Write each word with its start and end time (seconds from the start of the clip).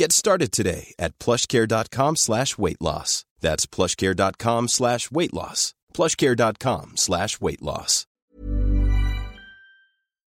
Get 0.00 0.12
started 0.12 0.50
today 0.50 0.94
at 0.98 1.18
plushcare.com 1.18 2.16
slash 2.16 2.56
weight 2.56 2.80
loss. 2.80 3.26
That's 3.42 3.66
plushcare.com 3.66 4.68
slash 4.68 5.10
weight 5.10 5.34
loss. 5.34 5.74
plushcare.com 5.92 6.92
slash 6.96 7.38
weight 7.38 7.60
loss. 7.60 8.06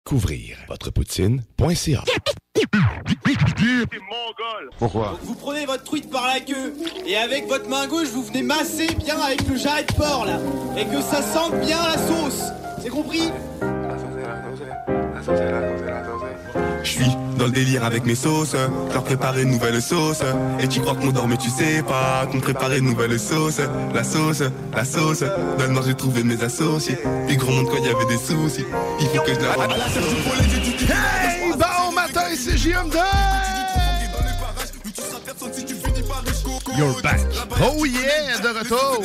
Couvrir 0.03 0.57
votre 0.67 0.89
poutine.ca. 0.89 2.03
Pourquoi 4.79 5.19
Vous 5.21 5.35
prenez 5.35 5.67
votre 5.67 5.83
truite 5.83 6.09
par 6.09 6.25
la 6.25 6.39
queue 6.39 6.73
et 7.05 7.15
avec 7.15 7.47
votre 7.47 7.69
main 7.69 7.85
gauche 7.85 8.07
vous 8.07 8.23
venez 8.23 8.41
masser 8.41 8.87
bien 8.95 9.19
avec 9.19 9.47
le 9.47 9.57
jarret 9.57 9.83
de 9.83 9.93
porc 9.93 10.25
là 10.25 10.39
et 10.75 10.85
que 10.85 10.99
ça 11.03 11.21
sente 11.21 11.53
bien 11.59 11.77
la 11.83 11.99
sauce. 11.99 12.45
C'est 12.81 12.89
compris 12.89 13.29
dans 17.41 17.47
le 17.47 17.53
délire 17.53 17.83
avec 17.83 18.05
mes 18.05 18.13
sauces. 18.13 18.55
Je 18.55 18.93
leur 18.93 19.03
prépare 19.03 19.35
une 19.39 19.49
nouvelle 19.49 19.81
sauce. 19.81 20.21
Et 20.59 20.67
tu 20.67 20.79
crois 20.79 20.93
qu'on 20.93 21.11
dort, 21.11 21.27
mais 21.27 21.37
tu 21.37 21.49
sais 21.49 21.81
pas 21.81 22.27
qu'on 22.31 22.39
prépare 22.39 22.71
une 22.73 22.85
nouvelle 22.85 23.19
sauce. 23.19 23.59
La 23.95 24.03
sauce, 24.03 24.43
la 24.75 24.85
sauce. 24.85 25.23
Dans 25.57 25.65
le 25.65 25.73
nord, 25.73 25.83
j'ai 25.87 25.95
trouvé 25.95 26.23
mes 26.23 26.41
associés. 26.43 26.99
Puis 27.27 27.37
gros 27.37 27.51
monde 27.51 27.67
quand 27.67 27.77
il 27.77 27.85
y 27.85 27.89
avait 27.89 28.05
des 28.05 28.17
soucis. 28.17 28.65
Il 28.99 29.07
faut 29.07 29.23
que 29.23 29.33
je 29.33 29.39
la 29.39 29.53
rende. 29.53 29.71
Hey, 29.71 31.51
bon 31.51 31.91
matin, 31.95 32.27
c'est 32.35 32.57
JMD! 32.57 32.97
You're 36.77 37.01
back. 37.01 37.19
Oh 37.59 37.85
yeah, 37.85 38.37
de 38.39 38.59
retour. 38.59 39.01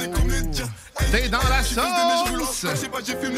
T'es 1.10 1.28
dans 1.28 1.38
la 1.38 1.62
sauce. 1.62 2.84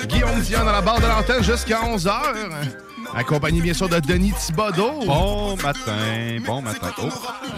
Guillaume 0.08 0.40
Dion 0.40 0.64
dans 0.64 0.72
la 0.72 0.80
barre 0.80 1.00
de 1.00 1.06
l'antenne 1.06 1.44
jusqu'à 1.44 1.82
11h. 1.82 2.87
Accompagné 3.14 3.60
bien 3.60 3.74
sûr 3.74 3.88
de 3.88 3.98
Denis 4.00 4.32
Thibodeau. 4.32 5.00
Bon 5.06 5.56
matin, 5.56 6.38
bon 6.46 6.62
matin. 6.62 6.92
Oh, 7.02 7.08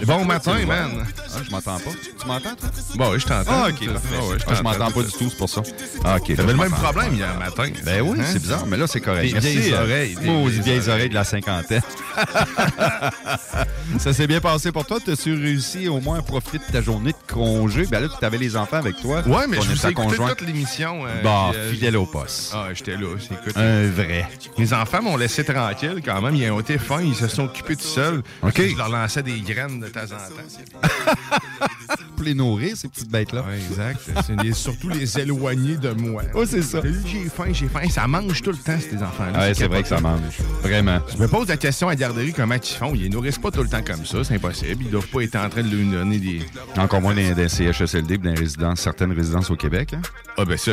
Bon 0.07 0.25
matin, 0.25 0.55
man. 0.67 1.05
ah, 1.19 1.39
je 1.45 1.51
m'entends 1.51 1.79
pas. 1.79 1.91
Tu 2.21 2.27
m'entends, 2.27 2.55
toi? 2.55 2.69
Bon, 2.95 3.11
oui, 3.13 3.21
je 3.21 3.27
t'entends. 3.27 3.51
Ah, 3.65 3.69
ok. 3.69 3.75
Ah, 3.83 4.25
ouais, 4.25 4.37
Ah, 4.47 4.55
je 4.55 4.63
m'entends 4.63 4.91
pas 4.91 5.03
du 5.03 5.11
tout, 5.11 5.29
c'est 5.29 5.37
pour 5.37 5.49
ça. 5.51 5.63
Ah, 6.05 6.17
ok. 6.17 6.35
T'avais 6.37 6.49
je 6.53 6.57
le 6.57 6.63
même 6.63 6.71
problème 6.71 7.15
hier 7.15 7.37
matin. 7.39 7.69
Ben 7.85 8.01
oui, 8.01 8.19
Hein? 8.21 8.25
c'est 8.33 8.41
bizarre, 8.41 8.65
mais 8.67 8.77
là, 8.77 8.87
c'est 8.87 9.01
correct. 9.01 9.27
Des 9.27 9.33
Merci. 9.33 9.59
vieilles 9.59 9.75
euh, 9.75 9.83
oreilles, 9.83 10.15
des 10.15 10.21
vieilles 10.23 10.61
vieilles 10.61 10.89
oreilles. 10.89 11.09
de 11.11 11.15
la 11.15 11.25
cinquantaine. 11.25 11.83
ça 13.99 14.13
s'est 14.13 14.27
bien 14.27 14.41
passé 14.41 14.73
pour 14.73 14.87
toi? 14.87 14.99
T'as-tu 15.05 15.35
réussi 15.35 15.89
au 15.89 16.01
moins 16.01 16.19
à 16.21 16.23
profiter 16.23 16.59
de 16.59 16.73
ta 16.73 16.81
journée 16.81 17.13
de 17.13 17.33
congé? 17.33 17.85
Ben 17.87 18.01
là, 18.01 18.09
tu 18.19 18.25
avais 18.25 18.39
les 18.39 18.57
enfants 18.57 18.77
avec 18.79 18.97
toi. 19.01 19.23
Ouais, 19.27 19.47
mais 19.49 19.59
je 19.61 19.87
ai 19.87 19.91
écouté 19.91 20.17
toute 20.17 20.41
l'émission. 20.43 21.03
euh, 21.07 21.23
Bon, 21.23 21.51
puis, 21.51 21.59
euh, 21.61 21.73
fidèle 21.73 21.97
au 21.97 22.07
poste. 22.07 22.53
Ah, 22.55 22.69
j'étais 22.73 22.97
là. 22.97 23.09
Un 23.57 23.91
vrai. 23.91 24.29
Les 24.57 24.73
enfants 24.73 25.03
m'ont 25.03 25.17
laissé 25.17 25.40
tranquille 25.45 26.01
quand 26.05 26.21
même. 26.23 26.35
Ils 26.35 26.51
ont 26.51 26.61
été 26.61 26.79
fins, 26.79 27.03
ils 27.03 27.15
se 27.15 27.29
sont 27.29 27.45
occupés 27.45 27.77
tout 27.77 27.83
seuls. 27.85 28.23
OK. 28.43 28.61
Je 28.61 28.77
leur 28.77 28.89
lançais 28.89 29.23
des 29.23 29.41
graines 29.41 29.81
de 29.81 29.89
temps 29.89 30.01
en 30.05 30.09
temps. 30.09 30.89
Pour 32.17 32.25
les 32.25 32.35
nourrir, 32.35 32.77
ces 32.77 32.89
petites 32.89 33.11
bêtes-là. 33.11 33.45
Exact. 33.55 34.01
Les- 34.43 34.53
surtout 34.53 34.89
les 34.91 35.19
éloigner 35.19 35.77
de 35.77 35.91
moi. 35.91 36.23
Ouais, 36.35 36.47
c'est 36.47 36.63
ça. 36.63 36.81
J'ai 37.07 37.25
faim, 37.29 37.47
j'ai 37.53 37.69
faim. 37.69 37.81
Ça 37.91 38.07
mange 38.07 38.43
tout 38.43 38.51
le 38.51 38.57
temps, 38.59 38.79
ces 38.79 38.97
enfants-là. 39.03 39.39
Ouais, 39.39 39.55
c'est 39.55 39.67
vrai 39.69 39.83
que 39.83 39.89
ça 39.89 40.01
mange. 40.01 40.21
Vraiment. 40.63 41.01
Je 41.13 41.17
me 41.23 41.29
pose 41.29 41.49
la 41.49 41.57
question 41.57 41.89
à 41.89 41.93
la 41.93 41.97
garderie 41.97 42.33
comment 42.33 42.55
ils 42.55 42.77
font? 42.77 42.93
Ils 42.95 43.11
nourrissent 43.11 43.39
pas 43.39 43.51
tout 43.51 43.63
le 43.63 43.69
temps 43.69 43.83
comme 43.83 44.05
ça, 44.05 44.23
c'est 44.25 44.35
impossible. 44.35 44.85
Ils 44.85 44.91
doivent 44.91 45.07
pas 45.09 45.23
être 45.23 45.37
en 45.37 45.49
train 45.49 45.63
de 45.63 45.75
leur 45.75 46.01
donner 46.01 46.19
des. 46.19 46.41
Encore 46.77 47.01
moins 47.01 47.15
dans 47.15 47.35
des 47.35 47.49
CHSLD, 47.49 48.19
dans 48.19 48.31
les 48.31 48.39
résidences, 48.39 48.81
certaines 48.81 49.13
résidences 49.13 49.51
au 49.51 49.57
Québec. 49.57 49.95
hein? 49.95 50.03
Ah 50.37 50.45
ben 50.45 50.57
ça, 50.57 50.73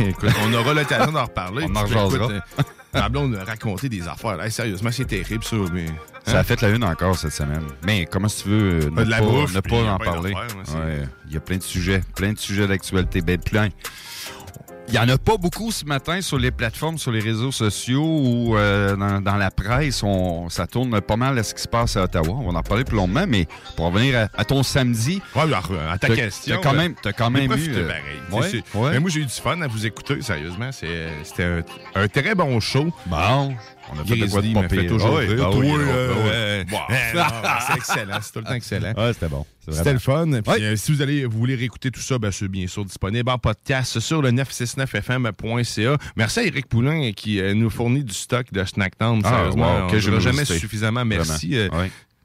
écoute, 0.00 0.30
on 0.44 0.52
aura 0.54 0.74
l'occasion 0.74 1.12
d'en 1.12 1.24
reparler. 1.24 1.64
On 1.68 1.76
en 1.76 1.84
Ma 2.92 3.08
blonde 3.08 3.36
a 3.36 3.44
raconté 3.44 3.88
des 3.88 4.06
affaires. 4.08 4.42
Hey, 4.42 4.50
sérieusement, 4.50 4.90
c'est 4.92 5.04
terrible 5.04 5.44
ça. 5.44 5.56
Mais... 5.72 5.86
Ça 6.26 6.40
a 6.40 6.44
fait 6.44 6.60
la 6.60 6.70
une 6.70 6.84
encore 6.84 7.16
cette 7.16 7.32
semaine. 7.32 7.62
Mais 7.84 8.06
comment 8.06 8.28
si 8.28 8.42
tu 8.42 8.48
veux 8.48 8.80
euh, 8.84 8.90
ne 8.90 9.04
pas, 9.04 9.20
bouffe, 9.20 9.54
ne 9.54 9.60
pas 9.60 9.92
en 9.92 9.98
parler? 9.98 10.34
Ouais, 10.34 11.08
Il 11.26 11.34
y 11.34 11.36
a 11.36 11.40
plein 11.40 11.56
de 11.56 11.62
sujets, 11.62 12.02
plein 12.14 12.32
de 12.32 12.38
sujets 12.38 12.66
d'actualité, 12.66 13.20
ben 13.20 13.38
plein. 13.38 13.68
Il 14.92 14.94
n'y 14.94 14.98
en 14.98 15.08
a 15.08 15.18
pas 15.18 15.36
beaucoup 15.36 15.70
ce 15.70 15.84
matin 15.84 16.20
sur 16.20 16.36
les 16.36 16.50
plateformes, 16.50 16.98
sur 16.98 17.12
les 17.12 17.20
réseaux 17.20 17.52
sociaux 17.52 18.02
ou 18.02 18.56
euh, 18.56 18.96
dans, 18.96 19.20
dans 19.20 19.36
la 19.36 19.52
presse. 19.52 20.02
On, 20.02 20.48
ça 20.48 20.66
tourne 20.66 21.00
pas 21.00 21.14
mal 21.16 21.38
à 21.38 21.44
ce 21.44 21.54
qui 21.54 21.62
se 21.62 21.68
passe 21.68 21.96
à 21.96 22.02
Ottawa. 22.04 22.30
On 22.40 22.50
va 22.50 22.58
en 22.58 22.62
parler 22.62 22.82
plus 22.82 22.96
longuement, 22.96 23.24
mais 23.28 23.46
pour 23.76 23.86
revenir 23.86 24.18
à, 24.34 24.40
à 24.40 24.44
ton 24.44 24.64
samedi, 24.64 25.22
Ouais, 25.36 25.42
alors, 25.42 25.70
à 25.88 25.96
ta 25.96 26.08
question. 26.08 26.56
t'as 26.56 26.62
quand 26.62 26.72
là, 26.72 26.78
même, 26.82 26.94
t'as 27.00 27.12
quand 27.12 27.30
même 27.30 27.44
eu... 27.44 27.48
profité 27.48 27.76
euh, 27.76 27.86
pareil. 27.86 28.02
ouais, 28.32 28.48
C'est- 28.50 28.78
ouais. 28.78 28.90
Mais 28.90 28.98
moi, 28.98 29.10
j'ai 29.10 29.20
eu 29.20 29.26
du 29.26 29.32
fun 29.32 29.60
à 29.60 29.68
vous 29.68 29.86
écouter, 29.86 30.20
sérieusement. 30.22 30.70
C'était 30.72 31.44
un, 31.44 31.62
un 31.94 32.08
très 32.08 32.34
bon 32.34 32.58
show. 32.58 32.92
Bon, 33.06 33.54
on 33.92 34.00
a 34.00 34.04
fait 34.04 34.16
de 34.16 34.26
quoi 34.26 34.42
de 34.42 34.52
pas 34.54 34.62
pire. 34.68 34.86
toujours 34.86 35.16
Ah 35.16 35.20
oui, 35.20 35.26
rire. 35.26 35.50
Toi, 35.50 35.58
oui, 35.58 35.68
euh, 35.78 36.64
bah 36.70 36.86
oui. 36.88 36.94
euh, 36.94 37.24
C'est 37.66 37.76
excellent. 37.76 38.18
C'est 38.22 38.32
tout 38.32 38.38
le 38.40 38.44
temps 38.44 38.54
excellent. 38.54 38.92
C'était 39.12 39.28
bon. 39.28 39.46
C'était 39.68 39.92
le 39.92 39.98
fun. 39.98 40.26
Puis, 40.42 40.64
euh, 40.64 40.76
si 40.76 40.92
vous 40.92 41.02
allez 41.02 41.24
vous 41.26 41.38
voulez 41.38 41.54
réécouter 41.54 41.90
tout 41.90 42.00
ça, 42.00 42.18
ben, 42.18 42.30
c'est 42.32 42.48
bien 42.48 42.66
sûr 42.66 42.84
disponible 42.84 43.30
en 43.30 43.38
podcast 43.38 44.00
sur 44.00 44.22
le 44.22 44.30
969fm.ca. 44.32 45.96
Merci 46.16 46.38
à 46.40 46.44
Eric 46.44 46.66
Poulain 46.66 47.12
qui 47.12 47.40
euh, 47.40 47.54
nous 47.54 47.70
fournit 47.70 48.04
du 48.04 48.14
stock 48.14 48.46
de 48.52 48.64
Snacktown. 48.64 49.20
Ah, 49.24 49.30
Sérieusement, 49.30 49.80
wow, 49.82 49.86
quelle 49.88 49.98
ne 49.98 50.04
dira 50.04 50.20
jamais 50.20 50.44
suffisamment 50.44 51.04
merci. 51.04 51.56
Euh, 51.56 51.68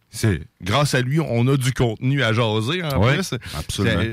c'est 0.10 0.40
grâce 0.62 0.94
à 0.94 1.02
lui, 1.02 1.20
on 1.20 1.46
a 1.48 1.58
du 1.58 1.74
contenu 1.74 2.24
à 2.24 2.32
jaser 2.32 2.82
en 2.84 3.02
plus. 3.02 3.34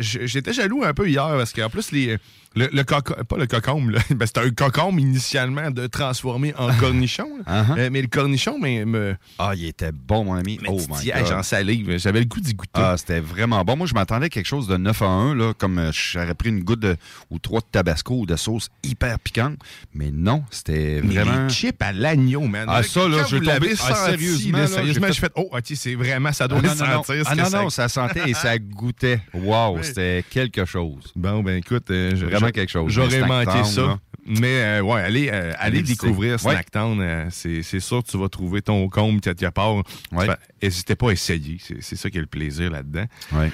J'étais 0.00 0.52
jaloux 0.52 0.82
un 0.84 0.92
peu 0.94 1.08
hier 1.08 1.28
parce 1.28 1.52
qu'en 1.52 1.70
plus 1.70 1.92
les 1.92 2.18
le, 2.54 2.68
le 2.72 2.82
coco- 2.84 3.14
pas 3.24 3.36
le 3.36 3.46
cocombe, 3.46 3.90
là. 3.90 4.00
Ben, 4.10 4.26
c'était 4.26 4.40
un 4.40 4.50
cocombe 4.50 4.98
initialement 5.00 5.70
de 5.70 5.86
transformer 5.86 6.54
en 6.56 6.72
cornichon. 6.80 7.28
Uh-huh. 7.46 7.78
Euh, 7.78 7.88
mais 7.90 8.02
le 8.02 8.08
cornichon, 8.08 8.58
mais 8.60 8.84
me, 8.84 9.16
Ah, 9.38 9.52
il 9.56 9.64
était 9.66 9.92
bon, 9.92 10.24
mon 10.24 10.34
ami. 10.34 10.58
me 10.62 10.68
oh 10.68 10.78
my 10.88 11.06
God. 11.10 11.26
j'en 11.28 11.42
salive. 11.42 11.96
J'avais 11.98 12.20
le 12.20 12.26
goût 12.26 12.40
d'y 12.40 12.54
goûter. 12.54 12.70
Ah, 12.74 12.94
c'était 12.96 13.20
vraiment 13.20 13.64
bon. 13.64 13.76
Moi, 13.76 13.86
je 13.86 13.94
m'attendais 13.94 14.26
à 14.26 14.28
quelque 14.28 14.46
chose 14.46 14.66
de 14.68 14.76
9 14.76 15.02
à 15.02 15.06
1, 15.06 15.34
là, 15.34 15.52
comme 15.56 15.78
euh, 15.78 15.90
j'aurais 15.92 16.34
pris 16.34 16.50
une 16.50 16.62
goutte 16.62 16.80
de, 16.80 16.96
ou 17.30 17.38
trois 17.38 17.60
de 17.60 17.66
tabasco 17.70 18.14
ou 18.20 18.26
de 18.26 18.36
sauce 18.36 18.68
hyper 18.82 19.18
piquante. 19.18 19.56
Mais 19.94 20.10
non, 20.12 20.44
c'était 20.50 21.00
Mais 21.02 21.14
vraiment. 21.14 21.46
les 21.46 21.52
chips 21.52 21.80
à 21.82 21.92
l'agneau, 21.92 22.42
man. 22.42 22.66
Ah, 22.68 22.82
ça, 22.82 23.08
là, 23.08 23.18
l'avez 23.30 23.40
tombé- 23.40 23.74
ah, 23.88 23.94
sérieusement, 24.10 24.58
là, 24.58 24.66
sérieusement, 24.66 25.06
j'ai 25.08 25.20
fait... 25.20 25.32
oh, 25.36 25.48
ok, 25.52 25.62
c'est 25.74 25.94
vraiment, 25.94 26.32
ça 26.32 26.48
doit 26.48 26.58
Ah, 26.62 26.66
non, 26.66 26.74
non, 26.74 26.86
non. 26.86 27.02
sentir. 27.02 27.24
ce 27.24 27.30
Ah, 27.30 27.34
non, 27.34 27.44
ça- 27.46 27.62
non, 27.62 27.70
ça 27.70 27.88
sentait 27.88 28.30
et 28.30 28.34
ça 28.34 28.58
goûtait. 28.58 29.20
Wow, 29.34 29.78
c'était 29.82 30.24
quelque 30.28 30.64
chose. 30.64 31.12
Bon, 31.16 31.42
ben 31.42 31.56
écoute, 31.58 31.90
euh, 31.90 32.14
je- 32.14 32.26
Vraiment 32.42 32.52
quelque 32.52 32.70
chose. 32.70 32.90
J'aurais 32.92 33.26
manqué 33.26 33.64
ça. 33.64 33.82
là. 33.82 33.98
Mais 34.24 34.62
euh, 34.62 34.82
ouais, 34.82 35.00
allez, 35.00 35.30
euh, 35.32 35.52
allez 35.58 35.82
découvrir 35.82 36.32
Ouais. 36.34 36.38
Snacktown. 36.38 37.00
euh, 37.00 37.26
c'est 37.30 37.80
sûr 37.80 38.02
que 38.04 38.08
tu 38.10 38.16
vas 38.18 38.28
trouver 38.28 38.62
ton 38.62 38.88
comble 38.88 39.20
quelque 39.20 39.48
part. 39.50 39.76
Ouais. 40.12 40.28
N'hésitez 40.62 40.94
pas 40.94 41.10
à 41.10 41.12
essayer. 41.12 41.58
C'est 41.60 41.82
c'est 41.82 41.96
ça 41.96 42.08
qui 42.08 42.18
est 42.18 42.20
le 42.20 42.26
plaisir 42.28 42.70
là-dedans. 42.70 43.06
Ouais. 43.32 43.50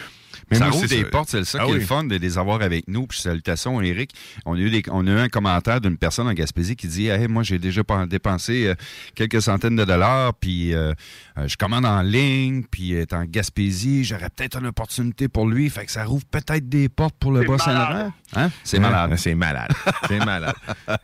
Mais 0.50 0.58
ça 0.58 0.66
moi, 0.66 0.76
ouvre 0.76 0.86
c'est 0.86 0.96
des 0.96 1.02
ça. 1.02 1.08
portes, 1.10 1.28
c'est 1.30 1.44
ça 1.44 1.58
Ah 1.60 1.64
qui 1.64 1.70
est 1.70 1.74
oui. 1.74 1.80
le 1.80 1.86
fun 1.86 2.04
de 2.04 2.16
les 2.16 2.38
avoir 2.38 2.62
avec 2.62 2.86
nous. 2.88 3.06
Puis 3.06 3.20
salutations, 3.20 3.80
Eric. 3.80 4.10
On 4.46 4.54
a 4.54 4.58
eu, 4.58 4.70
des- 4.70 4.82
on 4.90 5.06
a 5.06 5.10
eu 5.10 5.18
un 5.18 5.28
commentaire 5.28 5.80
d'une 5.80 5.96
personne 5.96 6.26
en 6.28 6.32
Gaspésie 6.32 6.76
qui 6.76 6.88
dit 6.88 7.06
Hey, 7.08 7.28
moi, 7.28 7.42
j'ai 7.42 7.58
déjà 7.58 7.82
dépensé 8.08 8.66
euh, 8.66 8.74
quelques 9.14 9.42
centaines 9.42 9.76
de 9.76 9.84
dollars, 9.84 10.34
puis 10.34 10.74
euh, 10.74 10.92
euh, 11.38 11.46
je 11.48 11.56
commande 11.56 11.84
en 11.86 12.02
ligne, 12.02 12.64
puis 12.70 12.92
est 12.92 13.12
en 13.12 13.24
Gaspésie, 13.24 14.04
j'aurais 14.04 14.30
peut-être 14.30 14.58
une 14.58 14.66
opportunité 14.66 15.28
pour 15.28 15.46
lui. 15.48 15.68
Fait 15.70 15.84
que 15.86 15.92
ça 15.92 16.04
rouvre 16.04 16.24
peut-être 16.26 16.68
des 16.68 16.88
portes 16.88 17.14
pour 17.18 17.32
le 17.32 17.44
Bas-Saint-Laurent. 17.44 18.12
Hein? 18.36 18.50
C'est 18.64 18.78
malade. 18.78 19.14
C'est 19.16 19.34
malade. 19.34 19.70
C'est 20.08 20.24
malade. 20.24 20.54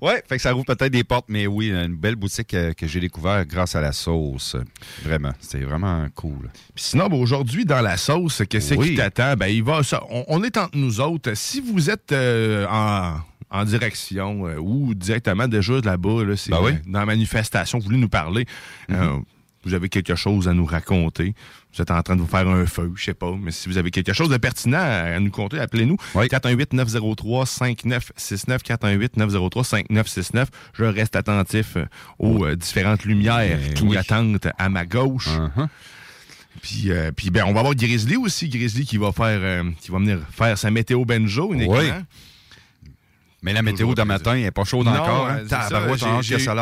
Ouais, 0.00 0.22
fait 0.28 0.36
que 0.36 0.42
ça 0.42 0.52
rouvre 0.52 0.64
peut-être 0.66 0.92
des 0.92 1.04
portes, 1.04 1.26
mais 1.28 1.46
oui, 1.46 1.70
une 1.70 1.94
belle 1.96 2.16
boutique 2.16 2.48
que 2.48 2.86
j'ai 2.86 3.00
découvert 3.00 3.44
grâce 3.44 3.74
à 3.74 3.80
la 3.80 3.92
sauce. 3.92 4.56
Vraiment, 5.04 5.32
c'était 5.40 5.64
vraiment 5.64 6.06
cool. 6.14 6.48
Puis 6.74 6.84
sinon, 6.84 7.08
ben, 7.08 7.16
aujourd'hui, 7.16 7.64
dans 7.64 7.80
la 7.80 7.96
sauce, 7.96 8.42
qu'est-ce 8.68 8.80
Oui. 8.80 8.90
qui 8.90 8.96
t'attend? 8.96 9.34
Ben, 9.34 9.46
il 9.48 9.62
va, 9.62 9.82
ça, 9.82 10.02
on, 10.10 10.24
on 10.28 10.42
est 10.42 10.56
entre 10.56 10.76
nous 10.76 11.00
autres. 11.00 11.32
Si 11.34 11.60
vous 11.60 11.90
êtes 11.90 12.12
euh, 12.12 12.66
en 12.70 13.16
en 13.52 13.64
direction 13.64 14.46
euh, 14.46 14.58
ou 14.58 14.94
directement 14.94 15.48
déjà 15.48 15.72
là-bas, 15.80 16.22
là, 16.24 16.34
Ben 16.48 16.58
oui. 16.62 16.72
euh, 16.72 16.76
dans 16.86 17.00
la 17.00 17.06
manifestation, 17.06 17.78
vous 17.78 17.84
voulez 17.86 17.98
nous 17.98 18.08
parler. 18.08 18.46
Euh, 18.92 19.18
vous 19.64 19.74
avez 19.74 19.88
quelque 19.88 20.14
chose 20.14 20.46
à 20.46 20.54
nous 20.54 20.64
raconter. 20.64 21.34
Vous 21.74 21.82
êtes 21.82 21.90
en 21.90 22.00
train 22.02 22.14
de 22.14 22.20
vous 22.20 22.28
faire 22.28 22.46
un 22.48 22.64
feu, 22.64 22.92
je 22.94 23.04
sais 23.06 23.14
pas. 23.14 23.32
Mais 23.38 23.50
si 23.50 23.68
vous 23.68 23.76
avez 23.76 23.90
quelque 23.90 24.12
chose 24.12 24.28
de 24.28 24.36
pertinent 24.36 24.78
à, 24.80 25.18
nous 25.18 25.32
conter, 25.32 25.58
appelez-nous. 25.58 25.96
Oui. 26.14 26.26
418-903-5969. 26.28 28.60
418-903-5969. 29.16 30.46
Je 30.74 30.84
reste 30.84 31.16
attentif 31.16 31.76
aux 32.18 32.46
différentes 32.54 33.04
lumières 33.04 33.58
Ben 33.58 33.74
qui 33.74 33.82
oui. 33.84 33.96
attendent 33.96 34.38
à 34.58 34.68
ma 34.68 34.84
gauche. 34.86 35.28
Uh-huh. 35.28 35.66
Puis, 36.62 36.90
euh, 36.90 37.10
puis 37.12 37.30
ben, 37.30 37.44
on 37.46 37.52
va 37.52 37.60
avoir 37.60 37.74
Grizzly 37.74 38.16
aussi. 38.16 38.48
Grizzly 38.48 38.84
qui 38.84 38.98
va 38.98 39.12
faire, 39.12 39.40
euh, 39.42 39.64
qui 39.80 39.90
va 39.90 39.98
venir 39.98 40.20
faire 40.30 40.58
sa 40.58 40.70
météo 40.70 41.04
benjo 41.04 41.54
uniquement. 41.54 41.78
Oui. 41.78 41.90
Mais 43.42 43.52
la 43.52 43.62
météo 43.62 43.94
de 43.94 44.02
matin, 44.02 44.34
elle 44.34 44.42
n'est 44.42 44.50
pas 44.50 44.64
chaude 44.64 44.86
encore. 44.86 45.28
Hein? 45.28 45.44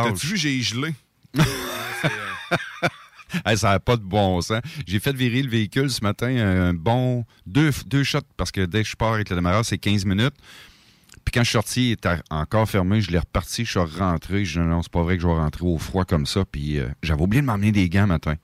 euh. 0.06 0.12
T'as-tu 0.12 0.27
vu, 0.29 0.37
j'ai 0.37 0.61
gelé? 0.61 0.95
Hey, 3.45 3.59
ça 3.59 3.73
n'a 3.73 3.79
pas 3.79 3.97
de 3.97 4.03
bon 4.03 4.41
sens. 4.41 4.62
J'ai 4.87 5.00
fait 5.00 5.15
virer 5.15 5.43
le 5.43 5.50
véhicule 5.50 5.91
ce 5.91 6.03
matin 6.03 6.29
un 6.29 6.73
bon 6.73 7.27
deux, 7.47 7.71
deux 7.87 8.03
shots 8.03 8.21
parce 8.39 8.50
que 8.50 8.65
dès 8.65 8.83
que 8.83 8.89
je 8.89 8.97
pars 8.97 9.12
avec 9.12 9.29
le 9.29 9.37
démarrage, 9.37 9.67
c'est 9.67 9.77
15 9.77 10.06
minutes. 10.06 10.35
Puis 11.25 11.33
quand 11.33 11.41
je 11.41 11.49
suis 11.49 11.53
sorti, 11.53 11.89
il 11.89 11.93
était 11.93 12.17
encore 12.31 12.67
fermé. 12.67 13.03
Je 13.03 13.11
l'ai 13.11 13.19
reparti, 13.19 13.67
je 13.67 13.71
suis 13.71 13.81
rentré. 13.99 14.47
Je 14.47 14.61
dis 14.61 14.67
non, 14.67 14.83
c'est 14.83 14.91
pas 14.91 15.03
vrai 15.03 15.17
que 15.17 15.23
je 15.23 15.29
vais 15.29 15.35
rentrer 15.35 15.67
au 15.67 15.77
froid 15.77 16.06
comme 16.06 16.25
ça. 16.25 16.45
Puis 16.50 16.79
euh, 16.79 16.89
j'avais 17.03 17.21
oublié 17.21 17.43
de 17.43 17.47
m'emmener 17.47 17.71
des 17.71 17.91
gants 17.91 18.06
matin. 18.06 18.37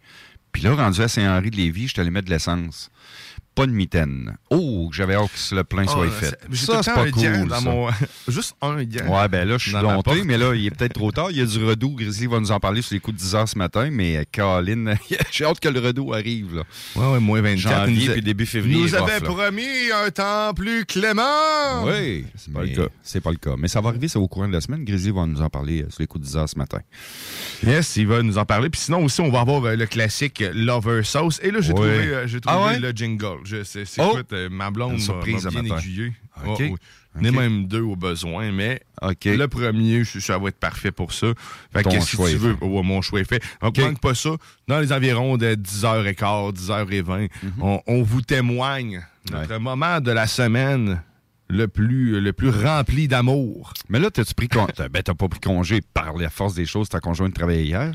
Puis 0.54 0.62
là, 0.62 0.72
rendu 0.74 1.02
à 1.02 1.08
Saint-Henri-de-Lévis, 1.08 1.88
je 1.88 2.00
allé 2.00 2.10
mettre 2.10 2.26
de 2.26 2.30
l'essence. 2.30 2.88
Pas 3.54 3.66
de 3.66 3.70
mitaine. 3.72 4.36
Oh, 4.50 4.88
j'avais 4.92 5.14
hâte 5.14 5.30
que 5.30 5.54
le 5.54 5.62
plein 5.62 5.86
soit 5.86 6.06
Ah, 6.08 6.10
fait. 6.10 6.38
Ça, 6.56 6.82
c'est 6.82 6.92
pas 6.92 7.08
cool. 7.10 7.46
dans 7.48 7.60
ça. 7.60 7.70
mon... 7.70 7.88
Juste 8.28 8.54
un 8.60 8.82
gant. 8.82 9.16
Ouais, 9.20 9.28
ben 9.28 9.46
là, 9.48 9.58
je 9.58 9.68
suis 9.70 9.72
dompté, 9.72 10.24
mais 10.24 10.36
là, 10.36 10.54
il 10.54 10.66
est 10.66 10.70
peut-être 10.76 10.94
trop 10.94 11.12
tard. 11.12 11.30
Il 11.30 11.36
y 11.38 11.40
a 11.40 11.46
du 11.46 11.64
redout. 11.64 11.90
Grizzly 11.94 12.26
va 12.26 12.40
nous 12.40 12.50
en 12.50 12.58
parler 12.58 12.82
sur 12.82 12.94
les 12.94 13.00
coups 13.00 13.16
de 13.16 13.22
10 13.22 13.34
heures 13.36 13.48
ce 13.48 13.56
matin, 13.56 13.90
mais 13.92 14.16
euh, 14.16 14.22
Colin, 14.34 14.94
j'ai 15.30 15.44
hâte 15.44 15.60
que 15.60 15.68
le 15.68 15.78
redout 15.78 16.12
arrive, 16.14 16.56
là. 16.56 16.62
Ouais, 16.96 17.12
ouais, 17.12 17.20
moins 17.20 17.40
24. 17.42 17.86
Janvier 17.86 18.06
nous 18.08 18.12
puis 18.14 18.22
début 18.22 18.46
février. 18.46 18.76
nous 18.82 18.94
avait 18.96 19.20
promis 19.20 19.62
un 20.04 20.10
temps 20.10 20.52
plus 20.54 20.84
clément. 20.84 21.84
Oui, 21.84 22.24
C'est 22.36 22.52
pas 22.52 22.62
le 22.62 22.68
cas. 22.74 22.88
C'est 23.04 23.20
pas 23.20 23.30
le 23.30 23.36
cas. 23.36 23.54
Mais 23.56 23.68
ça 23.68 23.80
va 23.80 23.90
arriver, 23.90 24.08
c'est 24.08 24.18
au 24.18 24.26
courant 24.26 24.48
de 24.48 24.52
la 24.52 24.60
semaine. 24.62 24.84
Grizzly 24.84 25.12
va 25.12 25.26
nous 25.26 25.42
en 25.42 25.48
parler 25.48 25.82
euh, 25.82 25.90
sur 25.90 26.00
les 26.00 26.06
coups 26.08 26.22
de 26.24 26.28
10 26.28 26.36
heures 26.38 26.48
ce 26.48 26.58
matin. 26.58 26.80
Yes, 27.64 27.94
il 27.96 28.08
va 28.08 28.20
nous 28.22 28.36
en 28.36 28.44
parler. 28.44 28.68
Puis 28.68 28.80
sinon 28.80 29.04
aussi, 29.04 29.20
on 29.20 29.30
va 29.30 29.40
avoir 29.40 29.64
euh, 29.64 29.76
le 29.76 29.86
classique 29.86 30.42
Lover 30.54 31.02
Sauce. 31.04 31.38
Et 31.42 31.52
là, 31.52 31.60
j'ai 31.60 31.72
trouvé, 31.72 32.10
trouvé 32.26 32.40
Ah 32.46 32.64
ouais? 32.66 32.78
le 32.80 32.90
jingle. 32.90 33.43
Je 33.44 33.62
sais, 33.62 33.84
c'est 33.84 34.00
Oh! 34.02 34.16
euh, 34.32 34.48
ma 34.50 34.70
blonde 34.70 34.98
m'a- 35.14 35.50
bien 35.50 35.64
aiguillé. 35.78 36.12
OK. 36.44 36.46
Oh, 36.46 36.56
oui. 36.60 36.70
OK. 36.72 36.78
On 37.16 37.24
est 37.24 37.30
même 37.30 37.66
deux 37.68 37.82
au 37.82 37.94
besoin, 37.94 38.50
mais 38.50 38.80
OK. 39.02 39.26
le 39.26 39.46
premier, 39.46 40.02
je- 40.02 40.18
ça 40.18 40.36
va 40.38 40.48
être 40.48 40.58
parfait 40.58 40.90
pour 40.90 41.12
ça. 41.12 41.28
Fait 41.72 41.82
Ton 41.82 41.90
que 41.90 42.00
si 42.00 42.16
choix 42.16 42.28
tu 42.28 42.34
est 42.34 42.38
veux, 42.38 42.56
ouais, 42.60 42.82
mon 42.82 43.02
choix 43.02 43.20
est 43.20 43.28
fait. 43.28 43.42
Donc, 43.62 43.78
manque 43.78 44.00
pas 44.00 44.14
ça. 44.14 44.30
Dans 44.66 44.80
les 44.80 44.92
environs 44.92 45.36
de 45.36 45.54
10h15, 45.54 46.52
10h20, 46.54 47.28
on, 47.60 47.80
on 47.86 48.02
vous 48.02 48.20
témoigne 48.22 49.06
notre 49.30 49.58
moment 49.58 50.00
de 50.00 50.10
la 50.10 50.26
semaine 50.26 51.02
le 51.48 51.68
plus, 51.68 52.20
le 52.20 52.32
plus 52.32 52.48
rempli 52.48 53.06
d'amour. 53.06 53.74
Mais 53.88 54.00
là, 54.00 54.10
t'as-tu 54.10 54.34
pris 54.34 54.48
con... 54.48 54.66
t'as- 54.74 54.88
ben, 54.88 55.02
t'as 55.02 55.14
pas 55.14 55.28
pris 55.28 55.40
congé 55.40 55.82
par 55.82 56.16
la 56.16 56.30
force 56.30 56.54
des 56.54 56.66
choses, 56.66 56.88
ta 56.88 56.98
conjointe 57.00 57.34
travaillait 57.34 57.64
hier. 57.66 57.92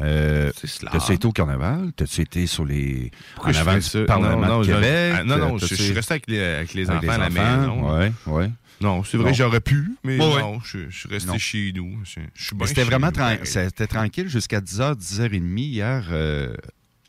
Euh. 0.00 0.50
T'as-tu 0.90 1.12
été 1.12 1.26
au 1.26 1.32
carnaval? 1.32 1.92
T'as-tu 1.96 2.20
été 2.22 2.46
sur 2.46 2.64
les. 2.64 3.10
Pourquoi 3.34 3.52
en 3.52 3.56
avant 3.56 3.78
du? 3.78 4.04
Parlement 4.06 4.40
non, 4.40 4.46
non, 4.48 4.60
de 4.60 4.66
Québec? 4.66 5.14
Ah, 5.18 5.24
non, 5.24 5.38
non, 5.38 5.58
je, 5.58 5.66
suis 5.74 5.92
resté 5.92 6.14
avec 6.14 6.26
les, 6.28 6.40
avec 6.40 6.74
les 6.74 6.90
avec 6.90 7.08
enfants 7.08 7.20
à 7.20 7.28
la 7.28 7.30
maison. 7.30 7.96
Ouais, 7.96 8.12
ouais. 8.26 8.50
Non, 8.80 9.04
c'est 9.04 9.16
vrai, 9.16 9.32
j'aurais 9.32 9.60
pu, 9.60 9.92
mais 10.02 10.18
Ouais, 10.18 10.40
non, 10.40 10.58
je, 10.64 10.90
je 10.90 10.98
suis 10.98 11.08
resté 11.08 11.30
Non. 11.30 11.38
chez 11.38 11.72
nous. 11.74 12.00
Je, 12.04 12.20
je 12.34 12.44
suis 12.44 12.56
bien 12.56 12.64
Mais 12.64 12.66
C'était 12.66 12.82
vraiment 12.82 13.10
c'était 13.44 13.86
tranquille 13.86 14.28
jusqu'à 14.28 14.60
10h, 14.60 14.96
10h30 14.98 15.58
hier. 15.58 16.06
euh, 16.10 16.54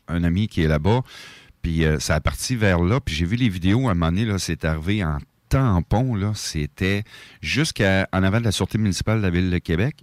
un 0.08 0.22
ami 0.22 0.46
qui 0.46 0.62
est 0.62 0.68
là-bas, 0.68 1.02
puis 1.62 1.84
euh, 1.84 1.98
ça 1.98 2.14
a 2.14 2.20
parti 2.20 2.54
vers 2.54 2.78
là. 2.78 3.00
Puis 3.00 3.14
j'ai 3.16 3.24
vu 3.26 3.34
les 3.34 3.48
vidéos, 3.48 3.88
à 3.88 3.90
un 3.90 3.94
moment 3.94 4.12
donné, 4.12 4.24
là, 4.24 4.38
c'est 4.38 4.64
arrivé 4.64 5.04
en 5.04 5.18
tampon. 5.48 6.14
Là, 6.14 6.32
c'était 6.36 7.02
jusqu'à 7.42 8.08
en 8.12 8.22
avant 8.22 8.38
de 8.38 8.44
la 8.44 8.52
Sûreté 8.52 8.78
municipale 8.78 9.18
de 9.18 9.22
la 9.24 9.30
Ville 9.30 9.50
de 9.50 9.58
Québec, 9.58 9.96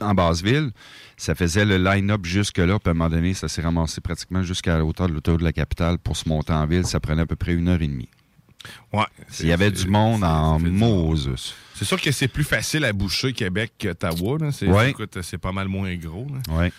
en 0.00 0.14
Basse-Ville. 0.14 0.70
Ça 1.16 1.34
faisait 1.34 1.64
le 1.64 1.78
line-up 1.78 2.24
jusque-là. 2.24 2.78
Puis 2.78 2.88
à 2.88 2.90
un 2.90 2.94
moment 2.94 3.08
donné, 3.10 3.32
ça 3.34 3.48
s'est 3.48 3.62
ramassé 3.62 4.00
pratiquement 4.00 4.42
jusqu'à 4.42 4.76
la 4.76 4.84
hauteur 4.84 5.08
de 5.08 5.14
l'autoroute 5.14 5.40
de 5.40 5.44
la 5.46 5.52
capitale 5.52 5.98
pour 5.98 6.16
se 6.16 6.28
monter 6.28 6.52
en 6.52 6.66
ville. 6.66 6.84
Ça 6.84 7.00
prenait 7.00 7.22
à 7.22 7.26
peu 7.26 7.36
près 7.36 7.54
une 7.54 7.68
heure 7.68 7.80
et 7.80 7.86
demie. 7.88 8.08
Ouais, 8.92 9.04
Il 9.40 9.46
y 9.46 9.52
avait 9.52 9.70
du 9.70 9.86
monde 9.86 10.24
en. 10.24 10.58
Moses. 10.58 11.54
C'est 11.74 11.84
sûr 11.84 12.00
que 12.00 12.10
c'est 12.10 12.28
plus 12.28 12.44
facile 12.44 12.84
à 12.84 12.92
boucher 12.92 13.32
Québec 13.32 13.72
qu'Ottawa. 13.80 14.38
C'est, 14.50 14.66
Ouais. 14.68 14.94
pas 15.40 15.52
mal 15.52 15.68
moins 15.68 15.94
gros. 15.96 16.26
là. 16.48 16.54
Ouais. 16.54 16.72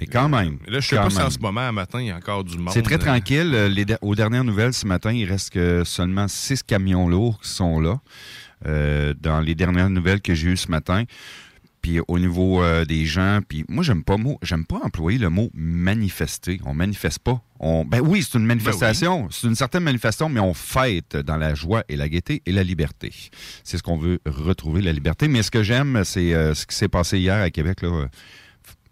Mais 0.00 0.06
quand 0.06 0.28
même. 0.28 0.58
Là, 0.68 0.80
je 0.80 0.88
sais 0.88 0.96
pas 0.96 1.10
si 1.10 1.20
en 1.20 1.28
ce 1.28 1.38
moment, 1.38 1.68
à 1.68 1.72
matin, 1.72 2.00
il 2.00 2.06
y 2.06 2.10
a 2.10 2.16
encore 2.16 2.44
du 2.44 2.56
monde. 2.56 2.70
C'est 2.72 2.80
très 2.82 2.94
euh, 2.94 2.98
tranquille. 2.98 3.50
Euh, 3.54 3.68
les 3.68 3.84
aux 4.00 4.14
dernières 4.14 4.44
nouvelles 4.44 4.72
ce 4.72 4.86
matin, 4.86 5.12
il 5.12 5.26
reste 5.28 5.50
que 5.50 5.82
seulement 5.84 6.28
six 6.28 6.62
camions 6.62 7.08
lourds 7.08 7.38
qui 7.42 7.48
sont 7.50 7.78
là. 7.80 8.00
euh, 8.66 9.12
dans 9.20 9.40
les 9.40 9.54
dernières 9.56 9.90
nouvelles 9.90 10.20
que 10.22 10.34
j'ai 10.34 10.48
eues 10.50 10.56
ce 10.56 10.70
matin. 10.70 11.04
Puis 11.82 11.98
au 12.06 12.18
niveau 12.18 12.62
euh, 12.62 12.84
des 12.84 13.04
gens, 13.04 13.40
puis 13.46 13.64
moi 13.68 13.82
j'aime 13.82 14.04
pas 14.04 14.16
mot, 14.16 14.38
j'aime 14.40 14.64
pas 14.64 14.78
employer 14.84 15.18
le 15.18 15.30
mot 15.30 15.50
manifester. 15.52 16.60
On 16.64 16.74
manifeste 16.74 17.18
pas. 17.18 17.42
On, 17.58 17.84
ben 17.84 18.00
oui, 18.00 18.22
c'est 18.22 18.38
une 18.38 18.46
manifestation, 18.46 19.28
c'est 19.30 19.46
une 19.48 19.54
certaine 19.56 19.82
manifestation, 19.82 20.28
mais 20.28 20.40
on 20.40 20.54
fête 20.54 21.16
dans 21.16 21.36
la 21.36 21.54
joie 21.54 21.84
et 21.88 21.96
la 21.96 22.08
gaieté 22.08 22.42
et 22.46 22.52
la 22.52 22.62
liberté. 22.62 23.12
C'est 23.64 23.78
ce 23.78 23.82
qu'on 23.82 23.98
veut 23.98 24.20
retrouver, 24.26 24.80
la 24.80 24.92
liberté. 24.92 25.28
Mais 25.28 25.42
ce 25.42 25.50
que 25.50 25.62
j'aime, 25.62 26.02
c'est 26.04 26.34
euh, 26.34 26.54
ce 26.54 26.66
qui 26.66 26.76
s'est 26.76 26.88
passé 26.88 27.18
hier 27.18 27.40
à 27.40 27.50
Québec. 27.50 27.82
Là, 27.82 28.06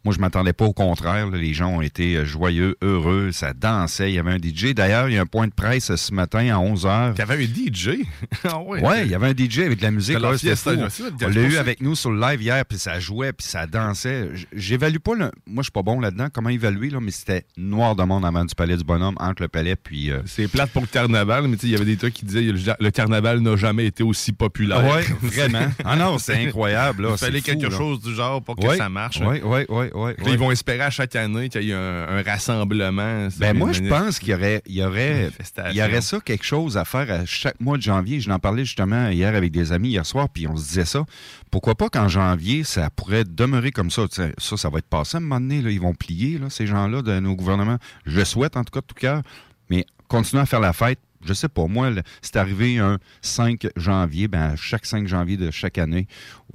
moi, 0.04 0.14
je 0.14 0.20
m'attendais 0.20 0.52
pas 0.52 0.64
au 0.64 0.72
contraire. 0.72 1.28
là. 1.28 1.36
Les 1.38 1.52
gens 1.54 1.68
ont 1.68 1.80
été 1.80 2.16
euh, 2.16 2.24
joyeux, 2.24 2.76
heureux, 2.82 3.30
ça 3.32 3.52
dansait. 3.52 4.10
Il 4.10 4.14
y 4.14 4.18
avait 4.18 4.32
un 4.32 4.38
DJ. 4.38 4.74
D'ailleurs, 4.74 5.08
il 5.08 5.14
y 5.14 5.18
a 5.18 5.22
un 5.22 5.26
point 5.26 5.46
de 5.46 5.52
presse 5.52 5.94
ce 5.94 6.14
matin 6.14 6.38
à 6.54 6.58
11h. 6.58 7.14
T'avais 7.14 7.34
un 7.44 7.46
DJ? 7.46 7.90
ah 8.44 8.58
ouais. 8.60 8.80
Ouais, 8.82 9.04
il 9.04 9.10
y 9.10 9.14
avait 9.14 9.28
un 9.28 9.34
DJ 9.36 9.60
avec 9.60 9.78
de 9.78 9.82
la 9.84 9.90
musique. 9.90 10.18
Fiesta, 10.38 10.72
fou. 10.88 11.02
là, 11.04 11.10
On 11.22 11.28
l'a 11.28 11.40
eu 11.42 11.56
avec 11.56 11.80
nous 11.82 11.94
sur 11.94 12.10
le 12.10 12.20
live 12.20 12.42
hier, 12.42 12.64
puis 12.66 12.78
ça 12.78 12.98
jouait, 13.00 13.32
puis 13.32 13.46
ça 13.46 13.66
dansait. 13.66 14.28
J'évalue 14.54 14.96
pas 14.98 15.14
le. 15.14 15.30
Moi, 15.46 15.58
je 15.58 15.62
suis 15.64 15.72
pas 15.72 15.82
bon 15.82 16.00
là-dedans. 16.00 16.28
Comment 16.32 16.48
évaluer, 16.50 16.90
là, 16.90 16.98
mais 17.00 17.10
c'était 17.10 17.44
noir 17.56 17.94
de 17.96 18.02
monde 18.04 18.24
avant 18.24 18.44
du 18.44 18.54
palais 18.54 18.76
du 18.76 18.84
bonhomme, 18.84 19.16
entre 19.20 19.42
le 19.42 19.48
palais, 19.48 19.76
puis. 19.76 20.10
euh, 20.10 20.20
C'est 20.26 20.48
plate 20.48 20.70
pour 20.70 20.82
le 20.82 20.88
carnaval, 20.88 21.46
mais 21.48 21.56
tu 21.56 21.62
sais, 21.62 21.66
il 21.68 21.72
y 21.72 21.74
avait 21.76 21.84
des 21.84 21.96
trucs 21.96 22.14
qui 22.14 22.24
disaient 22.24 22.42
le, 22.42 22.58
le 22.78 22.90
carnaval 22.90 23.40
n'a 23.40 23.56
jamais 23.56 23.86
été 23.86 24.02
aussi 24.02 24.32
populaire. 24.32 24.84
Ouais, 24.84 25.04
vraiment. 25.20 25.66
Ah 25.84 25.96
non, 25.96 26.18
c'est 26.18 26.34
incroyable. 26.46 27.02
Là, 27.04 27.10
Il 27.12 27.18
fallait 27.18 27.38
fou, 27.40 27.44
quelque 27.46 27.66
là. 27.66 27.76
chose 27.76 28.00
du 28.00 28.14
genre 28.14 28.42
pour 28.42 28.56
que 28.56 28.66
Ouais, 28.66 28.76
ça 28.76 28.88
marche. 28.88 29.20
Oui, 29.24 29.40
oui, 29.44 29.60
oui, 29.68 29.86
Ils 30.26 30.38
vont 30.38 30.50
espérer 30.50 30.82
à 30.82 30.90
chaque 30.90 31.16
année 31.16 31.48
qu'il 31.48 31.62
y 31.62 31.70
ait 31.70 31.74
un, 31.74 32.08
un 32.08 32.22
rassemblement. 32.22 33.28
Ben 33.38 33.56
moi, 33.56 33.72
je 33.72 33.82
pense 33.82 34.18
qu'il 34.18 34.30
y 34.30 34.34
aurait, 34.34 34.62
il 34.66 34.76
y 34.76 34.84
aurait, 34.84 35.22
Manifestation. 35.22 35.72
il 35.72 35.76
y 35.78 35.82
aurait 35.82 36.00
ça 36.00 36.20
quelque 36.20 36.44
chose 36.44 36.76
à 36.76 36.84
faire 36.84 37.10
à 37.10 37.24
chaque 37.24 37.60
mois 37.60 37.76
de 37.76 37.82
janvier. 37.82 38.20
Je 38.20 38.28
n'en 38.28 38.38
parlais 38.38 38.64
justement 38.64 39.08
hier 39.08 39.34
avec 39.34 39.52
des 39.52 39.72
amis 39.72 39.90
hier 39.90 40.06
soir, 40.06 40.28
puis 40.28 40.46
on 40.46 40.56
se 40.56 40.68
disait 40.68 40.84
ça. 40.84 41.04
Pourquoi 41.50 41.74
pas 41.74 41.88
qu'en 41.88 42.08
janvier, 42.08 42.64
ça 42.64 42.90
pourrait 42.90 43.24
demeurer 43.24 43.72
comme 43.72 43.90
ça. 43.90 44.02
Ça, 44.10 44.56
ça 44.56 44.68
va 44.68 44.78
être 44.78 44.88
passé 44.88 45.16
à 45.16 45.18
un 45.18 45.20
moment 45.20 45.40
donné. 45.40 45.62
Là, 45.62 45.70
ils 45.70 45.80
vont 45.80 45.94
plier, 45.94 46.38
là, 46.38 46.48
ces 46.50 46.66
gens-là, 46.66 47.02
de 47.02 47.18
nos 47.20 47.34
gouvernements. 47.34 47.78
Je 48.06 48.18
le 48.18 48.24
souhaite, 48.24 48.56
en 48.56 48.64
tout 48.64 48.72
cas, 48.72 48.80
de 48.80 48.86
tout 48.86 48.94
cœur. 48.94 49.22
Mais 49.68 49.84
continuer 50.08 50.42
à 50.42 50.46
faire 50.46 50.60
la 50.60 50.72
fête, 50.72 50.98
je 51.24 51.32
sais 51.32 51.48
pas, 51.48 51.66
moi, 51.66 51.90
c'est 52.22 52.36
arrivé 52.36 52.78
un 52.78 52.98
5 53.22 53.68
janvier, 53.76 54.28
ben, 54.28 54.54
chaque 54.56 54.86
5 54.86 55.06
janvier 55.06 55.36
de 55.36 55.50
chaque 55.50 55.78
année, 55.78 56.06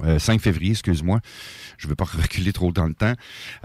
euh, 0.04 0.20
5 0.20 0.42
février, 0.42 0.72
excuse-moi, 0.72 1.20
je 1.78 1.88
ne 1.88 1.90
veux 1.90 1.96
pas 1.96 2.06
reculer 2.22 2.54
trop 2.54 2.72
dans 2.72 2.88
le 2.88 2.94
temps, 2.94 3.14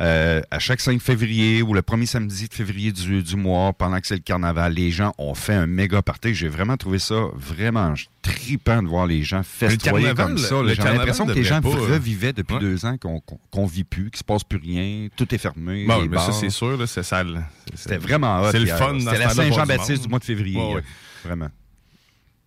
euh, 0.01 0.43
à 0.51 0.59
chaque 0.59 0.81
5 0.81 1.01
février 1.01 1.63
ou 1.63 1.75
le 1.75 1.83
premier 1.83 2.07
samedi 2.07 2.49
de 2.49 2.55
février 2.55 2.93
du, 2.93 3.23
du 3.23 3.37
mois, 3.37 3.73
pendant 3.73 4.01
que 4.01 4.07
c'est 4.07 4.17
le 4.17 4.21
carnaval, 4.21 4.75
les 4.75 4.91
gens 4.91 5.13
ont 5.19 5.35
fait 5.35 5.55
un 5.55 5.67
méga 5.67 6.03
party. 6.03 6.35
J'ai 6.35 6.49
vraiment 6.49 6.77
trouvé 6.77 6.99
ça 6.99 7.29
vraiment 7.35 7.95
tripant 8.23 8.83
de 8.83 8.89
voir 8.89 9.07
les 9.07 9.23
gens 9.23 9.43
festoyer 9.43 9.79
carnaval, 9.79 10.15
comme 10.17 10.39
ça. 10.39 10.63
le 10.63 10.75
J'ai 10.75 10.83
l'impression 10.83 11.27
que 11.27 11.33
les 11.33 11.45
gens 11.45 11.61
pas, 11.63 11.69
euh, 11.69 11.93
revivaient 11.95 12.33
depuis 12.33 12.55
ouais. 12.55 12.61
deux 12.61 12.85
ans, 12.85 12.97
qu'on 12.99 13.21
qu'on 13.21 13.39
qu'on 13.51 13.67
vit 13.67 13.85
plus, 13.85 14.11
qu'il 14.11 14.19
se 14.19 14.25
passe 14.25 14.45
plus 14.45 14.59
rien, 14.59 15.09
tout 15.17 15.35
est 15.35 15.39
fermé. 15.39 15.87
Bon, 15.87 16.03
les 16.03 16.09
mais 16.09 16.19
ça, 16.19 16.33
c'est 16.33 16.51
sûr, 16.51 16.79
c'est 16.87 17.03
ça. 17.03 17.23
le- 17.23 17.39
C'était 17.75 17.99
vraiment 17.99 18.41
hot. 18.43 18.51
C'est 18.51 18.59
le 18.59 18.67
fun 18.67 18.99
C'était 18.99 19.19
la 19.19 19.31
Saint-Jean-Baptiste 19.31 20.03
du 20.03 20.09
mois 20.09 20.19
de 20.19 20.25
février. 20.25 20.59
Ouais, 20.59 20.75
ouais. 20.75 20.83
Vraiment. 21.25 21.49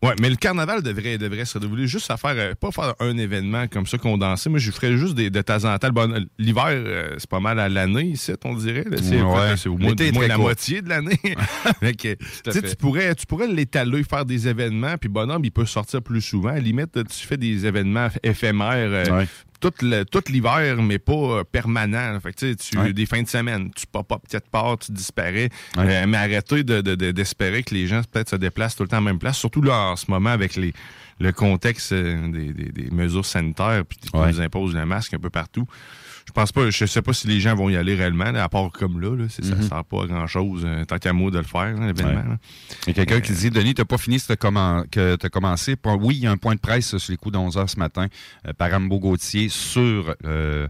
Ouais, 0.04 0.14
mais 0.22 0.30
le 0.30 0.36
carnaval 0.36 0.84
devrait, 0.84 1.18
devrait 1.18 1.46
se 1.46 1.58
renouveler 1.58 1.88
juste 1.88 2.12
à 2.12 2.18
faire, 2.18 2.34
euh, 2.36 2.54
pas 2.60 2.72
faire 2.72 2.94
un 3.00 3.18
événement 3.18 3.68
comme 3.68 3.88
ça 3.88 3.98
condensé. 3.98 4.50
Moi, 4.50 4.60
je 4.60 4.70
ferais 4.72 4.98
juste 4.98 5.16
des, 5.16 5.30
de 5.30 5.42
temps 5.42 5.64
en 5.64 5.78
temps. 5.80 5.90
Bon, 5.92 6.26
L'hiver, 6.38 6.66
euh, 6.68 7.16
c'est 7.18 7.30
pas 7.30 7.40
mal 7.40 7.60
à 7.60 7.70
l'année 7.70 8.04
ici, 8.08 8.34
on 8.44 8.54
dirait. 8.56 8.84
C'est 9.02 9.22
Ouais. 9.22 9.56
au 9.68 9.78
moins, 9.78 10.28
la 10.28 10.38
moitié 10.38 10.82
de 10.82 10.90
l'année. 10.90 11.20
Tu 12.70 12.76
pourrais, 12.78 13.16
tu 13.16 13.26
pourrais 13.26 13.48
l'étaler, 13.48 14.04
faire 14.04 14.26
des 14.26 14.48
événements, 14.48 14.96
puis 15.00 15.10
bonhomme, 15.10 15.44
il 15.46 15.52
peut 15.52 15.66
sortir 15.66 16.02
plus 16.02 16.22
souvent. 16.22 16.50
À 16.50 16.54
la 16.56 16.60
limite, 16.60 16.92
tu 17.08 17.26
fais 17.28 17.38
des 17.38 17.66
événements 17.66 18.08
éphémères. 18.24 18.74
euh, 19.08 19.20
Ouais. 19.20 19.28
Tout 19.72 20.22
l'hiver, 20.30 20.82
mais 20.82 21.00
pas 21.00 21.14
euh, 21.14 21.44
permanent. 21.44 22.20
Fait 22.20 22.34
que, 22.34 22.54
tu 22.54 22.78
Ouais. 22.78 22.94
des 22.94 23.06
fins 23.06 23.22
de 23.22 23.28
semaine, 23.28 23.70
tu 23.76 23.86
pop-up 23.88 24.22
quelque 24.30 24.50
part, 24.50 24.78
tu 24.78 24.92
disparais. 24.92 25.50
Ouais. 25.78 26.04
Euh, 26.04 26.06
mais 26.08 26.18
arrêtez 26.18 26.64
de- 26.64 26.82
de- 26.82 26.96
de- 26.96 27.12
d'espérer 27.12 27.64
que 27.64 27.74
les 27.74 27.88
gens 27.88 28.02
peut-être 28.12 28.30
se 28.32 28.36
déplacent 28.36 28.76
tout 28.76 28.84
le 28.84 28.90
temps 28.90 28.98
à 28.98 29.02
la 29.02 29.06
même 29.06 29.20
place. 29.20 29.38
Surtout 29.38 29.62
là, 29.62 29.92
en 29.92 29.96
ce 29.96 30.10
moment, 30.10 30.30
avec 30.32 30.56
les, 30.56 30.74
le 31.20 31.32
contexte 31.32 31.94
des, 31.94 32.54
des, 32.54 32.90
mesures 32.92 33.26
sanitaires, 33.26 33.84
puis 33.88 33.98
qu'on 34.12 34.26
nous 34.26 34.42
impose 34.42 34.74
le 34.76 34.86
masque 34.86 35.14
un 35.14 35.20
peu 35.20 35.30
partout 35.30 35.68
je 36.26 36.32
pense 36.32 36.52
pas, 36.52 36.70
je 36.70 36.86
sais 36.86 37.02
pas 37.02 37.14
si 37.14 37.28
les 37.28 37.40
gens 37.40 37.54
vont 37.56 37.70
y 37.70 37.76
aller 37.76 37.96
réellement, 37.96 38.26
à 38.26 38.50
part 38.50 38.72
comme 38.72 39.00
là, 39.00 39.16
là 39.16 39.26
ça 39.30 39.42
ne 39.42 39.56
mhm. 39.56 39.68
sert 39.68 39.84
pas 39.84 40.04
à 40.04 40.08
grand 40.08 40.28
chose, 40.28 40.64
euh, 40.66 40.86
tant 40.86 40.98
qu'à 40.98 41.14
moi 41.14 41.32
de 41.32 41.38
le 41.38 41.44
faire, 41.44 41.74
l'événement. 41.80 42.38
Il 42.88 42.88
y 42.88 42.92
a 42.92 42.94
quelqu'un 42.94 43.20
qui 43.20 43.34
dit 43.34 43.50
Denis, 43.50 43.74
tu 43.74 43.82
n'as 43.82 43.86
pas 43.86 43.98
fini 43.98 44.20
ce 44.20 44.32
que 44.32 45.16
tu 45.16 45.26
as 45.26 45.30
commencé. 45.30 45.76
oui, 45.86 46.16
il 46.16 46.24
y 46.24 46.28
a 46.28 46.32
un 46.32 46.38
point 46.38 46.56
de 46.56 46.60
presse 46.60 46.98
sur 46.98 47.12
les 47.12 47.18
coups 47.18 47.34
de 47.34 47.38
11 47.38 47.58
h 47.58 47.68
ce 47.68 47.80
matin 47.80 48.08
euh, 48.48 48.54
par 48.54 48.74
Ambo 48.74 49.00
Gauthier 49.00 49.50
sur 49.50 50.16
euh, 50.26 50.68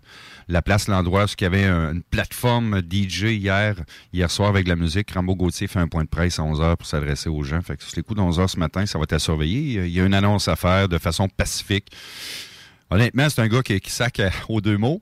la 0.47 0.61
place 0.61 0.87
L'Endroit, 0.87 1.25
où 1.25 1.27
il 1.39 1.43
y 1.43 1.45
avait 1.45 1.65
une 1.65 2.01
plateforme 2.03 2.81
DJ 2.81 3.23
hier, 3.23 3.75
hier 4.11 4.31
soir 4.31 4.49
avec 4.49 4.67
la 4.67 4.75
musique. 4.75 5.11
Rambo 5.11 5.35
Gauthier 5.35 5.67
fait 5.67 5.79
un 5.79 5.87
point 5.87 6.03
de 6.03 6.09
presse 6.09 6.39
à 6.39 6.43
11 6.43 6.61
h 6.61 6.75
pour 6.77 6.87
s'adresser 6.87 7.29
aux 7.29 7.43
gens. 7.43 7.61
Fait 7.61 7.77
que 7.77 7.83
sur 7.83 7.93
les 7.95 8.03
coups 8.03 8.17
de 8.17 8.23
11 8.23 8.39
h 8.39 8.47
ce 8.47 8.59
matin, 8.59 8.85
ça 8.85 8.97
va 8.97 9.03
être 9.03 9.13
à 9.13 9.19
surveiller. 9.19 9.85
Il 9.85 9.91
y 9.91 10.01
a 10.01 10.05
une 10.05 10.13
annonce 10.13 10.47
à 10.47 10.55
faire 10.55 10.89
de 10.89 10.97
façon 10.97 11.27
pacifique. 11.29 11.91
Honnêtement, 12.89 13.29
c'est 13.29 13.41
un 13.41 13.47
gars 13.47 13.61
qui, 13.61 13.79
qui 13.79 13.91
sac 13.91 14.21
aux 14.49 14.61
deux 14.61 14.77
mots. 14.77 15.01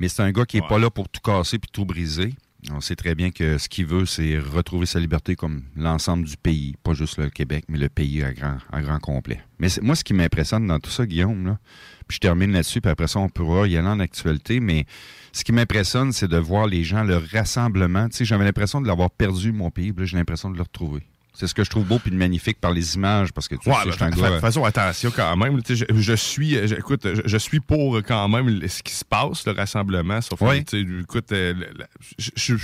Mais 0.00 0.08
c'est 0.08 0.22
un 0.22 0.32
gars 0.32 0.46
qui 0.46 0.56
n'est 0.56 0.66
pas 0.66 0.78
là 0.78 0.90
pour 0.90 1.08
tout 1.08 1.20
casser 1.22 1.58
puis 1.58 1.70
tout 1.72 1.84
briser. 1.84 2.34
On 2.70 2.80
sait 2.80 2.96
très 2.96 3.14
bien 3.14 3.30
que 3.30 3.56
ce 3.56 3.68
qu'il 3.68 3.86
veut, 3.86 4.04
c'est 4.04 4.38
retrouver 4.38 4.84
sa 4.84 4.98
liberté 4.98 5.34
comme 5.34 5.62
l'ensemble 5.76 6.26
du 6.26 6.36
pays, 6.36 6.74
pas 6.82 6.92
juste 6.92 7.18
le 7.18 7.30
Québec, 7.30 7.64
mais 7.68 7.78
le 7.78 7.88
pays 7.88 8.22
à 8.22 8.32
grand, 8.32 8.58
à 8.70 8.82
grand 8.82 8.98
complet. 8.98 9.40
Mais 9.58 9.68
moi, 9.80 9.94
ce 9.94 10.04
qui 10.04 10.12
m'impressionne 10.12 10.66
dans 10.66 10.78
tout 10.78 10.90
ça, 10.90 11.06
Guillaume, 11.06 11.46
là, 11.46 11.58
puis 12.06 12.16
je 12.16 12.20
termine 12.20 12.52
là-dessus, 12.52 12.80
puis 12.80 12.90
après 12.90 13.06
ça, 13.06 13.18
on 13.18 13.28
pourra 13.28 13.66
y 13.66 13.76
aller 13.76 13.88
en 13.88 14.00
actualité, 14.00 14.60
mais 14.60 14.84
ce 15.32 15.44
qui 15.44 15.52
m'impressionne, 15.52 16.12
c'est 16.12 16.28
de 16.28 16.36
voir 16.36 16.66
les 16.66 16.84
gens, 16.84 17.02
le 17.02 17.16
rassemblement. 17.16 18.08
Tu 18.08 18.18
sais, 18.18 18.24
j'avais 18.24 18.44
l'impression 18.44 18.80
de 18.80 18.86
l'avoir 18.86 19.10
perdu, 19.10 19.52
mon 19.52 19.70
pays, 19.70 19.92
puis 19.92 20.06
j'ai 20.06 20.16
l'impression 20.16 20.50
de 20.50 20.56
le 20.56 20.62
retrouver. 20.62 21.02
C'est 21.40 21.46
ce 21.46 21.54
que 21.54 21.64
je 21.64 21.70
trouve 21.70 21.86
beau 21.86 21.98
puis 21.98 22.10
magnifique 22.10 22.60
par 22.60 22.70
les 22.70 22.96
images 22.96 23.32
parce 23.32 23.48
que 23.48 23.54
tu 23.54 23.70
sais, 23.70 23.76
je 23.86 24.04
un 24.04 24.10
gars... 24.10 24.30
De 24.30 24.40
façon, 24.40 24.62
attention 24.62 25.10
quand 25.10 25.34
même. 25.38 25.58
Je, 25.66 26.14
suis, 26.14 26.54
écoute, 26.54 27.08
je, 27.24 27.36
suis 27.38 27.60
pour 27.60 28.02
quand 28.02 28.28
même 28.28 28.68
ce 28.68 28.82
qui 28.82 28.92
se 28.92 29.06
passe, 29.06 29.46
le 29.46 29.52
rassemblement. 29.52 30.20
Sauf 30.20 30.38
oui. 30.42 30.62
écoute, 31.00 31.32
euh, 31.32 31.54
je, 32.18 32.56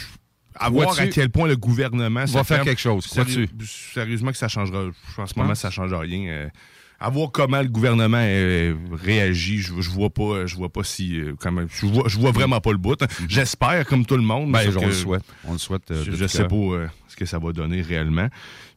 à 0.54 0.68
voir 0.68 0.98
à 1.00 1.06
quel 1.06 1.30
point 1.30 1.48
le 1.48 1.56
gouvernement 1.56 2.26
va 2.26 2.44
faire 2.44 2.64
quelque 2.64 2.80
chose. 2.80 3.06
Sérieux, 3.06 3.48
sérieusement 3.94 4.30
que 4.30 4.36
ça 4.36 4.48
changera. 4.48 4.84
En 5.16 5.26
ce 5.26 5.38
moment, 5.38 5.54
ça 5.54 5.70
change 5.70 5.94
rien. 5.94 6.50
Euh, 7.00 7.06
à 7.06 7.10
voir 7.10 7.30
comment 7.32 7.60
le 7.60 7.68
gouvernement 7.68 8.20
euh, 8.20 8.74
réagit, 8.92 9.58
je, 9.58 9.80
je 9.80 9.90
vois 9.90 10.10
pas, 10.10 10.46
je 10.46 10.56
vois 10.56 10.68
pas 10.68 10.82
si, 10.84 11.20
quand 11.40 11.52
je 11.68 11.86
vois, 11.86 12.04
je 12.08 12.18
vois 12.18 12.32
vraiment 12.32 12.60
pas 12.60 12.72
le 12.72 12.78
bout. 12.78 12.98
J'espère 13.28 13.86
comme 13.86 14.06
tout 14.06 14.16
le 14.16 14.22
monde. 14.22 14.52
Ben, 14.52 14.70
on 14.76 14.86
le 14.86 14.92
souhaite. 14.92 15.24
On 15.44 15.52
le 15.52 15.58
souhaite. 15.58 15.92
je, 16.04 16.12
je 16.12 16.26
sais 16.26 16.44
pas 16.46 16.88
ce 17.08 17.16
que 17.16 17.24
ça 17.26 17.38
va 17.38 17.52
donner 17.52 17.82
réellement. 17.82 18.28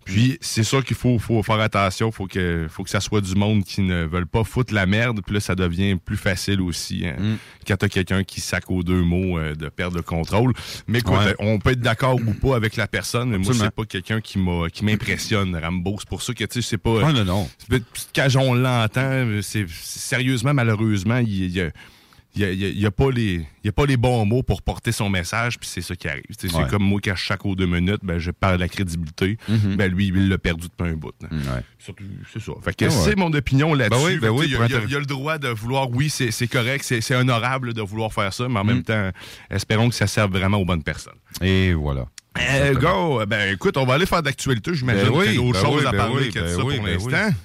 Puis 0.10 0.38
c'est 0.42 0.64
sûr 0.64 0.84
qu'il 0.84 0.96
faut, 0.96 1.20
faut 1.20 1.42
faire 1.44 1.60
attention, 1.60 2.12
faut 2.12 2.28
que 2.28 2.68
faut 2.70 2.84
que 2.84 2.90
ça 2.90 3.00
soit 3.00 3.22
du 3.22 3.36
monde 3.36 3.64
qui 3.64 3.82
ne 3.82 4.06
veulent 4.06 4.28
pas 4.28 4.44
foutre 4.44 4.74
la 4.74 4.86
merde, 4.86 5.22
puis 5.26 5.36
là 5.36 5.40
ça 5.40 5.56
devient 5.56 5.96
plus 5.96 6.18
facile 6.18 6.62
aussi 6.62 7.06
hein, 7.06 7.16
mm. 7.20 7.36
quand 7.68 7.78
t'as 7.78 7.88
quelqu'un 7.88 8.24
qui 8.24 8.42
sac 8.42 8.70
aux 8.72 8.84
deux 8.84 9.02
mots 9.02 9.38
euh, 9.38 9.56
de 9.56 9.70
perdre 9.70 9.98
le 9.98 10.02
contrôle. 10.02 10.54
Mais 10.88 11.00
écoute, 11.00 11.18
on 11.40 11.60
peut 11.60 11.72
être 11.72 11.82
d'accord 11.82 12.16
ou 12.16 12.34
pas 12.34 12.56
avec 12.56 12.76
la 12.76 12.88
personne, 12.88 13.30
mais 13.30 13.38
moi 13.38 13.54
c'est 13.54 13.72
pas 13.72 13.86
quelqu'un 13.86 14.22
qui 14.22 14.40
m'a 14.40 14.70
qui 14.70 14.84
m'impressionne 14.84 15.56
Rambo, 15.56 15.96
c'est 16.00 16.10
pour 16.10 16.22
ça 16.22 16.34
que 16.34 16.44
tu 16.44 16.62
sais 16.62 16.70
c'est 16.70 16.78
pas 16.78 17.12
non 17.12 17.26
non. 17.26 17.50
Quand 18.16 18.28
on 18.38 18.54
l'entend, 18.54 19.26
c'est 19.42 19.66
sérieusement 19.70 20.54
malheureusement, 20.54 21.18
il 21.18 21.52
y 21.52 21.62
a 21.62 21.70
il 22.36 22.78
n'y 22.78 22.86
a, 22.86 22.92
pas 22.92 23.10
les, 23.12 23.46
a 23.66 23.72
pas 23.72 23.86
les 23.86 23.98
bons 23.98 24.24
mots 24.26 24.44
pour 24.44 24.62
porter 24.62 24.92
son 24.92 25.10
message, 25.10 25.60
puis 25.60 25.68
c'est 25.68 25.82
ça 25.82 25.96
qui 25.96 26.08
arrive. 26.08 26.24
C'est 26.38 26.50
comme 26.70 26.84
moi, 26.84 27.00
je 27.04 27.14
chaque 27.16 27.46
aux 27.46 27.56
deux 27.56 27.66
minutes, 27.66 28.02
ben, 28.04 28.20
je 28.20 28.32
parle 28.32 28.56
de 28.56 28.62
la 28.62 28.70
crédibilité. 28.70 29.38
Mm-hmm. 29.50 29.76
ben, 29.76 29.92
lui, 29.92 30.08
il 30.08 30.30
l'a 30.30 30.38
perdu 30.38 30.68
depuis 30.68 30.92
un 30.92 30.96
bout. 30.96 31.14
C'est 31.80 32.40
ça. 32.40 32.52
Fait 32.64 32.76
que 32.76 32.86
ah 32.86 32.90
c'est 32.90 33.16
mon 33.16 33.34
opinion 33.34 33.74
là-dessus. 33.74 34.20
Ben 34.20 34.30
oui, 34.30 34.46
il, 34.46 34.52
y 34.52 34.56
a, 34.96 35.00
le 35.00 35.06
droit 35.06 35.38
de 35.38 35.50
vouloir, 35.50 35.90
oui, 35.90 36.10
c'est 36.10 36.48
correct, 36.48 36.84
c'est 36.84 37.16
honorable 37.16 37.74
de 37.74 37.82
vouloir 37.82 38.14
faire 38.14 38.34
ça, 38.34 38.48
mais 38.48 38.60
en 38.60 38.64
même 38.64 38.80
mm. 38.80 38.84
temps, 38.84 39.10
espérons 39.50 39.90
que 39.90 39.96
ça 39.96 40.08
serve 40.08 40.32
vraiment 40.32 40.58
aux 40.58 40.66
bonnes 40.66 40.84
personnes. 40.84 41.18
Et 41.42 41.74
voilà. 41.74 42.06
Euh, 42.38 42.74
go! 42.76 43.26
Ben 43.26 43.54
écoute, 43.54 43.76
on 43.78 43.86
va 43.86 43.96
aller 43.96 44.06
faire 44.06 44.22
d'actualité. 44.22 44.74
J'imagine 44.74 45.10
ben 45.10 45.24
qu'il 45.24 45.34
y 45.34 45.38
a 45.38 45.42
d'autres 45.42 45.62
choses 45.62 45.86
à 45.86 45.92
parler 45.92 46.30
que 46.30 46.48
ça 46.48 46.62
pour 46.62 46.70
l'instant. 46.70 47.36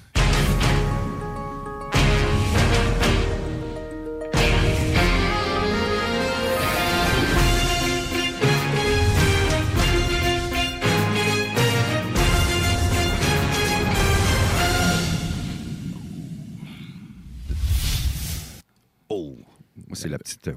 C'est 19.95 20.09
la 20.09 20.17
petite. 20.17 20.49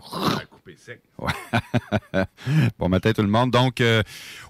bon 2.78 2.88
matin 2.98 3.12
tout 3.12 3.22
le 3.22 3.28
monde. 3.28 3.50
Donc, 3.50 3.80
euh, 3.80 4.02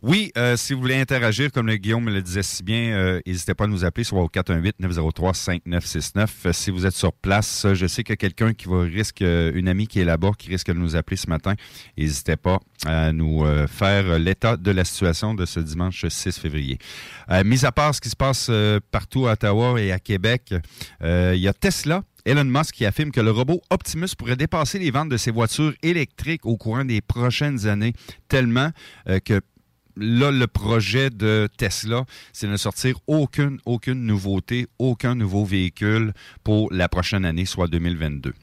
oui, 0.03 0.33
euh, 0.37 0.57
si 0.57 0.75
vous 0.75 0.81
voulez 0.81 1.01
interagir, 1.01 1.53
comme 1.53 1.67
le 1.67 1.77
Guillaume 1.77 2.05
me 2.05 2.13
le 2.13 2.23
disait 2.23 2.43
si 2.43 2.63
bien, 2.63 2.93
euh, 2.93 3.21
n'hésitez 3.27 3.55
pas 3.55 3.65
à 3.65 3.67
nous 3.67 3.85
appeler 3.85 4.05
soit 4.05 4.23
au 4.23 4.29
418-903-5969. 4.29 6.53
si 6.53 6.71
vous 6.71 6.87
êtes 6.87 6.95
sur 6.95 7.13
place, 7.13 7.67
je 7.73 7.87
sais 7.87 8.05
que 8.05 8.15
quelqu'un 8.15 8.53
qui 8.53 8.69
va 8.69 8.83
risque, 8.83 9.21
une 9.21 9.69
amie 9.69 9.87
qui 9.87 10.01
est 10.01 10.05
là-bas, 10.05 10.33
qui 10.37 10.49
risque 10.49 10.69
de 10.69 10.79
nous 10.79 10.97
appeler 10.97 11.17
ce 11.17 11.29
matin. 11.29 11.55
N'hésitez 11.97 12.37
pas 12.37 12.61
à 12.87 13.13
nous 13.13 13.45
faire 13.67 14.19
l'état 14.19 14.57
de 14.57 14.71
la 14.71 14.85
situation 14.85 15.35
de 15.35 15.45
ce 15.45 15.61
dimanche 15.61 16.07
6 16.07 16.39
février. 16.39 16.79
mis 17.45 17.65
à 17.65 17.73
part 17.73 17.95
ce 17.95 18.01
qui 18.01 18.09
se 18.09 18.17
passe 18.17 18.51
partout 18.91 19.27
à 19.27 19.33
Ottawa 19.33 19.81
et 19.81 19.93
à 19.93 19.99
Québec, 19.99 20.55
il 21.03 21.37
y 21.37 21.49
a 21.49 21.53
Tesla 21.53 22.03
Elon 22.29 22.45
Musk 22.45 22.75
qui 22.75 22.85
affirme 22.85 23.11
que 23.11 23.23
le 23.23 23.31
robot 23.31 23.63
Optimus 23.71 24.15
pourrait 24.15 24.37
dépasser 24.37 24.79
les 24.79 24.91
ventes 24.91 25.09
de 25.09 25.17
ses 25.17 25.31
voitures 25.31 25.73
électriques 25.83 26.45
au 26.45 26.59
courant 26.59 26.85
des 26.85 27.01
prochaines 27.01 27.67
années, 27.67 27.95
tellement 28.29 28.71
euh, 29.09 29.19
que 29.19 29.41
là, 29.97 30.31
le 30.31 30.47
projet 30.47 31.09
de 31.09 31.49
Tesla, 31.57 32.05
c'est 32.35 32.47
de 32.47 32.53
ne 32.53 32.59
sortir 32.59 32.99
aucune, 33.07 33.61
aucune 33.65 34.05
nouveauté, 34.05 34.67
aucun 34.79 35.15
nouveau 35.15 35.47
véhicule 35.47 36.13
pour 36.45 36.71
la 36.71 36.91
prochaine 36.91 37.25
année, 37.25 37.47
soit 37.47 37.67
2022 37.67 38.35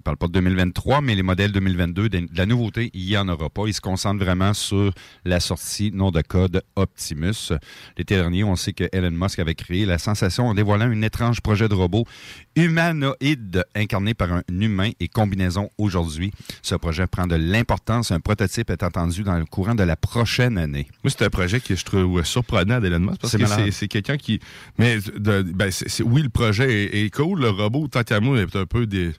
ne 0.00 0.02
parle 0.02 0.16
pas 0.16 0.26
de 0.28 0.32
2023, 0.32 1.02
mais 1.02 1.14
les 1.14 1.22
modèles 1.22 1.52
2022, 1.52 2.08
de 2.08 2.26
la 2.34 2.46
nouveauté, 2.46 2.90
il 2.94 3.06
n'y 3.06 3.16
en 3.16 3.28
aura 3.28 3.50
pas. 3.50 3.66
Il 3.66 3.74
se 3.74 3.80
concentre 3.80 4.24
vraiment 4.24 4.54
sur 4.54 4.92
la 5.24 5.40
sortie 5.40 5.92
nom 5.92 6.10
de 6.10 6.22
code 6.22 6.62
Optimus. 6.74 7.52
L'été 7.96 8.16
dernier, 8.16 8.42
on 8.44 8.56
sait 8.56 8.72
que 8.72 8.84
Elon 8.92 9.10
Musk 9.10 9.38
avait 9.38 9.54
créé 9.54 9.84
la 9.84 9.98
sensation 9.98 10.48
en 10.48 10.54
dévoilant 10.54 10.86
un 10.86 11.02
étrange 11.02 11.40
projet 11.42 11.68
de 11.68 11.74
robot 11.74 12.06
humanoïde 12.56 13.64
incarné 13.74 14.14
par 14.14 14.32
un 14.32 14.42
humain 14.48 14.90
et 15.00 15.08
combinaison 15.08 15.68
aujourd'hui. 15.78 16.32
Ce 16.62 16.74
projet 16.74 17.06
prend 17.06 17.26
de 17.26 17.36
l'importance. 17.36 18.10
Un 18.10 18.20
prototype 18.20 18.70
est 18.70 18.82
attendu 18.82 19.22
dans 19.22 19.38
le 19.38 19.44
courant 19.44 19.74
de 19.74 19.82
la 19.82 19.96
prochaine 19.96 20.58
année. 20.58 20.88
Moi, 21.04 21.10
c'est 21.10 21.24
un 21.24 21.30
projet 21.30 21.60
que 21.60 21.74
je 21.74 21.84
trouve 21.84 22.24
surprenant 22.24 22.80
d'Elon 22.80 23.00
Musk 23.00 23.20
parce 23.20 23.36
que 23.36 23.70
c'est 23.70 23.88
quelqu'un 23.88 24.16
qui... 24.16 24.40
Mais 24.78 24.98
ben, 25.18 25.70
oui, 26.04 26.22
le 26.22 26.30
projet 26.30 27.04
est, 27.04 27.14
cool. 27.14 27.40
Le 27.40 27.50
robot, 27.50 27.88
tant 27.88 28.02
qu'à 28.02 28.20
moi, 28.20 28.40
est 28.40 28.56
un 28.56 28.66
peu 28.66 28.86
des 28.86 29.12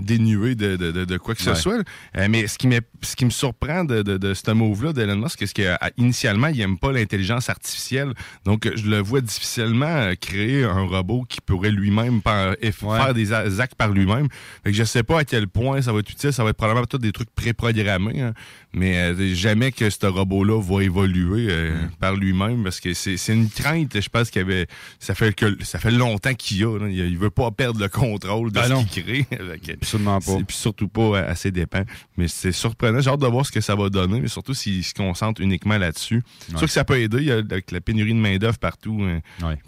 dénué 0.00 0.54
de, 0.54 0.76
de, 0.76 1.04
de, 1.04 1.16
quoi 1.18 1.34
que 1.34 1.42
ce 1.42 1.54
soit. 1.54 1.82
Euh, 2.16 2.26
mais 2.30 2.46
ce 2.46 2.58
qui, 2.58 2.68
ce 3.02 3.16
qui 3.16 3.24
me 3.24 3.30
surprend 3.30 3.84
de, 3.84 4.02
de, 4.02 4.34
ce 4.34 4.50
move-là 4.50 4.92
d'Elon 4.92 5.16
Musk, 5.16 5.38
c'est 5.46 5.52
qu'initialement, 5.52 6.48
il 6.48 6.58
n'aime 6.58 6.78
pas 6.78 6.92
l'intelligence 6.92 7.48
artificielle. 7.48 8.12
Donc, 8.44 8.68
je 8.74 8.88
le 8.88 8.98
vois 8.98 9.20
difficilement 9.20 9.86
euh, 9.86 10.14
créer 10.14 10.64
un 10.64 10.86
robot 10.86 11.24
qui 11.28 11.40
pourrait 11.40 11.70
lui-même 11.70 12.20
faire 12.22 13.14
des 13.14 13.32
actes 13.32 13.74
par 13.76 13.90
lui-même. 13.90 14.28
Je 14.64 14.80
ne 14.80 14.84
sais 14.84 15.02
pas 15.02 15.20
à 15.20 15.24
quel 15.24 15.48
point 15.48 15.80
ça 15.82 15.92
va 15.92 16.00
être 16.00 16.10
utile. 16.10 16.32
Ça 16.32 16.44
va 16.44 16.50
être 16.50 16.56
probablement 16.56 16.86
tout 16.86 16.98
des 16.98 17.12
trucs 17.12 17.30
préprogrammés. 17.30 18.20
Hein. 18.20 18.34
Mais 18.72 18.96
euh, 18.96 19.34
jamais 19.34 19.72
que 19.72 19.90
ce 19.90 20.06
robot-là 20.06 20.60
va 20.60 20.82
évoluer 20.82 21.48
mm. 21.48 21.90
par 21.98 22.14
lui-même 22.14 22.62
parce 22.62 22.80
que 22.80 22.94
c'est 22.94 23.16
une 23.28 23.48
crainte, 23.50 24.00
je 24.00 24.08
pense, 24.08 24.30
qu'il 24.30 24.42
avait. 24.42 24.66
Ça 24.98 25.14
fait 25.14 25.34
que 25.34 25.62
ça 25.64 25.78
fait 25.78 25.90
longtemps 25.90 26.34
qu'il 26.34 26.64
a. 26.64 26.78
Il, 26.88 27.12
ne 27.14 27.18
veut 27.18 27.30
pas 27.30 27.50
perdre 27.50 27.80
le 27.80 27.88
contrôle 27.88 28.52
de 28.52 28.60
ben 28.60 28.80
ce 28.80 28.86
qu'il 28.86 29.04
crée. 29.04 29.26
Absolument 29.72 30.20
pas. 30.20 30.36
Puis 30.46 30.56
surtout 30.56 30.88
pas 30.88 31.18
à, 31.18 31.34
ses 31.34 31.50
dépens. 31.50 31.84
Mais 32.16 32.28
c'est 32.28 32.52
surprenant. 32.52 33.00
J'ai 33.00 33.10
hâte 33.10 33.20
de 33.20 33.26
voir 33.26 33.46
ce 33.46 33.52
que 33.52 33.60
ça 33.60 33.74
va 33.74 33.88
donner, 33.88 34.20
mais 34.20 34.28
surtout 34.28 34.54
s'il 34.54 34.84
se 34.84 34.94
concentre 34.94 35.40
uniquement 35.40 35.78
là-dessus. 35.78 36.22
C'est 36.48 36.58
sûr 36.58 36.66
que 36.66 36.72
ça 36.72 36.84
peut 36.84 36.98
aider 36.98 37.18
il 37.18 37.24
y 37.24 37.32
a, 37.32 37.36
avec 37.36 37.70
la 37.70 37.80
pénurie 37.80 38.14
de 38.14 38.18
main-d'œuvre 38.18 38.58
partout. 38.58 39.00
Hein, 39.02 39.20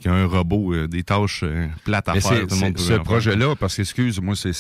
y 0.05 0.09
a 0.09 0.13
un 0.13 0.27
robot, 0.27 0.75
euh, 0.75 0.89
des 0.89 1.03
tâches 1.03 1.43
euh, 1.43 1.67
plates 1.85 2.09
à 2.09 2.21
faire. 2.21 2.47
Tout 2.47 2.55
le 2.55 2.61
monde 2.61 2.79
ce 2.79 2.95
projet-là, 2.95 3.57
parce 3.57 3.77
que, 3.77 3.83
excuse, 3.83 4.21
moi, 4.21 4.35
c'est 4.37 4.53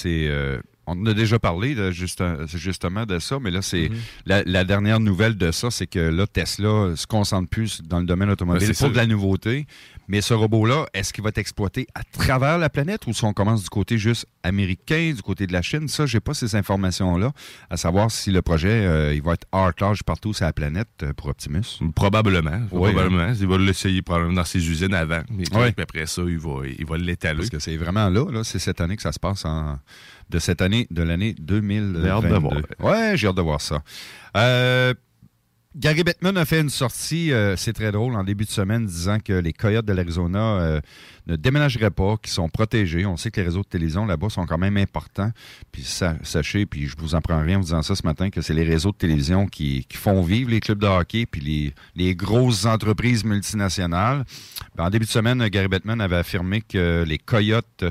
on 0.87 1.01
en 1.01 1.07
a 1.07 1.15
déjà 1.15 1.39
parlé 1.39 1.75
de, 1.75 1.91
juste- 1.93 2.23
justement 2.47 3.07
de 3.07 3.19
ça, 3.19 3.39
mais 3.41 3.51
là, 3.51 3.63
c'est 3.63 3.89
Mhm. 3.89 3.97
la, 4.27 4.43
la 4.45 4.65
dernière 4.65 4.99
nouvelle 5.01 5.37
de 5.37 5.51
ça, 5.53 5.71
c'est 5.71 5.87
que 5.87 5.99
là, 6.01 6.27
Tesla 6.27 6.95
se 6.97 7.07
concentre 7.07 7.49
plus 7.49 7.83
dans 7.83 8.01
le 8.01 8.05
domaine 8.07 8.31
automobile 8.31 8.61
Ben, 8.67 8.75
c'est 8.75 8.79
pour 8.79 8.89
ça. 8.89 8.93
de 8.93 8.97
la 8.97 9.07
nouveauté. 9.07 9.67
Mais 10.13 10.21
ce 10.21 10.35
robot-là, 10.35 10.85
est-ce 10.93 11.11
qu'il 11.11 11.25
va 11.25 11.31
être 11.31 11.39
exploité 11.39 11.87
à 11.95 12.03
travers 12.05 12.59
la 12.59 12.69
planète 12.69 13.07
ou 13.07 13.15
si 13.15 13.25
on 13.25 13.33
commence 13.33 13.63
du 13.63 13.71
côté 13.71 13.97
juste 13.97 14.27
américain, 14.43 15.11
du 15.17 15.23
côté 15.23 15.47
de 15.47 15.55
la 15.55 15.63
Chine? 15.63 15.89
Ça, 15.89 16.05
j'ai 16.05 16.21
pas 16.21 16.35
ces 16.35 16.55
informations-là, 16.55 17.33
à 17.71 17.79
savoir 17.79 18.11
si 18.11 18.31
le 18.31 18.43
projet 18.43 18.69
euh, 18.69 19.15
il 19.15 19.23
va 19.23 19.33
être 19.33 19.47
hard 19.53 19.73
large 19.81 20.03
partout 20.03 20.35
sur 20.35 20.45
la 20.45 20.53
planète 20.53 20.91
euh, 21.03 21.15
pour 21.15 21.29
Optimus. 21.29 21.63
Probablement. 21.95 22.61
Oui, 22.71 22.93
probablement. 22.93 23.33
Il 23.41 23.47
va 23.47 23.57
l'essayer 23.57 24.03
probablement 24.03 24.35
dans 24.35 24.45
ses 24.45 24.59
usines 24.59 24.93
avant. 24.93 25.23
Mais 25.31 25.45
Oui. 25.51 25.73
puis 25.73 25.83
après 25.83 26.05
ça, 26.05 26.21
il 26.29 26.39
va, 26.39 26.61
il 26.67 26.85
va 26.85 26.99
l'étaler. 26.99 27.39
Parce 27.39 27.49
que 27.49 27.59
c'est 27.59 27.79
vraiment 27.79 28.11
là, 28.11 28.31
là 28.31 28.45
c'est 28.45 28.59
cette 28.59 28.83
année 28.83 28.97
que 28.97 29.03
ça 29.03 29.13
se 29.13 29.19
passe 29.19 29.47
en, 29.47 29.79
de 30.29 30.39
cette 30.39 30.61
année, 30.61 30.87
de 30.91 31.03
l'année 31.03 31.35
2022. 31.41 32.03
J'ai 32.03 32.11
hâte 32.11 32.25
de 32.29 32.35
voir. 32.37 32.55
Ouais, 32.81 33.17
j'ai 33.17 33.29
hâte 33.29 33.37
de 33.37 33.41
voir 33.41 33.63
ça. 33.63 33.83
Euh, 34.37 34.93
Gary 35.75 36.05
Bettman 36.05 36.37
a 36.37 36.45
fait 36.45 36.61
une 36.61 36.69
sortie, 36.69 37.33
euh, 37.33 37.57
c'est 37.57 37.73
très 37.73 37.93
drôle, 37.93 38.15
en 38.15 38.25
début 38.25 38.45
de 38.45 38.51
semaine, 38.51 38.85
disant 38.85 39.19
que 39.19 39.33
les 39.33 39.55
Coyotes 39.55 39.87
de 39.87 39.95
l'Arizona 39.95 40.59
euh, 40.61 40.81
ne 41.27 41.37
déménageraient 41.37 41.91
pas, 41.91 42.19
qu'ils 42.19 42.33
sont 42.33 42.51
protégés. 42.51 43.07
On 43.07 43.17
sait 43.17 43.31
que 43.31 43.41
les 43.41 43.47
réseaux 43.47 43.63
de 43.63 43.69
télévision 43.69 44.05
là-bas 44.05 44.29
sont 44.29 44.45
quand 44.45 44.59
même 44.59 44.77
importants. 44.77 45.31
Puis 45.73 45.83
sa- 45.83 46.17
sachez, 46.25 46.67
puis 46.67 46.89
je 46.89 46.97
vous 46.99 47.15
en 47.15 47.23
prends 47.23 47.41
rien 47.41 47.57
en 47.57 47.61
vous 47.61 47.67
disant 47.67 47.81
ça 47.81 47.95
ce 47.95 48.03
matin, 48.05 48.29
que 48.29 48.43
c'est 48.43 48.53
les 48.53 48.65
réseaux 48.65 48.93
de 48.93 48.97
télévision 48.97 49.47
qui, 49.47 49.87
font 49.95 50.21
vivre 50.23 50.51
les 50.51 50.61
clubs 50.61 50.81
de 50.81 50.87
hockey 50.87 51.25
puis 51.25 51.73
les, 51.95 52.15
grosses 52.15 52.67
entreprises 52.67 53.25
multinationales. 53.25 54.25
En 54.79 54.91
début 54.91 55.07
de 55.07 55.11
semaine, 55.11 55.47
Gary 55.49 55.69
Bettman 55.69 56.03
avait 56.03 56.17
affirmé 56.17 56.61
que 56.61 57.05
les 57.07 57.19
Coyotes 57.19 57.85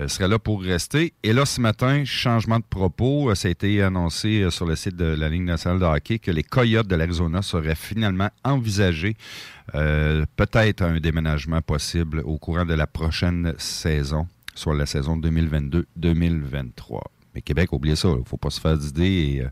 euh, 0.00 0.08
seraient 0.08 0.28
là 0.28 0.38
pour 0.38 0.62
rester. 0.62 1.12
Et 1.22 1.32
là, 1.32 1.44
ce 1.44 1.60
matin, 1.60 2.04
changement 2.04 2.58
de 2.58 2.64
propos. 2.68 3.30
Euh, 3.30 3.34
Ça 3.34 3.48
a 3.48 3.50
été 3.50 3.82
annoncé 3.82 4.42
euh, 4.42 4.50
sur 4.50 4.66
le 4.66 4.76
site 4.76 4.96
de 4.96 5.04
la 5.04 5.28
Ligue 5.28 5.42
nationale 5.44 5.80
de 5.80 5.84
hockey 5.84 6.18
que 6.18 6.30
les 6.30 6.42
Coyotes 6.42 6.86
de 6.86 6.96
l'Arizona 6.96 7.42
seraient 7.42 7.74
finalement 7.74 8.30
envisagés 8.44 9.16
euh, 9.74 10.24
peut-être 10.36 10.82
un 10.82 10.98
déménagement 11.00 11.60
possible 11.60 12.20
au 12.24 12.38
courant 12.38 12.64
de 12.64 12.74
la 12.74 12.86
prochaine 12.86 13.54
saison, 13.58 14.26
soit 14.54 14.74
la 14.74 14.86
saison 14.86 15.16
2022-2023. 15.18 17.00
Mais 17.34 17.42
Québec, 17.42 17.72
oubliez 17.72 17.96
ça, 17.96 18.08
il 18.08 18.20
ne 18.20 18.24
faut 18.24 18.38
pas 18.38 18.50
se 18.50 18.60
faire 18.60 18.76
d'idées 18.78 19.04
et 19.36 19.42
euh, 19.42 19.48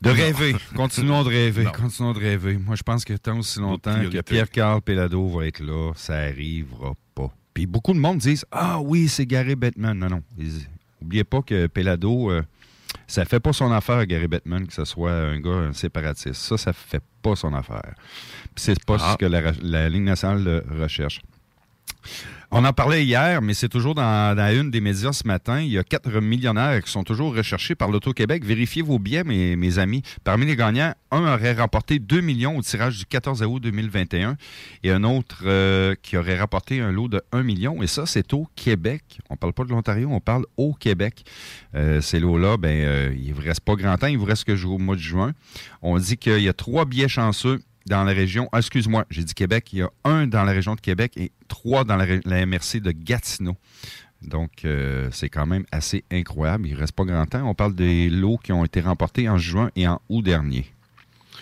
de 0.00 0.10
rêver. 0.10 0.56
Continuons 0.76 1.22
de 1.22 1.28
rêver. 1.28 1.64
Non. 1.64 1.72
Continuons 1.72 2.12
de 2.12 2.18
rêver. 2.18 2.58
Moi, 2.58 2.76
je 2.76 2.82
pense 2.82 3.04
que 3.04 3.14
tant 3.14 3.38
aussi 3.38 3.60
longtemps 3.60 3.98
que. 4.10 4.20
Pierre-Carl 4.22 4.80
Pelado 4.82 5.26
va 5.28 5.46
être 5.46 5.60
là, 5.60 5.92
ça 5.94 6.16
arrivera 6.16 6.94
pas. 7.14 7.30
Puis 7.54 7.66
beaucoup 7.66 7.92
de 7.92 7.98
monde 7.98 8.18
disent 8.18 8.44
Ah 8.50 8.80
oui, 8.80 9.08
c'est 9.08 9.26
Gary 9.26 9.54
Bettman. 9.54 9.96
Non, 9.98 10.08
non. 10.08 10.22
Ils- 10.38 10.66
Oubliez 11.00 11.24
pas 11.24 11.42
que 11.42 11.66
Pelado, 11.66 12.30
euh, 12.30 12.42
ça 13.06 13.24
fait 13.26 13.38
pas 13.40 13.52
son 13.52 13.70
affaire, 13.70 14.06
Gary 14.06 14.26
Bettman, 14.26 14.66
que 14.66 14.72
ce 14.72 14.84
soit 14.86 15.12
un 15.12 15.38
gars 15.38 15.50
un 15.50 15.72
séparatiste. 15.74 16.34
Ça, 16.40 16.56
ça 16.56 16.72
fait 16.72 17.02
pas 17.22 17.36
son 17.36 17.52
affaire. 17.52 17.94
Puis 18.54 18.64
c'est 18.64 18.84
pas 18.84 18.96
Ah. 18.98 19.12
ce 19.12 19.16
que 19.18 19.26
la, 19.26 19.52
la 19.62 19.88
Ligue 19.90 20.02
nationale 20.04 20.64
recherche. 20.80 21.20
On 22.56 22.64
en 22.64 22.72
parlait 22.72 23.04
hier, 23.04 23.42
mais 23.42 23.52
c'est 23.52 23.68
toujours 23.68 23.96
dans, 23.96 24.38
une 24.38 24.70
des 24.70 24.80
médias 24.80 25.12
ce 25.12 25.26
matin. 25.26 25.60
Il 25.60 25.72
y 25.72 25.78
a 25.78 25.82
quatre 25.82 26.20
millionnaires 26.20 26.80
qui 26.84 26.90
sont 26.92 27.02
toujours 27.02 27.34
recherchés 27.34 27.74
par 27.74 27.90
l'Auto-Québec. 27.90 28.44
Vérifiez 28.44 28.80
vos 28.80 29.00
billets, 29.00 29.24
mes, 29.24 29.78
amis. 29.80 30.02
Parmi 30.22 30.46
les 30.46 30.54
gagnants, 30.54 30.94
un 31.10 31.34
aurait 31.34 31.54
remporté 31.54 31.98
2 31.98 32.20
millions 32.20 32.56
au 32.56 32.62
tirage 32.62 32.98
du 32.98 33.06
14 33.06 33.42
août 33.42 33.60
2021 33.60 34.36
et 34.84 34.92
un 34.92 35.02
autre 35.02 35.42
euh, 35.44 35.96
qui 36.00 36.16
aurait 36.16 36.38
rapporté 36.38 36.80
un 36.80 36.92
lot 36.92 37.08
de 37.08 37.20
1 37.32 37.42
million. 37.42 37.82
Et 37.82 37.88
ça, 37.88 38.06
c'est 38.06 38.32
au 38.32 38.46
Québec. 38.54 39.02
On 39.30 39.36
parle 39.36 39.52
pas 39.52 39.64
de 39.64 39.70
l'Ontario, 39.70 40.08
on 40.12 40.20
parle 40.20 40.44
au 40.56 40.74
Québec. 40.74 41.24
Euh, 41.74 42.00
ces 42.00 42.20
lots-là, 42.20 42.56
ben, 42.56 42.84
euh, 42.84 43.14
il 43.18 43.30
ne 43.30 43.34
vous 43.34 43.42
reste 43.42 43.62
pas 43.62 43.74
grand 43.74 43.96
temps. 43.98 44.06
Il 44.06 44.18
vous 44.18 44.26
reste 44.26 44.44
que 44.44 44.54
jusqu'au 44.54 44.78
mois 44.78 44.94
de 44.94 45.00
juin. 45.00 45.32
On 45.82 45.98
dit 45.98 46.16
qu'il 46.16 46.42
y 46.42 46.48
a 46.48 46.52
trois 46.52 46.84
billets 46.84 47.08
chanceux 47.08 47.60
dans 47.86 48.04
la 48.04 48.12
région. 48.12 48.48
ah, 48.52 48.58
excuse-moi, 48.58 49.04
j'ai 49.10 49.24
dit 49.24 49.34
Québec. 49.34 49.72
Il 49.72 49.78
y 49.80 49.82
a 49.82 49.90
un 50.04 50.26
dans 50.26 50.44
la 50.44 50.52
région 50.52 50.74
de 50.74 50.80
Québec 50.80 51.12
et 51.16 51.32
trois 51.48 51.84
dans 51.84 51.96
la, 51.96 52.06
la 52.24 52.46
MRC 52.46 52.80
de 52.80 52.90
Gatineau. 52.92 53.56
Donc, 54.22 54.64
euh, 54.64 55.08
c'est 55.12 55.28
quand 55.28 55.44
même 55.46 55.64
assez 55.70 56.02
incroyable. 56.10 56.66
Il 56.68 56.74
ne 56.74 56.80
reste 56.80 56.92
pas 56.92 57.04
grand 57.04 57.26
temps. 57.26 57.46
On 57.46 57.54
parle 57.54 57.74
des 57.74 58.08
lots 58.08 58.38
qui 58.42 58.52
ont 58.52 58.64
été 58.64 58.80
remportés 58.80 59.28
en 59.28 59.36
juin 59.36 59.70
et 59.76 59.86
en 59.86 60.00
août 60.08 60.22
dernier. 60.22 60.66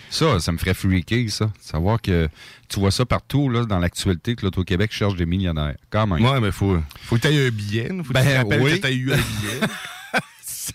Ça, 0.09 0.39
ça 0.39 0.51
me 0.51 0.57
ferait 0.57 0.73
freaker, 0.73 1.29
ça. 1.29 1.51
Savoir 1.59 2.01
que 2.01 2.27
tu 2.67 2.79
vois 2.79 2.91
ça 2.91 3.05
partout 3.05 3.49
là, 3.49 3.65
dans 3.65 3.79
l'actualité 3.79 4.35
que 4.35 4.43
l'Auto-Québec 4.45 4.91
cherche 4.91 5.15
des 5.15 5.25
millionnaires. 5.25 5.75
Quand 5.89 6.05
même. 6.05 6.23
Ouais, 6.23 6.39
mais 6.41 6.51
faut, 6.51 6.77
faut 7.03 7.15
que 7.15 7.21
tu 7.21 7.27
aies 7.29 7.47
un 7.47 7.49
billet. 7.51 7.87
Faut 7.89 7.95
que 8.03 8.07
tu 8.07 8.13
Ben, 8.13 8.23
te 8.25 8.35
rappelles 8.37 8.61
oui. 8.61 8.71
que 8.75 8.81
tu 8.81 8.87
as 8.87 8.91
eu 8.91 9.11
un 9.13 9.15
billet. 9.17 9.59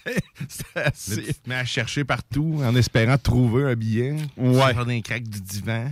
C'est 0.04 0.21
c'est 0.49 0.75
Là, 0.76 0.87
assez- 0.87 1.23
tu 1.23 1.35
te 1.35 1.49
mets 1.49 1.54
à 1.54 1.64
chercher 1.64 2.04
partout 2.04 2.61
en 2.62 2.75
espérant 2.76 3.16
trouver 3.16 3.64
un 3.64 3.74
billet. 3.74 4.16
Ouais. 4.37 4.72
Sur 4.74 4.85
des 4.87 5.01
craques 5.03 5.22
du 5.29 5.40
divan. 5.40 5.90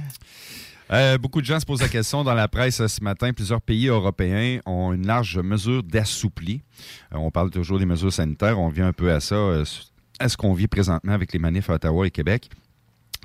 Euh, 0.93 1.19
beaucoup 1.19 1.41
de 1.41 1.47
gens 1.47 1.59
se 1.59 1.67
posent 1.67 1.81
la 1.83 1.89
question 1.89 2.23
dans 2.23 2.35
la 2.35 2.47
presse 2.47 2.85
ce 2.87 3.03
matin. 3.03 3.33
Plusieurs 3.33 3.61
pays 3.61 3.89
européens 3.89 4.61
ont 4.67 4.93
une 4.93 5.07
large 5.07 5.39
mesure 5.39 5.83
d'assoupli. 5.83 6.61
Euh, 7.13 7.17
on 7.19 7.31
parle 7.31 7.51
toujours 7.51 7.79
des 7.79 7.87
mesures 7.87 8.13
sanitaires. 8.13 8.59
On 8.61 8.69
vient 8.69 8.87
un 8.87 8.93
peu 8.93 9.11
à 9.13 9.19
ça, 9.21 9.35
euh, 9.35 9.65
à 10.21 10.29
ce 10.29 10.37
qu'on 10.37 10.53
vit 10.55 10.69
présentement 10.69 11.13
avec 11.13 11.33
les 11.33 11.39
manifs 11.41 11.71
à 11.71 11.75
Ottawa 11.75 12.07
et 12.07 12.11
Québec? 12.11 12.51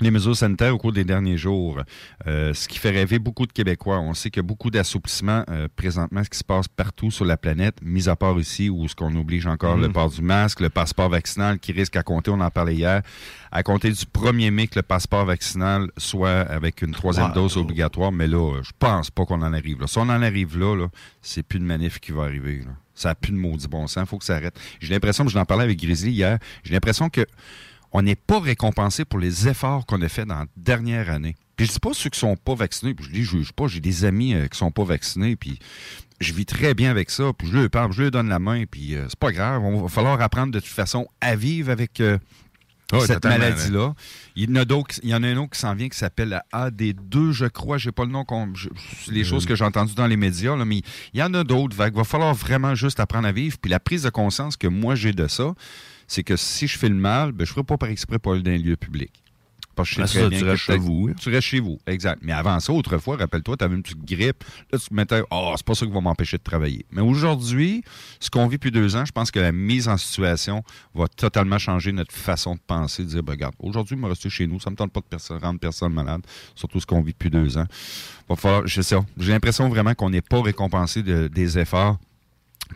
Les 0.02 0.10
mesures 0.10 0.36
sanitaires 0.36 0.74
au 0.74 0.80
cours 0.80 0.92
des 0.94 1.04
derniers 1.04 1.38
jours, 1.38 1.80
euh, 2.26 2.56
ce 2.56 2.68
qui 2.68 2.80
fait 2.80 2.90
rêver 2.90 3.20
beaucoup 3.20 3.46
de 3.46 3.52
Québécois. 3.54 4.00
On 4.00 4.16
sait 4.16 4.32
qu'il 4.32 4.42
y 4.42 4.46
a 4.46 4.48
beaucoup 4.48 4.72
d'assouplissement 4.72 5.44
euh, 5.52 5.68
présentement, 5.76 6.24
ce 6.24 6.30
qui 6.30 6.40
se 6.40 6.44
passe 6.44 6.68
partout 6.68 7.12
sur 7.12 7.24
la 7.24 7.38
planète, 7.38 7.76
mis 7.84 8.10
à 8.10 8.16
part 8.16 8.40
ici 8.40 8.68
où 8.72 8.88
ce 8.88 8.96
qu'on 8.96 9.16
oblige 9.16 9.46
encore 9.46 9.78
le 9.78 9.90
port 9.92 10.10
du 10.10 10.24
masque, 10.24 10.60
le 10.60 10.70
passeport 10.70 11.10
vaccinal 11.10 11.60
qui 11.60 11.72
risque 11.72 11.96
à 11.98 12.02
compter, 12.04 12.32
on 12.32 12.40
en 12.40 12.50
parlait 12.50 12.74
hier, 12.74 13.04
à 13.52 13.62
compter 13.62 13.92
du 13.92 14.04
1er 14.06 14.50
mai 14.50 14.68
que 14.68 14.80
le 14.80 14.84
passeport 14.84 15.26
vaccinal 15.26 15.92
soit 15.98 16.40
avec 16.42 16.82
une 16.82 16.94
troisième 16.94 17.28
Wow. 17.28 17.34
dose 17.36 17.58
obligatoire. 17.58 18.12
Mais 18.12 18.26
là, 18.26 18.60
je 18.64 18.72
pense 18.80 19.12
pas 19.12 19.26
qu'on 19.26 19.44
en 19.44 19.54
arrive 19.54 19.80
là. 19.82 19.86
Si 19.88 20.00
on 20.00 20.02
en 20.02 20.10
arrive 20.24 20.58
là, 20.58 20.76
là 20.76 20.88
c'est 21.22 21.44
plus 21.44 21.60
de 21.60 21.66
manif 21.66 22.00
qui 22.00 22.12
va 22.12 22.24
arriver. 22.24 22.62
là. 22.66 22.72
Ça 22.96 23.10
n'a 23.10 23.16
plus 23.16 23.32
de 23.32 23.38
maudit 23.38 23.68
bon 23.68 23.86
sens. 23.86 24.10
faut 24.10 24.18
que 24.18 24.26
ça 24.26 24.36
arrête. 24.38 24.60
J'ai 24.80 24.92
l'impression, 24.94 25.28
je 25.28 25.38
l'en 25.38 25.46
parlais 25.46 25.64
avec 25.64 25.80
Grizzly 25.80 26.12
hier, 26.12 26.40
j'ai 26.64 26.74
l'impression 26.74 27.10
que 27.10 27.26
on 27.92 28.02
n'est 28.02 28.16
pas 28.16 28.40
récompensé 28.40 29.06
pour 29.06 29.20
les 29.20 29.48
efforts 29.48 29.86
qu'on 29.86 30.02
a 30.02 30.10
fait 30.10 30.26
dans 30.26 30.40
la 30.40 30.46
dernière 30.58 31.10
année. 31.10 31.36
Puis 31.58 31.68
je 31.68 31.74
dis 31.74 31.80
pas 31.80 31.94
ceux 31.94 32.10
qui 32.10 32.20
sont 32.20 32.36
pas 32.36 32.56
vaccinés, 32.56 32.94
puis 32.94 33.06
je 33.06 33.12
les 33.12 33.24
juge 33.24 33.52
pas, 33.52 33.68
j'ai 33.68 33.80
des 33.82 34.06
amis 34.06 34.34
euh, 34.34 34.48
qui 34.48 34.58
sont 34.58 34.72
pas 34.72 34.84
vaccinés, 34.84 35.36
puis 35.36 35.60
je 36.20 36.34
vis 36.34 36.46
très 36.46 36.74
bien 36.74 36.90
avec 36.90 37.10
ça, 37.10 37.32
puis 37.38 37.48
je 37.48 37.58
leur 37.58 37.70
parle, 37.70 37.92
je 37.92 38.02
leur 38.04 38.12
donne 38.12 38.30
la 38.30 38.40
main, 38.40 38.64
puis 38.70 38.96
euh, 38.96 39.06
c'est 39.10 39.20
pas 39.20 39.32
grave, 39.32 39.62
on 39.64 39.82
va 39.82 39.90
falloir 39.90 40.20
apprendre 40.22 40.52
de 40.54 40.60
toute 40.60 40.70
façon 40.70 41.08
à 41.20 41.36
vivre 41.36 41.70
avec 41.72 42.00
euh, 42.00 42.18
cette 43.08 43.22
maladie-là. 43.40 43.94
Il 44.36 44.50
y 44.50 44.52
en 44.52 44.56
a 44.62 44.66
d'autres, 44.66 44.96
il 45.04 45.10
y 45.10 45.16
en 45.16 45.24
a 45.24 45.28
un 45.28 45.38
autre 45.38 45.52
qui 45.52 45.60
s'en 45.60 45.76
vient 45.76 45.88
qui 45.90 45.98
s'appelle 45.98 46.30
la 46.30 46.44
AD2, 46.52 47.32
je 47.32 47.46
crois. 47.46 47.78
J'ai 47.78 47.92
pas 47.94 48.04
le 48.06 48.12
nom, 48.12 48.26
je- 48.54 48.70
les 49.12 49.24
choses 49.24 49.46
que 49.46 49.56
j'ai 49.56 49.64
entendues 49.64 49.96
dans 49.96 50.08
les 50.08 50.18
médias, 50.18 50.56
là, 50.58 50.66
mais 50.66 50.82
il 51.14 51.20
y 51.20 51.24
en 51.24 51.34
a 51.34 51.44
d'autres. 51.44 51.76
Il 51.88 51.94
va 51.94 52.04
falloir 52.04 52.34
vraiment 52.34 52.76
juste 52.76 53.00
apprendre 53.00 53.28
à 53.28 53.32
vivre. 53.32 53.58
Puis 53.62 53.70
la 53.72 53.80
prise 53.80 54.04
de 54.04 54.10
conscience 54.10 54.58
que 54.58 54.68
moi 54.68 54.96
j'ai 54.96 55.14
de 55.14 55.28
ça, 55.28 55.54
c'est 56.12 56.24
que 56.24 56.36
si 56.36 56.68
je 56.68 56.78
fais 56.78 56.90
le 56.90 56.96
mal, 56.96 57.32
ben, 57.32 57.46
je 57.48 57.52
ferai 57.54 57.64
pas 57.64 57.78
par 57.78 57.88
exprès 57.90 58.20
pour 58.20 58.34
aller 58.34 58.42
dans 58.44 58.52
un 58.52 58.58
lieu 58.58 58.76
public. 58.76 59.12
Parce 59.74 59.90
que 59.96 60.02
je 60.02 60.06
sais 60.08 60.20
Ah, 60.20 60.20
très 60.20 60.24
ça, 60.24 60.30
bien 60.30 60.40
tu 60.40 60.44
restes 60.46 60.64
chez 60.64 60.78
vous, 60.78 61.08
hein. 61.10 61.14
Tu 61.18 61.30
restes 61.30 61.48
chez 61.48 61.62
vous, 61.62 61.80
exact. 61.88 62.20
Mais 62.22 62.34
avant 62.34 62.60
ça, 62.60 62.74
autrefois, 62.74 63.16
rappelle-toi, 63.16 63.56
tu 63.56 63.64
avais 63.64 63.76
une 63.76 63.82
petite 63.82 64.04
grippe. 64.04 64.44
Là, 64.70 64.78
tu 64.78 64.90
te 64.90 64.94
mettais, 64.94 65.22
oh, 65.32 65.54
c'est 65.56 65.66
pas 65.66 65.74
ça 65.76 65.86
qui 65.86 65.92
va 65.94 66.02
m'empêcher 66.02 66.38
de 66.38 66.44
travailler. 66.44 66.86
Mais 66.92 67.02
aujourd'hui, 67.02 67.82
ce 68.20 68.30
qu'on 68.30 68.48
vit 68.48 68.58
depuis 68.58 68.72
deux 68.72 68.98
ans, 68.98 69.06
je 69.06 69.14
pense 69.14 69.32
que 69.32 69.40
la 69.40 69.54
mise 69.54 69.88
en 69.88 69.96
situation 69.96 70.62
va 70.94 71.08
totalement 71.08 71.58
changer 71.58 71.94
notre 71.94 72.12
façon 72.14 72.56
de 72.56 72.60
penser, 72.68 73.04
de 73.06 73.08
dire, 73.08 73.24
ben, 73.24 73.32
regarde, 73.32 73.56
aujourd'hui, 73.60 73.96
je 73.96 74.02
vais 74.02 74.10
rester 74.10 74.30
chez 74.30 74.46
nous, 74.46 74.60
ça 74.60 74.70
me 74.70 74.76
tente 74.76 74.92
pas 74.92 75.00
de 75.00 75.06
perso- 75.06 75.40
rendre 75.40 75.62
personne 75.62 75.94
malade, 75.94 76.22
surtout 76.54 76.82
ce 76.82 76.86
qu'on 76.86 77.02
vit 77.02 77.14
depuis 77.14 77.30
deux 77.30 77.58
ans. 77.58 77.66
Va 78.28 78.36
falloir, 78.36 78.68
je 78.68 78.82
sais, 78.82 78.98
j'ai 79.18 79.32
l'impression 79.32 79.70
vraiment 79.70 79.94
qu'on 79.94 80.10
n'est 80.10 80.20
pas 80.22 80.42
récompensé 80.42 81.02
de- 81.02 81.30
des 81.30 81.58
efforts 81.58 81.98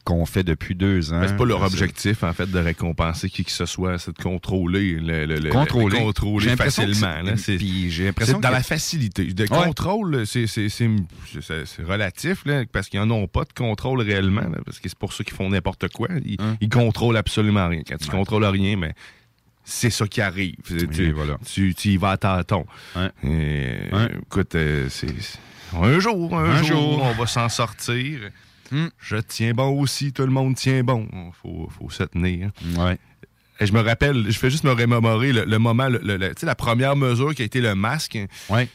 qu'on 0.03 0.25
fait 0.25 0.43
depuis 0.43 0.75
deux 0.75 1.13
ans. 1.13 1.21
C'est 1.27 1.38
pas 1.38 1.45
leur 1.45 1.62
objectif, 1.63 2.23
en 2.23 2.34
fait, 2.34 2.49
de 2.49 2.60
récompenser 2.60 3.29
qui 3.29 3.43
que 3.45 3.51
ce 3.51 3.65
soit, 3.65 3.97
c'est 3.97 4.15
de 4.17 4.21
contrôler 4.21 4.93
le, 4.95 5.25
le- 5.25 5.39
le- 5.39 5.49
Contrôler. 5.49 5.97
le- 5.99 6.03
contrôler 6.05 6.55
facilement. 6.55 7.15
puis 7.36 7.89
j'ai 7.91 8.05
l'impression 8.05 8.39
dans 8.39 8.49
que- 8.49 8.53
la 8.53 8.63
facilité. 8.63 9.25
De 9.34 9.43
Ouais. 9.43 9.49
contrôle, 9.49 10.25
c'est- 10.27 10.45
relatif, 11.84 12.45
là, 12.45 12.63
parce 12.71 12.89
qu'ils 12.89 12.99
n'en 12.99 13.12
ont 13.12 13.27
pas 13.27 13.43
de 13.43 13.53
contrôle 13.53 14.01
réellement, 14.01 14.41
là, 14.41 14.58
parce 14.65 14.79
que 14.79 14.89
c'est 14.89 14.97
pour 14.97 15.13
ça 15.13 15.23
qu'ils 15.23 15.34
font 15.36 15.49
n'importe 15.49 15.88
quoi. 15.89 16.08
Ils, 16.25 16.38
Hein? 16.39 16.58
ils 16.62 16.69
contrôlent 16.69 17.17
absolument 17.17 17.67
rien. 17.67 17.81
Quand 17.88 17.97
tu 17.97 18.10
contrôles 18.10 18.45
rien, 18.45 18.77
mais 18.77 18.93
c'est 19.63 19.89
ça 19.89 20.08
qui 20.08 20.21
arrive. 20.21 20.55
Tu, 20.91 21.12
voilà. 21.12 21.38
tu, 21.45 21.73
tu 21.75 21.89
y 21.89 21.97
vas 21.97 22.12
à 22.12 22.17
tâtons. 22.17 22.65
Ouais. 22.95 23.10
Et, 23.23 23.93
Ouais. 23.95 24.12
Écoute, 24.23 24.55
euh, 24.55 24.88
c'est- 24.89 25.08
Un 25.73 25.99
jour, 25.99 26.38
un, 26.38 26.51
Un 26.51 26.58
jour, 26.63 26.67
jour. 26.67 27.03
on 27.03 27.12
va 27.13 27.27
s'en 27.27 27.49
sortir. 27.49 28.19
Hmm. 28.71 28.88
Je 28.99 29.17
tiens 29.17 29.54
bon 29.54 29.80
aussi, 29.80 30.12
tout 30.13 30.23
le 30.23 30.32
monde 30.32 30.56
tient 30.56 30.84
bon. 30.84 31.08
Faut, 31.41 31.69
faut 31.78 31.89
se 31.89 32.04
tenir. 32.04 32.51
Ouais. 32.78 32.97
Et 33.60 33.65
je 33.65 33.71
me 33.73 33.80
rappelle, 33.82 34.25
je 34.30 34.38
fais 34.38 34.49
juste 34.49 34.63
me 34.65 34.71
remémorer 34.71 35.32
le, 35.32 35.45
le 35.45 35.60
moment, 35.60 35.88
le- 35.88 36.17
la 36.41 36.56
première 36.56 36.95
mesure 36.95 37.34
qui 37.36 37.41
a 37.41 37.45
été 37.45 37.62
le 37.62 37.73
masque. 37.75 38.17
Ouais. 38.49 38.67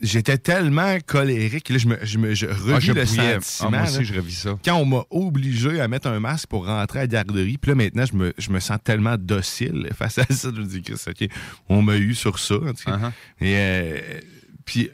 j'étais 0.00 0.38
tellement 0.38 0.98
colérique. 1.06 1.68
Là, 1.70 1.78
je 1.78 1.86
me, 1.88 1.98
je 2.04 2.18
me 2.18 2.34
je 2.34 2.46
revis 2.46 2.72
Ah, 2.74 2.80
je 2.80 2.92
le 2.92 3.04
bouillais. 3.04 3.40
sentiment. 3.40 3.68
Ah, 3.68 3.68
moi 3.70 3.78
là. 3.78 3.84
aussi, 3.90 4.04
je 4.04 4.14
revis 4.14 4.34
ça. 4.34 4.58
Quand 4.64 4.76
on 4.76 4.84
m'a 4.84 5.02
obligé 5.10 5.80
à 5.80 5.88
mettre 5.88 6.08
un 6.08 6.20
masque 6.20 6.48
pour 6.48 6.66
rentrer 6.66 7.00
à 7.00 7.02
la 7.02 7.06
garderie, 7.08 7.58
puis 7.58 7.70
là, 7.70 7.74
maintenant, 7.74 8.04
je 8.06 8.14
me, 8.16 8.32
je 8.38 8.50
me 8.50 8.60
sens 8.60 8.78
tellement 8.84 9.16
docile 9.16 9.88
face 9.94 10.18
à 10.18 10.24
ça. 10.30 10.50
Je 10.54 10.60
me 10.60 10.66
dis 10.66 10.82
OK, 10.92 11.28
on 11.68 11.82
m'a 11.82 11.96
eu 11.96 12.14
sur 12.14 12.38
ça. 12.38 12.54
Uh-huh. 12.54 13.10
Et 13.40 13.54
euh, 13.56 13.98
puis, 14.64 14.90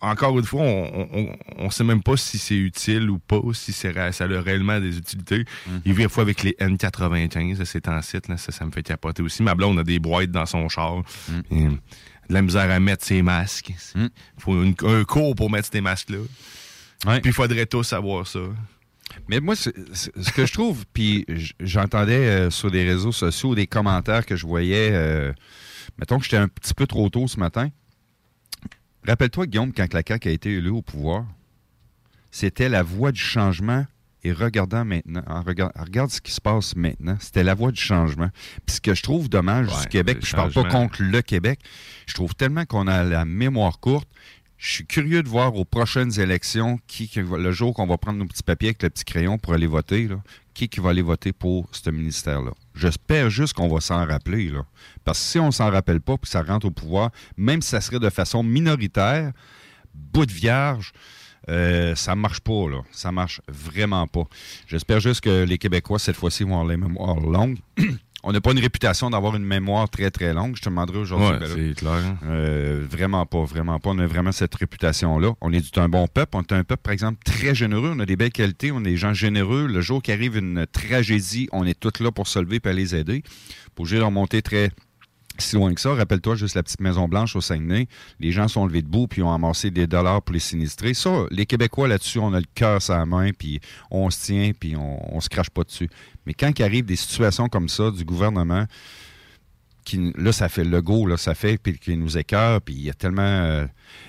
encore 0.00 0.38
une 0.38 0.44
fois, 0.44 0.62
on, 0.62 1.36
on 1.56 1.70
sait 1.70 1.84
même 1.84 2.02
pas 2.02 2.16
si 2.16 2.38
c'est 2.38 2.56
utile 2.56 3.10
ou 3.10 3.18
pas, 3.18 3.40
si 3.52 3.72
ça 3.72 3.88
a 3.88 4.40
réellement 4.40 4.80
des 4.80 4.96
utilités. 4.96 5.40
Mm-hmm. 5.40 5.80
Il 5.84 5.92
vit 5.92 6.02
des 6.04 6.08
fois 6.08 6.22
avec 6.22 6.42
les 6.42 6.52
N95, 6.60 7.64
c'est 7.64 7.88
en 7.88 8.00
site, 8.02 8.28
là, 8.28 8.36
ça, 8.36 8.52
ça 8.52 8.64
me 8.64 8.70
fait 8.70 8.82
capoter 8.82 9.22
aussi. 9.22 9.42
Ma 9.42 9.54
blonde 9.54 9.78
a 9.80 9.84
des 9.84 9.98
boîtes 9.98 10.30
dans 10.30 10.46
son 10.46 10.68
char. 10.68 11.02
Mm. 11.28 11.40
Et, 11.50 11.68
de 12.28 12.34
la 12.34 12.42
misère 12.42 12.70
à 12.70 12.78
mettre 12.78 13.04
ses 13.04 13.22
masques. 13.22 13.72
Il 13.94 14.10
faut 14.38 14.62
une- 14.62 14.74
un 14.84 15.04
cours 15.04 15.34
pour 15.34 15.50
mettre 15.50 15.68
ces 15.72 15.80
masques-là. 15.80 16.18
Ouais. 17.06 17.20
Puis 17.20 17.30
il 17.30 17.34
faudrait 17.34 17.66
tous 17.66 17.84
savoir 17.84 18.26
ça. 18.26 18.40
Mais 19.28 19.40
moi, 19.40 19.56
ce 19.56 19.70
que 19.70 20.46
je 20.46 20.52
trouve, 20.52 20.84
puis 20.92 21.24
j'entendais 21.60 22.26
euh, 22.26 22.50
sur 22.50 22.68
les 22.68 22.84
réseaux 22.84 23.12
sociaux 23.12 23.54
des 23.54 23.66
commentaires 23.66 24.26
que 24.26 24.36
je 24.36 24.46
voyais, 24.46 24.90
euh, 24.92 25.32
mettons 25.98 26.18
que 26.18 26.24
j'étais 26.24 26.36
un 26.36 26.48
petit 26.48 26.74
peu 26.74 26.86
trop 26.86 27.08
tôt 27.08 27.26
ce 27.28 27.40
matin. 27.40 27.70
Rappelle-toi, 29.06 29.46
Guillaume, 29.46 29.72
quand 29.72 29.92
la 29.94 30.02
CAQ 30.06 30.28
a 30.28 30.32
été 30.32 30.54
élue 30.56 30.70
au 30.70 30.82
pouvoir, 30.82 31.24
c'était 32.30 32.68
la 32.68 32.82
voie 32.82 33.12
du 33.12 33.20
changement. 33.20 33.86
Et 34.24 34.32
regardant 34.32 34.84
maintenant, 34.84 35.22
en 35.28 35.42
regard- 35.42 35.70
regarde 35.76 36.10
ce 36.10 36.20
qui 36.20 36.32
se 36.32 36.40
passe 36.40 36.74
maintenant, 36.74 37.16
c'était 37.20 37.44
la 37.44 37.54
voie 37.54 37.70
du 37.70 37.80
changement. 37.80 38.28
Puis 38.66 38.76
ce 38.76 38.80
que 38.80 38.92
je 38.92 39.02
trouve 39.04 39.28
dommage 39.28 39.68
Ouais, 39.68 39.80
du 39.82 39.86
Québec, 39.86 40.18
puis 40.18 40.26
je 40.28 40.34
parle 40.36 40.52
pas 40.52 40.62
contre 40.72 41.02
le 41.04 41.22
Québec, 41.22 41.60
je 42.06 42.14
trouve 42.14 42.34
tellement 42.34 42.64
qu'on 42.64 42.88
a 42.88 43.04
la 43.04 43.24
mémoire 43.24 43.78
courte. 43.78 44.08
Je 44.56 44.72
suis 44.72 44.86
curieux 44.86 45.22
de 45.22 45.28
voir 45.28 45.54
aux 45.54 45.64
prochaines 45.64 46.18
élections 46.18 46.80
qui, 46.88 47.08
le 47.14 47.52
jour 47.52 47.72
qu'on 47.74 47.86
va 47.86 47.96
prendre 47.96 48.18
nos 48.18 48.26
petits 48.26 48.42
papiers 48.42 48.70
avec 48.70 48.82
le 48.82 48.90
petit 48.90 49.04
crayon 49.04 49.38
pour 49.38 49.52
aller 49.54 49.68
voter, 49.68 50.08
là, 50.08 50.20
qui, 50.52 50.68
qui 50.68 50.80
va 50.80 50.90
aller 50.90 51.00
voter 51.02 51.32
pour 51.32 51.68
ce 51.70 51.88
ministère-là. 51.88 52.50
J'espère 52.78 53.28
juste 53.28 53.54
qu'on 53.54 53.68
va 53.68 53.80
s'en 53.80 54.06
rappeler. 54.06 54.52
Parce 55.04 55.18
que 55.18 55.24
si 55.24 55.38
on 55.40 55.50
s'en 55.50 55.70
rappelle 55.70 56.00
pas 56.00 56.16
puis 56.16 56.30
ça 56.30 56.42
rentre 56.42 56.66
au 56.66 56.70
pouvoir, 56.70 57.10
même 57.36 57.60
si 57.60 57.70
ça 57.70 57.80
serait 57.80 57.98
de 57.98 58.08
façon 58.08 58.44
minoritaire, 58.44 59.32
bout 59.94 60.26
de 60.26 60.32
vierge, 60.32 60.92
euh, 61.48 61.94
ça 61.96 62.14
marche 62.14 62.40
pas, 62.40 62.68
là. 62.68 62.82
Ça 62.92 63.10
marche 63.10 63.40
vraiment 63.48 64.06
pas. 64.06 64.24
J'espère 64.66 65.00
juste 65.00 65.22
que 65.22 65.44
les 65.44 65.58
Québécois, 65.58 65.98
cette 65.98 66.16
fois-ci, 66.16 66.44
vont 66.44 66.50
avoir 66.50 66.66
les 66.66 66.76
mémoires 66.76 67.18
longues. 67.18 67.58
On 68.24 68.32
n'a 68.32 68.40
pas 68.40 68.50
une 68.50 68.58
réputation 68.58 69.10
d'avoir 69.10 69.36
une 69.36 69.44
mémoire 69.44 69.88
très, 69.88 70.10
très 70.10 70.34
longue. 70.34 70.56
Je 70.56 70.62
te 70.62 70.68
demanderai 70.68 70.98
aujourd'hui. 70.98 71.28
Ouais, 71.28 71.38
ben 71.38 71.48
c'est 71.48 71.74
clair. 71.76 72.02
euh, 72.26 72.84
vraiment 72.90 73.24
pas, 73.26 73.44
vraiment 73.44 73.78
pas. 73.78 73.90
On 73.90 73.98
a 74.00 74.06
vraiment 74.06 74.32
cette 74.32 74.54
réputation-là. 74.56 75.34
On 75.40 75.52
est 75.52 75.78
un 75.78 75.88
bon 75.88 76.08
peuple. 76.08 76.36
On 76.36 76.42
est 76.42 76.52
un 76.52 76.64
peuple, 76.64 76.82
par 76.82 76.92
exemple, 76.92 77.18
très 77.24 77.54
généreux. 77.54 77.92
On 77.94 78.00
a 78.00 78.06
des 78.06 78.16
belles 78.16 78.32
qualités. 78.32 78.72
On 78.72 78.80
est 78.80 78.84
des 78.90 78.96
gens 78.96 79.14
généreux. 79.14 79.66
Le 79.66 79.80
jour 79.80 80.02
qu'arrive 80.02 80.36
une 80.36 80.66
tragédie, 80.66 81.48
on 81.52 81.64
est 81.64 81.78
tous 81.78 82.02
là 82.02 82.10
pour 82.10 82.26
se 82.26 82.40
lever 82.40 82.58
et 82.58 82.72
les 82.72 82.96
aider. 82.96 83.22
Pour 83.76 83.86
de 83.86 84.02
remonter 84.02 84.42
très 84.42 84.70
si 85.42 85.56
loin 85.56 85.72
que 85.74 85.80
ça. 85.80 85.94
Rappelle-toi 85.94 86.36
juste 86.36 86.54
la 86.54 86.62
petite 86.62 86.80
Maison 86.80 87.08
Blanche 87.08 87.36
au 87.36 87.40
Saguenay. 87.40 87.88
Les 88.20 88.32
gens 88.32 88.48
sont 88.48 88.66
levés 88.66 88.82
debout 88.82 89.06
puis 89.06 89.22
ont 89.22 89.32
amassé 89.32 89.70
des 89.70 89.86
dollars 89.86 90.22
pour 90.22 90.34
les 90.34 90.40
sinistrés. 90.40 90.94
Ça, 90.94 91.24
les 91.30 91.46
Québécois 91.46 91.88
là-dessus, 91.88 92.18
on 92.18 92.32
a 92.32 92.40
le 92.40 92.46
cœur 92.54 92.82
sur 92.82 92.94
la 92.94 93.06
main 93.06 93.30
puis 93.32 93.60
on 93.90 94.10
se 94.10 94.24
tient 94.26 94.52
puis 94.58 94.76
on, 94.76 95.20
se 95.20 95.28
crache 95.28 95.50
pas 95.50 95.64
dessus. 95.64 95.88
Mais 96.26 96.34
quand 96.34 96.56
il 96.58 96.62
arrive 96.62 96.84
des 96.84 96.96
situations 96.96 97.48
comme 97.48 97.68
ça 97.68 97.90
du 97.90 98.04
gouvernement, 98.04 98.66
qui, 99.88 100.12
là, 100.16 100.32
ça 100.32 100.50
fait 100.50 100.64
le 100.64 100.82
go, 100.82 101.06
là, 101.06 101.16
ça 101.16 101.34
fait, 101.34 101.56
puis 101.56 101.78
qui 101.78 101.96
nous 101.96 102.18
écœure, 102.18 102.60
puis 102.60 102.74
il 102.74 102.82
y 102.82 102.90
a 102.90 102.92
tellement 102.92 103.22
euh, 103.22 103.66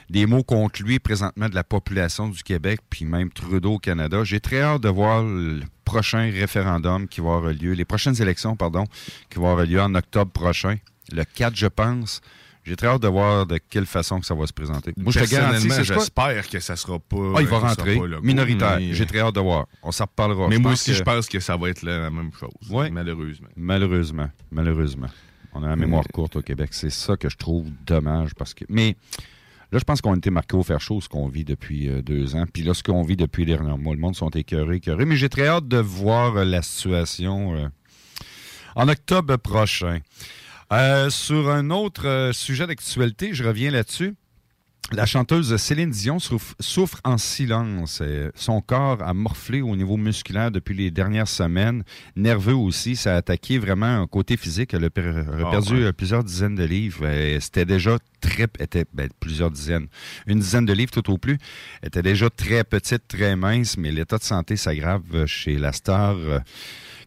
des 0.10 0.26
mots 0.26 0.44
contre 0.44 0.84
lui 0.84 1.00
présentement 1.00 1.48
de 1.48 1.56
la 1.56 1.64
population 1.64 2.28
du 2.28 2.44
Québec, 2.44 2.82
puis 2.90 3.06
même 3.06 3.32
Trudeau 3.32 3.76
au 3.76 3.80
Canada. 3.80 4.26
J'ai 4.26 4.42
très 4.42 4.62
hâte 4.62 4.82
de 4.82 4.90
voir 4.90 5.24
le 5.24 5.62
prochain 5.86 6.30
référendum 6.32 7.08
qui 7.08 7.22
va 7.22 7.36
avoir 7.36 7.54
lieu, 7.54 7.72
les 7.72 7.86
prochaines 7.86 8.22
élections, 8.22 8.58
pardon, 8.58 8.84
qui 9.30 9.40
vont 9.40 9.50
avoir 9.50 9.66
lieu 9.66 9.82
en 9.82 9.96
octobre 9.96 10.32
prochain, 10.32 10.76
le 11.12 11.24
4, 11.24 11.56
je 11.56 11.68
pense. 11.68 12.22
J'ai 12.66 12.76
très 12.76 12.88
hâte 12.88 13.02
de 13.02 13.08
voir 13.08 13.46
de 13.48 13.58
quelle 13.58 13.86
façon 13.86 14.20
que 14.20 14.26
ça 14.26 14.36
va 14.36 14.46
se 14.46 14.54
présenter. 14.54 14.94
Moi, 14.98 15.12
je 15.12 15.22
te 15.22 15.32
garantis, 15.32 15.70
j'espère 15.84 16.48
que 16.50 16.60
ça 16.60 16.76
sera 16.76 17.00
pas. 17.00 17.34
Ah, 17.38 17.42
il 17.42 17.48
va 17.48 17.60
rentrer, 17.60 17.96
pas 17.98 18.20
minoritaire. 18.22 18.78
mais- 18.80 18.94
J'ai 18.94 19.06
très 19.06 19.20
hâte 19.20 19.36
de 19.36 19.40
voir. 19.40 19.66
On 19.82 19.92
s'en 19.92 20.04
reparlera. 20.04 20.48
Mais 20.50 20.58
Je 20.58 20.62
moi 20.62 20.74
aussi, 20.74 20.92
que- 20.92 20.98
je 20.98 21.04
pense 21.04 21.28
que 21.28 21.40
ça 21.40 21.56
va 21.58 21.70
être 21.70 21.82
la, 21.82 22.10
même 22.10 22.32
chose. 22.38 22.52
Ouais. 22.70 22.90
Malheureusement. 22.92 23.48
Malheureusement, 23.56 24.30
malheureusement. 24.52 25.08
On 25.54 25.64
a 25.64 25.70
la 25.70 25.76
mémoire 25.76 26.04
courte 26.14 26.36
au 26.36 26.42
Québec. 26.44 26.70
C'est 26.74 26.92
ça 26.92 27.18
que 27.18 27.28
je 27.30 27.38
trouve 27.38 27.72
dommage 27.88 28.36
parce 28.36 28.54
que. 28.54 28.66
Mais 28.70 28.96
là, 29.72 29.80
je 29.80 29.84
pense 29.84 30.00
qu'on 30.02 30.14
a 30.14 30.18
été 30.18 30.30
marqué 30.30 30.56
au 30.56 30.62
fer 30.62 30.80
chaud 30.80 31.02
ce 31.02 31.10
qu'on 31.10 31.28
vit 31.28 31.46
depuis 31.46 31.90
euh, 31.90 32.04
deux 32.04 32.36
ans. 32.36 32.46
Puis 32.54 32.62
là, 32.62 32.76
ce 32.76 32.84
qu'on 32.84 33.02
vit 33.02 33.16
depuis 33.16 33.46
les 33.46 33.56
derniers 33.56 33.78
mois, 33.78 33.96
le 33.96 34.02
monde 34.02 34.16
sont 34.16 34.30
écœurés, 34.30 34.76
écœurés. 34.76 35.06
Mais 35.06 35.16
j'ai 35.16 35.30
très 35.30 35.48
hâte 35.48 35.68
de 35.68 35.78
voir 35.78 36.36
euh, 36.38 36.46
la 36.46 36.62
situation 36.62 37.56
euh, 37.56 37.68
en 38.76 38.88
octobre 38.90 39.38
prochain. 39.38 40.02
Euh, 40.72 41.10
sur 41.10 41.50
un 41.50 41.72
autre 41.72 42.08
euh, 42.08 42.32
sujet 42.34 42.68
d'actualité, 42.68 43.34
je 43.34 43.44
reviens 43.44 43.72
là-dessus. 43.72 44.16
La 44.92 45.06
chanteuse 45.06 45.56
Céline 45.58 45.92
Dion 45.92 46.18
souffre, 46.18 46.56
souffre 46.60 47.00
en 47.04 47.18
silence. 47.20 48.00
Euh, 48.02 48.32
Son 48.34 48.60
corps 48.62 49.04
a 49.04 49.14
morflé 49.14 49.62
au 49.62 49.76
niveau 49.76 49.98
musculaire 49.98 50.50
depuis 50.52 50.74
les 50.76 50.90
dernières 50.90 51.28
semaines. 51.28 51.84
Nerveux 52.16 52.56
aussi, 52.56 52.96
ça 52.96 53.14
a 53.14 53.18
attaqué 53.18 53.60
vraiment 53.60 53.86
un 54.02 54.08
côté 54.08 54.36
physique. 54.38 54.74
Elle 54.74 54.86
a, 54.86 54.90
per- 54.90 55.02
elle 55.02 55.44
a 55.44 55.48
Ah, 55.48 55.52
perdu 55.52 55.86
ouais. 55.86 55.94
plusieurs 55.94 56.24
dizaines 56.24 56.56
de 56.56 56.64
livres. 56.64 57.06
C'était 57.40 57.66
déjà 57.66 57.98
très... 58.20 58.48
Était, 58.60 58.86
ben, 58.94 59.10
plusieurs 59.20 59.52
dizaines. 59.52 59.88
Une 60.26 60.40
dizaine 60.40 60.66
de 60.66 60.74
livres 60.74 60.92
tout 60.92 61.12
au 61.12 61.18
plus. 61.20 61.38
Elle 61.82 61.88
était 61.90 62.02
déjà 62.04 62.30
très 62.32 62.64
petite, 62.64 63.08
très 63.08 63.36
mince, 63.36 63.78
mais 63.78 63.92
l'état 63.92 64.18
de 64.18 64.24
santé 64.24 64.56
s'aggrave 64.56 65.26
chez 65.28 65.58
la 65.60 65.72
star 65.72 66.16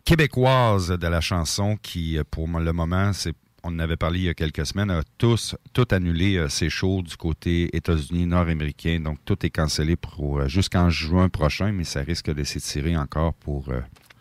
québécoise 0.05 0.88
de 0.88 1.07
la 1.09 1.20
chanson 1.20 1.77
qui, 1.83 2.18
pour 2.31 2.46
le 2.46 2.72
moment, 2.72 3.12
c'est 3.12 3.35
on 3.64 3.70
en 3.75 3.79
avait 3.79 3.96
parlé 3.96 4.18
il 4.20 4.25
y 4.25 4.29
a 4.29 4.35
quelques 4.35 4.66
semaines, 4.66 4.90
a 4.90 5.03
tous, 5.18 5.55
tout 5.72 5.87
annulé 5.92 6.37
euh, 6.37 6.48
ses 6.48 6.68
shows 6.68 7.03
du 7.03 7.16
côté 7.16 7.75
États-Unis, 7.77 8.27
nord-américain. 8.27 9.01
Donc, 9.01 9.18
tout 9.25 9.44
est 9.46 9.51
cancellé 9.51 9.96
pour 9.96 10.40
euh, 10.40 10.48
jusqu'en 10.48 10.90
juin 10.90 11.29
prochain, 11.29 11.70
mais 11.72 11.85
ça 11.85 12.01
risque 12.01 12.33
de 12.35 12.42
s'étirer 12.44 12.96
encore 12.96 13.35
pour, 13.35 13.68
euh, 13.68 13.81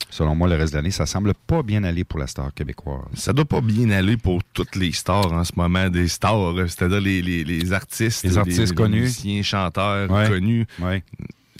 selon 0.09 0.35
moi, 0.35 0.47
le 0.47 0.55
reste 0.55 0.73
de 0.73 0.77
l'année. 0.77 0.91
Ça 0.91 1.05
semble 1.05 1.33
pas 1.33 1.63
bien 1.63 1.83
aller 1.83 2.03
pour 2.03 2.19
la 2.19 2.27
star 2.27 2.53
québécoise. 2.53 3.01
Ça 3.15 3.33
doit 3.33 3.45
pas 3.45 3.61
bien 3.61 3.89
aller 3.89 4.17
pour 4.17 4.43
toutes 4.53 4.75
les 4.75 4.91
stars 4.91 5.31
en 5.33 5.43
ce 5.43 5.53
moment, 5.55 5.89
des 5.89 6.07
stars, 6.07 6.53
c'est-à-dire 6.67 7.01
les, 7.01 7.21
les, 7.21 7.43
les 7.43 7.73
artistes. 7.73 8.23
Les 8.23 8.37
artistes 8.37 8.73
connus. 8.75 9.01
musiciens, 9.01 9.41
chanteurs 9.41 10.09
Ouais. 10.11 10.27
connus. 10.29 10.67
Ouais. 10.79 11.03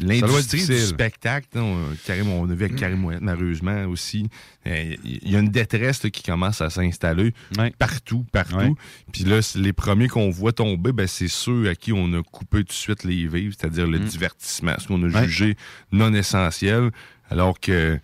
L'industrie 0.02 0.66
du 0.66 0.78
spectacle, 0.80 1.48
on, 1.56 1.78
Karim, 2.06 2.30
on 2.30 2.50
a 2.50 2.54
vu 2.54 2.66
avec 2.66 2.76
Karim 2.76 3.06
Ouellet, 3.06 3.20
malheureusement 3.22 3.86
aussi, 3.86 4.28
euh, 4.68 4.96
il 5.04 5.32
y 5.32 5.36
a 5.36 5.40
une 5.40 5.50
détresse 5.50 6.04
là, 6.04 6.10
qui 6.10 6.24
commence 6.24 6.60
à 6.62 6.70
s'installer 6.70 7.34
Ouais. 7.58 7.72
partout, 7.78 8.26
partout. 8.32 8.56
Ouais. 8.56 8.72
Puis 9.12 9.24
là, 9.24 9.40
les 9.56 9.74
premiers 9.74 10.08
qu'on 10.08 10.30
voit 10.30 10.54
tomber, 10.54 10.92
ben, 10.92 11.08
c'est 11.08 11.28
ceux 11.28 11.70
à 11.70 11.76
qui 11.76 11.94
on 11.94 12.12
a 12.14 12.24
coupé 12.24 12.60
tout 12.60 12.70
de 12.70 12.72
suite 12.74 13.04
les 13.04 13.28
vivres, 13.28 13.56
c'est-à-dire 13.58 13.88
le 13.88 14.00
divertissement, 14.00 14.74
ce 14.80 14.88
qu'on 14.88 15.02
a 15.04 15.08
Mm. 15.08 15.16
Ouais. 15.16 15.26
jugé 15.28 15.58
non 15.92 16.14
essentiel, 16.14 16.90
alors 17.30 17.60
que 17.60 18.00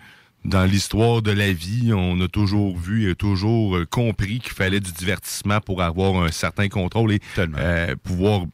dans 0.46 0.66
l'histoire 0.66 1.22
de 1.22 1.32
la 1.32 1.52
vie, 1.52 1.92
on 1.94 2.22
a 2.22 2.28
toujours 2.28 2.78
vu 2.78 3.10
et 3.10 3.16
toujours 3.16 3.76
euh, 3.76 3.86
compris 3.86 4.40
qu'il 4.40 4.54
fallait 4.54 4.80
du 4.80 4.92
divertissement 4.92 5.60
pour 5.62 5.82
avoir 5.82 6.24
un 6.24 6.32
certain 6.32 6.70
contrôle 6.70 7.12
et 7.14 7.20
euh, 7.38 7.96
pouvoir 8.02 8.46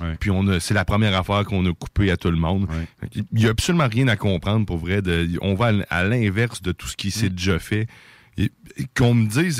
Ouais. 0.00 0.16
Puis 0.20 0.30
on 0.30 0.46
a, 0.48 0.60
c'est 0.60 0.74
la 0.74 0.84
première 0.84 1.16
affaire 1.18 1.44
qu'on 1.44 1.64
a 1.66 1.72
coupée 1.74 2.10
à 2.10 2.16
tout 2.16 2.30
le 2.30 2.36
monde. 2.36 2.66
Il 3.14 3.24
n'y 3.32 3.46
a 3.46 3.50
absolument 3.50 3.88
rien 3.88 4.08
à 4.08 4.16
comprendre 4.16 4.64
pour 4.66 4.78
vrai. 4.78 5.02
De, 5.02 5.28
on 5.42 5.54
va 5.54 5.72
à 5.90 6.04
l'inverse 6.04 6.62
de 6.62 6.72
tout 6.72 6.88
ce 6.88 6.96
qui 6.96 7.08
Mm. 7.08 7.10
s'est 7.10 7.30
déjà 7.30 7.58
fait. 7.58 7.86
Qu'on 8.94 9.14
me 9.14 9.26
dise, 9.28 9.58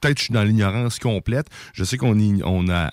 peut-être 0.00 0.18
je 0.18 0.24
suis 0.24 0.34
dans 0.34 0.44
l'ignorance 0.44 0.98
complète. 0.98 1.46
Je 1.72 1.84
sais 1.84 1.96
qu'on 1.96 2.18
on 2.44 2.68
a, 2.68 2.90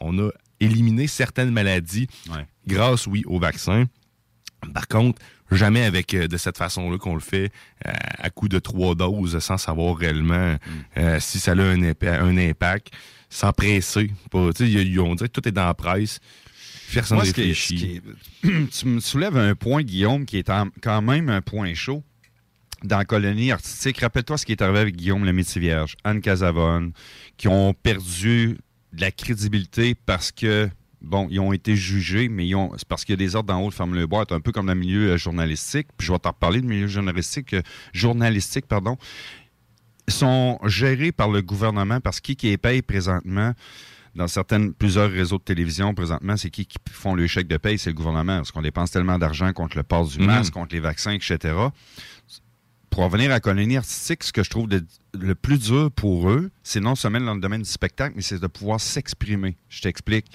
on 0.00 0.18
a 0.18 0.30
éliminé 0.60 1.06
certaines 1.06 1.50
maladies 1.50 2.06
Ouais. 2.30 2.46
grâce, 2.66 3.06
oui, 3.06 3.22
au 3.26 3.38
vaccin. 3.38 3.86
Par 4.74 4.86
contre, 4.88 5.18
jamais 5.50 5.84
avec 5.84 6.12
euh, 6.12 6.28
de 6.28 6.36
cette 6.36 6.58
façon-là 6.58 6.98
qu'on 6.98 7.14
le 7.14 7.20
fait 7.20 7.50
euh, 7.86 7.92
à 8.18 8.28
coup 8.28 8.46
de 8.48 8.58
trois 8.58 8.94
doses 8.94 9.38
sans 9.38 9.56
savoir 9.56 9.96
réellement 9.96 10.52
Mm. 10.52 10.58
euh, 10.98 11.20
si 11.20 11.38
ça 11.38 11.52
a 11.52 11.54
un 11.64 12.36
impact, 12.36 12.90
sans 13.30 13.52
presser. 13.52 14.10
Pas- 14.30 14.52
tu 14.52 14.64
sais, 14.66 14.70
il 14.70 14.94
y 14.94 14.98
a- 14.98 15.02
on 15.02 15.14
dirait 15.14 15.28
que 15.28 15.40
tout 15.40 15.48
est 15.48 15.52
dans 15.52 15.64
la 15.66 15.74
presse. 15.74 16.20
Personne 16.92 17.18
ne 17.18 17.22
réfléchit. 17.22 18.00
tu 18.42 18.86
me 18.86 19.00
soulèves 19.00 19.36
un 19.36 19.54
point, 19.54 19.82
Guillaume, 19.82 20.26
qui 20.26 20.36
est 20.38 20.50
en- 20.50 20.68
quand 20.82 21.00
même 21.00 21.28
un 21.30 21.40
point 21.40 21.72
chaud 21.74 22.02
dans 22.82 22.98
la 22.98 23.04
colonie 23.04 23.52
artistique. 23.52 24.00
Rappelle-toi 24.00 24.36
ce 24.38 24.44
qui 24.44 24.52
est 24.52 24.60
arrivé 24.62 24.80
avec 24.80 24.96
Guillaume 24.96 25.24
le 25.24 25.32
métier 25.32 25.60
vierge, 25.60 25.94
Anne 26.02 26.20
Casavone, 26.20 26.92
qui 27.36 27.46
ont 27.48 27.72
perdu 27.74 28.58
de 28.92 29.00
la 29.00 29.12
crédibilité 29.12 29.94
parce 29.94 30.32
que, 30.32 30.68
bon, 31.00 31.28
ils 31.30 31.38
ont 31.38 31.52
été 31.52 31.76
jugés, 31.76 32.28
mais 32.28 32.48
ils 32.48 32.56
ont, 32.56 32.72
c'est 32.76 32.88
parce 32.88 33.04
qu'il 33.04 33.12
y 33.12 33.14
a 33.14 33.24
des 33.24 33.36
ordres 33.36 33.52
d'en 33.52 33.60
haut 33.62 33.68
de 33.68 33.74
fermer 33.74 33.98
le 33.98 34.06
boîte, 34.08 34.32
un 34.32 34.40
peu 34.40 34.50
comme 34.50 34.66
dans 34.66 34.74
le 34.74 34.80
milieu 34.80 35.10
euh, 35.12 35.16
journalistique. 35.16 35.86
Puis 35.96 36.08
je 36.08 36.12
vais 36.12 36.18
t'en 36.18 36.30
reparler 36.30 36.60
du 36.60 36.66
milieu 36.66 36.88
journalistique, 36.88 37.54
euh, 37.54 37.62
journalistique, 37.92 38.66
pardon 38.66 38.96
sont 40.10 40.58
gérés 40.66 41.12
par 41.12 41.28
le 41.30 41.42
gouvernement 41.42 42.00
parce 42.00 42.20
qui 42.20 42.36
qui 42.36 42.48
les 42.48 42.58
paye 42.58 42.82
présentement 42.82 43.52
dans 44.16 44.26
certaines, 44.26 44.72
plusieurs 44.74 45.10
réseaux 45.10 45.38
de 45.38 45.42
télévision 45.44 45.94
présentement, 45.94 46.36
c'est 46.36 46.50
qui 46.50 46.66
qui 46.66 46.78
font 46.90 47.14
le 47.14 47.26
chèque 47.28 47.46
de 47.46 47.56
paye? 47.56 47.78
C'est 47.78 47.90
le 47.90 47.94
gouvernement. 47.94 48.36
Parce 48.38 48.50
qu'on 48.50 48.62
dépense 48.62 48.90
tellement 48.90 49.18
d'argent 49.18 49.52
contre 49.52 49.76
le 49.76 49.82
port 49.84 50.06
du 50.08 50.18
Mhm. 50.18 50.26
masque, 50.26 50.52
contre 50.52 50.74
les 50.74 50.80
vaccins, 50.80 51.12
etc. 51.12 51.54
Pour 52.90 53.04
revenir 53.04 53.26
à 53.26 53.34
la 53.34 53.40
colonie 53.40 53.76
artistique, 53.76 54.24
ce 54.24 54.32
que 54.32 54.42
je 54.42 54.50
trouve 54.50 54.66
de- 54.68 54.84
le 55.16 55.34
plus 55.36 55.58
dur 55.60 55.92
pour 55.92 56.28
eux, 56.28 56.50
c'est 56.64 56.80
non 56.80 56.96
seulement 56.96 57.20
dans 57.20 57.34
le 57.34 57.40
domaine 57.40 57.62
du 57.62 57.68
spectacle, 57.68 58.14
mais 58.16 58.22
c'est 58.22 58.40
de 58.40 58.46
pouvoir 58.48 58.80
s'exprimer. 58.80 59.56
Je 59.68 59.80
t'explique. 59.82 60.26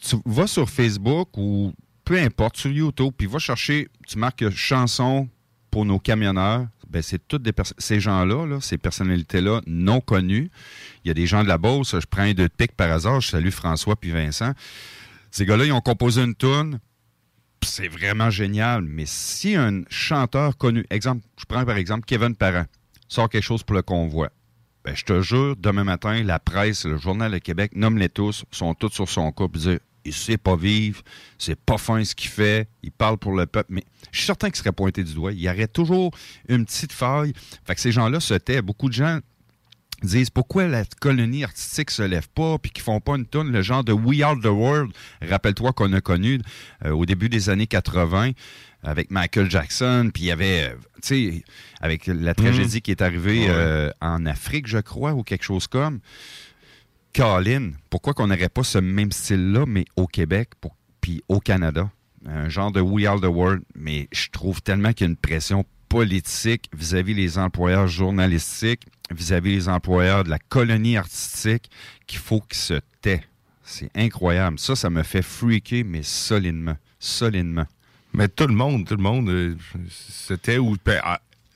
Tu 0.00 0.16
vas 0.24 0.46
sur 0.46 0.70
Facebook 0.70 1.30
ou 1.36 1.72
peu 2.04 2.16
importe, 2.20 2.58
sur 2.58 2.70
YouTube, 2.70 3.12
puis 3.16 3.26
va 3.26 3.38
chercher, 3.40 3.88
tu 4.06 4.18
marques 4.18 4.48
chanson 4.50 5.28
pour 5.70 5.84
nos 5.84 5.98
camionneurs. 5.98 6.66
Ben, 6.94 7.02
c'est 7.02 7.26
toutes 7.26 7.42
des 7.42 7.52
ces 7.76 7.98
gens-là, 7.98 8.46
là, 8.46 8.60
ces 8.60 8.78
personnalités-là 8.78 9.62
non 9.66 10.00
connues. 10.00 10.48
Il 11.04 11.08
y 11.08 11.10
a 11.10 11.14
des 11.14 11.26
gens 11.26 11.42
de 11.42 11.48
la 11.48 11.58
Beauce, 11.58 11.96
je 11.98 12.06
prends 12.06 12.22
un 12.22 12.34
deux 12.34 12.48
de 12.48 12.66
par 12.76 12.88
hasard, 12.92 13.20
je 13.20 13.30
salue 13.30 13.50
François 13.50 13.96
puis 13.96 14.12
Vincent. 14.12 14.52
Ces 15.32 15.44
gars-là, 15.44 15.64
ils 15.64 15.72
ont 15.72 15.80
composé 15.80 16.22
une 16.22 16.36
puis 16.36 16.78
c'est 17.62 17.88
vraiment 17.88 18.30
génial. 18.30 18.82
Mais 18.82 19.06
si 19.06 19.56
un 19.56 19.82
chanteur 19.90 20.56
connu, 20.56 20.86
exemple, 20.88 21.26
je 21.36 21.46
prends 21.46 21.64
par 21.64 21.76
exemple 21.76 22.04
Kevin 22.06 22.36
Parent, 22.36 22.66
sort 23.08 23.28
quelque 23.28 23.42
chose 23.42 23.64
pour 23.64 23.74
le 23.74 23.82
convoi, 23.82 24.30
ben, 24.84 24.94
je 24.94 25.02
te 25.02 25.20
jure, 25.20 25.56
demain 25.56 25.82
matin, 25.82 26.22
la 26.22 26.38
presse, 26.38 26.84
le 26.84 26.96
Journal 26.96 27.32
de 27.32 27.38
Québec, 27.38 27.72
nomme-les 27.74 28.08
tous, 28.08 28.44
sont 28.52 28.74
tous 28.74 28.90
sur 28.90 29.08
son 29.08 29.32
puis 29.32 29.48
disent 29.52 29.80
il 30.04 30.12
sait 30.12 30.36
pas 30.36 30.54
vivre, 30.54 31.02
c'est 31.38 31.58
pas 31.58 31.78
fin 31.78 32.04
ce 32.04 32.14
qu'il 32.14 32.30
fait, 32.30 32.68
il 32.82 32.92
parle 32.92 33.18
pour 33.18 33.32
le 33.32 33.46
peuple, 33.46 33.72
mais 33.72 33.84
je 34.14 34.18
suis 34.20 34.26
certain 34.26 34.48
qu'il 34.48 34.56
serait 34.56 34.72
pointé 34.72 35.02
du 35.04 35.12
doigt. 35.14 35.32
Il 35.32 35.40
y 35.40 35.48
aurait 35.48 35.68
toujours 35.68 36.10
une 36.48 36.64
petite 36.64 36.92
faille. 36.92 37.32
Fait 37.66 37.74
que 37.74 37.80
ces 37.80 37.92
gens-là 37.92 38.20
se 38.20 38.34
taient. 38.34 38.62
Beaucoup 38.62 38.88
de 38.88 38.94
gens 38.94 39.18
disent 40.02 40.30
pourquoi 40.30 40.66
la 40.68 40.84
colonie 41.00 41.44
artistique 41.44 41.90
se 41.90 42.02
lève 42.02 42.28
pas 42.28 42.58
puis 42.58 42.70
qu'ils 42.70 42.82
font 42.82 43.00
pas 43.00 43.16
une 43.16 43.24
tonne 43.26 43.50
le 43.50 43.62
genre 43.62 43.82
de 43.84 43.92
We 43.92 44.20
Are 44.22 44.38
the 44.38 44.46
World? 44.46 44.92
Rappelle-toi 45.22 45.72
qu'on 45.72 45.92
a 45.94 46.00
connu 46.00 46.40
euh, 46.84 46.90
au 46.90 47.06
début 47.06 47.28
des 47.28 47.48
années 47.48 47.66
80 47.66 48.32
avec 48.82 49.10
Michael 49.10 49.50
Jackson 49.50 50.10
puis 50.12 50.24
il 50.24 50.26
y 50.26 50.30
avait 50.30 50.64
euh, 50.64 50.74
tu 51.02 51.30
sais 51.32 51.44
avec 51.80 52.06
la 52.06 52.34
tragédie 52.34 52.82
qui 52.82 52.90
est 52.90 53.00
arrivée 53.00 53.40
Ouais. 53.46 53.48
euh, 53.48 53.90
en 54.02 54.26
Afrique 54.26 54.66
je 54.66 54.78
crois 54.78 55.14
ou 55.14 55.22
quelque 55.22 55.44
chose 55.44 55.66
comme 55.68 56.00
Colin 57.14 57.70
pourquoi 57.88 58.12
qu'on 58.12 58.26
n'aurait 58.26 58.48
pas 58.50 58.64
ce 58.64 58.78
même 58.78 59.12
style 59.12 59.52
là 59.52 59.64
mais 59.66 59.84
au 59.96 60.06
Québec 60.06 60.50
puis 61.00 61.22
au 61.28 61.40
Canada? 61.40 61.90
Un 62.26 62.48
genre 62.48 62.72
de 62.72 62.80
We 62.80 63.06
Are 63.06 63.20
the 63.20 63.26
World 63.26 63.62
mais 63.74 64.08
je 64.12 64.28
trouve 64.30 64.62
tellement 64.62 64.92
qu'il 64.92 65.06
y 65.06 65.08
a 65.08 65.10
une 65.10 65.16
pression 65.16 65.64
politique 65.88 66.68
vis-à-vis 66.76 67.14
les 67.14 67.38
employeurs 67.38 67.86
journalistiques, 67.86 68.86
vis-à-vis 69.10 69.54
les 69.54 69.68
employeurs 69.68 70.24
de 70.24 70.30
la 70.30 70.38
colonie 70.38 70.96
artistique, 70.96 71.70
qu'il 72.06 72.18
faut 72.18 72.40
qu'ils 72.40 72.58
se 72.58 72.80
taient. 73.00 73.22
C'est 73.62 73.90
incroyable. 73.94 74.58
Ça, 74.58 74.74
ça 74.76 74.90
me 74.90 75.02
fait 75.02 75.22
freaker, 75.22 75.84
mais 75.86 76.02
solidement. 76.02 76.76
Solidement. 76.98 77.66
Mais 78.12 78.28
tout 78.28 78.46
le 78.46 78.54
monde, 78.54 78.86
tout 78.86 78.96
le 78.96 79.02
monde, 79.02 79.28
euh, 79.28 79.56
c'était 79.88 80.58
où. 80.58 80.76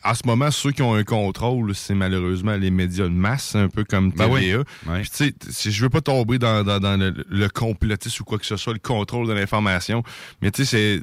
À, 0.09 0.11
à 0.11 0.14
ce 0.14 0.23
moment, 0.27 0.51
ceux 0.51 0.73
qui 0.73 0.83
ont 0.83 0.94
un 0.94 1.05
contrôle, 1.05 1.75
c'est 1.75 1.94
malheureusement 1.94 2.57
les 2.57 2.71
médias 2.71 3.05
de 3.05 3.09
masse, 3.11 3.55
un 3.55 3.68
peu 3.68 3.85
comme 3.85 4.12
TVA. 4.12 4.27
Ben 4.29 4.33
oui. 4.35 4.55
Ouais. 4.55 5.01
Puis 5.03 5.11
tu 5.11 5.16
sais, 5.16 5.35
si 5.51 5.71
je 5.73 5.83
veux 5.83 5.90
pas 5.90 6.01
tomber 6.01 6.38
dans, 6.38 6.64
dans- 6.64 6.81
dans 6.81 6.97
le, 6.99 7.14
le 7.29 7.49
complotisme 7.49 8.23
ou 8.23 8.25
quoi 8.25 8.38
que 8.38 8.47
ce 8.47 8.57
soit, 8.57 8.73
le 8.73 8.79
contrôle 8.79 9.27
de 9.29 9.33
l'information, 9.33 10.03
mais 10.42 10.51
tu 10.51 10.64
sais, 10.64 10.97
c'est 10.99 11.03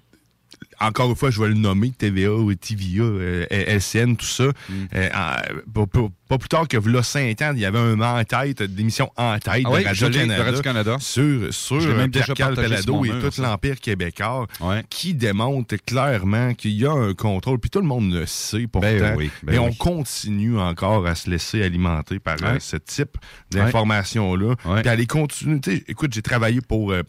encore 0.79 1.09
une 1.09 1.15
fois, 1.15 1.31
je 1.31 1.41
vais 1.41 1.49
le 1.49 1.53
nommer, 1.53 1.91
TVA 1.91 2.31
ou 2.31 2.53
TVA, 2.55 3.03
euh, 3.03 3.45
LCN, 3.49 4.15
tout 4.15 4.25
ça. 4.25 4.45
Mm. 4.69 4.73
Euh, 4.95 5.09
en- 5.13 5.85
pas, 5.85 6.07
pas- 6.27 6.37
plus 6.37 6.49
tard 6.49 6.67
que 6.67 6.77
là, 6.77 7.03
5 7.03 7.41
ans, 7.41 7.51
il 7.55 7.59
y 7.61 7.65
avait 7.65 7.79
un 7.79 7.99
en 8.01 8.23
tête, 8.23 8.61
d'émission 8.63 9.11
en 9.17 9.37
tête 9.39 9.63
Ah 9.65 9.69
oui, 9.71 9.81
de 9.83 9.87
Radio-Canada 9.87 10.43
Radio-Canada. 10.43 10.97
sur, 10.99 11.53
sur 11.53 11.79
l'ai 11.79 11.93
même 11.93 12.11
Pierre 12.11 12.33
Pelado 12.53 12.81
sur 12.81 13.05
et 13.05 13.09
mur, 13.19 13.31
tout 13.33 13.41
l'Empire 13.41 13.79
québécois 13.79 14.47
Ouais. 14.61 14.83
qui 14.89 15.13
démontre 15.13 15.75
clairement 15.85 16.53
qu'il 16.53 16.71
y 16.71 16.85
a 16.85 16.91
un 16.91 17.13
contrôle, 17.13 17.59
puis 17.59 17.69
tout 17.69 17.79
le 17.79 17.87
monde 17.87 18.11
le 18.13 18.25
sait 18.25 18.67
pourtant, 18.67 18.87
Ben 18.87 19.15
oui, 19.17 19.29
ben 19.43 19.53
mais 19.53 19.59
on 19.59 19.71
continue 19.73 20.57
encore 20.59 21.05
à 21.07 21.15
se 21.15 21.29
laisser 21.29 21.61
alimenter 21.63 22.19
par 22.19 22.37
euh, 22.43 22.53
Ouais. 22.53 22.59
ce 22.59 22.77
type 22.77 23.17
d'informations-là. 23.51 24.55
Ouais. 24.65 24.81
Puis 24.81 24.97
les 24.97 25.07
continuer. 25.07 25.59
Écoute, 25.87 26.13
j'ai 26.13 26.21
travaillé 26.21 26.61
pour, 26.61 26.91
euh, 26.91 27.01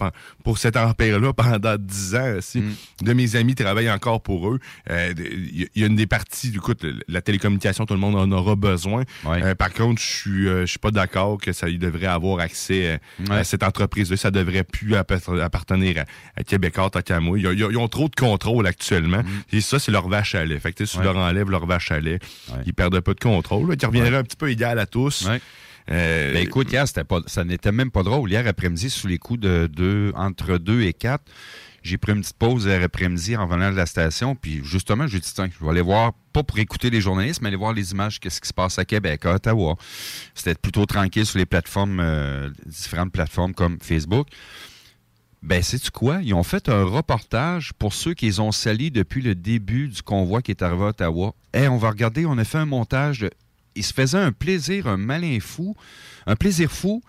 pour 0.45 0.59
cet 0.59 0.77
empire-là 0.77 1.33
pendant 1.33 1.77
10 1.79 2.15
ans. 2.17 2.37
aussi. 2.39 2.61
Mm. 2.61 2.75
De 3.03 3.13
mes 3.13 3.37
amis 3.37 3.55
travaillent 3.55 3.91
encore 3.91 4.21
pour 4.23 4.51
eux. 4.51 4.59
Euh, 4.91 5.13
Il 5.17 5.63
y, 5.75 5.81
y 5.81 5.85
a 5.85 5.87
une 5.87 5.97
des 5.97 6.07
parties, 6.07 6.53
écoute, 6.55 6.85
la 7.09 7.21
télécommunication, 7.23 7.87
tout 7.87 7.95
le 7.95 8.01
monde 8.01 8.17
en 8.17 8.31
aura 8.33 8.57
besoin. 8.57 9.05
Ouais. 9.25 9.43
Euh, 9.43 9.55
par 9.55 9.73
contre, 9.73 10.01
je 10.01 10.07
suis 10.07 10.49
euh, 10.49 10.61
je 10.63 10.67
suis 10.67 10.79
pas 10.79 10.91
d'accord 10.91 11.39
que 11.39 11.53
ça 11.53 11.69
y 11.69 11.79
devrait 11.79 12.07
avoir 12.07 12.41
accès 12.41 12.87
euh, 13.21 13.29
Ouais. 13.31 13.39
à 13.39 13.45
cette 13.45 13.63
entreprise-là. 13.63 14.17
Ça 14.17 14.31
devrait 14.31 14.65
plus 14.65 14.95
appart- 14.95 15.29
appartenir 15.41 15.99
à, 15.99 16.41
à 16.41 16.45
Québécois, 16.45 16.91
tant 16.91 17.03
qu'à 17.03 17.21
moi. 17.21 17.39
Ils, 17.39 17.47
ils- 17.47 17.67
ils 17.71 17.77
ont 17.79 17.89
trop 17.89 18.09
de 18.09 18.15
contrôle 18.15 18.67
actuellement. 18.67 19.23
Et 19.53 19.61
ça, 19.61 19.79
c'est 19.79 19.93
leur 19.93 20.09
vache 20.09 20.35
à 20.35 20.45
lait. 20.45 20.59
Fait 20.59 20.73
que, 20.73 20.85
si 20.85 20.95
tu 20.97 21.01
Mm. 21.01 21.05
Leur 21.05 21.17
enlèves 21.19 21.51
leur 21.51 21.67
vache 21.67 21.91
à 21.93 22.01
lait, 22.01 22.19
ils 22.67 22.75
perdent 22.75 23.01
pas 23.01 23.15
de 23.15 23.21
contrôle. 23.21 23.71
Là, 23.71 23.77
qui 23.77 23.87
reviendrait 23.87 24.17
un 24.17 24.23
petit 24.25 24.37
peu 24.37 24.51
égal 24.51 24.79
à 24.79 24.87
tous. 24.87 25.27
Euh, 25.89 26.33
Ben 26.33 26.43
écoute, 26.43 26.73
hier, 26.73 26.85
pas, 27.09 27.21
ça 27.27 27.45
n'était 27.45 27.71
même 27.71 27.91
pas 27.93 28.03
drôle. 28.03 28.29
Hier 28.31 28.45
après-midi, 28.47 28.91
sous 28.91 29.07
les 29.07 29.19
coups 29.19 29.39
de 29.39 29.69
deux, 29.73 30.13
entre 30.17 30.59
2 30.59 30.83
et 30.83 30.93
4, 30.93 31.23
j'ai 31.87 31.99
pris 31.99 32.13
une 32.13 32.21
petite 32.21 32.37
pause 32.37 32.69
après-midi 32.69 33.37
en 33.37 33.47
venant 33.47 33.71
de 33.71 33.77
la 33.77 33.87
station. 33.87 34.35
Puis 34.35 34.61
justement, 34.65 35.07
j'ai 35.07 35.21
dit, 35.21 35.31
tiens, 35.33 35.49
je 35.49 35.65
vais 35.65 35.71
aller 35.71 35.81
voir, 35.81 36.13
pas 36.33 36.43
pour 36.43 36.59
écouter 36.59 36.91
les 36.91 37.01
journalistes, 37.01 37.41
mais 37.41 37.49
aller 37.49 37.57
voir 37.57 37.73
les 37.73 37.93
images, 37.93 38.19
qu'est-ce 38.19 38.41
qui 38.41 38.49
se 38.49 38.53
passe 38.55 38.79
à 38.79 38.85
Québec, 38.85 39.25
à 39.25 39.35
Ottawa. 39.35 39.77
C'était 40.35 40.57
plutôt 40.57 40.85
tranquille 40.85 41.25
sur 41.25 41.39
les 41.39 41.47
plateformes, 41.47 42.01
euh, 42.01 42.51
différentes 42.67 43.13
plateformes 43.13 43.55
comme 43.55 43.79
Facebook. 43.81 44.27
Ben, 45.43 45.63
sais-tu 45.63 45.93
quoi? 45.93 46.23
Ils 46.23 46.35
ont 46.35 46.43
fait 46.43 46.69
un 46.69 46.83
reportage 46.83 47.73
pour 47.75 47.95
ceux 47.95 48.15
qu'ils 48.15 48.41
ont 48.41 48.51
salis 48.51 48.91
depuis 48.91 49.23
le 49.23 49.37
début 49.37 49.87
du 49.87 50.03
convoi 50.03 50.43
qui 50.43 50.51
est 50.51 50.63
arrivé 50.63 50.83
à 50.83 50.89
Ottawa. 50.89 51.35
Eh, 51.55 51.69
on 51.69 51.77
va 51.77 51.91
regarder, 51.91 52.27
on 52.27 52.37
a 52.37 52.45
fait 52.45 52.59
un 52.59 52.67
montage. 52.67 53.21
De... 53.21 53.31
Ils 53.77 53.85
se 53.85 53.95
faisaient 53.95 54.19
un 54.19 54.33
plaisir, 54.33 54.89
un 54.89 54.97
malin 54.97 55.39
fou, 55.41 55.77
un 56.27 56.35
plaisir 56.35 56.73
fou 56.73 57.01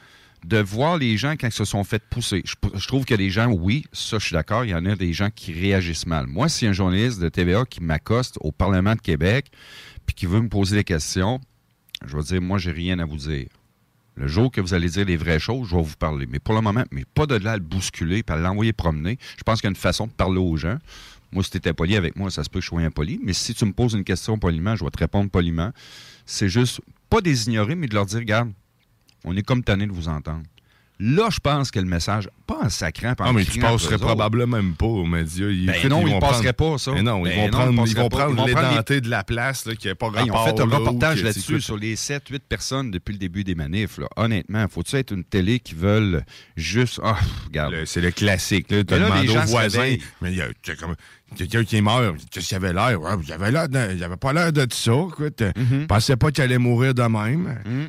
de 0.45 0.57
voir 0.57 0.97
les 0.97 1.17
gens 1.17 1.33
quand 1.33 1.47
ils 1.47 1.53
se 1.53 1.65
sont 1.65 1.83
fait 1.83 2.01
pousser. 2.09 2.43
Je, 2.45 2.87
trouve 2.87 3.05
a 3.09 3.17
des 3.17 3.29
gens, 3.29 3.47
oui, 3.47 3.85
ça 3.91 4.19
je 4.19 4.25
suis 4.25 4.33
d'accord, 4.33 4.65
il 4.65 4.71
y 4.71 4.75
en 4.75 4.85
a 4.85 4.95
des 4.95 5.13
gens 5.13 5.29
qui 5.29 5.53
réagissent 5.53 6.05
mal. 6.05 6.27
Moi, 6.27 6.49
si 6.49 6.65
un 6.67 6.73
journaliste 6.73 7.19
de 7.19 7.29
TVA 7.29 7.65
qui 7.65 7.81
m'accoste 7.81 8.37
au 8.41 8.51
Parlement 8.51 8.95
de 8.95 9.01
Québec 9.01 9.51
puis 10.05 10.15
qui 10.15 10.25
veut 10.25 10.41
me 10.41 10.49
poser 10.49 10.77
des 10.77 10.83
questions, 10.83 11.41
je 12.05 12.15
vais 12.15 12.23
dire, 12.23 12.41
moi, 12.41 12.57
j'ai 12.57 12.71
rien 12.71 12.99
à 12.99 13.05
vous 13.05 13.17
dire. 13.17 13.47
Le 14.15 14.27
jour 14.27 14.51
que 14.51 14.61
vous 14.61 14.73
allez 14.73 14.89
dire 14.89 15.05
les 15.05 15.17
vraies 15.17 15.39
choses, 15.39 15.67
je 15.69 15.75
vais 15.75 15.81
vous 15.81 15.95
parler. 15.95 16.25
Mais 16.27 16.39
pour 16.39 16.55
le 16.55 16.61
moment, 16.61 16.83
mais 16.91 17.05
pas 17.05 17.27
de 17.27 17.35
là 17.35 17.51
à 17.51 17.57
le 17.57 17.63
bousculer, 17.63 18.23
à 18.27 18.35
l'envoyer 18.35 18.73
promener. 18.73 19.19
Je 19.37 19.43
pense 19.43 19.61
qu'il 19.61 19.67
y 19.67 19.69
a 19.69 19.71
une 19.71 19.75
façon 19.75 20.07
de 20.07 20.11
parler 20.11 20.39
aux 20.39 20.57
gens. 20.57 20.77
Moi, 21.31 21.43
si 21.43 21.51
tu 21.51 21.57
étais 21.57 21.73
poli 21.73 21.95
avec 21.95 22.15
moi, 22.15 22.31
ça 22.31 22.43
se 22.43 22.49
peut 22.49 22.59
que 22.59 22.63
je 22.63 22.69
sois 22.69 22.81
impoli. 22.81 23.19
Mais 23.23 23.33
si 23.33 23.53
tu 23.53 23.65
me 23.65 23.73
poses 23.73 23.93
une 23.93 24.03
question 24.03 24.39
poliment, 24.39 24.75
je 24.75 24.83
vais 24.83 24.89
te 24.89 24.97
répondre 24.97 25.29
poliment. 25.29 25.71
C'est 26.25 26.49
juste, 26.49 26.81
pas 27.09 27.21
des 27.21 27.47
ignorer, 27.47 27.75
mais 27.75 27.87
de 27.87 27.93
leur 27.93 28.05
dire, 28.05 28.19
regarde, 28.19 28.51
on 29.23 29.35
est 29.35 29.43
comme 29.43 29.63
tanné 29.63 29.87
de 29.87 29.91
vous 29.91 30.07
entendre. 30.07 30.43
Là, 30.99 31.29
je 31.29 31.39
pense 31.39 31.71
que 31.71 31.79
le 31.79 31.85
message, 31.85 32.29
pas 32.47 32.57
en 32.63 32.69
sacrant, 32.69 33.13
pas 33.13 33.25
en 33.25 33.27
Ah, 33.27 33.33
mais 33.33 33.45
tu 33.45 33.59
passerais 33.59 33.97
probablement 33.97 34.57
même 34.57 34.73
pas 34.73 34.85
aux 34.85 35.05
médias. 35.05 35.47
Ils, 35.49 35.65
Ben 35.67 35.87
non, 35.89 36.01
ils 36.01 36.07
ils 36.07 36.13
vont 36.13 36.19
passeraient 36.19 36.53
prendre- 36.53 36.73
pas, 36.73 36.77
ça. 36.79 36.91
Mais 36.93 37.03
non, 37.03 37.25
ils 37.25 37.29
Ben 37.29 37.35
vont 37.35 37.41
non, 37.41 37.47
ils 37.47 37.51
prendre, 37.51 37.71
ils 37.71 37.75
passeraient 37.77 38.01
vont 38.01 38.09
pas. 38.09 38.17
prendre 38.17 38.31
Ils 38.31 38.37
vont 38.37 38.45
prendre 38.53 38.61
les- 38.67 38.69
l'édenté 38.71 39.01
de 39.01 39.09
la 39.09 39.23
place 39.23 39.65
là, 39.65 39.75
qui 39.75 39.87
n'a 39.87 39.95
pas 39.95 40.07
ils 40.13 40.17
rapport. 40.31 40.41
ont 40.41 40.45
fait 40.45 40.61
un 40.61 40.65
reportage 40.65 41.23
là-dessus 41.23 41.51
écoute, 41.51 41.61
sur 41.63 41.77
les 41.77 41.95
7-8 41.95 42.43
personnes 42.47 42.89
depuis 42.91 43.11
le 43.13 43.19
début 43.19 43.43
des 43.43 43.55
manifs. 43.55 43.97
là. 43.99 44.07
Honnêtement, 44.15 44.65
faut-tu 44.69 44.95
être 44.95 45.11
une 45.11 45.23
télé 45.23 45.59
qui 45.59 45.75
veulent 45.75 46.23
juste. 46.55 46.99
Ah, 47.03 47.17
regarde. 47.45 47.75
C'est 47.85 48.01
le 48.01 48.11
classique. 48.11 48.67
Tu 48.67 48.75
gens 49.27 49.43
aux 49.43 49.45
voisins. 49.47 49.95
Mais 50.21 50.31
il 50.31 50.37
y 50.37 50.41
a 50.41 50.47
comme- 50.79 50.95
quelqu'un 51.35 51.63
qui 51.65 51.75
est 51.75 51.81
mort. 51.81 52.13
Qu'est-ce 52.31 52.47
qu'il 52.47 52.55
avait 52.57 52.71
l'air? 52.71 53.01
Ouais, 53.01 53.11
il 53.25 53.33
avait 53.33 53.51
l'air 53.51 53.67
de- 53.67 53.93
il 53.95 54.01
avait 54.03 54.15
pas 54.15 54.31
l'air 54.31 54.53
de 54.53 54.65
ça. 54.71 54.93
Écoute. 55.09 55.43
Je 55.57 55.85
pensais 55.85 56.15
pas 56.15 56.31
qu'il 56.31 56.43
allait 56.43 56.57
mourir 56.57 56.93
de 56.93 57.01
même. 57.03 57.59
Mm, 57.65 57.87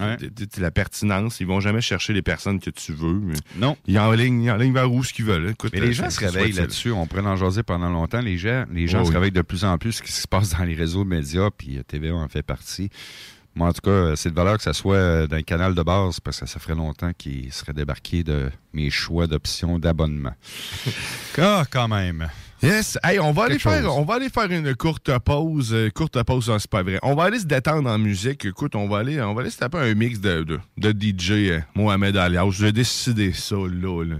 Euh, 0.00 0.16
La 0.58 0.70
pertinence, 0.70 1.40
ils 1.40 1.46
vont 1.46 1.60
jamais 1.60 1.80
chercher 1.80 2.12
les 2.12 2.22
personnes 2.22 2.58
que 2.60 2.70
tu 2.70 2.92
veux. 2.92 3.20
Non. 3.58 3.76
Ils 3.86 3.98
enlignent, 3.98 4.42
ils 4.42 4.50
enlignent 4.50 4.72
vers 4.72 4.90
où 4.92 5.02
ce 5.04 5.12
qu'ils 5.12 5.24
veulent. 5.24 5.50
Écoute, 5.50 5.72
Mais 5.74 5.80
euh, 5.80 5.86
les 5.86 5.92
gens 5.92 6.04
ça- 6.10 6.28
se 6.28 6.36
réveillent 6.36 6.52
là-dessus. 6.52 6.90
On 6.92 7.06
pourrait 7.06 7.22
en 7.26 7.36
jaser 7.36 7.62
pendant 7.62 7.90
longtemps. 7.90 8.20
Les 8.20 8.38
gens, 8.38 8.64
les 8.72 8.86
gens 8.88 9.00
Oh 9.02 9.04
se 9.04 9.08
oui. 9.10 9.14
réveillent 9.16 9.32
de 9.32 9.42
plus 9.42 9.64
en 9.64 9.76
plus 9.78 9.92
ce 9.92 10.02
qui 10.02 10.12
se 10.12 10.26
passe 10.28 10.50
dans 10.56 10.64
les 10.64 10.74
réseaux 10.74 11.04
médias, 11.04 11.50
puis 11.56 11.78
euh, 11.78 11.82
TVA 11.82 12.14
en 12.14 12.28
fait 12.28 12.42
partie. 12.42 12.88
Moi, 13.54 13.68
en 13.68 13.72
tout 13.72 13.80
cas, 13.80 13.90
euh, 13.90 14.16
c'est 14.16 14.30
de 14.30 14.34
valeur 14.36 14.56
que 14.56 14.62
ça 14.62 14.72
soit 14.72 14.94
euh, 14.96 15.26
le 15.28 15.42
canal 15.42 15.74
de 15.74 15.82
base, 15.82 16.20
parce 16.20 16.38
que 16.40 16.46
ça 16.46 16.60
ferait 16.60 16.76
longtemps 16.76 17.10
qu'il 17.18 17.52
serait 17.52 17.72
débarqué 17.72 18.22
de 18.22 18.50
mes 18.72 18.88
choix 18.90 19.26
d'options 19.26 19.78
d'abonnement. 19.80 20.34
ah, 21.38 21.64
quand 21.70 21.88
même. 21.88 22.28
Yes. 22.60 22.98
Hey, 23.04 23.20
on 23.20 23.30
va 23.30 23.44
aller 23.44 23.58
faire, 23.60 23.96
on 23.96 24.04
va 24.04 24.14
aller 24.14 24.28
faire 24.28 24.50
une 24.50 24.74
courte 24.74 25.16
pause. 25.20 25.72
Euh, 25.72 25.90
courte 25.90 26.20
pause, 26.24 26.52
c'est 26.58 26.70
pas 26.70 26.82
vrai. 26.82 26.98
On 27.02 27.14
va 27.14 27.24
aller 27.24 27.38
se 27.38 27.46
détendre 27.46 27.88
en 27.88 27.98
musique. 27.98 28.44
Écoute, 28.44 28.74
on 28.74 28.88
va 28.88 28.98
aller, 28.98 29.20
on 29.20 29.32
va 29.32 29.42
aller 29.42 29.50
se 29.50 29.58
taper 29.58 29.78
un 29.78 29.94
mix 29.94 30.18
de, 30.18 30.44
de, 30.76 30.90
DJ 30.90 31.30
euh, 31.30 31.60
Mohamed 31.76 32.16
Alias. 32.16 32.50
Je 32.50 32.64
vais 32.64 32.72
décider 32.72 33.32
ça, 33.32 33.54
là. 33.54 34.16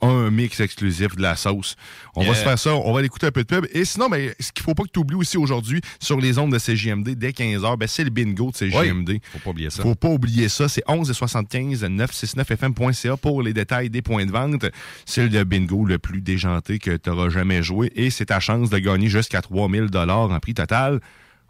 Un 0.00 0.30
mix 0.30 0.60
exclusif 0.60 1.16
de 1.16 1.22
la 1.22 1.36
sauce. 1.36 1.76
On 2.14 2.24
va 2.24 2.34
se 2.34 2.42
faire 2.42 2.58
ça. 2.58 2.74
On 2.74 2.92
va 2.92 3.02
l'écouter 3.02 3.26
un 3.26 3.30
peu 3.30 3.42
de 3.42 3.46
pub. 3.46 3.66
Et 3.72 3.84
sinon, 3.84 4.08
ben, 4.08 4.32
ce 4.38 4.52
qu'il 4.52 4.62
faut 4.62 4.74
pas 4.74 4.84
que 4.84 4.90
tu 4.92 5.00
oublies 5.00 5.16
aussi 5.16 5.36
aujourd'hui, 5.36 5.80
sur 6.00 6.20
les 6.20 6.38
ondes 6.38 6.52
de 6.52 6.58
CGMD, 6.58 7.10
dès 7.10 7.30
15h, 7.30 7.76
ben, 7.76 7.88
c'est 7.88 8.04
le 8.04 8.10
bingo 8.10 8.50
de 8.50 8.56
CGMD. 8.56 9.08
Oui, 9.10 9.20
faut 9.32 9.38
pas 9.38 9.50
oublier 9.50 9.70
ça. 9.70 9.82
Faut 9.82 9.94
pas 9.94 10.08
oublier 10.08 10.48
ça. 10.48 10.68
C'est 10.68 10.82
1175 10.88 11.84
969fm.ca 11.84 13.16
pour 13.16 13.42
les 13.42 13.52
détails 13.52 13.90
des 13.90 14.02
points 14.02 14.26
de 14.26 14.32
vente. 14.32 14.66
C'est 15.06 15.28
le 15.28 15.44
bingo 15.44 15.84
le 15.84 15.98
plus 15.98 16.20
déjanté 16.20 16.78
que 16.78 16.96
tu 16.96 17.10
auras 17.10 17.28
jamais 17.28 17.62
joué 17.62 17.92
et 17.94 18.10
c'est 18.10 18.26
ta 18.26 18.40
chance 18.40 18.70
de 18.70 18.78
gagner 18.78 19.08
jusqu'à 19.08 19.42
3000 19.42 19.86
dollars 19.86 20.30
en 20.30 20.38
prix 20.40 20.54
total. 20.54 21.00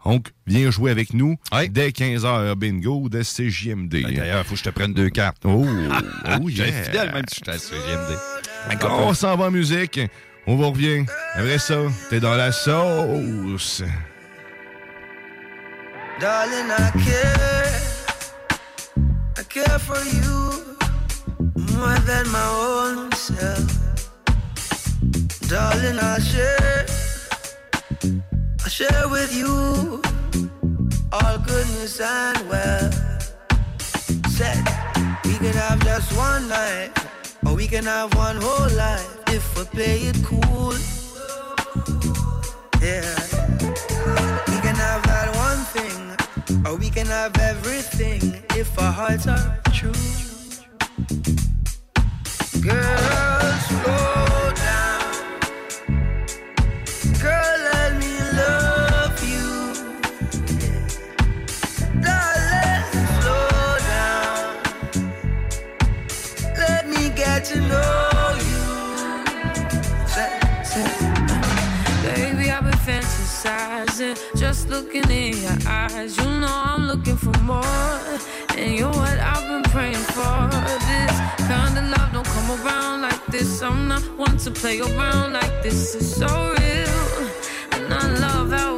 Donc, 0.05 0.29
viens 0.45 0.69
jouer 0.69 0.91
avec 0.91 1.13
nous 1.13 1.37
dès 1.69 1.89
15h 1.89 2.55
bingo 2.55 3.09
de 3.09 3.21
CJMD. 3.23 3.89
Ben, 3.89 4.13
d'ailleurs, 4.15 4.41
il 4.41 4.43
faut 4.43 4.53
que 4.53 4.59
je 4.59 4.63
te 4.63 4.69
prenne 4.69 4.93
deux 4.93 5.09
cartes. 5.09 5.43
Oh, 5.45 5.65
oh 6.41 6.49
yeah. 6.49 6.83
fidèle 6.83 7.11
même 7.13 7.23
si 7.29 7.41
je 7.45 7.51
suis 7.51 7.75
à 7.75 7.79
CJMD. 7.79 8.81
on 8.89 9.13
s'en 9.13 9.37
va 9.37 9.45
en 9.45 9.51
musique. 9.51 9.99
On 10.45 10.57
va 10.57 10.67
revient. 10.67 11.05
Après 11.35 11.57
ça, 11.57 11.77
t'es 12.09 12.19
dans 12.19 12.35
la 12.35 12.51
sauce. 12.51 13.81
Darling, 16.19 16.69
I 16.69 16.91
care. 17.05 17.93
I 19.37 19.43
care 19.49 19.79
for 19.79 19.97
you 19.97 20.63
more 21.55 21.97
than 22.05 22.29
my 22.29 22.47
own 22.49 23.11
self. 23.13 23.83
Darling, 25.49 25.97
I'll 25.99 26.19
share, 26.19 26.85
I'll 28.63 28.69
share 28.69 29.09
with 29.09 29.35
you 29.35 30.01
all 31.11 31.37
goodness 31.39 31.99
and 31.99 32.49
well. 32.49 32.89
Said 34.29 34.63
we 35.25 35.35
can 35.35 35.53
have 35.53 35.83
just 35.83 36.15
one 36.15 36.47
night, 36.47 36.91
or 37.45 37.55
we 37.55 37.67
can 37.67 37.83
have 37.83 38.15
one 38.15 38.37
whole 38.39 38.69
life 38.77 39.17
if 39.27 39.43
we 39.57 39.65
play 39.65 39.97
it 40.03 40.17
cool. 40.23 40.73
Yeah, 42.81 43.03
we 44.47 44.57
can 44.61 44.75
have 44.75 45.03
that 45.11 45.29
one 45.35 45.65
thing, 45.75 46.65
or 46.65 46.77
we 46.77 46.89
can 46.89 47.07
have 47.07 47.37
everything 47.39 48.41
if 48.55 48.79
our 48.79 48.93
hearts 48.93 49.27
are 49.27 49.59
true. 49.73 49.91
Girls, 52.61 53.32
looking 74.73 75.09
in 75.11 75.37
your 75.37 75.57
eyes. 75.67 76.17
You 76.17 76.29
know 76.41 76.47
I'm 76.71 76.87
looking 76.87 77.15
for 77.15 77.35
more, 77.43 77.63
and 78.57 78.75
you're 78.77 78.97
what 79.01 79.19
I've 79.19 79.47
been 79.47 79.63
praying 79.71 80.05
for. 80.15 80.49
This 80.89 81.15
kind 81.47 81.77
of 81.77 81.85
love 81.93 82.09
don't 82.13 82.25
come 82.35 82.49
around 82.57 83.01
like 83.03 83.23
this. 83.27 83.61
I'm 83.61 83.87
not 83.87 84.01
one 84.17 84.37
to 84.37 84.49
play 84.49 84.79
around 84.79 85.33
like 85.33 85.55
this. 85.61 85.93
It's 85.93 86.15
so 86.21 86.31
real. 86.57 87.03
And 87.73 87.93
I 87.93 88.03
love 88.25 88.51
how 88.51 88.72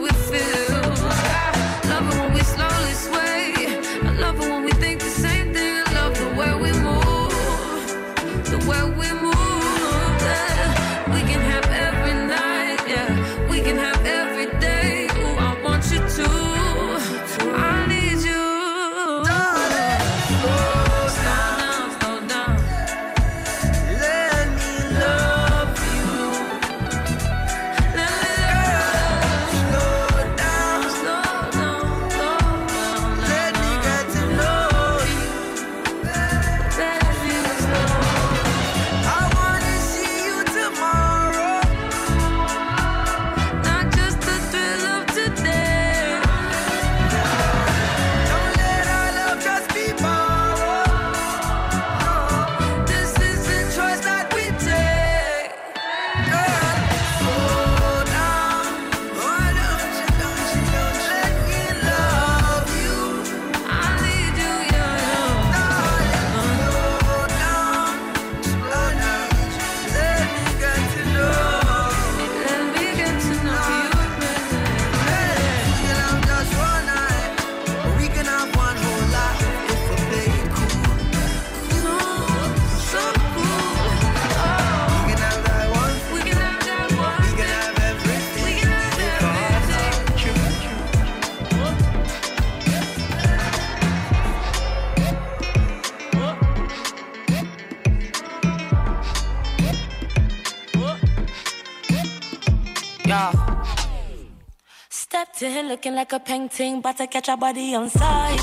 looking 105.75 105.93
like 105.93 106.13
a 106.13 106.19
painting, 106.21 106.79
but 106.79 106.95
to 106.95 107.05
catch 107.05 107.27
a 107.27 107.35
body 107.35 107.75
on 107.75 107.89
sight. 107.89 108.39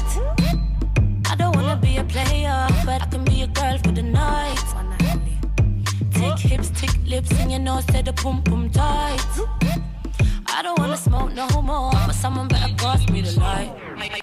I 1.30 1.34
don't 1.34 1.56
wanna 1.56 1.76
be 1.76 1.96
a 1.96 2.04
player, 2.04 2.66
but 2.84 3.00
I 3.00 3.06
can 3.06 3.24
be 3.24 3.40
a 3.40 3.46
girl 3.46 3.78
for 3.78 3.90
the 3.90 4.02
night. 4.02 4.62
Tick 6.12 6.38
hips, 6.50 6.68
tick 6.78 6.94
lips, 7.06 7.32
and 7.40 7.50
you 7.50 7.58
know, 7.58 7.80
say 7.90 8.02
the 8.02 8.12
pum 8.12 8.42
pum 8.42 8.68
tight. 8.68 9.24
I 10.46 10.60
don't 10.62 10.78
wanna 10.78 10.98
smoke 10.98 11.32
no 11.32 11.48
more, 11.62 11.92
but 12.06 12.12
someone 12.12 12.48
better 12.48 12.74
pass 12.76 13.08
me 13.08 13.22
the 13.22 13.40
light. 13.40 13.72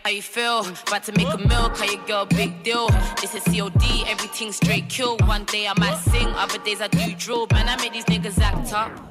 How 0.04 0.12
you 0.12 0.22
feel? 0.22 0.60
About 0.86 1.04
to 1.06 1.12
make 1.14 1.34
a 1.34 1.40
milk, 1.40 1.78
how 1.78 1.86
you 1.86 1.98
girl, 2.06 2.28
big 2.28 2.62
deal. 2.62 2.90
This 3.22 3.34
is 3.34 3.44
COD, 3.46 3.86
everything 4.06 4.52
straight 4.52 4.88
kill. 4.88 5.18
One 5.26 5.46
day 5.46 5.68
I 5.68 5.74
might 5.80 5.98
sing, 6.12 6.28
other 6.44 6.60
days 6.60 6.80
I 6.80 6.88
do 6.90 7.16
drill. 7.16 7.48
Man, 7.54 7.68
I 7.70 7.76
make 7.78 7.94
these 7.94 8.06
niggas 8.06 8.40
act 8.40 8.72
up. 8.72 9.09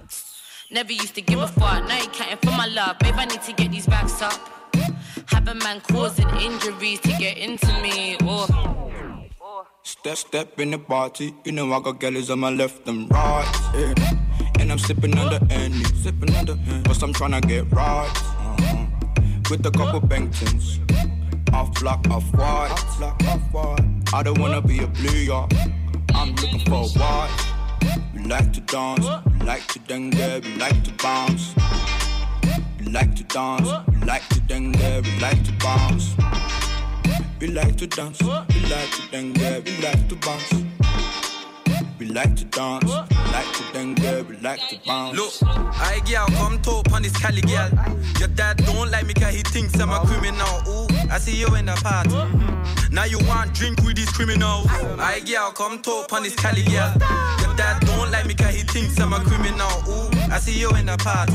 Never 0.71 0.93
used 0.93 1.15
to 1.15 1.23
give 1.23 1.41
a 1.41 1.47
fuck, 1.47 1.89
now 1.89 1.97
you 1.97 2.09
counting 2.11 2.37
for 2.37 2.51
my 2.51 2.67
love. 2.67 2.99
Babe, 2.99 3.15
I 3.17 3.25
need 3.25 3.41
to 3.41 3.55
get 3.55 3.71
these 3.71 3.87
backs 3.87 4.21
up. 4.21 4.39
Have 5.29 5.49
a 5.49 5.55
man 5.55 5.81
causing 5.81 6.29
injuries 6.37 7.01
to 7.01 7.09
get 7.19 7.39
into 7.39 7.73
me. 7.81 8.19
Oh. 8.21 9.67
Step, 9.83 10.19
step 10.19 10.61
in 10.61 10.73
the 10.73 10.79
party, 10.79 11.35
you 11.47 11.53
know 11.53 11.73
I 11.73 11.81
got 11.81 11.99
girls 11.99 12.29
on 12.29 12.41
my 12.41 12.51
left 12.51 12.87
and 12.87 13.11
right. 13.11 13.71
Yeah. 13.75 13.95
And 14.61 14.71
I'm 14.71 14.79
sipping 14.79 15.13
the 15.13 15.43
Henny, 15.49 15.85
sipping 15.85 16.45
the 16.45 16.55
Henny. 16.55 16.83
Cause 16.85 17.03
I'm 17.03 17.15
trying 17.15 17.41
to 17.41 17.49
get 17.49 17.73
right. 17.73 18.13
Uh-huh. 18.15 18.87
With 19.49 19.65
a 19.65 19.71
couple 19.71 20.03
Bengtons. 20.03 20.85
Off 21.55 21.73
black, 21.81 22.07
off 22.11 22.31
white. 22.35 22.69
Off 22.73 22.99
black, 22.99 23.23
off 23.25 23.41
white. 23.55 24.13
I 24.13 24.23
don't 24.23 24.39
wanna 24.39 24.61
be 24.61 24.81
a 24.81 24.87
blue 24.87 25.19
yacht. 25.19 25.51
I'm 26.15 26.35
looking 26.35 26.61
for 26.67 26.85
a 26.85 26.89
white. 26.89 27.58
We 28.29 28.35
like 28.35 28.53
to 28.53 28.61
dance, 28.61 29.07
we 29.41 29.47
like 29.47 29.67
to 29.69 29.79
dengue, 29.79 30.45
we 30.45 30.55
like 30.57 30.85
to 30.85 30.93
bounce. 31.03 31.55
We 32.79 32.93
like 32.93 33.17
to 33.17 33.25
dance, 33.25 33.67
we 33.89 34.07
like 34.07 34.29
to 34.29 34.41
dengue, 34.41 34.77
we 34.77 35.19
like 35.19 35.43
to 35.45 35.53
bounce. 35.53 36.15
We 37.41 37.47
like 37.47 37.79
to 37.79 37.87
dance, 37.87 38.21
we 38.21 38.29
like 38.29 38.91
to 38.91 39.11
dengue, 39.11 39.65
we 39.65 39.79
like 39.81 40.09
to 40.09 40.17
bounce. 40.17 40.53
We 41.99 42.07
like 42.09 42.37
to 42.37 42.45
dance, 42.45 42.85
we 42.85 43.17
like 43.33 43.51
to 43.55 43.73
dengue, 43.73 44.29
we 44.29 44.37
like 44.37 44.61
to 44.69 44.79
bounce. 44.87 45.17
Look, 45.17 45.51
I 45.81 46.03
girl 46.05 46.27
come 46.37 46.61
talk 46.61 46.93
on 46.93 47.01
this 47.01 47.17
Cali 47.17 47.41
girl. 47.41 47.71
Your 48.19 48.29
dad 48.29 48.59
don't 48.59 48.91
like 48.91 49.07
me 49.07 49.15
cause 49.15 49.35
he 49.35 49.41
thinks 49.41 49.81
I'm 49.81 49.89
a 49.89 50.01
criminal. 50.01 50.61
Ooh, 50.69 50.87
I 51.11 51.19
see 51.19 51.35
you 51.35 51.55
in 51.55 51.65
the 51.65 51.77
party. 51.77 52.58
Now 52.91 53.05
you 53.05 53.19
want 53.27 53.55
drink 53.55 53.83
with 53.83 53.97
these 53.97 54.11
criminals. 54.11 54.67
I 54.99 55.21
girl 55.21 55.51
come 55.53 55.83
talk 55.83 56.13
on 56.13 56.23
this 56.23 56.35
Cali 56.35 56.63
girl. 56.63 56.93
Your 57.41 57.55
dad 57.57 57.81
don't 57.81 58.11
like 58.11 58.27
me 58.27 58.35
cause 58.35 58.55
he 58.55 58.63
thinks 58.63 58.99
I'm 58.99 59.13
a 59.13 59.21
criminal. 59.21 59.69
Ooh, 59.89 60.11
I 60.33 60.39
see 60.39 60.59
you 60.59 60.71
in 60.77 60.87
the 60.87 60.97
party. 60.97 61.35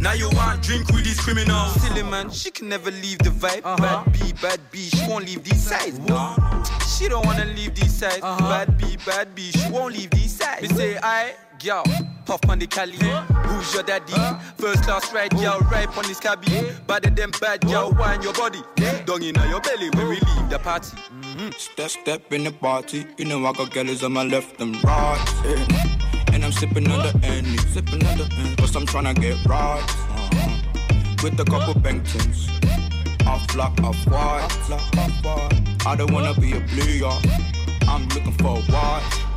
Now 0.00 0.12
you 0.12 0.28
want 0.30 0.62
drink 0.62 0.88
with 0.88 1.04
these 1.04 1.20
criminals. 1.20 1.80
Silly 1.80 2.02
man, 2.02 2.30
she 2.30 2.50
can 2.50 2.68
never 2.68 2.90
leave 2.90 3.18
the 3.18 3.30
vibe. 3.30 3.62
Uh-huh. 3.64 4.04
Bad 4.04 4.12
B, 4.12 4.32
bad 4.42 4.60
B, 4.70 4.78
she 4.90 5.06
won't 5.08 5.26
leave 5.26 5.42
these 5.42 5.62
sides. 5.62 5.98
No, 6.00 6.16
uh-huh. 6.16 6.86
she 6.86 7.08
don't 7.08 7.24
wanna 7.24 7.46
leave 7.46 7.74
these 7.74 7.94
sides. 7.94 8.20
Uh-huh. 8.22 8.48
Bad 8.48 8.76
B, 8.76 8.98
bad 9.06 9.34
B, 9.34 9.50
she 9.52 9.70
won't 9.70 9.94
leave 9.94 10.10
these 10.10 10.36
sides. 10.36 10.62
Me 10.62 10.68
say 10.76 10.98
I. 11.02 11.34
Yo, 11.62 11.82
puff 12.26 12.40
on 12.48 12.58
the 12.58 12.66
Cali. 12.66 12.92
Who's 13.46 13.74
your 13.74 13.82
daddy? 13.82 14.12
First 14.58 14.84
class 14.84 15.12
ride, 15.12 15.32
yo, 15.40 15.58
right 15.70 15.88
on 15.96 16.04
this 16.04 16.20
cabby. 16.20 16.70
Better 16.86 17.10
than 17.10 17.30
bad, 17.40 17.64
yo, 17.64 17.90
wine 17.90 18.22
your 18.22 18.34
body. 18.34 18.60
Dung 19.04 19.22
in 19.22 19.34
your 19.34 19.60
belly 19.60 19.90
when 19.90 20.08
we 20.08 20.16
leave 20.16 20.50
the 20.50 20.58
party. 20.62 20.96
Step, 21.56 21.90
step 21.90 22.32
in 22.32 22.44
the 22.44 22.52
party. 22.52 23.06
You 23.16 23.24
know 23.24 23.44
I 23.46 23.52
got 23.52 23.72
girls 23.72 24.04
on 24.04 24.12
my 24.12 24.24
left 24.24 24.60
and 24.60 24.82
right. 24.84 25.24
yeah. 25.44 26.34
And 26.34 26.44
I'm 26.44 26.52
sipping 26.52 26.90
on 26.90 26.98
the 26.98 27.26
Henny, 27.26 27.56
sipping 27.72 28.04
on 28.06 28.18
the 28.18 28.24
Henny. 28.24 28.56
Cause 28.56 28.76
I'm 28.76 28.86
tryna 28.86 29.14
get 29.18 29.42
right. 29.46 29.80
uh-huh. 29.82 31.22
With 31.22 31.40
a 31.40 31.44
couple 31.44 31.74
Bengtons. 31.74 32.50
Off. 33.26 33.46
Black, 33.54 33.80
off 33.82 34.06
white. 34.06 35.86
I 35.86 35.96
don't 35.96 36.12
wanna 36.12 36.34
be 36.38 36.52
a 36.52 36.60
blue, 36.60 36.84
y'all. 36.84 37.20
I'm 37.88 38.06
looking 38.08 38.32
for 38.32 38.58
a 38.58 38.60
white. 38.72 39.35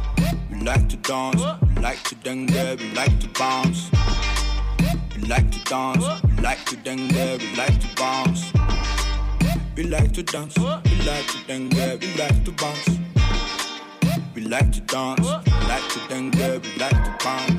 We 0.59 0.65
like 0.65 0.89
to 0.89 0.97
dance, 0.97 1.41
we 1.61 1.81
like 1.81 2.03
to 2.03 2.15
dengue, 2.15 2.79
we 2.79 2.91
like 2.91 3.17
to 3.21 3.29
bounce. 3.39 3.89
We 5.15 5.21
like 5.27 5.49
to 5.51 5.59
dance, 5.63 6.03
we 6.23 6.43
like 6.43 6.65
to 6.65 6.75
dengue, 6.75 7.39
we 7.39 7.55
like 7.55 7.79
to 7.79 7.87
bounce. 7.95 8.51
We 9.77 9.83
like 9.83 10.11
to 10.11 10.23
dance, 10.23 10.57
we 10.57 10.65
like 11.05 11.27
to 11.27 11.37
dengue, 11.47 12.01
we 12.01 12.13
like 12.15 12.43
to 12.43 12.51
bounce. 12.51 12.99
We 14.35 14.41
like 14.41 14.71
to 14.73 14.81
dance, 14.81 15.21
we 15.21 15.67
like 15.69 15.87
to 15.93 15.99
dengue, 16.09 16.35
we 16.35 16.75
like 16.77 17.03
to 17.05 17.15
bounce. 17.23 17.58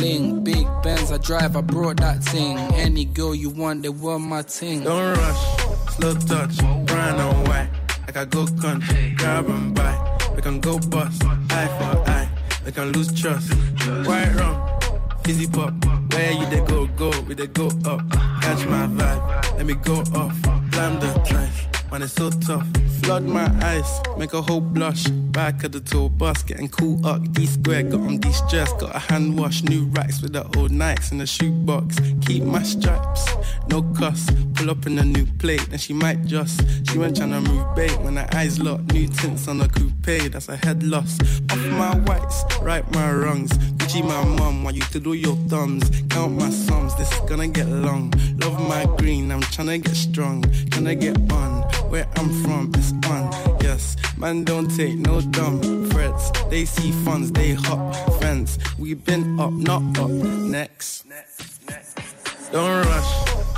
bling. 0.00 0.44
Big 0.44 0.66
Benz 0.82 1.12
I 1.12 1.18
drive, 1.18 1.56
I 1.56 1.60
brought 1.60 1.98
that 1.98 2.22
thing. 2.24 2.56
Any 2.74 3.04
girl 3.04 3.34
you 3.34 3.50
want, 3.50 3.82
they 3.82 3.88
want 3.88 4.24
my 4.24 4.42
ting. 4.42 4.84
Don't 4.84 5.16
rush, 5.16 5.42
slow 5.96 6.14
touch, 6.14 6.56
brown 6.86 7.20
and 7.20 7.48
white. 7.48 7.70
Like 8.06 8.16
I 8.16 8.24
go 8.24 8.46
country, 8.60 9.14
grab 9.16 9.48
and 9.48 9.74
buy. 9.74 9.94
We 10.34 10.42
can 10.42 10.60
go 10.60 10.78
bust, 10.78 11.22
eye 11.24 11.68
for 11.78 12.10
eye. 12.10 12.28
We 12.64 12.72
can 12.72 12.92
lose 12.92 13.12
trust. 13.20 13.52
White 14.06 14.34
rum, 14.34 14.56
fizzy 15.24 15.46
pop. 15.46 15.72
Where 16.12 16.32
you 16.32 16.46
they 16.46 16.64
go, 16.66 16.86
go, 16.86 17.10
we 17.28 17.34
they 17.34 17.46
go 17.46 17.66
up. 17.84 18.00
Catch 18.42 18.66
my 18.66 18.86
vibe, 18.86 19.56
let 19.56 19.66
me 19.66 19.74
go 19.74 19.96
off. 20.14 20.34
Blam 20.70 20.98
the 21.00 21.22
trash, 21.26 21.66
man, 21.90 22.02
it's 22.02 22.12
so 22.14 22.30
tough. 22.30 22.66
Flood 23.02 23.24
my 23.24 23.50
eyes, 23.62 24.00
make 24.18 24.34
a 24.34 24.42
whole 24.42 24.60
blush. 24.60 25.04
Back 25.32 25.64
of 25.64 25.72
the 25.72 25.80
tour 25.80 26.08
bus, 26.08 26.42
getting 26.42 26.68
cool 26.68 27.04
up. 27.06 27.32
D 27.32 27.46
square, 27.46 27.82
got 27.82 28.00
on 28.00 28.20
stress. 28.32 28.72
Got 28.74 28.94
a 28.94 28.98
hand 28.98 29.38
wash, 29.38 29.62
new 29.62 29.84
racks 29.86 30.20
with 30.22 30.32
the 30.32 30.44
old 30.58 30.70
Nikes 30.70 31.12
in 31.12 31.18
the 31.18 31.26
shoebox. 31.26 31.98
Keep 32.26 32.44
my 32.44 32.62
stripes, 32.62 33.26
no 33.68 33.82
cuss. 33.82 34.28
Pull 34.54 34.70
up 34.70 34.86
in 34.86 34.98
a 34.98 35.04
new 35.04 35.26
plate, 35.38 35.66
then 35.70 35.78
she 35.78 35.92
might 35.92 36.24
just. 36.24 36.60
She 36.88 36.98
went 36.98 37.16
tryna 37.16 37.46
move 37.46 37.74
bait 37.74 37.96
when 38.00 38.16
her 38.16 38.28
eyes 38.34 38.58
locked. 38.60 38.92
New 38.92 39.08
tints 39.08 39.48
on 39.48 39.58
the 39.58 39.68
coupe, 39.68 40.32
that's 40.32 40.48
a 40.48 40.56
head 40.56 40.82
loss. 40.82 41.18
Off 41.50 41.66
my 41.70 41.96
whites, 41.96 42.44
right 42.60 42.88
my 42.92 43.12
wrongs. 43.12 43.50
Gucci 43.78 44.02
my 44.02 44.24
mum, 44.36 44.62
while 44.62 44.74
you 44.74 44.82
do 44.92 45.14
your 45.14 45.36
thumbs. 45.48 45.90
Count 46.10 46.32
my 46.34 46.50
sums, 46.50 46.94
this 46.96 47.10
is 47.12 47.20
gonna 47.20 47.48
get 47.48 47.68
long. 47.68 48.12
Love 48.38 48.60
my 48.68 48.84
green, 48.98 49.30
I'm 49.30 49.40
tryna 49.40 49.82
get 49.82 49.96
strong. 49.96 50.42
Tryna 50.42 51.00
get 51.00 51.32
on, 51.32 51.62
where 51.90 52.06
I'm 52.16 52.28
from, 52.42 52.72
it's 52.74 52.89
on. 53.06 53.30
Yes, 53.60 53.96
man, 54.16 54.44
don't 54.44 54.68
take 54.68 54.96
no 54.98 55.20
dumb 55.20 55.60
threats. 55.90 56.30
They 56.50 56.64
see 56.64 56.92
funds, 57.04 57.32
they 57.32 57.54
hop 57.54 57.94
fence. 58.20 58.58
We 58.78 58.94
been 58.94 59.38
up, 59.38 59.52
not 59.52 59.82
up. 59.98 60.10
Next. 60.10 61.04
Don't 62.52 62.84
rush, 62.84 63.10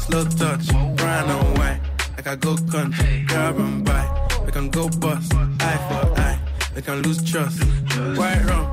slow 0.04 0.24
touch, 0.24 0.68
brown 0.96 1.30
and 1.30 1.58
white. 1.58 1.80
Like 2.16 2.26
I 2.26 2.36
go 2.36 2.56
country, 2.70 3.24
grab 3.26 3.58
and 3.58 3.84
buy. 3.84 4.04
We 4.44 4.52
can 4.52 4.68
go 4.68 4.88
bust, 4.88 5.32
eye 5.34 5.80
for 5.88 6.20
eye. 6.20 6.38
We 6.76 6.82
can 6.82 7.02
lose 7.02 7.22
trust. 7.24 7.62
White 8.18 8.44
rum, 8.44 8.66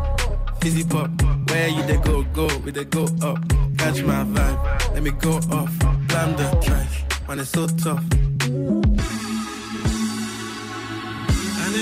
fizzy 0.60 0.84
pop. 0.84 1.10
Where 1.50 1.70
you 1.70 1.84
they 1.84 1.98
go, 1.98 2.24
go, 2.34 2.48
we 2.66 2.72
they 2.72 2.84
go 2.84 3.06
up. 3.22 3.40
Catch 3.78 4.04
my 4.04 4.26
vibe, 4.26 4.94
let 4.94 5.04
me 5.04 5.12
go 5.12 5.38
off. 5.52 5.72
Blam 5.80 6.36
the 6.36 6.60
trash, 6.62 7.04
man, 7.28 7.40
it's 7.40 7.52
so 7.52 7.66
tough. 7.68 8.04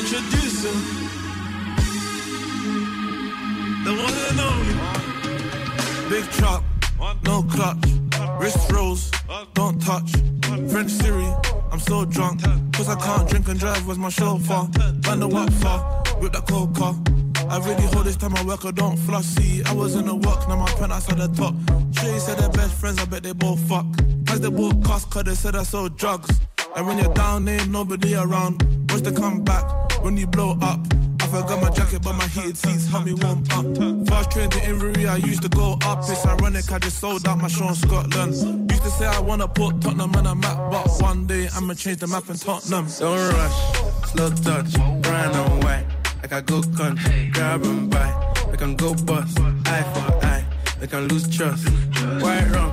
Introducing 0.08 0.80
the 3.84 3.91
one 3.91 4.14
and 4.30 4.39
only 4.39 6.10
Big 6.10 6.24
truck, 6.32 6.64
no 7.24 7.43
clutch, 7.43 7.84
wrist 8.39 8.72
rolls, 8.72 9.12
don't 9.53 9.82
touch. 9.82 10.10
French 10.72 10.91
Siri, 10.91 11.28
I'm 11.74 11.80
so 11.80 12.05
drunk, 12.05 12.41
cause 12.72 12.88
I 12.88 12.95
can't 12.95 13.30
drink 13.30 13.49
and 13.49 13.60
drive. 13.60 13.86
Where's 13.86 13.97
my 13.97 14.08
chauffeur? 14.08 14.70
Band 15.01 15.22
the 15.22 15.28
what 15.28 15.51
far, 15.51 16.01
with 16.22 16.32
the 16.32 16.39
coca. 16.39 16.95
I 17.49 17.58
really 17.58 17.88
hold 17.93 18.05
this 18.05 18.16
time 18.16 18.34
I 18.38 18.43
work, 18.45 18.64
I 18.64 18.72
don't 18.72 18.95
floss. 18.95 19.26
See, 19.26 19.62
I 19.66 19.74
was 19.74 19.95
in 19.95 20.05
the 20.05 20.16
work, 20.16 20.47
now 20.47 20.55
my 20.55 20.72
pen 20.80 20.93
outside 20.93 21.18
the 21.18 21.28
top. 21.36 21.53
Shay 21.91 22.18
said 22.20 22.38
they're 22.38 22.49
best 22.49 22.76
friends, 22.76 22.97
I 22.99 23.05
bet 23.05 23.24
they 23.24 23.34
both 23.34 23.60
fuck. 23.68 23.86
As 24.30 24.39
they 24.39 24.49
both 24.49 24.82
cost, 24.86 25.10
cause 25.10 25.24
they 25.24 25.36
said 25.36 25.58
I 25.58 25.64
sold 25.64 25.97
drugs. 25.97 26.30
And 26.78 26.88
when 26.88 26.97
you're 26.97 27.14
down, 27.14 27.45
ain't 27.49 27.70
nobody 27.70 28.16
around. 28.16 28.64
Watch 28.89 29.01
the 29.01 29.12
come 29.12 29.43
back 29.43 29.87
when 30.02 30.18
you 30.18 30.28
blow 30.28 30.58
up. 30.62 30.80
I 31.20 31.28
forgot 31.28 31.62
my 31.62 31.70
jacket, 31.70 32.02
but 32.04 32.14
my 32.14 32.28
heated 32.28 32.58
seats 32.58 32.88
help 32.88 33.06
me 33.06 33.14
warm 33.14 33.43
up. 33.52 34.08
Fast 34.08 34.32
train 34.32 34.50
to 34.50 34.60
Inverie, 34.60 35.08
I 35.08 35.18
used 35.18 35.41
to 35.41 35.50
go 35.50 35.78
up. 35.84 36.00
It's 36.00 36.26
ironic, 36.26 36.72
I 36.72 36.80
just 36.80 37.00
sold 37.00 37.28
out 37.28 37.38
my 37.39 37.48
show 37.48 37.68
in 37.68 37.76
Scotland. 37.76 38.34
Used 38.72 38.84
to 38.84 38.89
say 38.91 39.06
I 39.06 39.20
wanna 39.20 39.48
put 39.48 39.82
Tottenham 39.82 40.16
on 40.16 40.26
a 40.26 40.36
map, 40.36 40.72
but 40.72 40.88
one 41.02 41.28
day 41.28 41.50
I'ma 41.56 41.74
change 41.74 41.98
the 41.98 42.08
map 42.08 42.30
in 42.30 42.38
Tottenham. 42.38 42.88
Don't 43.00 43.34
rush, 43.34 44.12
slow 44.12 44.30
touch, 44.30 44.74
brown 45.02 45.36
and 45.36 45.64
white. 45.64 45.86
Like 46.22 46.34
I 46.34 46.41
go 46.41 46.62
country, 46.78 47.30
grab 47.34 47.64
and 47.64 47.89
buy. 47.89 48.34
We 48.50 48.58
can 48.58 48.76
go 48.76 48.93
bust, 48.93 49.38
eye 49.66 49.84
for 49.93 50.26
eye. 50.26 50.45
We 50.80 50.88
can 50.88 51.08
lose 51.08 51.28
trust. 51.36 51.68
White 52.22 52.50
rum, 52.52 52.72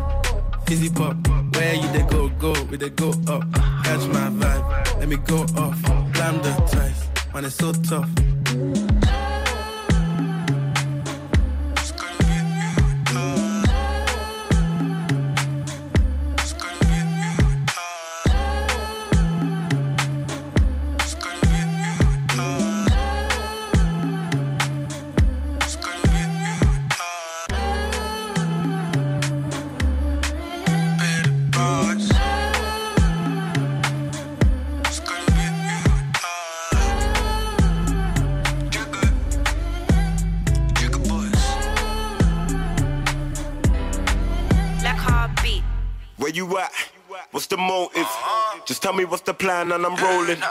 fizzy 0.67 0.91
pop. 0.91 1.17
Where 1.57 1.75
you 1.75 1.89
they 1.93 2.03
go, 2.03 2.29
go, 2.29 2.53
we 2.71 2.77
they 2.77 2.91
go 2.91 3.11
up. 3.29 3.43
Catch 3.85 4.07
my 4.09 4.29
vibe, 4.31 4.99
let 5.01 5.09
me 5.09 5.17
go 5.17 5.43
off. 5.57 5.81
Blam 6.13 6.37
the 6.43 6.53
trash, 6.71 6.99
man, 7.35 7.45
it's 7.45 7.57
so 7.57 7.73
tough. 7.73 8.34
Tell 48.85 48.93
me 48.93 49.07
what's 49.07 49.23
the 49.23 49.33
plan 49.33 49.73
and 49.73 49.87
I'm 49.87 49.97
rolling. 49.97 50.43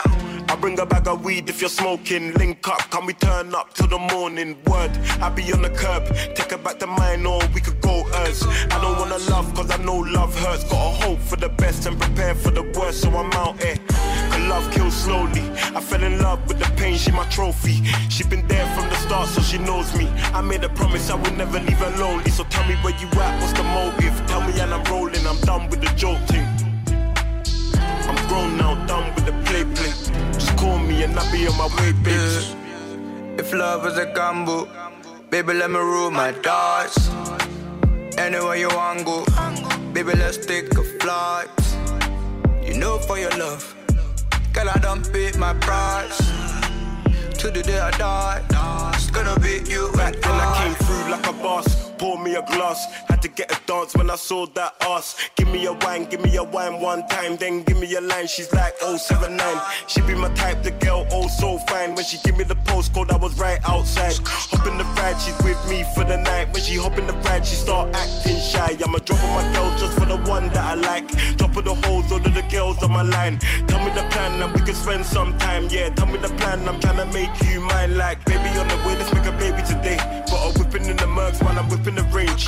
I 0.49 0.55
bring 0.59 0.79
a 0.79 0.88
bag 0.88 1.07
of 1.07 1.23
weed 1.23 1.49
if 1.49 1.61
you're 1.61 1.69
smoking. 1.69 2.34
Link 2.34 2.67
up, 2.67 2.79
can 2.89 3.05
we 3.05 3.13
turn 3.13 3.53
up 3.53 3.75
till 3.75 3.86
the 3.86 3.99
morning? 3.99 4.57
Word, 4.65 4.89
I 5.21 5.29
be 5.29 5.53
on 5.53 5.61
the 5.61 5.69
curb. 5.69 6.03
Take 6.34 6.49
her 6.49 6.57
back 6.57 6.79
to 6.79 6.88
mine 6.88 7.27
or 7.27 7.39
we 7.53 7.61
could 7.61 7.79
go 7.79 8.01
hers. 8.01 8.41
I 8.71 8.81
don't 8.81 8.97
wanna 8.97 9.19
love 9.29 9.53
cause 9.53 9.69
I 9.69 9.77
know 9.84 9.97
love 9.97 10.34
hurts. 10.39 10.63
Gotta 10.63 11.05
hope 11.05 11.19
for 11.19 11.36
the 11.36 11.49
best 11.49 11.86
and 11.86 11.95
prepare 12.01 12.34
for 12.34 12.49
the 12.49 12.63
worst, 12.75 13.01
so 13.03 13.09
I'm 13.09 13.31
out 13.34 13.61
here. 13.61 13.77
Cause 14.31 14.45
love 14.49 14.65
kills 14.71 14.95
slowly. 14.95 15.45
I 15.77 15.79
fell 15.79 16.01
in 16.01 16.19
love 16.19 16.39
with 16.47 16.57
the 16.57 16.69
pain, 16.75 16.97
she 16.97 17.11
my 17.11 17.25
trophy. 17.29 17.84
She 18.09 18.23
been 18.23 18.47
there 18.47 18.65
from 18.73 18.89
the 18.89 18.95
start, 18.95 19.27
so 19.29 19.41
she 19.41 19.59
knows 19.59 19.95
me. 19.95 20.07
I 20.34 20.41
made 20.41 20.63
a 20.63 20.69
promise 20.69 21.11
I 21.11 21.15
would 21.21 21.38
never 21.38 21.59
leave 21.59 21.77
her 21.86 21.93
lonely. 22.01 22.31
So 22.31 22.45
tell 22.45 22.67
me 22.67 22.73
where 22.81 22.97
you 22.97 23.07
at, 23.21 23.39
what's 23.39 23.53
the 23.53 23.63
motive? 23.63 24.15
Tell 24.25 24.41
me 24.41 24.59
and 24.59 24.73
I'm 24.73 24.84
rolling, 24.86 25.23
I'm 25.27 25.39
done 25.41 25.69
with 25.69 25.81
the. 25.81 25.93
I'm 25.93 26.52
grown 28.34 28.57
now, 28.57 28.73
done 28.86 29.07
with 29.15 29.25
the 29.25 29.36
play 29.45 29.63
play. 29.75 29.93
Just 30.34 30.57
call 30.57 30.79
me 30.79 31.03
and 31.03 31.17
I'll 31.19 31.31
be 31.31 31.47
on 31.47 31.57
my 31.57 31.67
way, 31.77 31.91
bitch. 32.05 32.55
If 33.41 33.53
love 33.53 33.86
is 33.89 33.97
a 33.97 34.07
gamble, 34.17 34.67
baby, 35.29 35.53
let 35.53 35.69
me 35.75 35.79
rule 35.79 36.11
my 36.11 36.31
dice. 36.31 36.99
Anywhere 38.17 38.57
you 38.63 38.69
want 38.69 39.05
go, 39.05 39.17
baby, 39.93 40.13
let's 40.21 40.39
take 40.45 40.69
a 40.84 40.84
flight. 40.99 41.49
You 42.67 42.73
know 42.81 42.97
for 43.07 43.17
your 43.23 43.36
love, 43.43 43.63
girl, 44.53 44.69
I 44.75 44.77
don't 44.88 45.03
pay 45.13 45.31
my 45.45 45.53
price. 45.65 46.19
To 47.39 47.51
the 47.55 47.61
day 47.69 47.79
I 47.79 47.91
die, 47.91 48.41
it's 48.93 49.09
gonna 49.11 49.38
be 49.39 49.55
you 49.73 49.84
and 50.05 50.15
I 50.23 50.36
I. 50.39 50.57
came 50.57 50.75
through 50.75 50.82
like 51.14 51.28
a 51.28 51.34
boss. 51.34 51.91
Pour 51.97 52.18
me 52.20 52.36
a 52.36 52.41
glass. 52.41 52.86
Had 53.07 53.22
to 53.22 53.28
get 53.28 53.51
a 53.51 53.59
dance 53.68 53.95
when 53.95 54.09
I 54.09 54.16
saw 54.16 54.45
that 54.57 54.74
ass. 54.82 55.16
Give 55.36 55.47
me 55.47 55.66
a 55.66 55.74
wine, 55.74 56.05
give 56.05 56.22
me 56.22 56.36
a 56.38 56.43
wine 56.43 56.82
one 56.82 57.07
time. 57.07 57.38
Then 57.38 57.64
give 57.64 57.80
me 57.80 57.93
a 57.95 58.01
line. 58.01 58.28
She's 58.28 58.51
like 58.53 58.76
079. 58.80 59.61
She 59.88 60.01
be 60.01 60.16
my 60.16 60.34
type, 60.34 60.64
the 60.64 60.72
girl, 60.72 61.05
oh 61.11 61.28
so 61.28 61.57
fine. 61.70 61.95
When 61.95 62.03
she 62.03 62.18
give 62.24 62.38
me 62.38 62.43
the 62.43 62.55
postcode, 62.70 63.11
I 63.11 63.18
was 63.18 63.38
right 63.38 63.59
outside. 63.70 64.18
Hop 64.26 64.66
in 64.68 64.78
the 64.78 64.84
ride, 64.99 65.20
she's 65.22 65.38
with 65.43 65.61
me 65.70 65.86
for 65.93 66.03
the 66.03 66.18
night. 66.18 66.51
When 66.53 66.64
she 66.64 66.76
hop 66.78 66.97
in 66.97 67.05
the 67.07 67.14
ride, 67.28 67.45
she 67.45 67.55
start 67.55 67.95
acting 67.95 68.39
shy. 68.39 68.78
I'ma 68.84 68.99
drop 68.99 69.24
on 69.24 69.32
my 69.36 69.53
girls 69.53 69.80
just 69.80 69.93
for 69.97 70.05
the 70.05 70.18
one 70.30 70.49
that 70.49 70.66
I 70.66 70.74
like. 70.74 71.07
Top 71.38 71.55
of 71.55 71.64
the 71.66 71.76
holes, 71.76 72.11
all 72.11 72.18
of 72.18 72.34
the 72.34 72.45
girls 72.49 72.82
on 72.84 72.91
my 72.91 73.03
line. 73.03 73.38
Tell 73.68 73.80
me 73.86 73.91
the 73.91 74.05
plan 74.09 74.41
and 74.41 74.51
we 74.53 74.61
can 74.61 74.76
spend 74.76 75.05
some 75.05 75.38
time. 75.38 75.68
Yeah, 75.70 75.89
tell 75.89 76.07
me 76.07 76.18
the 76.18 76.34
plan, 76.39 76.68
I'm 76.68 76.80
trying 76.80 76.97
to 76.97 77.05
make 77.14 77.34
you 77.45 77.61
mine. 77.61 77.97
Like, 77.97 78.26
baby 78.26 78.49
on 78.59 78.68
the 78.68 78.78
way, 78.86 78.97
let's 78.97 79.14
make 79.14 79.26
a 79.26 79.36
baby 79.38 79.61
today. 79.61 79.97
Got 80.28 80.49
a 80.49 80.59
whipping 80.59 80.86
in 80.89 80.97
the 80.97 81.02
mercs, 81.07 81.43
man, 81.43 81.57
I'm 81.57 81.69
whipping 81.69 81.95
the 81.95 82.03
range. 82.15 82.45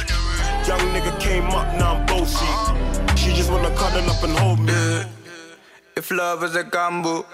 Young 0.68 0.80
nigga 0.94 1.20
came 1.20 1.48
up, 1.48 1.68
now 1.78 1.96
I'm 1.96 2.06
bossy. 2.06 2.46
She 3.16 3.34
just 3.34 3.52
wanna 3.52 3.74
cuddle 3.76 4.10
up 4.10 4.24
and 4.24 4.38
hold 4.38 4.60
me. 4.60 5.04
If 5.96 6.12
love 6.12 6.44
is 6.44 6.56
a 6.56 6.64
gamble, 6.64 7.26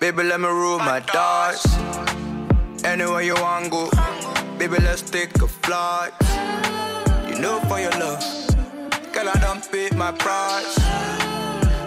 baby, 0.00 0.22
let 0.22 0.40
me 0.40 0.48
rule 0.48 0.78
my 0.78 1.00
dice. 1.00 1.66
Anywhere 2.84 3.22
you 3.22 3.34
want 3.34 3.70
go, 3.70 3.90
baby, 4.58 4.76
let's 4.78 5.02
take 5.02 5.34
a 5.42 5.48
flight. 5.48 6.12
You 7.28 7.38
know 7.38 7.60
for 7.68 7.78
your 7.78 7.92
love, 7.92 8.24
girl, 9.12 9.28
I 9.28 9.38
don't 9.40 9.62
pay 9.70 9.90
my 9.96 10.12
price. 10.12 10.74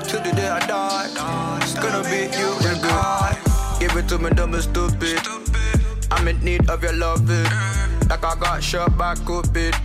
To 0.09 0.17
the 0.17 0.31
day 0.35 0.49
I 0.49 0.59
die, 0.67 1.59
it's 1.61 1.73
gonna 1.75 2.03
be 2.03 2.29
you 2.37 2.51
and 2.69 2.85
I. 2.85 3.77
Give 3.79 3.95
it 3.97 4.07
to 4.09 4.19
me, 4.19 4.29
dumb 4.29 4.53
and 4.53 4.63
stupid. 4.63 5.50
I'm 6.11 6.27
in 6.27 6.39
need 6.43 6.69
of 6.69 6.83
your 6.83 6.93
loving, 6.93 7.43
like 8.09 8.23
I 8.23 8.35
got 8.39 8.63
shot 8.63 8.97
by 8.97 9.15
Cupid. 9.15 9.75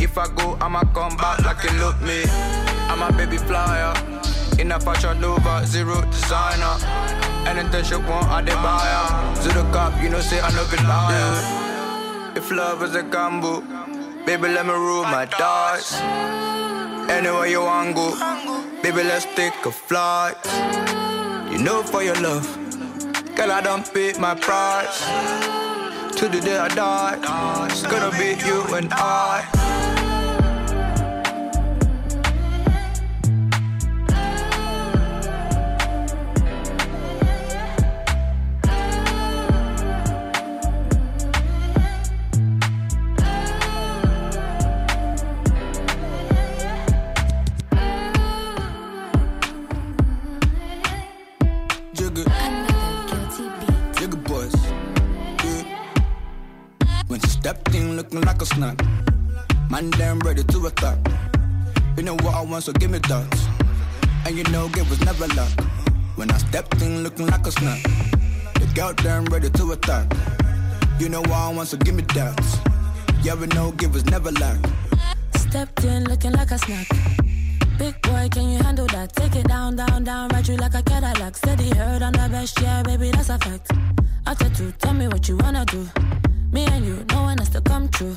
If 0.00 0.16
I 0.18 0.28
go, 0.34 0.56
I'ma 0.60 0.82
come 0.92 1.16
back 1.16 1.40
like 1.44 1.62
you 1.64 1.78
look 1.78 2.00
me. 2.02 2.22
I'm 2.90 3.02
a 3.02 3.10
baby 3.16 3.36
flyer. 3.38 3.94
In 4.58 4.72
a 4.72 4.80
fashion 4.80 5.20
Nova, 5.20 5.64
zero 5.66 6.00
designer. 6.02 6.76
Anything 7.46 7.84
she 7.84 7.94
want, 7.96 8.26
I 8.28 8.42
dey 8.42 8.54
buy 8.54 8.78
her. 8.86 9.36
Zero 9.42 9.62
cop, 9.72 10.00
you 10.02 10.10
know, 10.10 10.20
say 10.20 10.40
I 10.40 10.48
love 10.56 10.70
be 10.70 10.76
liar. 10.84 12.34
If 12.36 12.50
love 12.50 12.82
is 12.82 12.94
a 12.94 13.02
gamble, 13.02 13.62
baby, 14.26 14.48
let 14.48 14.66
me 14.66 14.72
rule 14.72 15.04
my 15.04 15.24
dice. 15.24 15.94
Anywhere 17.10 17.46
you 17.46 17.60
want 17.62 17.94
go, 17.96 18.10
baby, 18.82 19.02
let's 19.04 19.24
take 19.34 19.54
a 19.64 19.70
flight. 19.72 20.36
You 21.50 21.58
know, 21.58 21.82
for 21.82 22.02
your 22.02 22.16
love, 22.20 22.46
girl, 23.34 23.50
I 23.52 23.60
don't 23.62 23.86
pay 23.94 24.12
my 24.18 24.34
price. 24.34 25.02
To 26.18 26.28
the 26.28 26.40
day 26.40 26.58
I 26.58 26.66
die, 26.74 27.68
it's 27.70 27.82
gonna 27.82 28.10
be 28.18 28.34
you 28.44 28.64
and 28.74 28.92
I. 28.92 29.67
a 58.50 58.54
snack. 58.54 58.84
Man, 59.70 59.90
damn 59.90 60.18
ready 60.20 60.42
to 60.44 60.66
attack. 60.66 60.98
You 61.96 62.02
know 62.02 62.14
what 62.14 62.34
I 62.34 62.42
want, 62.42 62.64
so 62.64 62.72
give 62.72 62.90
me 62.90 62.98
that. 62.98 63.48
And 64.26 64.36
you 64.36 64.44
know, 64.44 64.66
it 64.66 64.88
was 64.88 65.00
never 65.04 65.26
luck. 65.28 65.52
When 66.16 66.30
I 66.30 66.38
stepped 66.38 66.80
in 66.82 67.02
looking 67.02 67.26
like 67.26 67.46
a 67.46 67.50
snack. 67.52 67.82
The 68.54 68.70
girl 68.74 68.92
damn 68.94 69.24
ready 69.26 69.50
to 69.50 69.72
attack. 69.72 70.06
You 70.98 71.08
know 71.08 71.20
what 71.20 71.32
I 71.32 71.52
want, 71.52 71.68
so 71.68 71.76
give 71.76 71.94
me 71.94 72.02
that. 72.14 72.38
Yeah, 73.22 73.34
we 73.34 73.46
know, 73.48 73.72
give 73.72 73.94
was 73.94 74.04
never 74.06 74.32
lack. 74.32 74.58
Stepped 75.36 75.84
in 75.84 76.04
looking 76.04 76.32
like 76.32 76.50
a 76.50 76.58
snack. 76.58 76.88
Big 77.78 78.00
boy, 78.02 78.28
can 78.30 78.50
you 78.50 78.58
handle 78.58 78.86
that? 78.88 79.14
Take 79.14 79.36
it 79.36 79.48
down, 79.48 79.76
down, 79.76 80.04
down, 80.04 80.28
ride 80.30 80.48
you 80.48 80.56
like 80.56 80.74
a 80.74 80.82
Cadillac. 80.82 81.36
Steady 81.36 81.70
heard 81.76 82.02
on 82.02 82.12
the 82.12 82.28
best, 82.30 82.60
yeah, 82.60 82.82
baby, 82.82 83.10
that's 83.10 83.30
a 83.30 83.38
fact. 83.38 83.70
After 84.26 84.50
two, 84.50 84.72
tell 84.78 84.94
me 84.94 85.08
what 85.08 85.28
you 85.28 85.36
wanna 85.36 85.64
do. 85.64 85.88
Me 86.52 86.64
and 86.66 86.84
you, 86.84 87.04
no 87.10 87.22
one 87.22 87.38
has 87.38 87.50
to 87.50 87.60
come 87.60 87.88
true. 87.88 88.16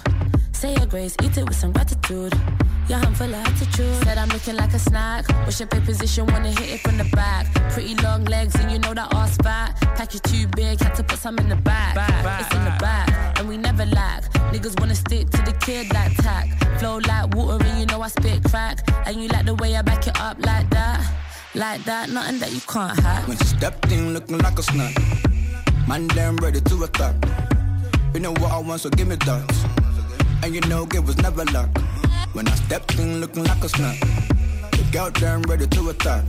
Say 0.53 0.73
your 0.75 0.85
grace, 0.85 1.15
eat 1.23 1.37
it 1.37 1.43
with 1.43 1.55
some 1.55 1.71
gratitude. 1.71 2.33
Yeah, 2.87 3.01
I'm 3.01 3.13
full 3.13 3.27
of 3.27 3.33
attitude. 3.33 3.95
Said 4.03 4.17
I'm 4.17 4.29
looking 4.29 4.55
like 4.55 4.73
a 4.73 4.79
snack. 4.79 5.27
What's 5.45 5.59
your 5.59 5.67
pay 5.67 5.79
position? 5.81 6.25
Wanna 6.27 6.51
hit 6.51 6.69
it 6.69 6.79
from 6.81 6.97
the 6.97 7.03
back. 7.15 7.51
Pretty 7.71 7.95
long 7.95 8.23
legs, 8.25 8.55
and 8.55 8.71
you 8.71 8.79
know 8.79 8.93
that 8.93 9.13
ass 9.13 9.37
fat. 9.37 9.75
Package 9.95 10.21
too 10.21 10.47
big, 10.55 10.79
had 10.79 10.95
to 10.95 11.03
put 11.03 11.19
some 11.19 11.37
in 11.39 11.49
the 11.49 11.55
back. 11.55 11.95
It's 12.41 12.55
in 12.55 12.63
the 12.63 12.75
back, 12.79 13.39
and 13.39 13.49
we 13.49 13.57
never 13.57 13.85
lack. 13.85 14.23
Niggas 14.53 14.79
wanna 14.79 14.95
stick 14.95 15.29
to 15.31 15.41
the 15.41 15.53
kid 15.53 15.93
like 15.93 16.15
tack. 16.17 16.47
Flow 16.79 16.99
like 16.99 17.35
water, 17.35 17.63
and 17.65 17.79
you 17.79 17.85
know 17.85 18.01
I 18.01 18.07
spit 18.07 18.43
crack. 18.45 18.79
And 19.05 19.21
you 19.21 19.27
like 19.27 19.45
the 19.45 19.55
way 19.55 19.75
I 19.75 19.81
back 19.81 20.07
it 20.07 20.19
up 20.19 20.37
like 20.45 20.69
that. 20.69 20.99
Like 21.53 21.83
that, 21.83 22.09
nothing 22.09 22.39
that 22.39 22.53
you 22.53 22.61
can't 22.61 22.97
hack. 22.99 23.27
When 23.27 23.37
she 23.37 23.45
stepped 23.45 23.91
in 23.91 24.13
looking 24.13 24.37
like 24.37 24.57
a 24.57 24.63
snack. 24.63 24.95
Man, 25.87 26.07
damn 26.07 26.37
ready 26.37 26.61
to 26.61 26.83
attack. 26.83 27.15
You 28.13 28.19
know 28.19 28.31
what 28.31 28.51
I 28.51 28.59
want, 28.59 28.81
so 28.81 28.89
give 28.89 29.07
me 29.07 29.15
that. 29.15 29.49
And 30.43 30.53
you 30.53 30.61
know 30.61 30.87
it 30.93 31.03
was 31.03 31.17
never 31.19 31.45
luck. 31.45 31.69
When 32.33 32.47
I 32.47 32.55
stepped 32.55 32.99
in 32.99 33.21
looking 33.21 33.45
like 33.45 33.63
a 33.63 33.69
snack. 33.69 33.99
The 34.71 34.85
girl 34.91 35.09
damn 35.11 35.41
ready 35.43 35.65
to 35.67 35.89
attack. 35.89 36.23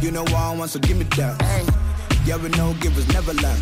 You 0.00 0.10
know 0.10 0.22
what 0.22 0.34
I 0.34 0.54
want, 0.56 0.70
so 0.70 0.78
give 0.78 0.96
me 0.96 1.04
that. 1.16 1.36
Yeah, 2.24 2.36
we 2.36 2.48
know 2.50 2.74
it 2.80 2.96
was 2.96 3.06
never 3.12 3.34
luck. 3.34 3.58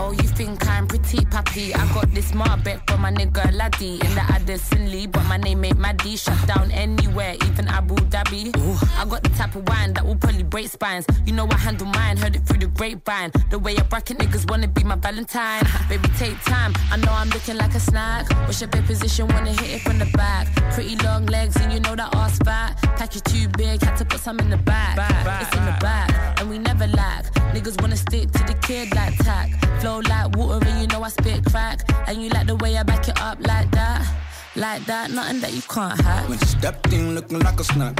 Oh, 0.00 0.12
you 0.12 0.28
think 0.38 0.64
I'm 0.68 0.86
pretty 0.86 1.24
puppy? 1.24 1.74
I 1.74 1.92
got 1.92 2.08
this 2.14 2.30
Marbet 2.30 2.88
from 2.88 3.00
my 3.00 3.10
nigga 3.10 3.52
Laddie 3.52 3.94
in 3.94 4.14
the 4.14 4.22
Addison 4.30 4.92
Lee, 4.92 5.08
but 5.08 5.24
my 5.24 5.36
name 5.36 5.64
ain't 5.64 5.78
Maddie. 5.78 6.16
Shut 6.16 6.38
down 6.46 6.70
anywhere, 6.70 7.34
even 7.44 7.66
Abu 7.66 7.96
Dhabi. 7.96 8.56
Ooh, 8.56 8.78
I 8.96 9.04
got 9.04 9.24
the 9.24 9.30
type 9.30 9.56
of 9.56 9.68
wine 9.68 9.92
that 9.94 10.06
will 10.06 10.14
probably 10.14 10.44
break 10.44 10.68
spines. 10.68 11.04
You 11.26 11.32
know 11.32 11.48
I 11.50 11.56
handle 11.56 11.88
mine, 11.88 12.16
heard 12.16 12.36
it 12.36 12.46
through 12.46 12.60
the 12.60 12.68
grapevine. 12.68 13.32
The 13.50 13.58
way 13.58 13.76
I 13.76 13.82
bracket 13.82 14.18
niggas 14.18 14.48
wanna 14.48 14.68
be 14.68 14.84
my 14.84 14.94
Valentine. 14.94 15.64
Baby, 15.88 16.08
take 16.16 16.40
time. 16.44 16.74
I 16.92 16.96
know 16.96 17.10
I'm 17.10 17.30
looking 17.30 17.56
like 17.56 17.74
a 17.74 17.80
snack. 17.80 18.30
What's 18.46 18.60
your 18.60 18.70
bed 18.70 18.86
position? 18.86 19.26
Wanna 19.26 19.50
hit 19.50 19.70
it 19.70 19.80
from 19.80 19.98
the 19.98 20.06
back. 20.16 20.46
Pretty 20.74 20.94
long 21.04 21.26
legs, 21.26 21.56
and 21.56 21.72
you 21.72 21.80
know 21.80 21.96
that 21.96 22.14
ass 22.14 22.38
fat. 22.44 22.78
Package 22.96 23.24
too 23.24 23.48
big, 23.58 23.82
had 23.82 23.96
to 23.96 24.04
put 24.04 24.20
some 24.20 24.38
in 24.38 24.48
the 24.48 24.58
back. 24.58 24.94
It's 25.42 25.56
in 25.56 25.64
the 25.64 25.76
back, 25.80 26.40
and 26.40 26.48
we 26.48 26.58
never 26.58 26.86
lack. 26.86 27.24
Niggas 27.52 27.80
wanna 27.82 27.96
stick 27.96 28.30
to 28.30 28.44
the 28.44 28.54
kid 28.62 28.94
like 28.94 29.16
tack. 29.18 29.50
Flow 29.88 30.00
like 30.00 30.36
water, 30.36 30.66
and 30.68 30.80
you 30.82 30.86
know 30.88 31.02
I 31.02 31.08
spit 31.08 31.46
crack. 31.46 31.80
And 32.06 32.22
you 32.22 32.28
like 32.28 32.46
the 32.46 32.56
way 32.56 32.76
I 32.76 32.82
back 32.82 33.08
it 33.08 33.18
up 33.22 33.38
like 33.40 33.70
that. 33.70 34.06
Like 34.54 34.84
that, 34.84 35.10
nothing 35.10 35.40
that 35.40 35.54
you 35.54 35.62
can't 35.62 35.98
hack. 35.98 36.28
When 36.28 36.38
she 36.40 36.44
stepped 36.44 36.92
in 36.92 37.14
looking 37.14 37.38
like 37.38 37.58
a 37.58 37.64
snack. 37.64 37.98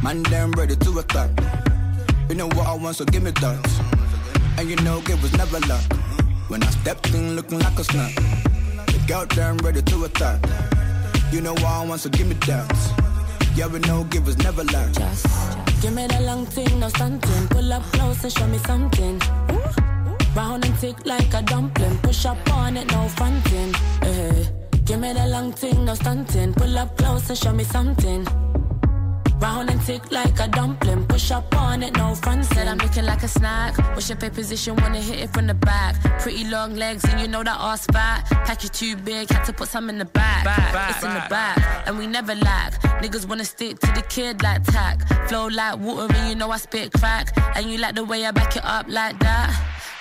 Man, 0.00 0.22
damn 0.22 0.52
ready 0.52 0.76
to 0.76 0.98
attack. 1.00 1.30
You 2.28 2.36
know 2.36 2.46
what 2.46 2.68
I 2.68 2.74
want, 2.74 2.94
so 2.94 3.04
give 3.04 3.24
me 3.24 3.32
that. 3.32 3.66
And 4.58 4.70
you 4.70 4.76
know 4.76 4.98
it 4.98 5.20
was 5.20 5.32
never 5.36 5.58
luck. 5.66 5.82
When 6.46 6.62
I 6.62 6.70
stepped 6.70 7.12
in 7.12 7.34
looking 7.34 7.58
like 7.58 7.76
a 7.80 7.82
snack. 7.82 8.14
The 8.86 9.02
girl 9.08 9.26
damn 9.26 9.56
ready 9.58 9.82
to 9.82 10.04
attack. 10.04 10.38
You 11.32 11.40
know 11.40 11.54
what 11.54 11.64
I 11.64 11.84
want, 11.84 12.00
so 12.02 12.10
give 12.10 12.28
me 12.28 12.34
that. 12.46 12.70
Yeah, 13.56 13.66
we 13.66 13.80
know 13.80 14.04
give 14.04 14.24
was 14.24 14.38
never 14.38 14.62
luck. 14.62 14.92
Just 14.92 15.26
give 15.82 15.94
me 15.94 16.06
the 16.06 16.20
long 16.20 16.46
thing, 16.46 16.78
no 16.78 16.88
stunting. 16.90 17.48
Pull 17.48 17.72
up 17.72 17.82
close 17.90 18.22
and 18.22 18.32
show 18.32 18.46
me 18.46 18.58
something. 18.58 19.20
Ooh. 19.50 19.82
Round 20.34 20.64
and 20.64 20.74
thick 20.78 21.04
like 21.04 21.34
a 21.34 21.42
dumpling. 21.42 21.98
Push 21.98 22.24
up 22.24 22.38
on 22.54 22.76
it, 22.76 22.90
no 22.90 23.08
fronting. 23.08 23.74
Eh. 24.02 24.44
Give 24.84 24.98
me 24.98 25.12
the 25.12 25.26
long 25.28 25.52
thing, 25.52 25.84
no 25.84 25.94
stunting. 25.94 26.54
Pull 26.54 26.78
up 26.78 26.96
close 26.96 27.28
and 27.28 27.38
show 27.38 27.52
me 27.52 27.64
something. 27.64 28.26
Round 29.42 29.70
and 29.70 29.82
thick 29.82 30.12
like 30.12 30.38
a 30.38 30.46
dumpling. 30.46 31.04
Push 31.06 31.32
up 31.32 31.52
on 31.56 31.82
it, 31.82 31.96
no 31.96 32.14
front. 32.14 32.44
Said 32.44 32.68
I'm 32.68 32.78
looking 32.78 33.04
like 33.04 33.24
a 33.24 33.28
snack. 33.28 33.76
What's 33.92 34.08
your 34.08 34.16
pay 34.16 34.30
position? 34.30 34.76
Wanna 34.76 35.00
hit 35.00 35.18
it 35.18 35.30
from 35.30 35.48
the 35.48 35.54
back. 35.54 35.96
Pretty 36.20 36.44
long 36.44 36.76
legs, 36.76 37.02
and 37.08 37.20
you 37.20 37.26
know 37.26 37.42
that 37.42 37.58
ass 37.58 37.84
fat. 37.86 38.24
Pack 38.46 38.62
you 38.62 38.68
too 38.68 38.94
big, 38.94 39.28
had 39.28 39.42
to 39.46 39.52
put 39.52 39.66
some 39.66 39.90
in 39.90 39.98
the 39.98 40.04
back. 40.04 40.46
it's 40.90 41.02
in 41.02 41.12
the 41.12 41.26
back, 41.28 41.58
and 41.88 41.98
we 41.98 42.06
never 42.06 42.36
lack. 42.36 42.80
Niggas 43.02 43.26
wanna 43.28 43.44
stick 43.44 43.80
to 43.80 43.90
the 43.96 44.02
kid 44.02 44.44
like 44.44 44.62
tack. 44.62 45.00
Flow 45.28 45.48
like 45.48 45.76
water, 45.80 46.14
and 46.14 46.28
you 46.28 46.36
know 46.36 46.52
I 46.52 46.58
spit 46.58 46.92
crack. 46.92 47.36
And 47.56 47.68
you 47.68 47.78
like 47.78 47.96
the 47.96 48.04
way 48.04 48.24
I 48.24 48.30
back 48.30 48.54
it 48.54 48.64
up 48.64 48.86
like 48.88 49.18
that. 49.18 49.48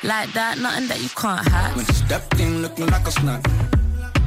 Like 0.03 0.31
that, 0.33 0.59
nothing 0.59 0.87
that 0.87 1.01
you 1.01 1.09
can't 1.09 1.47
hack. 1.47 1.75
When 1.75 1.85
she 1.85 1.93
stepped 1.93 2.39
in 2.39 2.61
looking 2.61 2.85
like 2.85 3.07
a 3.07 3.11
snack. 3.11 3.43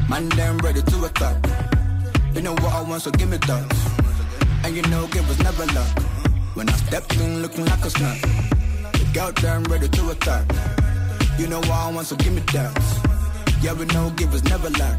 Man, 0.08 0.28
damn 0.30 0.58
ready 0.58 0.82
to 0.82 1.04
attack. 1.04 1.36
You 2.34 2.42
know 2.42 2.54
what 2.54 2.72
I 2.72 2.82
want, 2.82 3.02
so 3.02 3.12
give 3.12 3.28
me 3.28 3.36
that. 3.36 3.93
And 4.64 4.74
you 4.74 4.82
know 4.84 5.04
it 5.04 5.28
was 5.28 5.38
never 5.40 5.66
luck. 5.74 5.98
When 6.54 6.70
I 6.70 6.72
stepped 6.72 7.14
in 7.20 7.42
looking 7.42 7.66
like 7.66 7.84
a 7.84 7.90
snack. 7.90 8.18
The 8.92 9.10
girl 9.12 9.30
damn 9.32 9.62
ready 9.64 9.88
to 9.88 10.10
attack. 10.10 10.46
You 11.38 11.48
know 11.48 11.58
what 11.58 11.70
I 11.70 11.90
want, 11.92 12.06
so 12.06 12.16
give 12.16 12.32
me 12.32 12.40
that. 12.54 12.72
Yeah, 13.60 13.74
we 13.74 13.84
know 13.86 14.10
it 14.18 14.30
was 14.30 14.42
never 14.44 14.70
luck. 14.70 14.98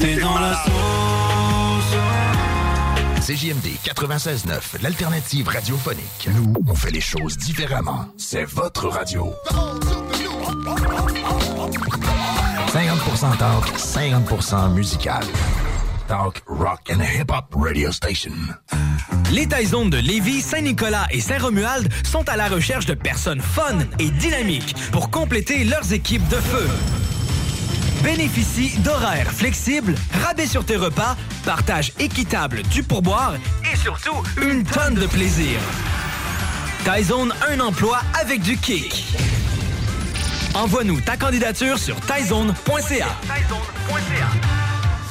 T'es 0.00 0.16
dans 0.20 0.40
la 0.40 0.54
sauce. 0.54 0.87
CJMD 3.28 3.76
96.9, 3.84 4.80
l'alternative 4.82 5.48
radiophonique. 5.48 6.30
Nous, 6.34 6.54
on 6.66 6.74
fait 6.74 6.90
les 6.90 7.02
choses 7.02 7.36
différemment. 7.36 8.06
C'est 8.16 8.44
votre 8.44 8.88
radio. 8.88 9.34
50% 12.72 13.36
talk, 13.36 13.66
50% 13.76 14.72
musical. 14.72 15.22
Talk, 16.06 16.42
rock 16.46 16.90
and 16.90 17.00
hip-hop 17.02 17.54
radio 17.54 17.92
station. 17.92 18.32
Les 19.30 19.46
Taizones 19.46 19.90
de 19.90 19.98
Lévis, 19.98 20.40
Saint-Nicolas 20.40 21.06
et 21.10 21.20
Saint-Romuald 21.20 21.92
sont 22.04 22.26
à 22.30 22.36
la 22.36 22.48
recherche 22.48 22.86
de 22.86 22.94
personnes 22.94 23.42
fun 23.42 23.76
et 23.98 24.08
dynamiques 24.08 24.74
pour 24.90 25.10
compléter 25.10 25.64
leurs 25.64 25.92
équipes 25.92 26.26
de 26.28 26.36
feu. 26.36 26.66
Bénéficie 28.02 28.78
d'horaires 28.78 29.30
flexibles, 29.32 29.94
rabais 30.24 30.46
sur 30.46 30.64
tes 30.64 30.76
repas, 30.76 31.16
partage 31.44 31.92
équitable 31.98 32.62
du 32.62 32.82
pourboire 32.82 33.34
et 33.70 33.76
surtout 33.76 34.22
une 34.40 34.64
tonne 34.64 34.94
de 34.94 35.06
plaisir. 35.06 35.58
Tyzone, 36.84 37.34
un 37.50 37.60
emploi 37.60 38.00
avec 38.20 38.40
du 38.42 38.56
kick. 38.56 39.04
Envoie-nous 40.54 41.00
ta 41.00 41.16
candidature 41.16 41.78
sur 41.78 41.96
tyzone.ca. 42.00 43.06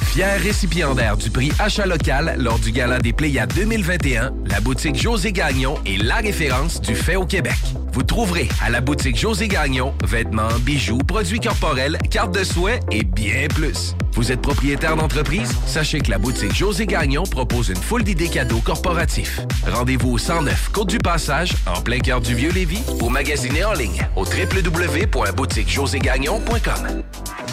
Fier 0.02 0.40
récipiendaire 0.40 1.16
du 1.16 1.30
prix 1.30 1.52
Achat 1.58 1.86
local 1.86 2.36
lors 2.38 2.58
du 2.58 2.72
Gala 2.72 2.98
des 2.98 3.12
Pléiades 3.12 3.52
2021, 3.54 4.32
la 4.46 4.60
boutique 4.60 5.00
José 5.00 5.32
Gagnon 5.32 5.78
est 5.86 6.02
la 6.02 6.16
référence 6.16 6.80
du 6.80 6.96
fait 6.96 7.16
au 7.16 7.26
Québec. 7.26 7.58
Vous 7.92 8.02
trouverez 8.02 8.48
à 8.62 8.70
la 8.70 8.80
boutique 8.80 9.18
José 9.18 9.48
Gagnon 9.48 9.92
vêtements, 10.04 10.48
bijoux, 10.60 10.98
produits 10.98 11.40
corporels, 11.40 11.98
cartes 12.10 12.34
de 12.34 12.44
souhait 12.44 12.80
et 12.90 13.04
bien 13.04 13.46
plus. 13.48 13.94
Vous 14.12 14.30
êtes 14.32 14.42
propriétaire 14.42 14.96
d'entreprise? 14.96 15.54
Sachez 15.66 16.00
que 16.00 16.10
la 16.10 16.18
boutique 16.18 16.52
José 16.54 16.86
Gagnon 16.86 17.22
propose 17.22 17.68
une 17.68 17.76
foule 17.76 18.02
d'idées 18.02 18.28
cadeaux 18.28 18.60
corporatifs. 18.60 19.40
Rendez-vous 19.66 20.10
au 20.12 20.18
109 20.18 20.70
Côte 20.72 20.88
du 20.88 20.98
Passage, 20.98 21.52
en 21.66 21.80
plein 21.80 22.00
cœur 22.00 22.20
du 22.20 22.34
Vieux-Lévis, 22.34 22.82
ou 23.00 23.08
magasinez 23.10 23.64
en 23.64 23.74
ligne 23.74 24.04
au 24.16 24.24
www.boutiquejoségagnon.com. 24.24 27.02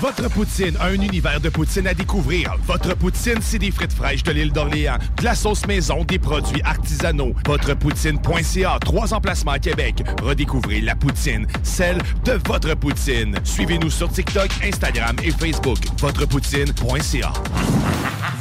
Votre 0.01 0.29
poutine, 0.29 0.75
un 0.81 0.93
univers 0.93 1.39
de 1.39 1.47
poutine 1.49 1.87
à 1.87 1.93
découvrir. 1.93 2.53
Votre 2.67 2.95
poutine, 2.95 3.37
c'est 3.41 3.59
des 3.59 3.71
frites 3.71 3.93
fraîches 3.93 4.23
de 4.23 4.31
l'île 4.31 4.51
d'Orléans, 4.51 4.97
de 5.17 5.23
la 5.23 5.35
sauce 5.35 5.65
maison, 5.67 6.03
des 6.03 6.19
produits 6.19 6.61
artisanaux. 6.63 7.33
Votrepoutine.ca, 7.45 8.77
trois 8.81 9.13
emplacements 9.13 9.53
à 9.53 9.59
Québec. 9.59 10.03
Redécouvrez 10.25 10.81
la 10.81 10.95
poutine, 10.95 11.45
celle 11.61 11.99
de 12.23 12.39
votre 12.47 12.73
poutine. 12.75 13.35
Suivez-nous 13.43 13.91
sur 13.91 14.09
TikTok, 14.09 14.49
Instagram 14.63 15.15
et 15.23 15.29
Facebook. 15.29 15.77
Votrepoutine.ca. 15.99 17.33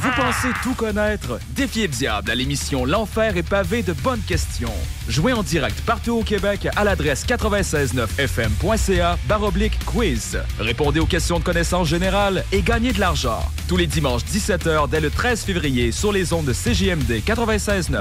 Vous 0.01 0.11
pensez 0.17 0.49
tout 0.63 0.73
connaître? 0.75 1.39
Défiez 1.51 1.87
le 1.87 1.93
diable 1.93 2.31
à 2.31 2.35
l'émission 2.35 2.87
L'Enfer 2.87 3.37
est 3.37 3.43
pavé 3.43 3.83
de 3.83 3.93
bonnes 3.93 4.23
questions. 4.23 4.73
Jouez 5.09 5.35
en 5.35 5.43
direct 5.43 5.79
partout 5.83 6.13
au 6.13 6.23
Québec 6.23 6.69
à 6.75 6.85
l'adresse 6.85 7.27
969fm.ca 7.27 9.19
baroblique 9.29 9.79
quiz. 9.85 10.39
Répondez 10.59 11.01
aux 11.01 11.07
questions 11.07 11.39
de 11.39 11.45
connaissances 11.45 11.89
générales 11.89 12.45
et 12.53 12.63
gagnez 12.63 12.93
de 12.93 13.01
l'argent. 13.01 13.41
Tous 13.69 13.77
les 13.77 13.87
dimanches 13.87 14.25
17h 14.25 14.89
dès 14.89 15.01
le 15.01 15.11
13 15.11 15.43
février 15.43 15.93
sur 15.93 16.13
les 16.13 16.33
ondes 16.33 16.47
de 16.47 16.55
CJMD 16.55 17.23
96.9. 17.27 18.01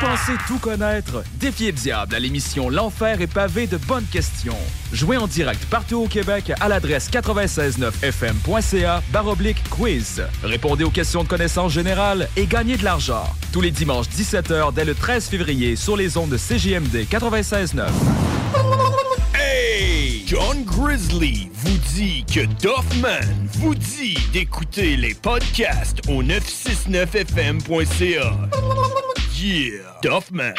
Pensez 0.00 0.32
tout 0.46 0.58
connaître? 0.58 1.24
Défiez 1.40 1.72
le 1.72 1.78
diable 1.78 2.14
à 2.14 2.18
l'émission 2.18 2.68
L'Enfer 2.68 3.22
est 3.22 3.26
pavé 3.26 3.66
de 3.66 3.78
bonnes 3.78 4.04
questions. 4.04 4.58
Jouez 4.92 5.16
en 5.16 5.26
direct 5.26 5.64
partout 5.66 6.02
au 6.02 6.06
Québec 6.06 6.52
à 6.60 6.68
l'adresse 6.68 7.10
969fm.ca 7.10 9.02
baroblique 9.10 9.62
quiz. 9.70 10.22
Répondez 10.42 10.84
aux 10.84 10.90
questions 10.90 11.22
de 11.22 11.28
connaissance 11.28 11.72
générale 11.72 12.28
et 12.36 12.44
gagnez 12.46 12.76
de 12.76 12.84
l'argent. 12.84 13.24
Tous 13.52 13.62
les 13.62 13.70
dimanches 13.70 14.08
17h 14.08 14.74
dès 14.74 14.84
le 14.84 14.94
13 14.94 15.28
février 15.28 15.76
sur 15.76 15.96
les 15.96 16.18
ondes 16.18 16.30
de 16.30 16.36
CGMD 16.36 17.06
96.9. 17.10 17.86
Hey! 19.34 20.24
John 20.26 20.62
Grizzly 20.64 21.48
vous 21.54 21.78
dit 21.94 22.22
que 22.24 22.44
Doffman 22.60 23.48
vous 23.54 23.74
dit 23.74 24.18
d'écouter 24.32 24.96
les 24.96 25.14
podcasts 25.14 26.00
au 26.08 26.22
969fm.ca. 26.22 28.32
Yeah! 29.38 30.00
Doffman! 30.00 30.54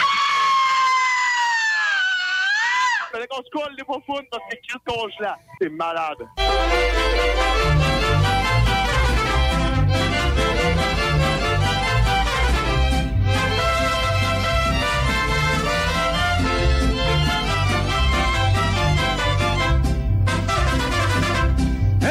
Fallait 3.11 3.25
qu'on 3.27 3.43
se 3.43 3.49
colle 3.49 3.73
les 3.75 3.83
faufounes 3.83 4.27
parce 4.29 4.43
que 4.51 4.57
Chris 4.67 4.79
congelant. 4.85 5.35
C'est 5.59 5.69
malade. 5.69 6.27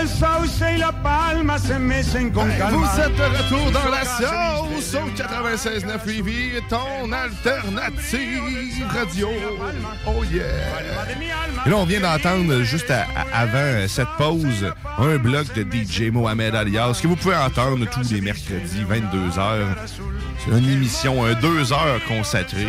El 0.07 0.13
sauce 0.13 0.63
y 0.73 0.79
la 0.79 0.93
palma 0.93 1.59
se 1.59 1.77
mecen 1.81 2.31
con 2.31 2.49
Hey, 2.49 2.59
calma. 2.59 2.79
Vous 2.79 3.01
êtes 3.01 3.17
de 3.17 3.23
retour 3.25 3.73
dans 3.73 3.91
la 3.91 4.05
sauce 4.05 4.95
au 4.95 5.09
96.9 5.11 6.07
Lévis, 6.07 6.63
ton 6.69 7.11
alternative 7.13 8.41
radio. 8.89 9.29
Oh 10.07 10.23
yeah! 10.33 10.45
Et 11.67 11.71
là, 11.71 11.77
on 11.77 11.85
vient 11.85 12.01
d'entendre, 12.01 12.63
juste 12.63 12.89
à- 12.91 13.07
à- 13.17 13.41
avant 13.41 13.89
cette 13.89 14.07
pause, 14.17 14.73
un 14.99 15.17
bloc 15.17 15.53
de 15.55 15.63
DJ 15.65 16.13
Mohamed 16.13 16.55
Alias 16.55 17.01
que 17.03 17.09
vous 17.09 17.17
pouvez 17.17 17.35
entendre 17.37 17.85
tous 17.91 18.13
les 18.13 18.21
mercredis, 18.21 18.85
22h. 18.89 19.67
C'est 20.45 20.51
une 20.57 20.69
émission, 20.71 21.25
un 21.25 21.35
deux 21.35 21.73
heures 21.73 22.01
consacrée 22.07 22.69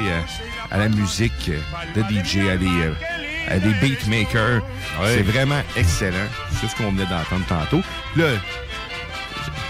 à, 0.71 0.73
à 0.75 0.79
la 0.79 0.89
musique 0.89 1.51
de 1.95 2.01
DJ, 2.01 2.57
des, 2.57 2.93
euh, 3.49 3.55
à 3.55 3.59
des 3.59 3.73
beatmakers. 3.75 4.61
C'est 5.05 5.21
vraiment 5.23 5.61
excellent. 5.75 6.27
C'est 6.59 6.67
ce 6.67 6.75
qu'on 6.75 6.91
venait 6.91 7.05
d'entendre 7.05 7.45
tantôt. 7.47 7.81
Puis 8.13 8.21
Là, 8.23 8.29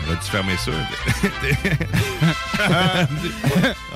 Vas-tu 0.08 0.32
fermer 0.32 0.56
ça? 0.56 0.72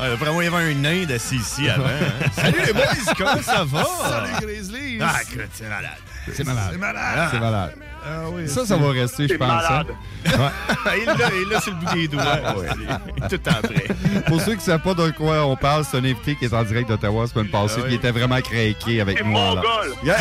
D'après 0.09 0.31
moi, 0.31 0.43
il 0.43 0.51
y 0.51 0.53
avait 0.53 0.71
un 0.71 0.75
nain 0.75 1.05
d'assis 1.05 1.37
ici 1.37 1.69
avant. 1.69 1.85
hein. 1.85 2.27
Salut 2.33 2.59
les 2.65 2.73
boys, 2.73 2.83
comment 3.17 3.41
ça 3.41 3.63
va? 3.63 3.83
Salut 3.85 4.45
Grizzlies! 4.45 4.99
Ah, 5.01 5.19
écoute, 5.21 5.49
c'est 5.53 5.69
malade. 5.69 5.91
C'est 6.33 6.43
malade. 6.45 6.67
C'est 6.71 6.77
malade. 6.77 7.29
C'est 7.31 7.39
malade. 7.39 7.75
Ah 8.03 8.29
oui, 8.31 8.47
ça, 8.47 8.65
ça 8.65 8.77
va 8.77 8.89
rester, 8.91 9.27
je 9.27 9.35
pense. 9.35 9.47
hein. 9.49 9.57
malade. 9.61 9.87
il 10.97 11.05
l'a 11.05 11.13
il 11.43 11.49
l'a 11.49 11.61
sur 11.61 11.71
le 11.73 11.77
bout 11.85 11.93
des 11.93 12.07
doigts. 12.07 12.23
Ouais. 12.57 12.67
Est 13.23 13.27
Tout 13.37 13.49
en 13.49 13.61
prêt. 13.61 13.85
Pour 14.27 14.39
ceux 14.41 14.51
qui 14.53 14.57
ne 14.57 14.61
savent 14.63 14.81
pas 14.81 14.93
de 14.95 15.09
quoi 15.11 15.45
on 15.45 15.55
parle, 15.55 15.83
c'est 15.85 15.97
un 15.97 16.03
invité 16.03 16.35
qui 16.35 16.45
est 16.45 16.53
en 16.53 16.63
direct 16.63 16.89
d'Ottawa 16.89 17.21
la 17.23 17.27
semaine 17.27 17.49
passée, 17.49 17.75
Ah 17.79 17.81
oui. 17.83 17.89
qui 17.89 17.95
était 17.95 18.11
vraiment 18.11 18.41
craqué 18.41 19.01
avec 19.01 19.17
C'est 19.19 19.23
moi. 19.23 19.55
mongol. 19.55 19.95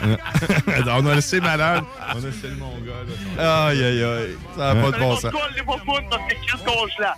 on 0.88 1.06
a 1.06 1.14
laissé 1.14 1.40
malade. 1.40 1.84
On 2.14 2.18
a 2.18 2.20
laissé 2.26 2.48
le 2.48 2.56
mongol. 2.56 3.06
Aïe, 3.38 3.84
aïe, 3.84 4.02
aïe. 4.04 4.36
Ça 4.56 4.74
n'a 4.74 4.82
pas 4.82 4.90
de 4.90 4.98
bon 4.98 5.16
sens. 5.16 5.22
qu'on 5.22 5.28
se 5.28 5.32
colle 5.32 5.54
les 5.56 5.62
faufounes 5.64 6.08
parce 6.10 6.22
que 6.28 6.34
Chris 6.46 6.62
congelant. 6.64 7.16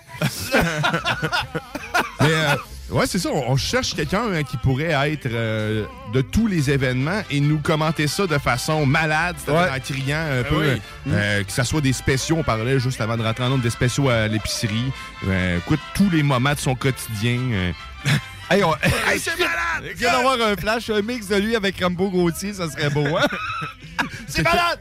Mais 2.20 2.26
euh, 2.35 2.55
ouais, 2.93 3.07
c'est 3.07 3.18
ça. 3.18 3.30
On, 3.32 3.53
on 3.53 3.57
cherche 3.57 3.95
quelqu'un 3.95 4.22
hein, 4.32 4.43
qui 4.43 4.57
pourrait 4.57 4.93
être 5.12 5.26
euh, 5.30 5.84
de 6.12 6.20
tous 6.22 6.47
les 6.47 6.70
événements 6.70 7.22
et 7.30 7.40
nous 7.40 7.59
commenter 7.59 8.07
ça 8.07 8.26
de 8.26 8.38
façon 8.38 8.86
malade, 8.86 9.36
c'est-à-dire 9.38 9.72
Ouais. 9.72 9.78
en 9.78 9.80
criant 9.80 10.16
un 10.18 10.40
Ah 10.40 10.45
peu, 10.45 10.57
oui. 10.61 10.66
euh, 10.66 10.78
euh, 11.09 11.45
que 11.45 11.53
ça 11.53 11.64
soit 11.64 11.80
des 11.80 11.93
spéciaux. 11.93 12.36
On 12.38 12.43
parlait 12.45 12.78
juste 12.78 13.01
avant 13.01 13.16
de 13.16 13.22
rentrer 13.22 13.45
en 13.45 13.49
nombre 13.51 13.62
des 13.62 13.70
spéciaux 13.70 14.09
à 14.09 14.28
l'épicerie. 14.28 14.93
Écoute, 15.59 15.80
tous 15.95 16.09
les 16.11 16.22
moments 16.22 16.55
de 16.55 16.59
son 16.59 16.74
quotidien. 16.74 17.72
Hey, 18.51 18.62
on... 18.64 18.74
Hey, 18.82 19.18
c'est 19.18 19.38
malade! 19.38 19.84
Je 19.93 19.99
viens 19.99 20.12
d'avoir 20.12 20.40
un 20.40 20.57
flash, 20.57 20.90
un 20.90 21.01
mix 21.03 21.28
de 21.28 21.36
lui 21.36 21.57
avec 21.57 21.80
Rambo 21.80 22.11
Gauthier, 22.11 22.53
ça 22.55 22.70
serait 22.70 22.90
beau, 22.90 23.16
hein? 23.16 23.26
C'est 24.26 24.43
malade! 24.43 24.80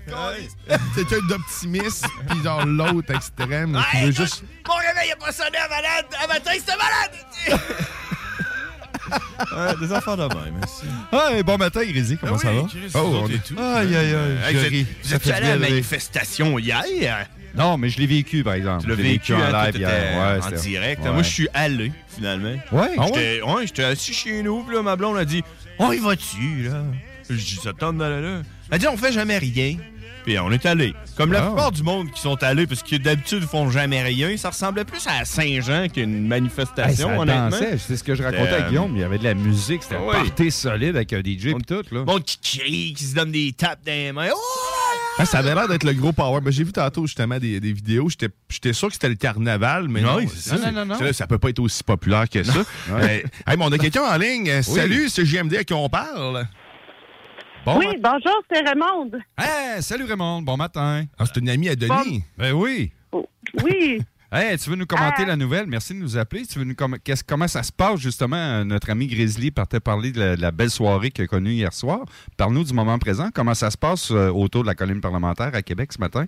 Quelqu'un 0.96 1.20
d'optimiste, 1.28 2.06
puis 2.30 2.42
genre 2.44 2.66
l'autre 2.66 3.14
extrême 3.14 3.82
qui 3.92 3.98
Hey, 3.98 4.06
veut 4.06 4.12
juste. 4.14 4.44
Mon 4.68 4.76
réveil 4.76 5.12
a 5.12 5.16
pas 5.18 5.32
sonné 5.34 5.58
à 5.58 5.68
malade. 5.68 6.06
À 6.24 6.28
matin, 6.28 6.52
c'était 6.54 6.78
malade. 6.78 7.12
Ouais, 9.52 9.76
des 9.88 9.94
enfants 9.94 10.16
de 10.16 10.24
même, 10.24 10.56
merci. 10.58 10.86
Hey, 11.12 11.44
bon 11.44 11.58
matin, 11.58 11.82
Grizzly, 11.84 12.18
comment 12.18 12.38
ça 12.38 12.52
va? 12.54 12.62
Oh, 12.96 13.24
on 13.24 13.28
est 13.30 13.44
tout. 13.46 13.56
Aïe, 13.60 13.94
aïe, 13.96 14.14
aïe. 14.16 14.38
Hey, 14.46 14.56
vous 15.04 15.14
êtes- 15.14 15.24
Vous 15.24 15.32
allé 15.32 15.48
à 15.48 15.56
la 15.58 15.70
manifestation 15.70 16.58
hier? 16.58 17.28
Non, 17.56 17.78
mais 17.78 17.90
je 17.90 18.00
l'ai 18.00 18.06
vécu, 18.08 18.44
par 18.44 18.54
exemple. 18.54 18.84
Tu 18.84 18.90
l'as 18.90 18.96
vécu 18.96 19.34
en 19.34 19.40
hein, 19.42 19.66
live 19.66 19.78
hier. 19.78 19.90
Ouais, 19.90 20.40
en 20.56 20.60
direct. 20.62 21.04
ouais. 21.04 21.12
Moi, 21.12 21.24
je 21.24 21.30
suis 21.30 21.48
allé, 21.54 21.92
finalement. 22.08 22.56
Ouais? 22.72 22.90
Ah 22.98 23.06
J'étais 23.08 23.42
ouais, 23.42 23.68
j'étais 23.68 23.84
assis 23.84 24.14
chez 24.14 24.42
nous, 24.44 24.64
puis 24.64 24.76
là, 24.76 24.82
ma 24.82 24.96
blonde 24.96 25.18
a 25.18 25.26
dit 25.26 25.44
On 25.80 25.92
y 25.92 25.98
va-tu, 25.98 26.64
là 26.70 26.84
Je 27.30 27.36
dis 27.36 27.60
Ça 27.62 27.74
tente 27.74 27.98
d'aller 27.98 28.22
là 28.22 28.42
Elle 28.72 28.80
dit 28.80 28.88
On 28.88 28.98
fait 28.98 29.12
jamais 29.12 29.38
rien. 29.38 29.78
Puis 30.24 30.38
on 30.38 30.52
est 30.52 30.64
allé. 30.68 30.94
Comme 31.18 31.32
la 31.34 31.40
Ah. 31.44 31.48
plupart 31.48 31.72
du 31.72 31.82
monde 31.82 32.12
qui 32.12 32.22
sont 32.22 32.42
allés, 32.44 32.68
parce 32.68 32.84
que 32.84 32.96
d'habitude, 32.96 33.40
ils 33.42 33.48
font 33.48 33.72
jamais 33.72 34.04
rien, 34.04 34.38
ça 34.38 34.50
ressemblait 34.52 34.86
plus 34.86 35.04
à 35.08 35.26
Saint-Jean 35.26 35.88
qu'une 35.92 36.14
Hey, 36.14 36.22
manifestation, 36.22 37.08
ça 37.10 37.18
honnêtement. 37.20 37.58
c'est 37.80 37.98
ce 37.98 38.04
que 38.04 38.14
je 38.14 38.22
racontais 38.22 38.54
à 38.54 38.62
Guillaume. 38.70 38.92
Il 38.96 39.02
y 39.02 39.04
avait 39.04 39.18
de 39.18 39.24
la 39.24 39.34
musique, 39.34 39.82
c'était 39.82 39.96
Oui. 39.96 40.16
un 40.16 40.24
party 40.26 40.52
solide 40.52 40.96
avec 40.96 41.12
un 41.14 41.22
DJ 41.22 41.48
et 41.48 41.54
tout. 41.68 41.82
Là. 41.92 42.04
Monde 42.06 42.24
qui 42.24 42.38
crie, 42.60 42.94
qui 42.96 43.04
se 43.04 43.16
donne 43.16 43.32
des 43.32 43.52
tapes 43.54 43.80
dans 43.84 43.92
les 43.92 44.12
mains. 44.12 44.30
Oh! 44.32 44.38
Ah, 45.18 45.26
ça 45.26 45.40
avait 45.40 45.54
l'air 45.54 45.68
d'être 45.68 45.84
le 45.84 45.94
gros 45.94 46.14
power. 46.14 46.42
Ben, 46.42 46.52
J'ai 46.52 46.64
vu 46.64 46.72
tantôt 46.72 47.06
justement 47.06 47.38
des, 47.38 47.60
des 47.60 47.74
vidéos. 47.74 48.10
J'étais 48.10 48.30
j'étais 48.50 48.74
sûr 48.74 48.88
que 48.88 48.94
c'était 48.94 49.10
le 49.10 49.16
carnaval, 49.16 49.88
mais 49.88 50.02
non. 50.02 50.20
Ça. 50.28 50.58
Non, 50.58 50.72
non, 50.72 50.86
non. 50.86 50.96
c'est 50.98 51.04
là, 51.06 51.14
Ça 51.14 51.28
peut 51.28 51.38
pas 51.38 51.50
être 51.50 51.60
aussi 51.60 51.84
populaire 51.84 52.30
que 52.30 52.44
ça. 52.44 52.54
Hey, 53.02 53.24
mais 53.48 53.58
on 53.60 53.72
a 53.72 53.78
quelqu'un 53.78 54.04
en 54.04 54.18
ligne. 54.18 54.62
Salut, 54.62 55.10
c'est 55.10 55.26
JMD 55.26 55.56
à 55.56 55.64
qui 55.64 55.74
on 55.74 55.90
parle. 55.90 56.48
Bon 57.66 57.78
oui, 57.78 57.86
bonjour, 58.02 58.42
c'est 58.52 58.68
Raymond. 58.68 59.12
Hey, 59.38 59.84
salut 59.84 60.06
Raymond, 60.06 60.42
bon 60.42 60.58
matin. 60.58 61.06
Ah, 61.20 61.26
c'est 61.28 61.40
une 61.40 61.50
amie 61.50 61.70
à 61.70 61.76
Denis. 61.76 62.24
Ben 62.38 62.54
oui. 62.54 62.92
Oui. 63.64 64.02
Hey, 64.34 64.58
tu 64.58 64.70
veux 64.70 64.78
nous 64.78 64.86
commenter 64.86 65.26
la 65.26 65.36
nouvelle? 65.36 65.66
Merci 65.68 65.94
de 65.94 66.00
nous 66.00 66.18
appeler. 66.18 66.46
Tu 66.46 66.58
veux 66.58 66.64
nous 66.64 66.74
com- 66.74 66.98
comment 67.28 67.50
ça 67.50 67.64
se 67.64 67.72
passe, 67.74 68.00
justement? 68.00 68.38
Euh, 68.38 68.64
Notre 68.64 68.90
ami 68.90 69.08
Grizzly 69.08 69.52
partait 69.52 69.82
parler 69.82 70.14
de 70.14 70.20
la, 70.22 70.36
de 70.38 70.42
la 70.42 70.52
belle 70.52 70.70
soirée 70.70 71.12
qu'il 71.12 71.26
a 71.26 71.28
connue 71.28 71.52
hier 71.52 71.74
soir. 71.74 72.00
Parle-nous 72.38 72.64
du 72.64 72.74
moment 72.74 72.98
présent. 72.98 73.28
Comment 73.34 73.54
ça 73.54 73.70
se 73.72 73.78
passe 73.78 74.10
euh, 74.12 74.30
autour 74.30 74.62
de 74.62 74.68
la 74.68 74.76
colline 74.76 75.02
parlementaire 75.02 75.54
à 75.54 75.62
Québec 75.62 75.92
ce 75.92 76.00
matin? 76.00 76.28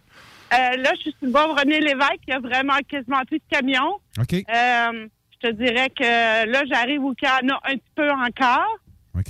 Euh, 0.53 0.57
là, 0.81 0.91
je 0.97 1.01
suis 1.01 1.11
sur 1.11 1.27
le 1.27 1.31
bord 1.31 1.57
René 1.57 1.79
Lévesque. 1.79 2.19
Il 2.27 2.31
y 2.31 2.33
a 2.33 2.39
vraiment 2.39 2.77
quasiment 2.89 3.21
plus 3.25 3.37
de 3.39 3.43
camions. 3.49 3.93
OK. 4.19 4.33
Euh, 4.33 5.07
je 5.41 5.47
te 5.49 5.53
dirais 5.53 5.89
que 5.89 6.51
là, 6.51 6.61
j'arrive 6.69 7.01
où 7.05 7.13
il 7.21 7.25
y 7.25 7.29
en 7.29 7.55
a 7.55 7.59
un 7.71 7.75
petit 7.75 7.91
peu 7.95 8.09
encore. 8.11 8.79
OK. 9.17 9.27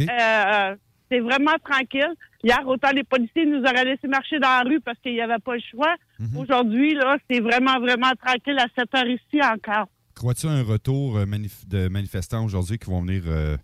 C'est 1.11 1.19
vraiment 1.19 1.53
tranquille. 1.63 2.11
Hier, 2.43 2.59
autant 2.67 2.91
les 2.91 3.03
policiers 3.03 3.45
nous 3.45 3.61
auraient 3.61 3.85
laissé 3.85 4.07
marcher 4.07 4.37
dans 4.39 4.49
la 4.49 4.63
rue 4.69 4.81
parce 4.81 4.97
qu'il 4.99 5.13
n'y 5.13 5.21
avait 5.21 5.39
pas 5.39 5.55
le 5.55 5.61
choix. 5.71 5.95
Mhm. 6.19 6.37
Aujourd'hui, 6.37 6.93
là, 6.93 7.17
c'est 7.29 7.39
vraiment, 7.39 7.79
vraiment 7.79 8.11
tranquille 8.21 8.57
à 8.59 8.65
cette 8.77 8.93
heure 8.93 9.07
ici 9.07 9.41
encore. 9.41 9.87
Crois-tu 10.15 10.47
un 10.47 10.61
retour 10.61 11.17
euh, 11.17 11.25
manif- 11.25 11.67
de 11.67 11.87
manifestants 11.87 12.43
aujourd'hui 12.45 12.77
qui 12.77 12.89
vont 12.89 13.01
venir 13.01 13.23
euh, 13.27 13.55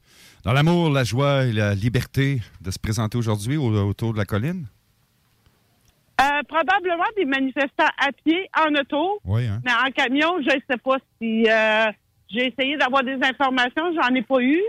dans 0.45 0.53
l'amour, 0.53 0.89
la 0.89 1.03
joie 1.03 1.45
et 1.45 1.51
la 1.51 1.75
liberté 1.75 2.41
de 2.61 2.71
se 2.71 2.79
présenter 2.79 3.17
aujourd'hui 3.17 3.57
au- 3.57 3.87
autour 3.89 4.13
de 4.13 4.17
la 4.17 4.25
colline? 4.25 4.65
Euh, 6.21 6.41
probablement 6.47 7.05
des 7.15 7.25
manifestants 7.25 7.91
à 7.97 8.11
pied, 8.11 8.49
en 8.57 8.73
auto. 8.75 9.19
Oui, 9.25 9.45
hein? 9.45 9.61
Mais 9.63 9.71
en 9.71 9.91
camion, 9.91 10.33
je 10.41 10.55
ne 10.55 10.61
sais 10.69 10.77
pas 10.83 10.97
si 11.21 11.45
j'ai 12.29 12.47
essayé 12.47 12.77
d'avoir 12.77 13.03
des 13.03 13.17
informations, 13.23 13.93
j'en 13.95 14.13
ai 14.15 14.21
pas 14.21 14.39
eu. 14.41 14.59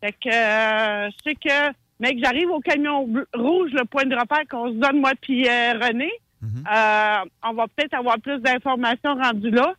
Fait 0.00 0.12
que 0.12 0.30
je 0.30 1.14
sais 1.24 1.34
que 1.34 1.72
mais 2.00 2.14
que 2.14 2.20
j'arrive 2.22 2.50
au 2.50 2.60
camion 2.60 3.08
rouge, 3.34 3.70
le 3.72 3.84
point 3.84 4.04
de 4.04 4.14
repère 4.14 4.46
qu'on 4.50 4.68
se 4.68 4.74
donne 4.78 5.00
moi 5.00 5.12
puis 5.20 5.46
euh, 5.48 5.72
René. 5.74 6.10
euh, 6.44 7.28
on 7.44 7.52
va 7.54 7.66
peut-être 7.68 7.94
avoir 7.94 8.18
plus 8.20 8.38
d'informations 8.40 9.14
rendues 9.14 9.50
là. 9.50 9.74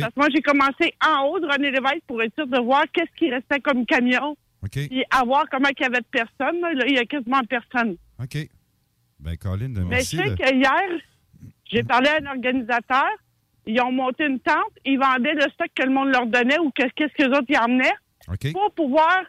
Parce 0.00 0.12
que 0.12 0.20
moi, 0.20 0.28
j'ai 0.34 0.42
commencé 0.42 0.92
en 1.06 1.24
haut 1.26 1.38
de 1.40 1.46
René 1.46 1.70
Lévesque 1.70 2.02
pour 2.06 2.20
être 2.22 2.34
sûr 2.34 2.46
de 2.46 2.58
voir 2.60 2.84
qu'est-ce 2.92 3.14
qui 3.16 3.30
restait 3.30 3.60
comme 3.60 3.86
camion 3.86 4.36
Puis 4.88 5.04
à 5.10 5.24
voir 5.24 5.44
comment 5.50 5.68
il 5.70 5.82
y 5.82 5.86
avait 5.86 6.00
de 6.00 6.06
personnes. 6.10 6.60
Là, 6.60 6.84
il 6.86 6.94
y 6.94 6.98
a 6.98 7.04
quasiment 7.06 7.40
personne. 7.48 7.96
OK. 8.22 8.36
Ben, 9.20 9.36
Colin, 9.38 9.68
Mais 9.88 10.00
je 10.00 10.04
sais 10.16 10.30
de- 10.30 10.34
que 10.34 10.54
hier, 10.54 10.82
j'ai 11.64 11.82
parlé 11.82 12.08
à 12.08 12.16
un 12.22 12.26
organisateur. 12.34 13.08
Ils 13.66 13.80
ont 13.80 13.92
monté 13.92 14.24
une 14.26 14.40
tente. 14.40 14.72
Ils 14.84 14.98
vendaient 14.98 15.34
le 15.34 15.42
stock 15.52 15.68
que 15.74 15.84
le 15.84 15.92
monde 15.92 16.08
leur 16.08 16.26
donnait 16.26 16.58
ou 16.58 16.70
que- 16.72 16.88
qu'est-ce 16.96 17.14
que 17.14 17.28
les 17.28 17.38
autres 17.38 17.50
y 17.50 17.56
emmenaient 17.56 17.94
pour 18.52 18.70
pouvoir 18.74 19.22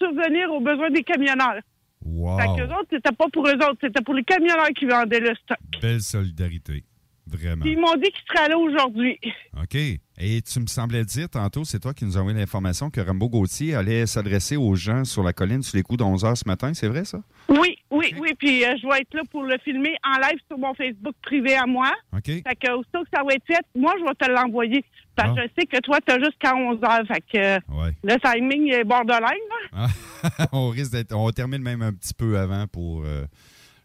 subvenir 0.00 0.52
aux 0.52 0.60
besoins 0.60 0.90
des 0.90 1.02
camionneurs. 1.02 1.60
Wow. 2.06 2.38
Fait 2.38 2.46
que 2.46 2.66
les 2.66 2.72
autres, 2.72 2.88
c'était 2.90 3.14
pas 3.14 3.26
pour 3.32 3.46
eux 3.46 3.54
autres, 3.54 3.78
c'était 3.80 4.02
pour 4.02 4.14
les 4.14 4.22
camionneurs 4.22 4.70
qui 4.76 4.86
vendaient 4.86 5.20
le 5.20 5.34
stock. 5.34 5.58
Belle 5.80 6.00
solidarité. 6.00 6.84
Vraiment. 7.28 7.62
Puis 7.62 7.72
ils 7.72 7.80
m'ont 7.80 7.96
dit 7.96 8.10
qu'ils 8.10 8.24
seraient 8.32 8.48
là 8.48 8.56
aujourd'hui. 8.56 9.18
OK. 9.60 9.74
Et 9.74 10.42
tu 10.42 10.60
me 10.60 10.66
semblais 10.66 11.04
dire 11.04 11.28
tantôt, 11.28 11.64
c'est 11.64 11.80
toi 11.80 11.92
qui 11.92 12.04
nous 12.04 12.16
as 12.16 12.20
envoyé 12.20 12.38
l'information 12.38 12.88
que 12.88 13.00
Rambo 13.00 13.28
Gauthier 13.28 13.74
allait 13.74 14.06
s'adresser 14.06 14.56
aux 14.56 14.76
gens 14.76 15.04
sur 15.04 15.24
la 15.24 15.32
colline 15.32 15.62
sur 15.62 15.76
les 15.76 15.82
coups 15.82 15.98
de 15.98 16.04
11 16.04 16.24
h 16.24 16.36
ce 16.36 16.44
matin. 16.46 16.72
C'est 16.72 16.86
vrai, 16.86 17.04
ça? 17.04 17.18
Oui, 17.48 17.75
oui, 17.96 18.14
oui. 18.20 18.34
Puis 18.38 18.64
euh, 18.64 18.74
je 18.80 18.86
vais 18.86 19.00
être 19.00 19.14
là 19.14 19.22
pour 19.30 19.42
le 19.44 19.56
filmer 19.64 19.94
en 20.04 20.18
live 20.20 20.38
sur 20.48 20.58
mon 20.58 20.74
Facebook 20.74 21.14
privé 21.22 21.54
à 21.56 21.66
moi. 21.66 21.92
OK. 22.14 22.24
Fait 22.26 22.42
que 22.58 22.70
aussitôt 22.72 23.02
que 23.02 23.08
ça 23.14 23.22
va 23.22 23.34
être 23.34 23.44
fait, 23.46 23.64
moi, 23.74 23.94
je 23.98 24.04
vais 24.04 24.14
te 24.14 24.30
l'envoyer. 24.30 24.84
Parce 25.14 25.34
que 25.34 25.40
Ah. 25.40 25.44
je 25.46 25.60
sais 25.60 25.66
que 25.66 25.80
toi, 25.80 25.98
tu 26.06 26.12
as 26.12 26.18
jusqu'à 26.18 26.54
11 26.54 26.78
heures. 26.84 27.06
Fait 27.06 27.20
que 27.20 27.54
Ouais. 27.72 27.92
le 28.04 28.16
timing 28.20 28.72
est 28.72 28.84
borderline. 28.84 29.30
là. 29.72 29.86
Ah, 30.22 30.46
on 30.52 30.68
risque 30.68 30.92
d'être. 30.92 31.14
On 31.14 31.30
termine 31.30 31.62
même 31.62 31.82
un 31.82 31.92
petit 31.92 32.12
peu 32.14 32.38
avant 32.38 32.66
pour 32.66 33.02
euh, 33.04 33.24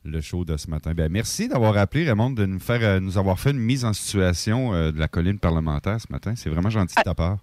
le 0.03 0.19
show 0.21 0.43
de 0.43 0.57
ce 0.57 0.69
matin. 0.69 0.93
Ben, 0.93 1.09
merci 1.11 1.47
d'avoir 1.47 1.77
appelé, 1.77 2.05
Raymond, 2.07 2.31
de 2.31 2.45
nous 2.45 2.59
faire 2.59 2.81
euh, 2.81 2.99
nous 2.99 3.17
avoir 3.17 3.39
fait 3.39 3.51
une 3.51 3.59
mise 3.59 3.85
en 3.85 3.93
situation 3.93 4.73
euh, 4.73 4.91
de 4.91 4.99
la 4.99 5.07
colline 5.07 5.39
parlementaire 5.39 6.01
ce 6.01 6.11
matin. 6.11 6.33
C'est 6.35 6.49
vraiment 6.49 6.69
gentil 6.69 6.95
de 6.97 7.01
ta 7.03 7.13
part. 7.15 7.37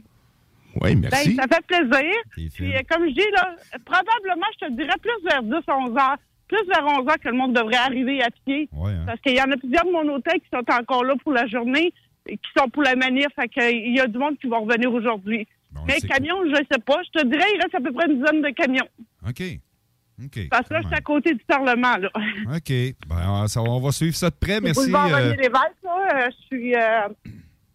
Oui, 0.83 0.95
Ben, 0.97 1.11
ça 1.11 1.23
fait 1.23 1.67
plaisir. 1.67 2.15
Puis, 2.31 2.51
comme 2.91 3.09
je 3.09 3.15
dis, 3.15 3.27
là, 3.35 3.57
probablement, 3.85 4.47
je 4.61 4.67
te 4.67 4.73
dirais 4.73 4.95
plus 5.01 5.29
vers 5.29 5.43
10, 5.43 5.51
11 5.67 5.97
heures. 5.97 6.17
Plus 6.49 6.67
vers 6.67 6.85
11 6.87 7.07
heures 7.09 7.19
que 7.19 7.29
le 7.29 7.35
monde 7.37 7.53
devrait 7.55 7.77
arriver 7.77 8.23
à 8.23 8.29
pied. 8.45 8.69
hein. 8.75 9.05
Parce 9.07 9.21
qu'il 9.21 9.37
y 9.37 9.41
en 9.41 9.51
a 9.53 9.57
plusieurs 9.57 9.85
de 9.85 9.91
mon 9.93 10.09
hôtel 10.15 10.41
qui 10.41 10.49
sont 10.53 10.65
encore 10.73 11.05
là 11.05 11.15
pour 11.23 11.33
la 11.33 11.47
journée, 11.47 11.93
et 12.27 12.37
qui 12.37 12.49
sont 12.57 12.69
pour 12.69 12.83
la 12.83 12.97
manif. 12.97 13.27
Fait 13.37 13.49
que, 13.49 13.73
il 13.73 13.95
y 13.95 14.01
a 14.01 14.07
du 14.07 14.19
monde 14.19 14.39
qui 14.39 14.49
va 14.49 14.59
revenir 14.59 14.93
aujourd'hui. 14.93 15.47
Mais 15.87 15.95
c'est 16.01 16.09
camions, 16.09 16.43
je 16.47 16.57
sais 16.71 16.81
pas. 16.81 17.01
Je 17.15 17.21
te 17.21 17.27
dirais, 17.27 17.45
il 17.55 17.61
reste 17.63 17.75
à 17.75 17.81
peu 17.81 17.93
près 17.93 18.07
une 18.07 18.19
dizaine 18.23 18.43
de 18.43 18.49
camions. 18.51 18.89
OK. 19.27 19.43
OK. 20.25 20.49
Parce 20.51 20.69
que 20.69 20.75
là, 20.75 20.81
je 20.83 20.87
suis 20.89 20.97
à 20.97 21.01
côté 21.01 21.35
du 21.35 21.45
Parlement, 21.45 21.97
là. 21.97 22.11
OK. 22.57 22.73
Ben, 23.07 23.47
ça 23.47 23.63
on 23.63 23.79
va 23.81 23.93
suivre 23.93 24.17
ça 24.17 24.31
de 24.31 24.35
près. 24.35 24.61
Merci. 24.61 24.91
euh, 25.15 25.35
là. 25.85 26.01
Euh, 26.25 26.31
Je 26.31 26.47
suis 26.47 26.75
euh, 26.75 27.09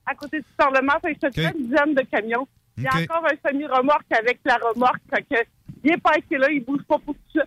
à 0.05 0.15
côté 0.15 0.39
du 0.39 0.45
Parlement. 0.57 0.93
Fait 1.01 1.13
que 1.15 1.19
je 1.24 1.30
dirais 1.30 1.53
une 1.57 1.67
dizaine 1.67 1.93
de 1.93 2.01
camions. 2.01 2.47
Il 2.78 2.84
y 2.84 2.88
a 2.88 2.91
encore 3.03 3.26
un 3.26 3.49
semi-remorque 3.49 4.11
avec 4.11 4.39
la 4.45 4.55
remorque. 4.57 5.01
Fait 5.13 5.21
que, 5.21 5.41
il 5.84 5.91
est 5.91 5.97
pas 6.01 6.13
là, 6.32 6.51
il 6.51 6.63
bouge 6.63 6.82
pas 6.88 6.97
pour 6.97 7.13
tout 7.15 7.39
ça. 7.39 7.43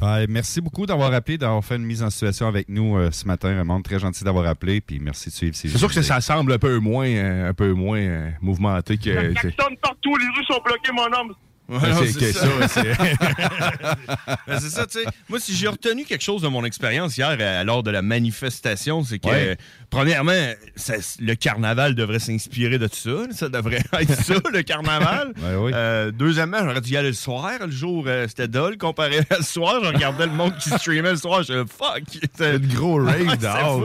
Ben, 0.00 0.26
merci 0.28 0.60
beaucoup 0.60 0.86
d'avoir 0.86 1.12
appelé, 1.12 1.38
d'avoir 1.38 1.64
fait 1.64 1.76
une 1.76 1.84
mise 1.84 2.02
en 2.02 2.10
situation 2.10 2.46
avec 2.48 2.68
nous 2.68 2.96
euh, 2.96 3.10
ce 3.10 3.26
matin, 3.26 3.54
Raymond. 3.56 3.82
Très 3.82 3.98
gentil 3.98 4.24
d'avoir 4.24 4.46
appelé. 4.46 4.80
Puis 4.80 4.98
merci 4.98 5.28
de 5.30 5.34
suivre 5.34 5.54
ces 5.54 5.68
C'est 5.68 5.78
sûr 5.78 5.92
que 5.92 6.02
ça 6.02 6.20
semble 6.20 6.52
un 6.52 6.58
peu 6.58 6.78
moins, 6.78 7.08
euh, 7.08 7.50
un 7.50 7.54
peu 7.54 7.72
moins 7.72 7.98
euh, 8.00 8.30
mouvementé 8.40 8.96
que. 8.96 9.12
Ça 9.12 9.22
que- 9.42 9.48
klaxonne 9.48 9.76
partout, 9.82 10.16
les 10.16 10.24
rues 10.36 10.44
sont 10.46 10.60
bloquées, 10.64 10.92
mon 10.92 11.04
homme. 11.18 11.34
Ouais, 11.70 11.88
non, 11.90 12.00
c'est 12.04 12.32
ça, 12.32 12.46
c'est- 12.68 12.82
Ben, 14.46 14.58
c'est 14.60 14.70
ça, 14.70 14.86
tu 14.86 14.98
sais. 14.98 15.04
Moi, 15.28 15.38
si 15.40 15.54
j'ai 15.54 15.68
retenu 15.68 16.04
quelque 16.04 16.22
chose 16.24 16.42
de 16.42 16.48
mon 16.48 16.64
expérience 16.64 17.16
hier 17.16 17.36
euh, 17.38 17.64
lors 17.64 17.82
de 17.82 17.90
la 17.90 18.02
manifestation, 18.02 19.04
c'est 19.04 19.18
que, 19.18 19.28
Ouais. 19.28 19.48
euh, 19.50 19.54
premièrement, 19.88 20.32
ça- 20.76 20.94
le 21.20 21.34
carnaval 21.34 21.94
devrait 21.94 22.18
s'inspirer 22.18 22.78
de 22.78 22.88
ça. 22.92 23.10
Ça 23.32 23.48
devrait 23.48 23.82
être 24.00 24.14
ça, 24.14 24.34
le 24.52 24.62
carnaval. 24.62 25.32
Euh, 25.80 26.10
deuxièmement, 26.10 26.58
j'aurais 26.64 26.80
dû 26.80 26.92
y 26.92 26.96
aller 26.96 27.08
le 27.08 27.14
soir. 27.14 27.50
Le 27.64 27.70
jour, 27.70 28.04
euh, 28.06 28.26
c'était 28.28 28.48
dull 28.48 28.76
comparé 28.78 29.18
à 29.30 29.36
le 29.38 29.42
soir. 29.44 29.76
Je 29.82 29.88
regardais 29.88 30.26
le 30.26 30.32
monde 30.32 30.56
qui 30.58 30.70
streamait 30.70 31.10
le 31.12 31.16
soir. 31.16 31.42
Je 31.42 31.64
fuck. 31.64 32.02
C'était 32.10 32.52
le 32.54 32.58
gros 32.58 32.96
rave 33.04 33.36
dehors. 33.38 33.82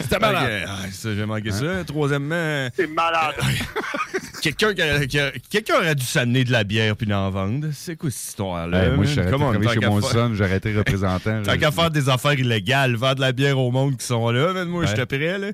C'était 0.00 0.18
malade. 0.18 0.64
Ah, 0.68 0.78
ça, 0.92 1.14
j'ai 1.14 1.24
manqué 1.26 1.50
ça. 1.52 1.84
Troisièmement, 1.86 2.68
C'est 2.76 2.86
malade. 2.88 3.34
quelqu'un 4.42 4.74
qui 4.74 4.82
a- 4.82 5.06
qui 5.06 5.18
a- 5.18 5.32
quelqu'un 5.50 5.74
aurait 5.76 5.94
dû 5.94 6.04
s'amener 6.04 6.44
de 6.44 6.52
la 6.52 6.64
bière 6.64 6.96
puis 6.96 7.06
d'en 7.22 7.30
vendre. 7.30 7.68
C'est 7.72 7.96
quoi 7.96 8.10
cette 8.10 8.28
histoire-là? 8.30 8.84
Hey, 8.84 8.90
moi, 8.96 9.04
je 9.04 9.14
tant 9.20 9.24
chez 9.72 9.78
qu'à 9.80 9.88
mon 9.90 10.00
faire- 10.00 10.10
son, 10.10 10.34
j'aurais 10.34 10.56
été 10.56 10.72
représentant. 10.76 11.42
Tant 11.44 11.56
qu'à 11.58 11.70
faire 11.70 11.90
des 11.90 12.08
affaires 12.08 12.38
illégales, 12.38 12.94
vendre 12.96 13.16
de 13.16 13.20
la 13.20 13.32
bière 13.32 13.58
au 13.58 13.70
monde 13.70 13.96
qui 13.96 14.04
sont 14.06 14.30
là, 14.30 14.52
man, 14.52 14.68
moi, 14.68 14.82
Ouais. 14.82 14.86
je 14.88 14.94
te 14.94 15.02
prêt, 15.04 15.38
là. 15.38 15.48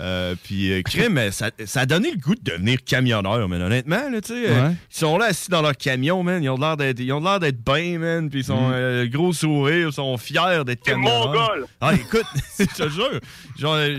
Euh, 0.00 0.34
puis, 0.42 0.72
euh, 0.72 0.82
crime, 0.82 1.12
mais 1.14 1.30
ça, 1.32 1.50
ça 1.66 1.80
a 1.80 1.86
donné 1.86 2.10
le 2.10 2.18
goût 2.18 2.34
de 2.34 2.42
devenir 2.42 2.82
camionneur, 2.84 3.48
man, 3.48 3.62
honnêtement, 3.62 4.08
là, 4.10 4.20
tu 4.20 4.32
sais. 4.34 4.48
euh. 4.48 4.70
Ils 4.90 4.96
sont 4.98 5.16
là 5.18 5.26
assis 5.26 5.50
dans 5.50 5.62
leur 5.62 5.76
camion, 5.76 6.22
man. 6.22 6.42
Ils 6.42 6.48
ont 6.50 6.58
l'air 6.58 6.76
d'être, 6.76 7.00
ils 7.00 7.12
ont 7.12 7.20
l'air 7.20 7.40
d'être 7.40 7.62
bien, 7.64 7.98
man. 7.98 8.28
Puis 8.30 8.40
ils 8.40 8.44
sont, 8.44 8.68
Mm. 8.68 8.72
euh, 8.74 9.06
gros 9.08 9.32
sourire, 9.32 9.88
ils 9.88 9.92
sont 9.92 10.16
fiers 10.18 10.64
d'être 10.66 10.80
C'est 10.84 10.92
camionneurs. 10.92 11.26
mongol. 11.28 11.66
Ah, 11.80 11.94
écoute, 11.94 12.26
je 12.58 12.64
te 12.64 12.88
jure. 12.88 13.20
Genre, 13.58 13.74
euh, 13.74 13.98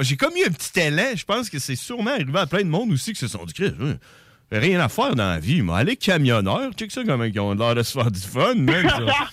j'ai 0.00 0.16
comme 0.16 0.32
eu 0.36 0.44
un 0.46 0.50
petit 0.52 0.78
élan. 0.80 1.12
Je 1.16 1.24
pense 1.24 1.48
que 1.50 1.58
c'est 1.58 1.76
sûrement 1.76 2.10
arrivé 2.10 2.38
à 2.38 2.46
plein 2.46 2.62
de 2.62 2.68
monde 2.68 2.92
aussi 2.92 3.12
qui 3.12 3.18
se 3.20 3.28
sont 3.28 3.44
dit, 3.44 3.54
rien 4.52 4.80
à 4.80 4.88
faire 4.88 5.14
dans 5.14 5.28
la 5.30 5.38
vie. 5.38 5.62
Mais 5.62 5.72
aller 5.74 5.96
camionneur, 5.96 6.72
check 6.74 6.90
ça 6.90 7.02
comment 7.04 7.24
ils 7.24 7.38
ont 7.40 7.54
l'air 7.54 7.74
de 7.74 7.82
se 7.82 7.92
faire 7.92 8.10
du 8.10 8.20
fun, 8.20 8.54
man. 8.56 8.86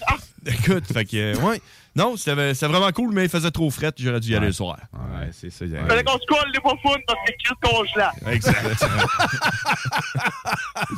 Écoute, 0.45 0.85
fait 0.91 1.05
que, 1.05 1.15
euh, 1.17 1.35
ouais. 1.37 1.61
Non, 1.95 2.17
c'était 2.17 2.53
vraiment 2.67 2.91
cool, 2.91 3.13
mais 3.13 3.25
il 3.25 3.29
faisait 3.29 3.51
trop 3.51 3.69
fret. 3.69 3.91
J'aurais 3.97 4.19
dû 4.19 4.31
y 4.31 4.35
aller 4.35 4.47
le 4.47 4.53
soir. 4.53 4.77
Ouais, 4.93 5.29
c'est 5.31 5.51
ça. 5.51 5.63
Fallait 5.87 6.03
qu'on 6.03 6.13
se 6.17 6.25
colle 6.27 6.51
les 6.51 6.59
parce 6.59 7.19
que 7.27 7.33
Chris 7.43 7.55
congelant. 7.61 8.31
Exact. 8.31 8.65
tu 10.91 10.97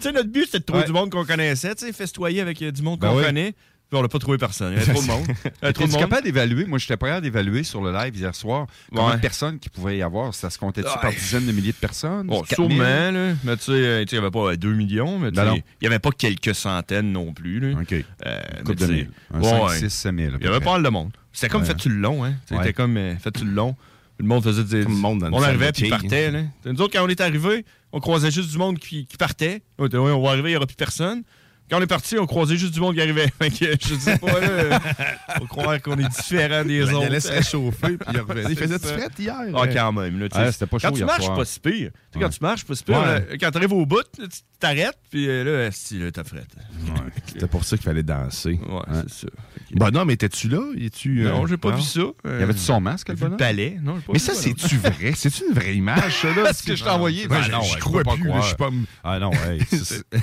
sais, 0.00 0.12
notre 0.12 0.28
but, 0.30 0.44
c'était 0.46 0.60
de 0.60 0.64
trouver 0.64 0.80
Ouais. 0.82 0.86
du 0.86 0.92
monde 0.92 1.10
qu'on 1.10 1.24
connaissait, 1.24 1.74
tu 1.74 1.86
sais, 1.86 1.92
festoyer 1.92 2.40
avec 2.40 2.62
euh, 2.62 2.70
du 2.70 2.82
monde 2.82 3.00
Ben 3.00 3.08
qu'on 3.10 3.18
oui. 3.18 3.24
connaît. 3.24 3.54
Puis 3.88 3.98
on 3.98 4.02
n'a 4.02 4.08
pas 4.08 4.18
trouvé 4.18 4.36
personne. 4.36 4.74
Il 4.74 4.78
y 4.78 4.82
avait 4.82 4.92
trop 4.92 5.02
de 5.02 5.06
monde. 5.06 5.26
Il 5.62 5.72
trop 5.72 5.86
de 5.86 5.90
monde. 5.92 6.00
capable 6.00 6.22
d'évaluer? 6.24 6.66
Moi, 6.66 6.78
j'étais 6.78 6.98
prêt 6.98 7.10
à 7.10 7.20
d'évaluer 7.22 7.62
sur 7.62 7.80
le 7.82 7.90
live 7.90 8.14
hier 8.16 8.34
soir 8.34 8.66
combien 8.94 9.16
de 9.16 9.20
personnes 9.20 9.58
qu'il 9.58 9.70
pouvait 9.70 9.96
y 9.96 10.02
avoir. 10.02 10.34
Ça 10.34 10.50
se 10.50 10.58
comptait-tu 10.58 10.90
par 11.00 11.10
dizaines 11.10 11.46
de 11.46 11.52
milliers 11.52 11.72
de 11.72 11.76
personnes? 11.76 12.26
Bon, 12.26 12.42
4000? 12.42 12.76
sûrement, 12.76 13.10
là. 13.10 13.34
Mais 13.44 13.56
tu 13.56 13.62
sais, 13.64 13.72
euh, 13.72 14.02
il 14.04 14.12
n'y 14.12 14.18
avait 14.18 14.30
pas 14.30 14.52
euh, 14.52 14.56
2 14.56 14.74
millions, 14.74 15.18
mais 15.18 15.30
Ben 15.30 15.54
il 15.54 15.62
n'y 15.80 15.86
avait 15.86 15.98
pas 15.98 16.10
quelques 16.10 16.54
centaines 16.54 17.12
non 17.12 17.32
plus. 17.32 17.60
Là. 17.60 17.80
OK. 17.80 17.94
Euh, 18.26 18.40
tu 18.66 18.74
de 18.74 18.86
mille. 18.86 19.10
Un 19.32 19.40
ouais, 19.40 19.48
5, 19.48 19.64
ouais. 19.68 19.78
6, 19.78 19.90
7 19.90 20.14
000. 20.16 20.28
à 20.28 20.30
peu 20.32 20.38
Il 20.40 20.44
y 20.44 20.48
avait 20.48 20.60
pas 20.60 20.72
mal 20.72 20.82
de 20.82 20.88
monde. 20.90 21.10
C'était 21.32 21.48
comme 21.48 21.64
fait-tu 21.64 21.88
le 21.88 21.96
long, 21.96 22.24
hein? 22.24 22.34
C'était 22.46 22.60
Ouais. 22.60 22.72
comme 22.74 22.96
euh, 22.98 23.16
fait-tu 23.16 23.44
le 23.46 23.52
long? 23.52 23.74
Le 24.18 24.26
monde 24.26 24.42
faisait 24.44 24.64
des. 24.64 24.82
Tout 24.84 24.90
le 24.90 24.96
monde 24.96 25.20
dans 25.20 25.32
on 25.32 25.40
arrivait 25.42 25.70
puis 25.72 25.88
partait, 25.88 26.30
là. 26.30 26.40
Nous 26.66 26.80
autres, 26.82 26.92
quand 26.92 27.04
on 27.04 27.08
est 27.08 27.20
arrivés, 27.20 27.64
on 27.92 28.00
croisait 28.00 28.30
juste 28.32 28.50
du 28.50 28.58
monde 28.58 28.78
qui, 28.78 29.06
qui 29.06 29.16
partait. 29.16 29.62
On 29.78 29.86
était, 29.86 29.96
Ouais, 29.96 30.10
on 30.10 30.20
va 30.20 30.30
arriver, 30.30 30.50
il 30.50 30.52
n'y 30.52 30.56
aura 30.56 30.66
plus 30.66 30.76
personne. 30.76 31.22
Quand 31.70 31.78
on 31.78 31.82
est 31.82 31.86
parti, 31.86 32.18
on 32.18 32.26
croisait 32.26 32.56
juste 32.56 32.74
du 32.74 32.80
monde 32.80 32.94
qui 32.94 33.00
arrivait. 33.00 33.28
Fait 33.40 33.50
que, 33.50 33.66
je 33.80 33.94
sais 33.94 34.18
pas, 34.18 34.40
là. 34.40 34.80
Faut 35.38 35.46
croire 35.46 35.80
qu'on 35.82 35.98
est 35.98 36.08
différent 36.08 36.64
des 36.64 36.76
Il 36.76 36.82
autres. 36.94 37.06
allait 37.06 37.20
se 37.20 37.28
réchauffer, 37.30 37.98
puis 37.98 38.08
il 38.12 38.20
revenait. 38.20 38.44
Il 38.50 38.56
faisait 38.56 38.78
du 38.78 38.86
fret 38.86 39.08
hier. 39.18 39.36
Ah, 39.54 39.66
quand 39.68 39.92
même. 39.92 40.18
Là, 40.18 40.28
tu. 40.28 40.36
Ah, 40.38 40.50
c'était 40.50 40.66
pas 40.66 40.78
quand 40.78 40.88
chaud 40.88 40.92
tu 40.94 40.98
hier 41.00 41.06
marches, 41.06 41.24
soir. 41.24 41.36
pas 41.36 41.44
si 41.44 41.60
pire. 41.60 41.90
Tu 42.10 42.18
Ouais. 42.18 42.24
quand 42.24 42.30
tu 42.30 42.38
marches, 42.40 42.64
pas 42.64 42.74
si 42.74 42.84
pire. 42.84 42.98
Ouais. 42.98 43.36
quand 43.38 43.50
t'arrives 43.50 43.72
au 43.74 43.84
bout, 43.84 44.02
tu 44.16 44.26
t'arrêtes, 44.58 44.98
puis 45.10 45.28
euh, 45.28 45.64
là, 45.66 45.70
si, 45.70 45.98
là, 45.98 46.10
t'as 46.10 46.24
frette. 46.24 46.48
C'était 47.26 47.46
pour 47.46 47.64
ça 47.64 47.76
qu'il 47.76 47.84
fallait 47.84 48.02
danser. 48.02 48.58
Ouais, 48.66 48.80
Hein? 48.88 49.02
c'est 49.08 49.26
ça. 49.26 49.32
Bonhomme, 49.72 50.10
étais-tu 50.10 50.48
là? 50.48 50.62
Es-tu, 50.80 51.26
euh, 51.26 51.30
Non, 51.30 51.46
j'ai 51.46 51.58
pas 51.58 51.70
non? 51.70 51.76
vu 51.76 51.82
ça. 51.82 52.00
Euh, 52.26 52.40
Y 52.40 52.42
avait-tu 52.42 52.60
son 52.60 52.80
masque, 52.80 53.10
le 53.10 53.14
bonhomme? 53.16 53.36
palais? 53.36 53.76
Non, 53.82 53.96
pas 53.96 54.12
Mais 54.14 54.18
vu 54.18 54.24
ça, 54.24 54.32
c'est-tu 54.34 54.76
vrai? 54.78 55.12
C'est-tu 55.14 55.42
une 55.48 55.54
vraie 55.54 55.76
image, 55.76 56.22
ça, 56.22 56.28
là? 56.34 56.48
Est-ce 56.50 56.62
que 56.62 56.74
je 56.74 56.82
t'ai 56.82 56.90
envoyé? 56.90 57.28
Ben, 57.28 57.36
Ben 57.36 57.42
je- 57.42 57.50
non, 57.52 57.62
je 57.62 57.74
ouais, 57.74 57.80
crois 57.80 58.02
plus, 58.02 58.22
pas 58.22 58.28
là, 58.28 58.40
je 58.40 58.46
suis 58.46 58.56
pas... 58.56 58.70
Ah 59.04 59.18
non, 59.18 59.30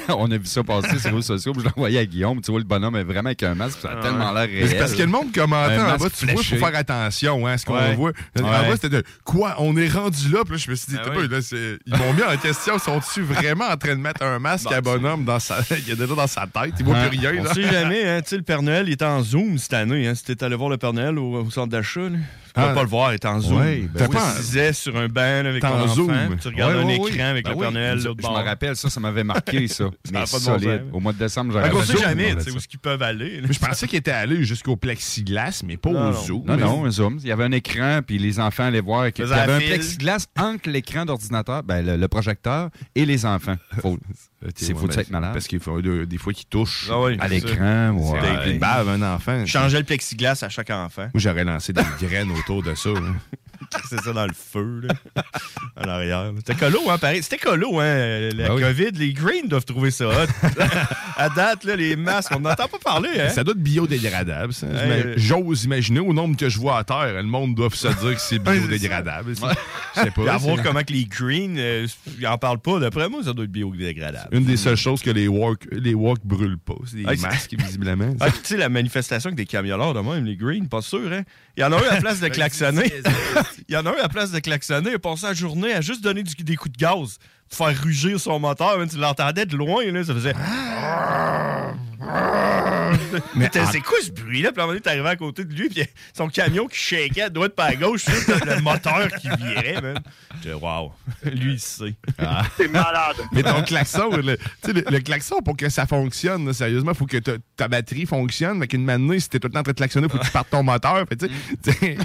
on 0.10 0.32
a 0.32 0.38
vu 0.38 0.46
ça 0.48 0.64
passer 0.64 0.98
sur 1.00 1.10
les 1.12 1.16
réseaux 1.18 1.35
sociaux, 1.38 1.54
puis 1.54 1.62
je 1.62 1.68
l'ai 1.68 1.74
envoyé 1.76 2.00
à 2.00 2.06
Guillaume. 2.06 2.42
Tu 2.42 2.52
vois, 2.52 2.60
le 2.60 2.66
bonhomme 2.66 2.96
est 2.96 3.04
vraiment 3.04 3.28
avec 3.28 3.44
un 3.44 3.56
masque, 3.56 3.80
ça 3.82 3.92
a 3.92 3.96
tellement 4.02 4.32
l'air 4.34 4.48
Mais 4.48 4.56
réel. 4.60 4.70
C'est 4.70 4.78
parce 4.78 4.94
que 4.94 5.02
le 5.02 5.08
monde 5.08 5.32
commentait 5.34 5.78
en 5.80 5.98
bas, 5.98 6.10
tu 6.10 6.26
vois, 6.26 6.42
il 6.42 6.44
faut 6.46 6.56
faire 6.58 6.76
attention 6.76 7.46
hein, 7.48 7.54
à 7.54 7.58
ce 7.58 7.66
qu'on 7.66 7.76
Ouais. 7.76 7.96
voit. 7.96 8.12
En 8.40 8.44
Ouais. 8.44 8.50
bas, 8.50 8.72
c'était 8.74 8.90
de 8.90 9.04
quoi? 9.24 9.56
On 9.60 9.76
est 9.78 9.88
rendu 9.90 10.30
là, 10.30 10.40
puis 10.44 10.54
là, 10.54 10.58
je 10.58 10.72
me 10.72 10.76
suis 10.76 10.88
dit, 10.94 10.98
Ah 11.00 11.04
t'as 11.06 11.18
oui. 11.18 11.28
pas, 11.28 11.36
là, 11.36 11.42
c'est- 11.42 11.78
ils 11.86 11.96
m'ont 11.98 12.14
mis 12.14 12.24
en 12.24 12.38
question, 12.38 12.78
sont-ils 12.80 13.24
vraiment 13.24 13.66
en 13.66 13.78
train 13.78 13.96
de 13.96 14.02
mettre 14.02 14.24
un 14.24 14.40
masque 14.40 14.72
à 14.72 14.82
bonhomme 14.82 15.26
dans 15.26 15.40
sa. 15.40 15.58
Il 15.86 15.92
est 15.92 15.96
déjà 15.96 16.16
dans 16.16 16.28
sa 16.28 16.48
tête, 16.48 16.74
il 16.80 16.86
voit 16.86 16.96
plus 17.08 17.18
rien, 17.20 17.34
On 17.40 17.54
sait 17.54 17.64
jamais, 17.64 18.04
hein. 18.08 18.22
Tu 18.22 18.30
sais, 18.30 18.38
le 18.38 18.44
Père 18.44 18.62
Noël, 18.62 18.88
il 18.88 18.94
était 18.94 19.06
en 19.06 19.22
Zoom 19.22 19.58
cette 19.58 19.74
année, 19.74 20.08
hein. 20.08 20.16
Si 20.16 20.24
t'es 20.24 20.44
allé 20.44 20.56
voir 20.56 20.70
le 20.70 20.78
Père 20.78 20.94
Noël 20.94 21.18
au, 21.20 21.42
au 21.44 21.50
centre 21.52 21.68
d'achat, 21.70 22.02
tu 22.56 22.62
peux 22.62 22.68
Ah. 22.70 22.74
pas 22.74 22.84
le 22.84 22.88
voir, 22.90 23.12
il 23.12 23.16
est 23.16 23.26
en 23.26 23.40
Zoom. 23.42 23.60
Ben 23.60 23.90
tu 23.98 24.04
oui. 24.04 24.10
t'assisais 24.16 24.72
sur 24.74 24.96
un 24.96 25.08
banc 25.10 25.22
avec 25.46 25.62
ton 25.62 25.68
en 25.68 25.82
enfant, 25.82 25.94
Zoom. 25.94 26.38
tu 26.42 26.48
regardes 26.48 26.76
un 26.78 26.88
écran 26.88 27.04
oui. 27.12 27.22
avec 27.22 27.44
Ben 27.46 27.52
le 27.52 27.56
oui. 27.58 27.62
Père 27.64 27.72
Noël 27.74 28.00
l'autre 28.04 28.20
je 28.24 28.28
me 28.30 28.34
rappelle, 28.44 28.76
ça, 28.78 28.90
ça 28.90 29.00
m'avait 29.00 29.24
marqué, 29.26 29.68
ça. 29.68 29.86
Mais 30.12 30.20
pas 30.20 30.26
de 30.26 30.32
bon 30.32 30.38
solide. 30.40 30.70
sens. 30.70 30.94
Au 30.94 31.00
mois 31.02 31.14
de 31.14 31.18
décembre, 31.20 31.52
j'aurais 31.52 31.70
qu'on 31.70 31.80
fait 31.82 31.98
sait 31.98 32.04
jamais, 32.04 32.34
On 32.40 32.44
tu 32.44 32.52
où 32.52 32.58
est-ce 32.58 32.68
qu'ils 32.68 32.80
peuvent 32.80 33.02
aller. 33.04 33.42
je 33.50 33.60
pensais 33.60 33.88
qu'il 33.88 34.00
était 34.00 34.12
allé 34.12 34.44
jusqu'au 34.46 34.76
plexiglas, 34.78 35.62
mais 35.66 35.78
pas 35.78 35.90
au 35.90 35.94
non. 35.94 36.14
zoo. 36.14 36.44
Non, 36.48 36.58
non, 36.58 36.86
un 36.86 36.92
zoom. 36.92 37.18
Il 37.22 37.28
y 37.28 37.32
avait 37.32 37.44
un 37.44 37.52
écran, 37.52 38.00
puis 38.06 38.18
les 38.18 38.40
enfants 38.40 38.64
allaient 38.64 38.80
voir 38.82 39.12
qu'il 39.12 39.28
y 39.28 39.34
avait 39.34 39.52
un 39.54 39.58
plexiglas 39.60 40.26
entre 40.40 40.70
l'écran 40.70 41.06
d'ordinateur, 41.06 41.62
ben, 41.64 41.86
le, 41.86 41.98
le 41.98 42.08
projecteur, 42.08 42.70
et 42.96 43.06
les 43.06 43.26
enfants. 43.26 43.56
Faut, 43.82 43.98
c'est 44.56 44.74
ouais, 44.74 44.80
faut 44.80 44.90
être 44.90 45.10
malade. 45.10 45.34
Parce 45.34 45.48
qu'il 45.48 45.60
faut 45.60 45.82
de- 45.82 46.06
des 46.06 46.18
fois 46.18 46.34
qu'il 46.34 46.46
touche 46.48 46.88
Ah 46.92 47.02
oui, 47.02 47.18
à 47.20 47.28
c'est 47.28 47.36
l'écran, 47.36 47.92
ouais. 47.92 48.20
C'est 48.44 48.50
il 48.52 48.60
bave 48.60 48.90
un 48.90 49.02
enfant. 49.16 49.46
Je 49.46 49.52
changeais 49.52 49.80
le 49.80 49.84
plexiglas 49.86 50.40
à 50.44 50.50
chaque 50.50 50.70
enfant. 50.70 51.04
Moi, 51.04 51.10
j'aurais 51.16 51.44
lancé 51.44 51.74
des 51.74 51.82
graines 52.02 52.32
autour 52.32 52.62
de 52.64 52.76
ça. 52.76 52.90
C'est 53.90 54.02
ça 54.02 54.14
dans 54.14 54.26
le 54.26 54.34
feu, 54.34 54.82
là, 54.84 55.24
en 55.78 55.88
arrière. 55.90 56.32
C'était 56.38 56.56
colo, 56.56 56.90
hein, 56.90 56.98
pareil. 56.98 57.22
C'était 57.24 57.38
colo, 57.38 57.80
hein, 57.80 58.30
la 58.34 58.48
Ben 58.48 58.54
oui. 58.56 58.62
COVID. 58.62 58.92
Les 58.96 59.14
Greens 59.14 59.48
doivent 59.48 59.66
trouver 59.66 59.92
ça 59.92 60.08
hot. 60.08 60.28
à 61.18 61.30
date, 61.30 61.64
là, 61.66 61.76
les 61.76 61.96
masques, 61.96 62.32
on 62.36 62.40
n'entend 62.40 62.68
pas 62.68 62.80
parler, 62.80 63.10
hein? 63.20 63.30
Ça 63.30 63.44
doit 63.44 63.54
être 63.54 63.62
biodégradable, 63.62 64.54
ça. 64.54 64.68
Euh, 64.68 65.14
J'ose 65.18 65.64
imaginer, 65.66 66.00
au 66.00 66.14
nombre 66.14 66.36
que 66.38 66.50
je 66.50 66.58
vois 66.60 66.78
à 66.78 66.84
terre, 66.84 67.14
le 67.14 67.24
monde 67.24 67.56
doit 67.56 67.70
se 67.72 67.88
dire 67.88 68.16
que 68.16 68.22
c'est 68.22 68.40
biodégradable. 68.40 69.36
Je 69.36 70.02
sais 70.02 70.12
pas. 70.12 70.34
à 70.34 70.38
voir 70.38 70.58
comment 70.64 70.82
que 70.84 70.94
les 70.94 71.06
Greens, 71.06 71.56
euh, 71.58 71.88
ils 72.20 72.28
en 72.28 72.38
parlent 72.38 72.60
pas. 72.60 72.80
D'après 72.80 73.10
moi, 73.10 73.24
ça 73.24 73.34
doit 73.34 73.46
être 73.46 73.52
biodégradable. 73.52 74.30
Une 74.36 74.46
des 74.46 74.58
seules 74.58 74.76
choses 74.78 75.02
que 75.02 75.12
les 75.12 75.28
walk, 75.28 75.68
les 75.72 75.94
walk 75.94 76.20
brûlent 76.24 76.58
pas, 76.58 76.76
c'est 76.86 76.98
des 76.98 77.04
Ah, 77.08 77.14
masques, 77.22 77.56
visiblement. 77.58 78.14
Ah, 78.20 78.30
tu 78.32 78.38
sais, 78.44 78.58
la 78.58 78.70
manifestation 78.70 79.28
avec 79.30 79.38
des 79.38 79.46
camionneurs 79.46 79.94
de 79.94 80.00
même, 80.00 80.26
les 80.26 80.36
Greens, 80.36 80.68
pas 80.68 80.82
sûr, 80.82 81.12
hein? 81.12 81.24
Il 81.58 81.62
y 81.62 81.64
en 81.64 81.72
a 81.72 81.78
un 81.78 81.80
à 81.90 81.94
la 81.96 82.02
place 82.02 82.20
de 82.20 82.28
klaxonner. 82.28 82.92
Il 83.68 83.74
y 83.74 83.78
en 83.78 83.86
a 83.86 83.90
un 83.90 83.94
à 83.94 84.02
la 84.04 84.10
place 84.10 84.32
de 84.32 84.40
klaxonner, 84.40 84.92
il 84.92 84.96
a 84.96 85.00
passé 85.00 85.26
la 85.26 85.34
journée 85.34 85.74
à 85.74 85.82
juste 85.82 86.02
donner 86.04 86.22
du- 86.24 86.36
des 86.44 86.56
coups 86.56 86.78
de 86.78 86.84
gaz 86.84 87.18
pour 87.50 87.68
faire 87.68 87.82
rugir 87.82 88.20
son 88.20 88.40
moteur. 88.40 88.78
Même, 88.78 88.88
tu 88.90 88.98
l'entendais 88.98 89.46
de 89.46 89.58
loin, 89.58 89.84
là, 89.92 90.04
ça 90.04 90.14
faisait. 90.14 90.34
Mais 93.36 93.50
en- 93.58 93.72
c'est 93.72 93.80
quoi 93.82 93.98
ce 94.04 94.12
bruit-là? 94.12 94.52
Puis 94.52 94.60
à 94.60 94.64
un 94.64 94.68
moment 94.68 94.74
donné, 94.74 94.82
t'es 94.82 94.90
arrivé 94.90 95.08
à 95.08 95.16
côté 95.16 95.44
de 95.46 95.54
lui, 95.54 95.70
puis 95.70 95.84
son 96.16 96.28
camion 96.28 96.68
qui 96.68 96.78
shakeait 96.78 97.24
à 97.24 97.30
droite 97.30 97.56
pas 97.56 97.66
à 97.66 97.76
gauche, 97.76 98.06
le 98.06 98.62
moteur 98.62 99.08
qui 99.20 99.30
virait, 99.30 99.82
dit, 100.42 100.52
wow, 100.54 100.92
lui, 101.24 101.54
il 101.54 101.60
sait. 101.60 101.96
C'est 102.58 102.68
malade. 102.68 103.16
Mais 103.32 103.42
ton 103.44 103.62
klaxon, 103.64 104.10
le, 104.18 104.38
tu 104.38 104.44
sais, 104.64 104.74
le, 104.74 104.84
le 104.90 105.00
klaxon, 105.00 105.42
pour 105.44 105.58
que 105.58 105.70
ça 105.70 105.86
fonctionne, 105.88 106.46
là, 106.46 106.54
sérieusement, 106.54 106.92
il 106.92 106.98
faut 106.98 107.06
que 107.08 107.18
ta- 107.18 107.38
ta 107.56 107.68
batterie 107.68 108.06
fonctionne. 108.06 108.60
Fait 108.60 108.68
qu'une 108.68 108.86
manée, 108.86 109.20
si 109.20 109.30
t'es 109.30 109.40
tout 109.40 109.48
le 109.48 109.54
temps 109.54 109.60
en 109.62 109.64
train 109.64 109.72
de 109.74 109.78
klaxonner, 109.78 110.08
faut 110.10 110.18
que 110.20 110.26
tu 110.26 110.32
partes 110.32 110.50
ton 110.50 110.64
moteur. 110.64 111.06
Fait, 111.10 111.16
tu 111.16 111.28
sais, 111.64 111.98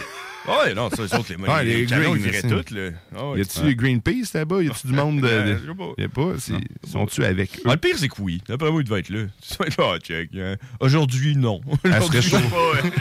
sais, 0.45 0.51
Ouais, 0.51 0.74
non, 0.74 0.91
ça, 0.91 1.03
les 1.03 1.14
autres, 1.14 1.26
les, 1.30 1.36
Ouais, 1.36 1.64
les, 1.64 1.72
les 1.74 1.80
ils 1.82 1.86
Greens, 1.86 2.14
viraient 2.14 2.41
c'est- 2.41 2.49
tout, 2.49 2.74
là. 2.74 2.91
Ah 3.16 3.26
ouais, 3.30 3.38
y 3.38 3.43
a-tu 3.43 3.61
ouais. 3.61 3.74
Greenpeace 3.74 4.32
là-bas? 4.34 4.62
Y 4.62 4.68
a-tu 4.70 4.86
du 4.86 4.93
monde 4.95 5.20
de. 5.20 5.26
de- 5.28 6.01
y 6.01 6.05
a 6.05 6.09
pas? 6.09 6.32
Sont-tu 6.91 7.24
avec 7.24 7.59
eux? 7.59 7.62
Ah, 7.66 7.72
le 7.72 7.76
pire, 7.76 7.95
c'est 7.99 8.09
que 8.09 8.20
oui. 8.20 8.41
D'après 8.49 8.70
moi, 8.70 8.80
il 8.80 8.84
devait 8.88 9.01
être 9.01 9.11
là. 9.11 9.24
Ah, 9.78 9.99
check. 10.03 10.30
hein. 10.36 10.57
Aujourd'hui, 10.80 11.36
non. 11.36 11.61
Aujourd'hui, 11.84 12.22
je 12.22 12.28
suis 12.36 12.36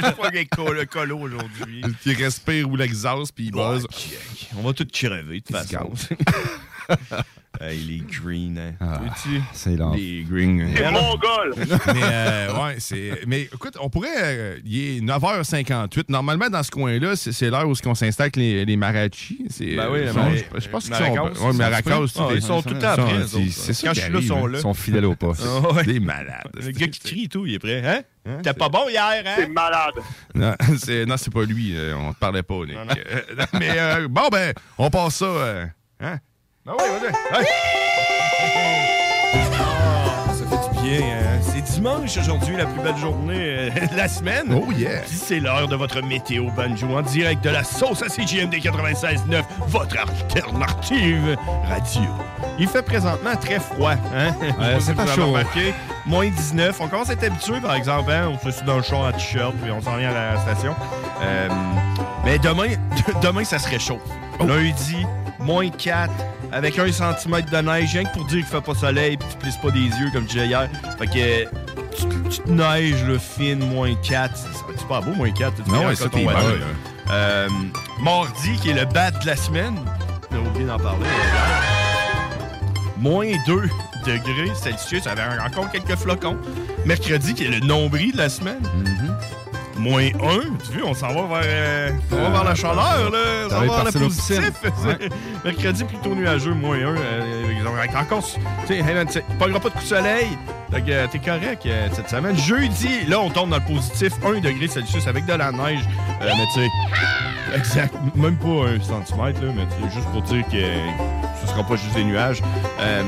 pas, 0.02 0.12
pas 0.12 0.28
avec 0.28 0.50
col- 0.50 0.76
le 0.76 0.86
colo 0.86 1.18
aujourd'hui. 1.20 1.82
Qui 2.04 2.14
respire 2.14 2.70
ou 2.70 2.76
l'exhaust, 2.76 3.34
puis 3.34 3.46
il 3.46 3.52
buzz. 3.52 3.88
On 4.58 4.62
va 4.64 4.74
tous 4.74 4.86
crever, 4.92 5.40
de 5.40 5.46
toute 5.46 5.56
façon. 5.56 5.92
Hey, 7.62 7.80
les 7.80 7.98
greens, 8.00 8.58
hein. 8.58 8.74
Ah, 8.80 9.02
c'est 9.54 9.76
long. 9.76 9.92
Les 9.94 10.24
greens? 10.24 10.72
C'est 10.78 10.92
mongol. 10.92 11.56
mais, 11.94 12.02
euh, 12.04 12.54
ouais, 12.64 12.76
c'est. 12.78 13.22
Mais 13.28 13.42
écoute, 13.42 13.74
on 13.82 13.90
pourrait. 13.90 14.08
euh, 14.18 14.58
il 14.64 14.80
est 14.98 15.02
9h58. 15.02 16.06
Normalement, 16.08 16.48
dans 16.50 16.64
ce 16.64 16.72
coin-là, 16.72 17.18
c'est 17.18 17.34
c'est 17.34 17.50
l'heure 17.50 17.68
où 17.68 17.74
on 17.86 17.96
s'installe 17.96 18.26
avec 18.26 18.38
les, 18.38 18.64
les 18.64 18.78
marachis. 18.78 19.44
C'est, 19.50 19.76
Ben 19.76 19.90
oui, 19.92 20.02
les 20.02 20.08
sont- 20.10 20.14
mara- 20.20 20.30
je, 20.36 20.60
je 20.62 20.70
pense 20.70 20.84
qu'ils 20.84 20.92
maracas, 20.92 21.36
sont. 21.36 21.48
Ouais, 21.48 21.54
maracas, 21.54 22.00
Ah, 22.02 22.08
sais, 22.08 22.36
ils 22.36 22.42
sont 22.42 22.62
tout 22.62 22.74
le 22.76 22.80
temps 22.80 22.96
sont- 22.96 23.02
après, 23.02 23.18
eux 23.18 23.26
c'est- 23.50 23.74
ça 23.74 23.88
Quand 23.88 23.94
je 23.94 24.00
suis 24.02 24.14
là, 24.14 24.22
sont 24.22 24.46
hein. 24.46 24.50
là. 24.52 24.58
Ils 24.60 24.62
sont 24.62 24.74
fidèles 24.74 25.06
au 25.06 25.16
poste. 25.16 25.44
Ah 25.46 25.74
ouais. 25.74 25.84
Des 25.84 26.00
malades. 26.00 26.48
Le 26.54 26.72
gars 26.72 26.88
qui 26.88 27.00
crie 27.00 27.24
et 27.24 27.28
tout, 27.28 27.46
il 27.46 27.56
est 27.56 27.60
prêt. 27.60 27.82
Hein? 28.26 28.38
T'es 28.44 28.54
pas 28.54 28.70
bon 28.70 28.88
hier, 28.90 29.04
hein? 29.26 29.34
C'est 29.38 29.48
malade. 29.50 29.96
Non, 30.36 30.54
c'est, 30.78 31.06
non, 31.06 31.18
c'est 31.18 31.34
pas 31.34 31.44
lui. 31.44 31.74
euh, 31.76 31.96
on 31.98 32.14
te 32.14 32.20
parlait 32.20 32.44
pas, 32.44 32.60
Nick. 32.66 32.78
Euh, 32.78 33.22
mais 33.60 33.72
euh, 33.72 34.08
bon, 34.08 34.30
ben, 34.32 34.54
on 34.78 34.90
passe 34.90 35.16
ça. 35.16 35.26
euh, 35.26 35.66
hein? 36.00 36.20
Ben 36.70 36.76
oui, 36.78 36.86
vas-y. 37.02 37.46
Ah, 39.60 40.34
ça 40.34 40.46
fait 40.46 40.70
du 40.76 40.82
bien. 40.84 41.00
hein. 41.08 41.40
C'est 41.42 41.62
dimanche 41.62 42.16
aujourd'hui, 42.18 42.56
la 42.58 42.66
plus 42.68 42.80
belle 42.82 42.98
journée 42.98 43.34
euh, 43.38 43.70
de 43.92 43.98
la 43.98 44.08
semaine. 44.08 44.54
Oh 44.54 44.72
yeah! 44.72 45.02
C'est 45.08 45.40
l'heure 45.40 45.68
de 45.68 45.76
votre 45.76 46.00
météo 46.04 46.52
banjo 46.52 46.86
en 46.96 47.02
direct 47.02 47.44
de 47.44 47.50
la 47.50 47.64
sauce 47.64 48.04
à 48.04 48.10
CGMD 48.10 48.54
96.9, 48.56 49.42
votre 49.68 49.96
alternative 50.00 51.36
radio. 51.68 52.10
Il 52.60 52.68
fait 52.68 52.84
présentement 52.84 53.36
très 53.36 53.60
froid, 53.60 53.94
hein? 54.16 54.34
C'est 54.80 54.94
pas 54.96 55.08
chaud. 55.08 55.28
remarqué. 55.28 55.74
Moins 56.06 56.30
19. 56.30 56.80
On 56.82 56.88
commence 56.88 57.10
à 57.10 57.14
être 57.14 57.24
habitué, 57.24 57.60
par 57.62 57.74
exemple, 57.74 58.12
hein? 58.12 58.30
On 58.32 58.38
se 58.38 58.52
fait 58.52 58.66
dans 58.66 58.78
le 58.78 58.84
char 58.84 59.00
en 59.00 59.12
t-shirt, 59.12 59.56
puis 59.62 59.72
on 59.72 59.82
s'en 59.82 59.98
vient 59.98 60.12
à 60.12 60.34
la 60.36 60.40
station. 60.42 60.76
Euh, 61.24 61.48
mais 62.26 62.38
demain, 62.38 62.68
demain, 63.24 63.44
ça 63.44 63.58
se 63.58 63.68
réchauffe. 63.68 64.02
Lundi, 64.46 65.06
moins 65.40 65.70
4, 65.70 66.12
avec 66.52 66.80
un 66.80 66.92
centimètre 66.92 67.50
de 67.52 67.58
neige, 67.58 67.92
rien 67.94 68.04
que 68.04 68.14
pour 68.14 68.26
dire 68.26 68.38
qu'il 68.38 68.46
fait 68.46 68.62
pas 68.62 68.76
soleil, 68.76 69.18
puis 69.18 69.28
tu 69.32 69.38
plisses 69.38 69.58
pas 69.58 69.72
des 69.72 69.80
yeux, 69.80 70.10
comme 70.12 70.24
je 70.24 70.30
disais 70.30 70.48
hier. 70.48 70.70
Fait 70.98 71.08
que, 71.08 71.46
petite, 71.92 72.24
petite 72.24 72.48
neige, 72.48 73.04
le 73.06 73.18
fine, 73.18 73.60
moins 73.60 73.94
4. 73.96 74.36
Ça 74.36 74.48
va 74.68 74.74
être 74.74 74.80
super 74.80 75.02
beau, 75.02 75.12
moins 75.12 75.32
4. 75.32 75.64
Tu 75.64 75.70
Non, 75.70 75.88
ouais, 75.88 75.96
ça, 75.96 76.10
t'es 76.10 76.24
là. 76.24 76.34
là. 76.34 76.40
Euh, 77.12 77.50
mardi, 78.02 78.56
qui 78.62 78.70
est 78.70 78.74
le 78.74 78.86
bat 78.86 79.12
de 79.12 79.26
la 79.26 79.36
semaine. 79.36 79.76
On 80.32 80.36
a 80.36 80.40
oublié 80.40 80.66
d'en 80.66 80.78
parler. 80.78 81.06
Moins 82.98 83.32
2 83.48 83.70
degrés 84.06 84.54
Celsius, 84.56 85.08
avec 85.08 85.24
encore 85.46 85.72
quelques 85.72 85.96
flocons. 85.96 86.38
Mercredi, 86.86 87.34
qui 87.34 87.46
est 87.46 87.50
le 87.50 87.60
nombril 87.60 88.14
de 88.14 88.18
la 88.18 88.30
semaine. 88.30 88.62
Mm-hmm. 88.62 89.49
Moins 89.80 90.08
1. 90.08 90.12
Tu 90.72 90.80
vois, 90.80 90.90
on 90.90 90.94
s'en 90.94 91.08
va 91.08 91.14
vers, 91.14 91.44
euh, 91.46 91.90
on 92.12 92.16
va 92.16 92.30
vers 92.30 92.44
la 92.44 92.56
chaleur, 92.56 93.10
là. 93.12 93.20
On 93.46 93.50
s'en 93.50 93.60
va 93.62 93.66
vers 93.66 93.86
le 93.86 93.92
positif. 93.92 94.52
Mercredi, 95.46 95.84
plutôt 95.86 96.14
nuageux, 96.14 96.54
moins 96.54 96.76
1. 96.76 96.96
ils 97.58 97.66
ont 97.66 98.00
encore, 98.00 98.24
tu 98.24 98.42
sais, 98.68 98.84
sais, 99.10 99.26
pas 99.40 99.48
de 99.48 99.54
coup 99.54 99.70
de 99.70 99.84
soleil. 99.84 100.38
Que 100.72 100.92
euh, 100.92 101.08
t'es 101.12 101.20
correct 101.20 101.66
euh, 101.66 101.88
cette 101.92 102.10
semaine. 102.10 102.38
Jeudi, 102.38 103.06
là, 103.08 103.20
on 103.20 103.30
tombe 103.32 103.50
dans 103.50 103.58
le 103.58 103.74
positif, 103.74 104.14
1 104.24 104.40
degré 104.40 104.68
Celsius 104.68 105.08
avec 105.08 105.26
de 105.26 105.34
la 105.34 105.52
neige. 105.52 105.82
Euh, 106.22 106.30
mais 106.38 106.46
tu 106.54 106.62
sais, 106.62 107.58
exact, 107.58 107.96
même 108.16 108.38
pas 108.38 108.70
un 108.70 108.80
centimètre, 108.80 109.42
là, 109.44 109.52
mais 109.56 109.90
juste 109.90 110.08
pour 110.10 110.22
dire 110.22 110.46
que 110.46 110.62
ce 111.42 111.48
sera 111.48 111.64
pas 111.64 111.76
juste 111.76 111.96
des 111.96 112.04
nuages. 112.04 112.44
Euh, 112.80 113.04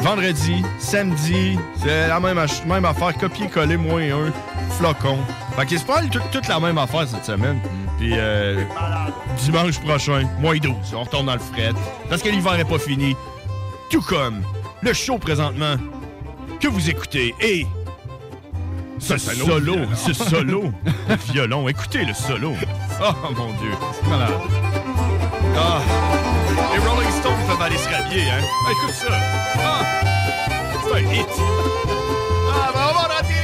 vendredi, 0.00 0.62
samedi, 0.80 1.56
c'est 1.80 2.08
la 2.08 2.18
même, 2.18 2.44
même 2.66 2.84
affaire, 2.84 3.16
copier-coller, 3.16 3.76
moins 3.76 4.02
1, 4.02 4.32
flocon. 4.78 5.18
Fait 5.56 5.66
que 5.66 5.76
c'est 5.78 5.86
pas 5.86 6.02
tout- 6.02 6.20
toute 6.30 6.48
la 6.48 6.58
même 6.60 6.78
affaire 6.78 7.06
cette 7.08 7.24
semaine. 7.24 7.60
Puis 7.98 8.12
euh, 8.14 8.62
dimanche 9.38 9.78
prochain, 9.80 10.26
moins 10.40 10.56
12, 10.56 10.74
on 10.96 11.02
retourne 11.02 11.26
dans 11.26 11.34
le 11.34 11.38
fret. 11.38 11.72
Parce 12.08 12.22
que 12.22 12.28
l'hiver 12.28 12.58
est 12.58 12.64
pas 12.64 12.78
fini. 12.78 13.16
Tout 13.90 14.02
comme 14.02 14.42
le 14.80 14.92
show 14.92 15.18
présentement 15.18 15.74
que 16.60 16.68
vous 16.68 16.88
écoutez 16.90 17.34
et 17.40 17.66
ce 18.98 19.18
solo 19.18 19.76
ce 19.94 20.12
solo 20.12 20.72
de 21.08 21.14
violon. 21.32 21.68
Écoutez 21.68 22.04
le 22.04 22.14
solo. 22.14 22.52
Oh 23.04 23.32
mon 23.36 23.48
Dieu, 23.54 23.72
malade. 24.08 24.30
Ah, 25.58 25.80
les 26.72 26.78
Rolling 26.88 27.10
Stones 27.10 27.32
peuvent 27.48 27.60
aller 27.62 27.76
se 27.76 27.88
rhabiller, 27.88 28.30
hein. 28.30 28.42
Écoute 28.70 28.94
ça. 28.94 29.06
Ah, 29.58 29.84
c'est 30.84 30.94
un 30.94 31.12
hit. 31.12 31.26
Ah, 32.54 32.70
ben 32.72 32.80
on 32.90 32.94
va 32.94 33.14
rentrer 33.16 33.41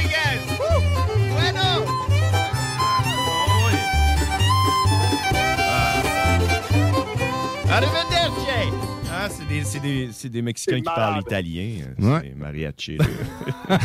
Arrivederci. 7.79 8.73
Ah, 9.09 9.29
c'est 9.29 9.47
des, 9.47 9.63
c'est 9.63 9.79
des, 9.79 10.09
c'est 10.11 10.27
des 10.29 10.41
Mexicains 10.41 10.75
C'est 10.75 10.81
qui 10.81 10.83
parlent 10.93 11.21
italien. 11.21 11.69
C'est 11.97 12.05
Ouais. 12.05 12.33
mariachi. 12.37 12.97
là. 12.97 13.05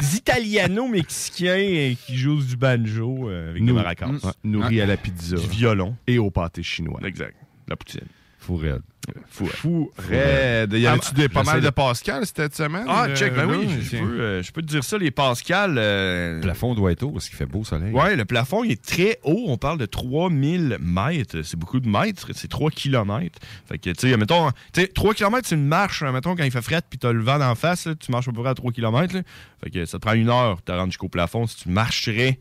des 0.00 0.16
Italiano-Mexicains 0.16 1.46
euh, 1.70 1.94
qui 2.04 2.16
jouent 2.16 2.42
du 2.42 2.56
banjo 2.56 3.28
euh, 3.30 3.50
avec 3.50 3.62
des 3.62 3.68
Nous- 3.68 3.74
maracas. 3.76 4.08
Ouais, 4.08 4.18
Nourri 4.42 4.80
à 4.80 4.86
la 4.86 4.96
pizza. 4.96 5.36
Du 5.36 5.46
violon. 5.48 5.94
Et 6.08 6.18
au 6.18 6.30
pâté 6.32 6.64
chinois. 6.64 6.98
Exact. 7.04 7.36
La 7.68 7.76
poutine. 7.76 8.00
Fou 8.40 8.56
raide. 8.56 8.82
Fou. 9.28 9.46
Fou 9.46 9.90
raide. 9.98 10.72
Y 10.72 10.86
avait-tu 10.86 11.08
Ah, 11.16 11.28
pas 11.28 11.42
mal 11.42 11.60
de- 11.60 11.66
de 11.66 11.70
Pascal 11.70 12.24
cette 12.26 12.54
semaine? 12.54 12.84
Ah, 12.88 13.06
Euh, 13.08 13.14
check, 13.16 13.34
ben 13.34 13.48
là, 13.50 13.56
oui, 13.58 13.68
je 13.82 13.88
tiens. 13.90 14.00
peux, 14.04 14.20
euh, 14.20 14.42
je 14.42 14.52
peux 14.52 14.62
te 14.62 14.66
dire 14.66 14.82
ça, 14.84 14.98
les 14.98 15.10
Pascal. 15.10 15.76
euh, 15.78 16.36
Le 16.36 16.40
plafond 16.40 16.74
doit 16.74 16.92
être 16.92 17.02
haut 17.02 17.10
parce 17.10 17.28
qu'il 17.28 17.36
fait 17.36 17.46
beau 17.46 17.64
soleil. 17.64 17.92
Ouais, 17.92 18.16
le 18.16 18.24
plafond 18.24 18.64
il 18.64 18.72
est 18.72 18.84
très 18.84 19.18
haut. 19.24 19.44
On 19.48 19.56
parle 19.56 19.78
de 19.78 19.86
3000 19.86 20.78
mètres. 20.80 21.42
C'est 21.42 21.58
beaucoup 21.58 21.80
de 21.80 21.88
mètres. 21.88 22.28
C'est 22.34 22.48
3 22.48 22.70
km. 22.70 23.38
Fait 23.68 23.78
que, 23.78 23.90
tu 23.90 24.08
sais, 24.10 24.16
mettons, 24.16 24.50
tu 24.72 24.80
sais, 24.80 24.88
3 24.88 25.14
km, 25.14 25.46
c'est 25.48 25.54
une 25.54 25.66
marche. 25.66 26.02
hein, 26.02 26.12
Mettons, 26.12 26.34
quand 26.36 26.44
il 26.44 26.50
fait 26.50 26.62
fret 26.62 26.82
puis 26.88 26.98
t'as 26.98 27.12
le 27.12 27.22
vent 27.22 27.38
d'en 27.38 27.54
face, 27.54 27.86
là, 27.86 27.94
tu 27.94 28.10
marches 28.10 28.28
à 28.28 28.32
peu 28.32 28.40
près 28.40 28.50
à 28.50 28.54
3 28.54 28.72
km. 28.72 29.14
Fait 29.62 29.70
que 29.70 29.84
ça 29.86 29.98
te 29.98 30.02
prend 30.06 30.14
une 30.14 30.28
heure 30.30 30.56
pour 30.56 30.62
te 30.64 30.72
rendre 30.72 30.86
jusqu'au 30.92 31.08
plafond. 31.08 31.46
Si 31.46 31.56
tu 31.56 31.68
marcherais. 31.68 32.38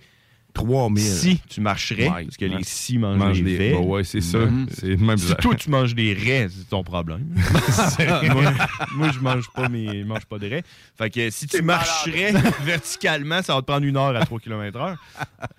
3000. 0.57 1.01
Si 1.03 1.39
tu 1.47 1.61
marcherais, 1.61 2.07
Ouais, 2.09 2.23
parce 2.25 2.37
que 2.37 2.45
ouais. 2.45 2.57
les 2.57 2.63
si 2.63 2.97
mangent 2.97 3.17
Mange 3.19 3.41
les 3.41 3.57
des- 3.57 3.57
raies. 3.57 3.73
bah 3.73 3.79
ouais, 3.85 4.03
c'est 4.03 4.21
ça. 4.21 4.39
Même 4.39 5.17
Si 5.17 5.35
toi, 5.35 5.55
tu 5.55 5.69
manges 5.69 5.93
des 5.95 6.13
raies, 6.13 6.47
c'est 6.49 6.67
ton 6.69 6.83
problème. 6.83 7.27
moi, 8.33 8.53
moi, 8.95 9.11
je 9.13 9.19
mange 9.19 9.49
pas 9.53 9.69
mes, 9.69 9.99
je 10.01 10.05
mange 10.05 10.25
pas 10.25 10.39
des 10.39 10.47
raies. 10.47 10.63
Fait 10.97 11.09
que 11.09 11.29
si 11.29 11.47
tu 11.47 11.61
marcherais 11.61 12.33
verticalement, 12.63 13.41
ça 13.41 13.53
va 13.55 13.61
te 13.61 13.65
prendre 13.67 13.85
une 13.85 13.97
heure 13.97 14.15
à 14.15 14.25
3 14.25 14.39
km 14.39 14.77
heure. 14.79 14.97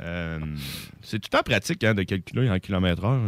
Euh, 0.00 0.38
c'est 1.02 1.18
tout 1.20 1.28
le 1.32 1.38
temps 1.38 1.44
pratique 1.44 1.84
hein, 1.84 1.94
de 1.94 2.02
calculer 2.02 2.50
en 2.50 2.58
kilomètre 2.58 3.04
heure. 3.04 3.20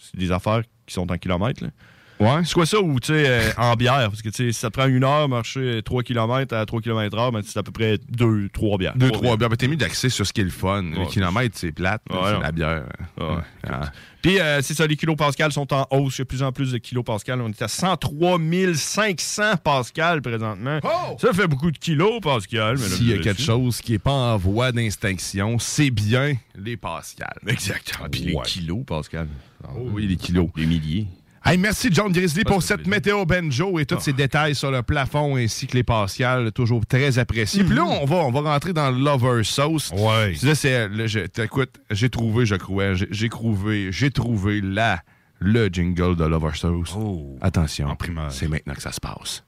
C'est 0.00 0.18
des 0.18 0.30
affaires 0.30 0.62
qui 0.86 0.94
sont 0.94 1.10
en 1.10 1.18
kilomètres. 1.18 1.64
là. 1.64 1.70
Ouais. 2.18 2.44
Soit 2.44 2.66
ça 2.66 2.80
ou, 2.80 2.98
tu 2.98 3.12
sais, 3.12 3.24
euh, 3.28 3.50
en 3.58 3.74
bière? 3.74 4.08
Parce 4.08 4.22
que, 4.22 4.28
tu 4.28 4.46
sais, 4.46 4.52
si 4.52 4.58
ça 4.58 4.70
te 4.70 4.78
prend 4.78 4.88
une 4.88 5.04
heure, 5.04 5.28
marcher 5.28 5.82
3 5.84 6.02
km 6.02 6.54
à 6.54 6.64
3 6.64 6.80
km 6.80 7.18
heure, 7.18 7.32
ben, 7.32 7.42
c'est 7.44 7.58
à 7.58 7.62
peu 7.62 7.72
près 7.72 7.98
2, 8.08 8.48
3 8.52 8.78
bières. 8.78 8.96
Deux, 8.96 9.10
trois 9.10 9.36
bières. 9.36 9.50
Ben, 9.50 9.56
t'es 9.56 9.68
mis 9.68 9.76
d'accès 9.76 10.08
sur 10.08 10.26
ce 10.26 10.32
qui 10.32 10.40
est 10.40 10.44
le 10.44 10.50
fun. 10.50 10.82
Ouais. 10.84 11.00
Les 11.00 11.06
kilomètres, 11.06 11.56
c'est 11.58 11.72
plate. 11.72 12.02
Ouais, 12.10 12.18
c'est 12.24 12.40
la 12.40 12.52
bière. 12.52 12.84
Ouais. 13.18 13.26
Ah. 13.68 13.90
Puis, 14.22 14.40
euh, 14.40 14.60
c'est 14.62 14.74
ça, 14.74 14.86
les 14.86 14.96
kilopascales 14.96 15.52
sont 15.52 15.72
en 15.72 15.86
hausse. 15.90 16.16
Il 16.16 16.20
y 16.20 16.22
a 16.22 16.24
de 16.24 16.28
plus 16.28 16.42
en 16.42 16.52
plus 16.52 16.72
de 16.72 16.78
kilopascales. 16.78 17.40
On 17.40 17.48
est 17.48 17.62
à 17.62 17.68
103 17.68 18.38
500 18.74 19.56
pascal 19.62 20.22
présentement. 20.22 20.80
Ça 21.18 21.32
fait 21.32 21.46
beaucoup 21.46 21.70
de 21.70 21.78
kilopascal. 21.78 22.76
mesdames 22.76 22.88
S'il 22.88 23.08
y 23.08 23.12
a 23.12 23.18
quelque 23.18 23.42
chose 23.42 23.80
qui 23.80 23.92
n'est 23.92 23.98
pas 23.98 24.12
en 24.12 24.36
voie 24.36 24.72
d'extinction, 24.72 25.58
c'est 25.58 25.90
bien 25.90 26.36
les 26.56 26.76
Pascal. 26.76 27.36
Exactement. 27.46 28.08
Puis 28.10 28.22
les 28.22 28.36
kilos, 28.44 28.84
Pascal. 28.86 29.28
Oh 29.74 29.88
oui, 29.92 30.06
les 30.06 30.16
kilos. 30.16 30.48
Les 30.56 30.66
milliers. 30.66 31.06
Hey, 31.48 31.58
merci 31.58 31.90
John 31.92 32.10
Grizzly 32.10 32.42
pour 32.42 32.60
cette 32.60 32.88
météo 32.88 33.24
banjo 33.24 33.78
et 33.78 33.86
tous 33.86 34.00
ces 34.00 34.12
détails 34.12 34.56
sur 34.56 34.72
le 34.72 34.82
plafond 34.82 35.36
ainsi 35.36 35.68
que 35.68 35.76
les 35.76 35.84
Pascal, 35.84 36.50
toujours 36.50 36.84
très 36.84 37.20
appréciés. 37.20 37.62
Puis 37.62 37.76
là, 37.76 37.84
on 37.84 38.04
va, 38.04 38.16
on 38.16 38.32
va 38.32 38.40
rentrer 38.40 38.72
dans 38.72 38.90
le 38.90 38.98
Lover 38.98 39.44
Sauce. 39.44 39.92
Ouais. 39.92 40.34
C'est, 40.54 40.88
là, 40.88 41.06
je- 41.06 41.20
t'écoute, 41.20 41.70
j'ai 41.90 42.10
trouvé, 42.10 42.46
je 42.46 42.56
crois, 42.56 42.94
j'ai, 42.94 43.28
trouvé, 43.28 43.92
j'ai 43.92 44.10
trouvé 44.10 44.60
la, 44.60 45.00
le 45.38 45.68
jingle 45.68 46.16
de 46.16 46.24
Lover 46.24 46.50
Sauce. 46.54 46.96
Attention, 47.40 47.96
c'est 48.30 48.48
maintenant 48.48 48.74
que 48.74 48.82
ça 48.82 48.90
se 48.90 49.00
passe. 49.00 49.44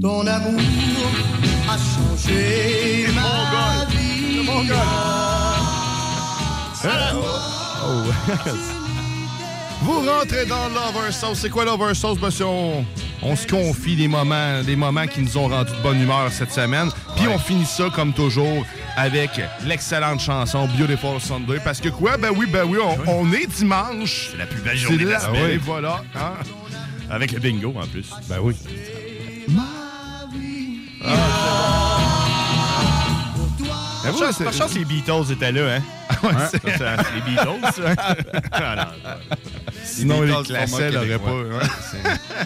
Ton 0.00 0.26
amour 0.26 0.60
a 1.74 1.78
changé 1.78 3.06
ma 3.14 3.84
vie. 3.86 4.48
Oh. 7.86 8.02
Vous 9.82 10.00
rentrez 10.00 10.46
dans 10.46 10.68
Lover 10.68 11.10
Sauce. 11.12 11.38
C'est 11.40 11.50
quoi 11.50 11.64
Lover 11.64 11.94
Sauce? 11.94 12.18
C'est 12.30 12.44
on, 12.44 12.84
on 13.22 13.36
se 13.36 13.46
confie 13.46 13.96
des 13.96 14.08
moments, 14.08 14.62
des 14.62 14.76
moments 14.76 15.06
qui 15.06 15.20
nous 15.20 15.36
ont 15.36 15.48
rendu 15.48 15.72
de 15.72 15.82
bonne 15.82 16.00
humeur 16.00 16.30
cette 16.30 16.52
semaine. 16.52 16.88
Puis 17.16 17.26
on 17.28 17.38
finit 17.38 17.66
ça, 17.66 17.84
comme 17.94 18.12
toujours, 18.12 18.64
avec 18.96 19.30
l'excellente 19.66 20.20
chanson 20.20 20.66
Beautiful 20.78 21.20
Sunday. 21.20 21.58
Parce 21.62 21.80
que 21.80 21.88
quoi? 21.90 22.16
Ben 22.16 22.30
oui, 22.34 22.46
ben 22.50 22.64
oui, 22.64 22.78
on, 22.82 23.10
on 23.10 23.32
est 23.32 23.46
dimanche. 23.46 24.28
C'est 24.32 24.38
la 24.38 24.46
plus 24.46 24.60
belle 24.62 24.76
journée 24.76 25.04
de 25.04 25.08
la- 25.10 25.20
semaine. 25.20 25.50
Et 25.50 25.56
voilà. 25.58 26.02
hein? 26.14 26.32
Avec 27.10 27.32
le 27.32 27.40
bingo, 27.40 27.74
en 27.76 27.86
plus. 27.86 28.08
Ben 28.28 28.38
oui. 28.42 28.54
Par 34.04 34.12
vous, 34.12 34.18
chance, 34.24 34.36
c'est- 34.38 34.44
par 34.44 34.52
chance, 34.52 34.74
les 34.74 34.84
Beatles 34.84 35.32
étaient 35.32 35.52
là, 35.52 35.76
hein? 35.76 35.82
Ouais, 36.22 36.32
ça, 36.32 36.48
c'est 36.52 37.14
les 37.14 37.20
Beatles, 37.22 37.60
ça. 37.74 37.94
Ah, 38.52 38.76
non, 39.04 39.10
Sinon, 39.84 40.22
Les 40.22 40.42
classés 40.44 40.90
n'auraient 40.90 41.18
pas. 41.18 41.32
ouais, 41.32 41.44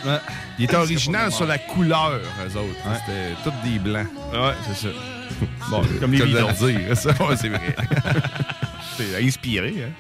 Ouais. 0.05 0.19
Il 0.59 0.65
était 0.65 0.77
original 0.77 1.31
sur 1.33 1.47
la 1.47 1.59
couleur, 1.59 2.13
eux 2.13 2.57
autres. 2.57 2.99
C'était 3.07 3.35
tous 3.45 3.69
des 3.69 3.79
blancs. 3.79 4.07
Ouais, 4.33 4.53
c'est 4.67 4.89
ça. 4.89 4.93
Bon, 5.71 5.83
comme 6.01 6.13
les 6.13 6.23
Beatles. 6.25 6.55
dire, 6.55 6.97
ça, 6.97 7.11
ouais, 7.11 7.37
c'est 7.37 7.49
vrai. 7.49 7.77
Inspiré, 9.21 9.75
hein? 9.85 9.91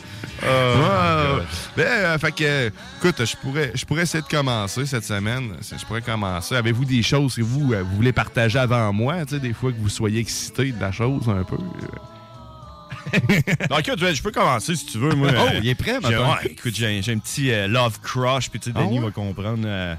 Ouais, 0.42 1.42
ben, 1.76 1.84
euh, 1.86 2.18
fait 2.18 2.32
que, 2.32 2.44
euh, 2.44 2.70
écoute, 2.98 3.24
je 3.24 3.36
pourrais, 3.36 3.72
je 3.74 3.84
pourrais 3.84 4.02
essayer 4.02 4.22
de 4.22 4.28
commencer 4.28 4.86
cette 4.86 5.04
semaine. 5.04 5.54
Je 5.62 5.84
pourrais 5.84 6.02
commencer. 6.02 6.54
Avez-vous 6.54 6.84
des 6.84 7.02
choses 7.02 7.34
que 7.34 7.42
vous, 7.42 7.72
euh, 7.72 7.82
vous 7.82 7.96
voulez 7.96 8.12
partager 8.12 8.58
avant 8.58 8.92
moi? 8.92 9.24
Des 9.24 9.52
fois 9.52 9.72
que 9.72 9.78
vous 9.78 9.88
soyez 9.88 10.20
excité 10.20 10.70
de 10.72 10.80
la 10.80 10.92
chose 10.92 11.28
un 11.28 11.42
peu? 11.42 11.56
Donc, 13.68 13.84
je 13.84 14.22
peux 14.22 14.30
commencer 14.30 14.76
si 14.76 14.86
tu 14.86 14.98
veux. 14.98 15.14
Moi, 15.14 15.30
Oh, 15.36 15.40
Euh, 15.54 15.60
il 15.62 15.68
est 15.68 15.74
prêt, 15.74 15.98
maintenant? 16.00 16.34
ouais, 16.34 16.52
écoute, 16.52 16.74
j'ai 16.76 16.98
un 16.98 17.18
petit 17.18 17.50
euh, 17.50 17.66
love 17.66 17.98
crush, 18.00 18.48
puis 18.50 18.60
tu 18.60 18.70
sais, 18.70 18.76
Ah 18.78 18.82
Denis 18.82 18.98
ouais? 18.98 19.06
va 19.06 19.10
comprendre. 19.10 19.62
euh, 19.66 19.94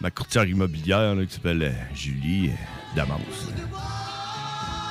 ma 0.00 0.10
courtière 0.10 0.44
immobilière 0.44 1.14
là, 1.14 1.24
qui 1.24 1.34
s'appelle 1.34 1.62
euh, 1.62 1.70
Julie 1.94 2.48
euh, 2.48 2.96
Damas. 2.96 3.16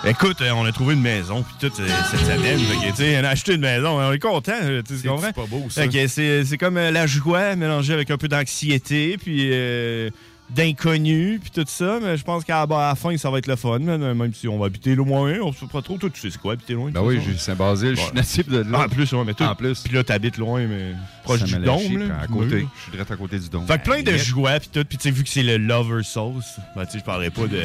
Écoute, 0.05 0.41
euh, 0.41 0.51
on 0.51 0.65
a 0.65 0.71
trouvé 0.73 0.95
une 0.95 1.01
maison, 1.01 1.43
puis 1.43 1.55
tout, 1.69 1.81
euh, 1.81 1.87
cette 2.11 2.19
semaine. 2.19 2.59
Fait 2.93 3.19
on 3.21 3.23
a 3.23 3.29
acheté 3.29 3.53
une 3.55 3.61
maison, 3.61 3.99
on 3.99 4.11
est 4.11 4.19
content, 4.19 4.51
tu 4.59 4.65
sais, 4.67 4.83
tu 4.83 4.97
C'est 4.97 5.07
comprends? 5.07 5.31
pas 5.31 5.45
beau, 5.45 5.65
ça. 5.69 5.83
C'est 6.07 6.57
comme 6.57 6.75
euh, 6.77 6.91
la 6.91 7.07
joie 7.07 7.55
mélangée 7.55 7.93
avec 7.93 8.11
un 8.11 8.17
peu 8.17 8.27
d'anxiété, 8.27 9.17
puis 9.17 9.49
euh, 9.53 10.09
d'inconnu, 10.49 11.39
puis 11.41 11.51
tout 11.51 11.63
ça. 11.65 11.99
Mais 12.03 12.17
je 12.17 12.23
pense 12.25 12.43
qu'à 12.43 12.65
la 12.69 12.95
fin, 12.95 13.15
ça 13.15 13.29
va 13.31 13.37
être 13.37 13.47
le 13.47 13.55
fun, 13.55 13.79
même 13.79 14.33
si 14.33 14.49
on 14.49 14.59
va 14.59 14.65
habiter 14.65 14.93
loin. 14.93 15.35
On 15.41 15.53
sait 15.53 15.67
pas 15.71 15.81
trop. 15.81 15.97
Toi, 15.97 16.09
tu 16.13 16.19
sais 16.19 16.31
c'est 16.31 16.41
quoi, 16.41 16.53
habiter 16.53 16.73
loin? 16.73 16.91
Ben 16.91 17.01
oui, 17.01 17.15
toute 17.15 17.31
j'ai 17.31 17.37
Saint-Basile, 17.37 17.95
je 17.95 18.01
suis 18.01 18.13
natif 18.13 18.49
de 18.49 18.57
là. 18.57 18.81
En 18.81 18.89
plus, 18.89 19.09
ouais, 19.13 19.23
mais 19.25 19.33
toi, 19.33 19.51
En 19.51 19.55
plus. 19.55 19.79
Puis 19.83 19.93
là, 19.95 20.03
t'habites 20.03 20.37
loin, 20.37 20.67
mais 20.67 20.91
proche 21.23 21.43
du 21.43 21.55
dôme. 21.59 22.09
Là, 22.09 22.19
à 22.23 22.27
côté. 22.27 22.67
Je 22.75 22.81
suis 22.81 22.91
direct 22.91 23.09
à 23.09 23.15
côté 23.15 23.39
du 23.39 23.47
dôme. 23.47 23.65
Fait 23.67 23.79
que 23.79 23.83
plein 23.85 24.03
de 24.03 24.17
joie, 24.17 24.59
puis 24.59 24.69
tout. 24.69 24.83
Puis 24.83 24.97
tu 24.97 25.03
sais, 25.03 25.11
vu 25.11 25.23
que 25.23 25.29
c'est 25.29 25.43
le 25.43 25.55
lover 25.57 26.03
sauce, 26.03 26.57
ben 26.75 26.85
tu 26.85 26.91
sais, 26.91 26.99
je 26.99 27.05
parlerai 27.05 27.29
pas 27.29 27.47
de 27.47 27.61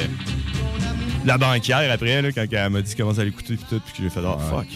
la 1.25 1.39
banquière 1.39 1.91
après, 1.93 2.23
là, 2.23 2.33
quand 2.33 2.45
elle 2.51 2.71
m'a 2.71 2.83
dit 2.83 2.95
comment 2.97 3.13
ça 3.15 3.23
allait 3.23 3.31
coûter, 3.31 3.57
puis 3.57 3.65
tout, 3.69 3.81
puis 3.81 3.93
que 3.97 4.03
j'ai 4.03 4.11
fait, 4.11 4.21
oh 4.25 4.39
fuck. 4.39 4.67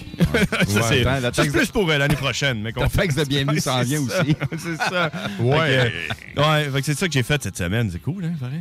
ça, 0.68 0.80
Ouais, 0.80 0.82
c'est 0.88 1.00
attends, 1.06 1.10
la 1.12 1.20
ça, 1.20 1.30
c'est 1.34 1.42
taxe- 1.42 1.52
plus 1.52 1.66
pour 1.68 1.90
euh, 1.90 1.98
l'année 1.98 2.16
prochaine. 2.16 2.60
Mais 2.62 2.72
qu'on 2.74 2.88
taxe 2.88 3.14
de 3.14 3.24
bienvenue 3.24 3.60
s'en 3.60 3.82
vient 3.82 4.00
c'est 4.08 4.14
ça. 4.14 4.22
aussi. 4.22 4.36
c'est 4.58 4.76
ça. 4.76 5.10
Ouais. 5.40 5.90
Fait 6.08 6.34
que, 6.34 6.40
ouais, 6.40 6.64
fait 6.70 6.80
que 6.80 6.86
c'est 6.86 6.98
ça 6.98 7.06
que 7.06 7.12
j'ai 7.12 7.22
fait 7.22 7.42
cette 7.42 7.56
semaine. 7.56 7.88
C'est 7.90 8.00
cool, 8.02 8.24
hein, 8.24 8.32
pareil. 8.40 8.60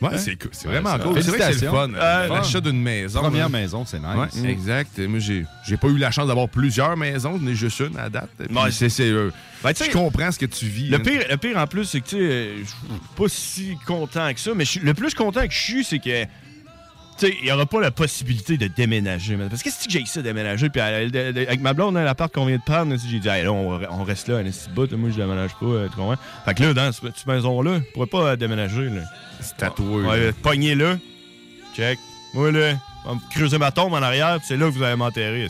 Ouais, 0.00 0.08
Hein? 0.14 0.18
c'est 0.18 0.34
cool. 0.36 0.50
C'est 0.52 0.66
Ouais, 0.68 0.80
vraiment 0.80 0.98
cool. 0.98 1.22
C'est 1.22 1.30
vrai 1.30 1.38
que 1.52 1.58
c'est 1.58 1.64
le 1.64 1.70
fun. 1.70 1.88
Euh, 1.94 2.28
L'achat 2.28 2.60
d'une 2.60 2.82
maison. 2.82 3.20
Première 3.20 3.48
là. 3.48 3.60
maison, 3.60 3.84
c'est 3.86 4.00
nice. 4.00 4.42
Ouais, 4.42 4.50
exact. 4.50 4.98
Moi, 4.98 5.20
j'ai, 5.20 5.44
j'ai 5.64 5.76
pas 5.76 5.86
eu 5.88 5.96
la 5.96 6.10
chance 6.10 6.26
d'avoir 6.26 6.48
plusieurs 6.48 6.96
maisons. 6.96 7.38
J'en 7.40 7.46
ai 7.46 7.54
juste 7.54 7.78
une 7.80 7.96
à 7.96 8.08
date. 8.10 8.28
Ouais. 8.50 8.70
c'est, 8.72 8.88
c'est, 8.88 9.08
euh, 9.08 9.30
Ben, 9.62 9.72
je 9.76 9.90
comprends 9.92 10.32
ce 10.32 10.40
que 10.40 10.46
tu 10.46 10.66
vis. 10.66 10.88
Le 10.88 10.96
hein. 10.96 11.00
pire, 11.00 11.20
le 11.30 11.36
pire 11.36 11.56
en 11.56 11.68
plus, 11.68 11.84
c'est 11.84 12.00
que 12.00 12.08
tu 12.08 12.16
sais, 12.16 12.50
je 12.62 12.68
suis 12.68 12.76
pas 13.16 13.24
si 13.28 13.76
content 13.86 14.34
que 14.34 14.40
ça, 14.40 14.50
mais 14.56 14.64
je 14.64 14.70
suis- 14.70 14.80
le 14.80 14.92
plus 14.92 15.14
content 15.14 15.46
que 15.46 15.52
je 15.54 15.60
suis, 15.60 15.84
c'est 15.84 16.00
que. 16.00 16.24
Il 17.28 17.44
n'y 17.44 17.52
aura 17.52 17.66
pas 17.66 17.80
la 17.80 17.90
possibilité 17.90 18.56
de 18.56 18.66
déménager. 18.66 19.36
man. 19.36 19.48
Parce 19.48 19.62
que 19.62 19.70
si 19.70 19.88
j'ai 19.88 20.04
ça, 20.06 20.22
déménager, 20.22 20.68
puis 20.68 20.80
avec 20.80 21.60
ma 21.60 21.72
blonde, 21.74 21.96
hein, 21.96 22.04
l'appart 22.04 22.32
qu'on 22.32 22.46
vient 22.46 22.56
de 22.56 22.62
prendre, 22.62 22.94
j'ai 23.08 23.18
dit, 23.18 23.28
Hey, 23.28 23.44
là, 23.44 23.52
on, 23.52 23.80
on 23.90 24.04
reste 24.04 24.28
là, 24.28 24.38
un 24.38 24.44
petit 24.44 24.68
bout, 24.74 24.90
moi, 24.92 25.10
je 25.10 25.16
déménage 25.16 25.52
pas, 25.54 25.66
euh, 25.66 25.88
tu 25.88 25.96
comprends? 25.96 26.16
Fait 26.44 26.54
que 26.54 26.62
là, 26.62 26.74
dans 26.74 26.92
cette 26.92 27.04
petite 27.04 27.26
maison-là, 27.26 27.80
je 27.86 27.92
pourrais 27.92 28.06
pas 28.06 28.30
euh, 28.30 28.36
déménager. 28.36 28.88
Là. 28.88 29.02
C'est 29.40 29.56
tatoué. 29.56 30.04
Ouais, 30.04 30.26
là. 30.26 30.32
pogné 30.42 30.74
là, 30.74 30.96
check. 31.74 31.98
Moi, 32.34 32.50
là, 32.52 32.74
on 33.04 33.10
va 33.10 33.14
me 33.16 33.30
creuser 33.30 33.58
ma 33.58 33.70
tombe 33.70 33.92
en 33.92 34.02
arrière, 34.02 34.36
puis 34.38 34.46
c'est 34.48 34.56
là 34.56 34.66
que 34.66 34.72
vous 34.72 34.82
allez 34.82 34.96
m'enterrer. 34.96 35.48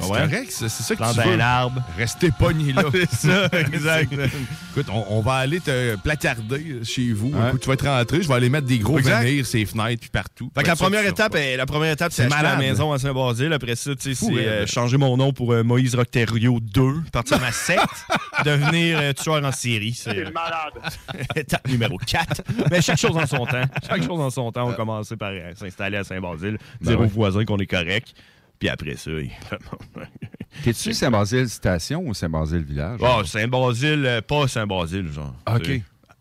C'est 0.00 0.10
Ouais. 0.10 0.18
correct, 0.20 0.46
c'est, 0.50 0.68
c'est 0.68 0.82
ça 0.82 0.94
que 0.94 1.00
Plante 1.00 1.14
tu 1.14 1.28
veux. 1.28 1.34
un 1.34 1.40
arbre. 1.40 1.82
Rester 1.96 2.30
pogné 2.36 2.72
là. 2.72 2.82
C'est 2.92 3.10
ça, 3.28 3.48
exact. 3.52 4.12
Écoute, 4.12 4.86
on, 4.92 5.04
on 5.10 5.20
va 5.20 5.34
aller 5.34 5.60
te 5.60 5.96
placarder 5.96 6.80
chez 6.84 7.12
vous. 7.12 7.28
Ouais. 7.30 7.48
Écoute, 7.48 7.60
tu 7.60 7.68
vas 7.68 7.74
être 7.74 7.86
rentré, 7.86 8.22
je 8.22 8.28
vais 8.28 8.34
aller 8.34 8.48
mettre 8.48 8.66
des 8.66 8.78
gros 8.78 8.98
venir, 8.98 9.44
ses 9.46 9.64
fenêtres, 9.66 10.00
puis 10.00 10.10
partout. 10.10 10.50
Fait 10.54 10.62
que 10.62 10.68
la 10.68 10.76
première 10.76 11.04
étape, 11.06 11.34
est- 11.34 11.56
la 11.56 11.66
première 11.66 11.92
étape, 11.92 12.12
c'est 12.12 12.28
C'est 12.28 12.32
acheter 12.34 12.42
la 12.42 12.56
maison 12.56 12.92
à 12.92 12.98
Saint-Basile. 12.98 13.52
Après 13.52 13.76
ça, 13.76 13.94
tu 13.94 14.14
sais, 14.14 14.26
c'est 14.26 14.46
euh, 14.46 14.66
changer 14.66 14.96
mon 14.96 15.16
nom 15.16 15.32
pour 15.32 15.52
euh, 15.52 15.62
Moïse 15.62 15.94
Rocterio 15.94 16.58
2, 16.60 16.82
partir 17.12 17.38
ma 17.40 17.52
secte, 17.52 17.80
devenir 18.44 18.98
euh, 19.00 19.12
tueur 19.12 19.44
en 19.44 19.52
série. 19.52 19.92
C'est 19.94 20.10
C'est 20.14 20.32
malade. 20.32 20.72
étape 21.36 21.68
numéro 21.68 21.96
4. 21.98 22.42
Mais 22.70 22.80
chaque 22.82 22.98
chose 22.98 23.16
en 23.16 23.26
son 23.26 23.46
temps. 23.46 23.62
Chaque 23.88 24.02
chose 24.02 24.20
en 24.20 24.30
son 24.30 24.50
temps. 24.52 24.64
On 24.64 24.70
va 24.70 24.74
commencer 24.74 25.16
par 25.16 25.30
euh, 25.32 25.52
s'installer 25.56 25.98
à 25.98 26.04
Saint-Basile, 26.04 26.58
Ben 26.80 26.90
dire 26.90 27.00
ouais. 27.00 27.06
aux 27.06 27.08
voisins 27.08 27.44
qu'on 27.44 27.58
est 27.58 27.66
correct. 27.66 28.14
Puis 28.60 28.68
après 28.68 28.94
ça, 28.96 29.10
il- 29.10 29.30
T'es-tu 30.64 30.92
Saint-Basile 30.94 31.48
station 31.48 32.02
ou 32.06 32.14
Saint-Basile 32.14 32.62
village? 32.62 33.00
Oh, 33.02 33.24
Saint-Basile, 33.24 34.04
euh, 34.06 34.20
pas 34.20 34.46
Saint-Basile, 34.46 35.10
genre. 35.10 35.34
OK. 35.52 35.66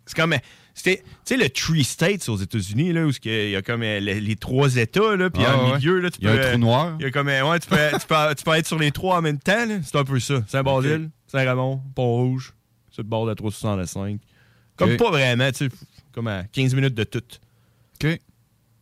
C'est- 0.06 0.16
comme. 0.16 0.34
euh, 0.34 0.38
Tu 0.82 0.96
sais, 1.26 1.36
le 1.38 1.50
Three 1.50 1.84
States 1.84 2.30
aux 2.30 2.38
États-Unis, 2.38 2.94
là, 2.94 3.06
où 3.06 3.12
il 3.26 3.50
y 3.50 3.56
a 3.56 3.62
comme 3.62 3.84
euh, 3.84 4.00
les, 4.00 4.22
les 4.22 4.36
trois 4.38 4.78
États, 4.78 5.16
là, 5.18 5.30
puis 5.30 5.44
Ah, 5.46 5.58
en 5.58 5.72
ouais. 5.72 5.78
milieu, 5.78 6.00
là, 6.00 6.10
tu 6.10 6.20
Il 6.22 6.28
y 6.28 6.32
a 6.32 6.34
peux, 6.38 6.46
un 6.46 6.50
trou 6.52 6.58
noir. 6.60 6.96
Il 7.00 7.04
y 7.04 7.06
a 7.08 7.12
comme. 7.12 7.28
Ouais, 7.28 7.60
tu 7.60 7.68
peux, 7.68 7.76
tu, 8.00 8.08
peux, 8.08 8.36
tu 8.36 8.44
peux 8.46 8.54
être 8.56 8.68
sur 8.68 8.80
les 8.80 8.92
trois 8.92 9.18
en 9.18 9.22
même 9.22 9.40
temps, 9.40 9.66
là. 9.66 9.80
C'est 9.84 9.98
un 9.98 10.06
peu 10.06 10.20
ça. 10.22 10.42
Saint-Basile, 10.48 11.10
Saint-Ramon, 11.28 11.82
Pont-Rouge, 11.96 12.54
sur 12.92 13.04
le 13.04 13.10
bord 13.10 13.26
de 13.26 13.32
la 13.32 13.36
365. 13.36 14.22
Comme 14.78 14.96
pas 14.96 15.10
vraiment, 15.12 15.52
tu 15.52 15.68
sais, 15.68 15.70
comme 16.14 16.28
à 16.28 16.44
15 16.46 16.74
minutes 16.76 16.96
de 16.96 17.04
tout. 17.04 17.20
OK. 18.02 18.18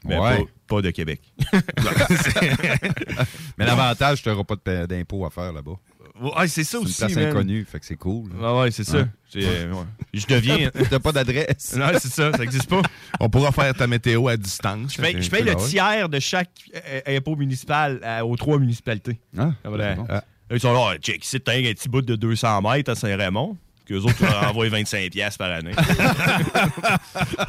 Mais 0.05 0.19
Ouais. 0.19 0.37
pas, 0.37 0.43
pas 0.67 0.81
de 0.81 0.91
Québec. 0.91 1.21
Mais 3.57 3.65
l'avantage, 3.65 4.21
tu 4.21 4.29
n'auras 4.29 4.43
pas 4.43 4.55
de 4.55 4.61
pa- 4.61 4.87
d'impôt 4.87 5.25
à 5.25 5.29
faire 5.29 5.51
là-bas. 5.53 5.73
Ouais, 6.19 6.47
c'est 6.47 6.63
ça 6.63 6.71
C'est 6.71 6.77
une 6.79 6.83
aussi. 6.85 6.97
place 6.97 7.15
man. 7.15 7.25
inconnue, 7.27 7.65
fait 7.69 7.79
que 7.79 7.85
c'est 7.85 7.95
cool. 7.95 8.31
Ouais, 8.33 8.59
ouais, 8.61 8.71
c'est 8.71 8.83
ça. 8.83 8.97
Ouais. 8.97 9.05
C'est, 9.31 9.43
euh, 9.43 9.71
ouais. 9.71 9.83
Je 10.13 10.25
deviens. 10.25 10.71
T'as 10.89 10.99
pas 10.99 11.11
d'adresse. 11.11 11.75
non, 11.77 11.89
c'est 11.93 12.07
ça, 12.11 12.31
ça 12.31 12.37
n'existe 12.39 12.67
pas. 12.67 12.81
On 13.19 13.29
pourra 13.29 13.51
faire 13.51 13.71
ta 13.75 13.85
météo 13.85 14.27
à 14.27 14.35
distance. 14.35 14.95
Je 14.95 15.01
paye, 15.01 15.21
je 15.21 15.29
paye 15.29 15.43
le 15.43 15.55
tiers 15.55 16.09
de 16.09 16.19
chaque 16.19 16.49
euh, 16.75 17.01
impôt 17.17 17.35
municipal 17.35 17.99
à- 18.03 18.25
aux 18.25 18.35
trois 18.35 18.57
municipalités. 18.57 19.19
Ah, 19.37 19.51
Ah, 19.63 19.69
voilà. 19.69 19.91
c'est 19.91 19.95
bon. 20.01 20.07
Là, 20.07 20.23
Ils 20.51 20.59
sont 20.59 20.73
là, 20.73 20.93
Ah, 20.93 20.97
check, 20.97 21.23
t'as 21.43 21.53
un 21.53 21.61
petit 21.61 21.89
bout 21.89 22.01
de 22.01 22.15
200 22.15 22.61
mètres 22.63 22.91
à 22.91 22.95
Saint-Raymond, 22.95 23.55
qu'eux 23.85 23.99
autres 23.99 24.25
envoient 24.47 24.69
25$ 24.69 25.11
piastres 25.11 25.37
par 25.37 25.51
année. 25.51 25.73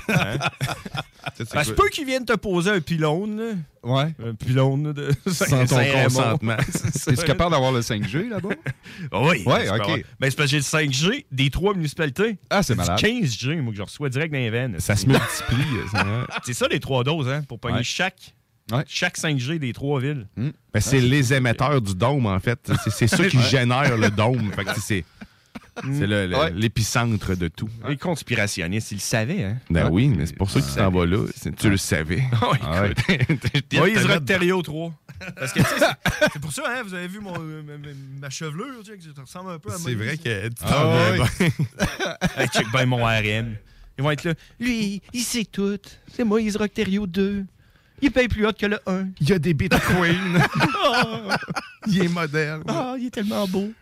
Hein? 0.09 0.39
Ça 1.47 1.65
se 1.65 1.73
peut 1.73 1.89
qu'ils 1.91 2.07
viennent 2.07 2.25
te 2.25 2.35
poser 2.37 2.71
un 2.71 2.81
pylône. 2.81 3.37
là. 3.39 3.53
Ouais. 3.85 4.15
Un 4.25 4.35
pylône 4.35 4.93
de 4.93 5.11
Sans 5.27 5.45
ton 5.67 5.67
500 5.67 6.03
consentement. 6.05 6.57
Es-tu 7.07 7.25
capable 7.25 7.53
d'avoir 7.53 7.73
le 7.73 7.81
5G 7.81 8.29
là-bas? 8.29 8.49
Oui. 9.13 9.43
Ouais, 9.47 9.65
c'est 9.67 9.71
ok. 9.71 9.79
pas 9.79 9.85
vrai. 9.85 10.05
Ben, 10.21 10.31
c'est 10.31 10.37
parce 10.37 10.51
que 10.51 10.51
j'ai 10.51 10.57
le 10.59 10.63
5G 10.91 11.25
des 11.31 11.51
trois 11.51 11.75
municipalités. 11.75 12.39
Ah, 12.51 12.63
c'est 12.63 12.75
malade. 12.75 12.99
15G, 12.99 13.61
moi, 13.61 13.73
que 13.73 13.79
je 13.79 13.83
reçois 13.83 14.09
direct 14.09 14.33
dans 14.33 14.39
les 14.39 14.51
veines. 14.51 14.77
Ça 14.81 14.97
se 14.97 15.07
multiplie. 15.07 15.65
ça, 15.93 16.01
hein. 16.01 16.27
C'est 16.45 16.55
ça, 16.55 16.67
les 16.69 16.81
trois 16.81 17.05
doses, 17.05 17.29
hein, 17.29 17.43
pour 17.49 17.59
pogner 17.61 17.79
Ouais. 17.79 17.85
chaque, 17.85 18.35
chaque 18.87 19.17
5G 19.17 19.59
des 19.59 19.73
trois 19.73 20.01
villes. 20.01 20.27
Ben, 20.37 20.53
c'est 20.81 21.01
les 21.01 21.33
émetteurs 21.33 21.81
du 21.81 21.95
dôme, 21.95 22.27
en 22.27 22.41
fait. 22.41 22.71
C'est- 22.91 23.07
ça 23.07 23.25
qui 23.29 23.37
Ouais. 23.39 23.43
génère 23.45 23.97
le 23.97 24.11
dôme. 24.11 24.51
Fait 24.53 24.65
que 24.65 24.81
c'est 24.81 25.05
c'est 25.83 26.07
le- 26.07 26.27
le- 26.27 26.37
Ouais. 26.37 26.53
l'épicentre 26.55 27.37
de 27.37 27.49
tout. 27.49 27.69
Les 27.89 27.97
conspirationnistes, 27.97 28.93
ils 28.93 28.97
le 28.97 29.01
savaient, 29.01 29.45
hein? 29.45 29.57
Ben 29.71 29.89
oui, 29.91 30.09
mais 30.09 30.27
c'est 30.27 30.37
pour 30.37 30.51
ça 30.51 30.61
que 30.61 30.67
tu 30.67 30.75
t'en 30.75 30.91
vas 30.91 31.07
là. 31.07 31.27
C'est- 31.37 31.55
Tu 31.57 31.71
le 31.71 31.77
savais. 31.77 32.23
Ouais, 32.43 32.93
écoute. 32.93 33.73
Moïse 33.75 34.05
Rotterio 34.07 34.63
3. 34.63 34.93
Parce 35.37 35.53
que, 35.53 35.59
tu 35.61 35.65
sais, 35.67 35.75
c'est- 35.79 36.29
c'est 36.33 36.39
pour 36.41 36.53
ça, 36.53 36.63
hein, 36.69 36.83
vous 36.85 36.95
avez 36.95 37.09
vu 37.09 37.19
mon, 37.21 37.35
euh, 37.39 37.63
ma, 38.21 38.31
chevelure, 38.31 38.83
tu 38.85 38.93
sais, 38.93 38.99
que 38.99 39.03
ça 39.15 39.23
ressemble 39.23 39.51
un 39.51 39.59
peu 39.59 39.71
à 39.71 39.77
C'est 39.77 39.95
Moïse. 39.95 39.97
vrai 39.97 40.17
que 40.17 40.49
tu 40.49 40.55
Ah 40.63 41.15
t'en 42.37 42.47
check 42.53 42.71
bien 42.71 42.87
mon 42.87 43.05
RM. 43.05 43.57
Ils 43.99 44.05
vont 44.05 44.11
être 44.13 44.25
là. 44.25 44.35
Lui, 44.61 45.03
il 45.13 45.23
sait 45.23 45.45
tout. 45.45 45.77
C'est 46.15 46.23
Moïse 46.25 46.57
Rocterio 46.57 47.07
2. 47.07 47.45
Il 48.01 48.11
paye 48.11 48.29
plus 48.29 48.47
haut 48.47 48.53
que 48.53 48.67
le 48.67 48.79
1. 48.87 49.09
Il 49.21 49.29
y 49.29 49.33
a 49.33 49.39
des 49.39 49.55
bitcoins. 49.55 50.43
il 51.87 52.05
est 52.05 52.09
moderne. 52.09 52.63
Ah, 52.69 52.95
il 52.99 53.07
est 53.07 53.11
tellement 53.11 53.47
beau. 53.49 53.73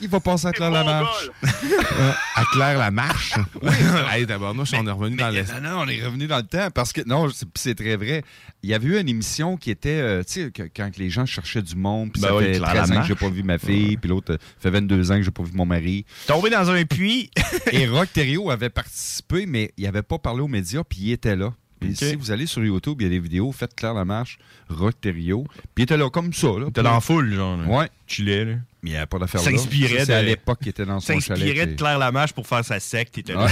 Il 0.00 0.08
va 0.08 0.20
passer 0.20 0.48
à 0.48 0.52
Claire 0.52 0.70
la 0.70 0.84
marche. 0.84 1.30
à 2.34 2.44
Claire 2.52 2.78
la 2.78 2.90
marche. 2.90 3.34
hey, 4.12 4.26
d'abord, 4.26 4.54
nous, 4.54 4.64
on 4.74 4.86
est 4.86 4.90
revenu 4.90 5.16
dans 5.16 5.30
les. 5.30 5.42
Non, 5.42 5.60
non, 5.62 5.80
on 5.80 5.88
est 5.88 6.04
revenu 6.04 6.26
dans 6.26 6.38
le 6.38 6.42
temps 6.42 6.68
parce 6.74 6.92
que, 6.92 7.00
non, 7.06 7.28
c'est 7.54 7.74
très 7.74 7.96
vrai. 7.96 8.22
Il 8.62 8.70
y 8.70 8.74
avait 8.74 8.88
eu 8.88 9.00
une 9.00 9.08
émission 9.08 9.56
qui 9.56 9.70
était, 9.70 10.00
euh, 10.00 10.22
tu 10.22 10.44
sais, 10.44 10.50
que- 10.50 10.68
quand 10.74 10.90
les 10.96 11.10
gens 11.10 11.26
cherchaient 11.26 11.62
du 11.62 11.74
monde, 11.74 12.12
puis 12.12 12.22
Ben 12.22 12.28
ça 12.28 12.36
oui, 12.36 12.44
fait 12.44 12.52
Claire 12.58 12.72
13 12.84 12.92
ans 12.92 13.00
que 13.00 13.06
j'ai 13.08 13.14
pas 13.14 13.28
vu 13.28 13.42
ma 13.42 13.58
fille, 13.58 13.96
puis 13.96 14.08
l'autre 14.08 14.38
fait 14.60 14.70
22 14.70 15.10
ans 15.10 15.16
que 15.16 15.22
j'ai 15.22 15.30
pas 15.30 15.42
vu 15.42 15.52
mon 15.54 15.66
mari. 15.66 16.04
Tombé 16.26 16.50
dans 16.50 16.70
un 16.70 16.84
puits. 16.84 17.30
Et 17.72 17.86
Rock 17.88 18.12
Thériault 18.12 18.50
avait 18.50 18.70
participé, 18.70 19.46
mais 19.46 19.72
il 19.76 19.86
avait 19.86 20.02
pas 20.02 20.18
parlé 20.18 20.42
aux 20.42 20.48
médias, 20.48 20.82
puis 20.84 20.98
il 21.02 21.12
était 21.12 21.34
là. 21.36 21.52
Puis 21.82 21.96
si 21.96 22.16
vous 22.16 22.30
allez 22.30 22.46
sur 22.46 22.64
YouTube, 22.64 22.96
il 23.00 23.04
y 23.04 23.06
a 23.06 23.10
des 23.10 23.18
vidéos, 23.18 23.52
faites 23.52 23.74
Claire 23.74 23.94
Lamarche, 23.94 24.38
Rock 24.68 24.94
Thériault, 25.00 25.44
puis 25.74 25.78
il 25.78 25.82
était 25.84 25.96
là 25.96 26.08
comme 26.10 26.32
ça. 26.32 26.46
Là, 26.48 26.54
Il 26.62 26.68
était 26.68 26.82
dans 26.82 26.94
la 26.94 27.00
foule, 27.00 27.32
genre. 27.34 27.56
là. 27.56 27.64
Ouais. 27.66 27.88
Chillait, 28.06 28.44
là. 28.44 28.52
Mais 28.84 28.90
il 28.90 28.92
n'y 28.94 28.96
avait 28.96 29.06
pas 29.06 29.18
d'affaire. 29.20 29.40
S'inspirait 29.40 30.04
C'est 30.04 30.12
à 30.12 30.22
de- 30.22 30.26
l'époque 30.26 30.58
qu'il 30.58 30.68
était 30.70 30.84
dans 30.84 30.98
son 30.98 31.20
chalet. 31.20 31.38
S'inspirait 31.44 31.66
de 31.68 31.74
Claire 31.76 31.98
Lamache 32.00 32.32
pour 32.32 32.46
faire 32.48 32.64
sa 32.64 32.80
secte. 32.80 33.16
Il 33.16 33.20
était 33.20 33.32
là. 33.34 33.46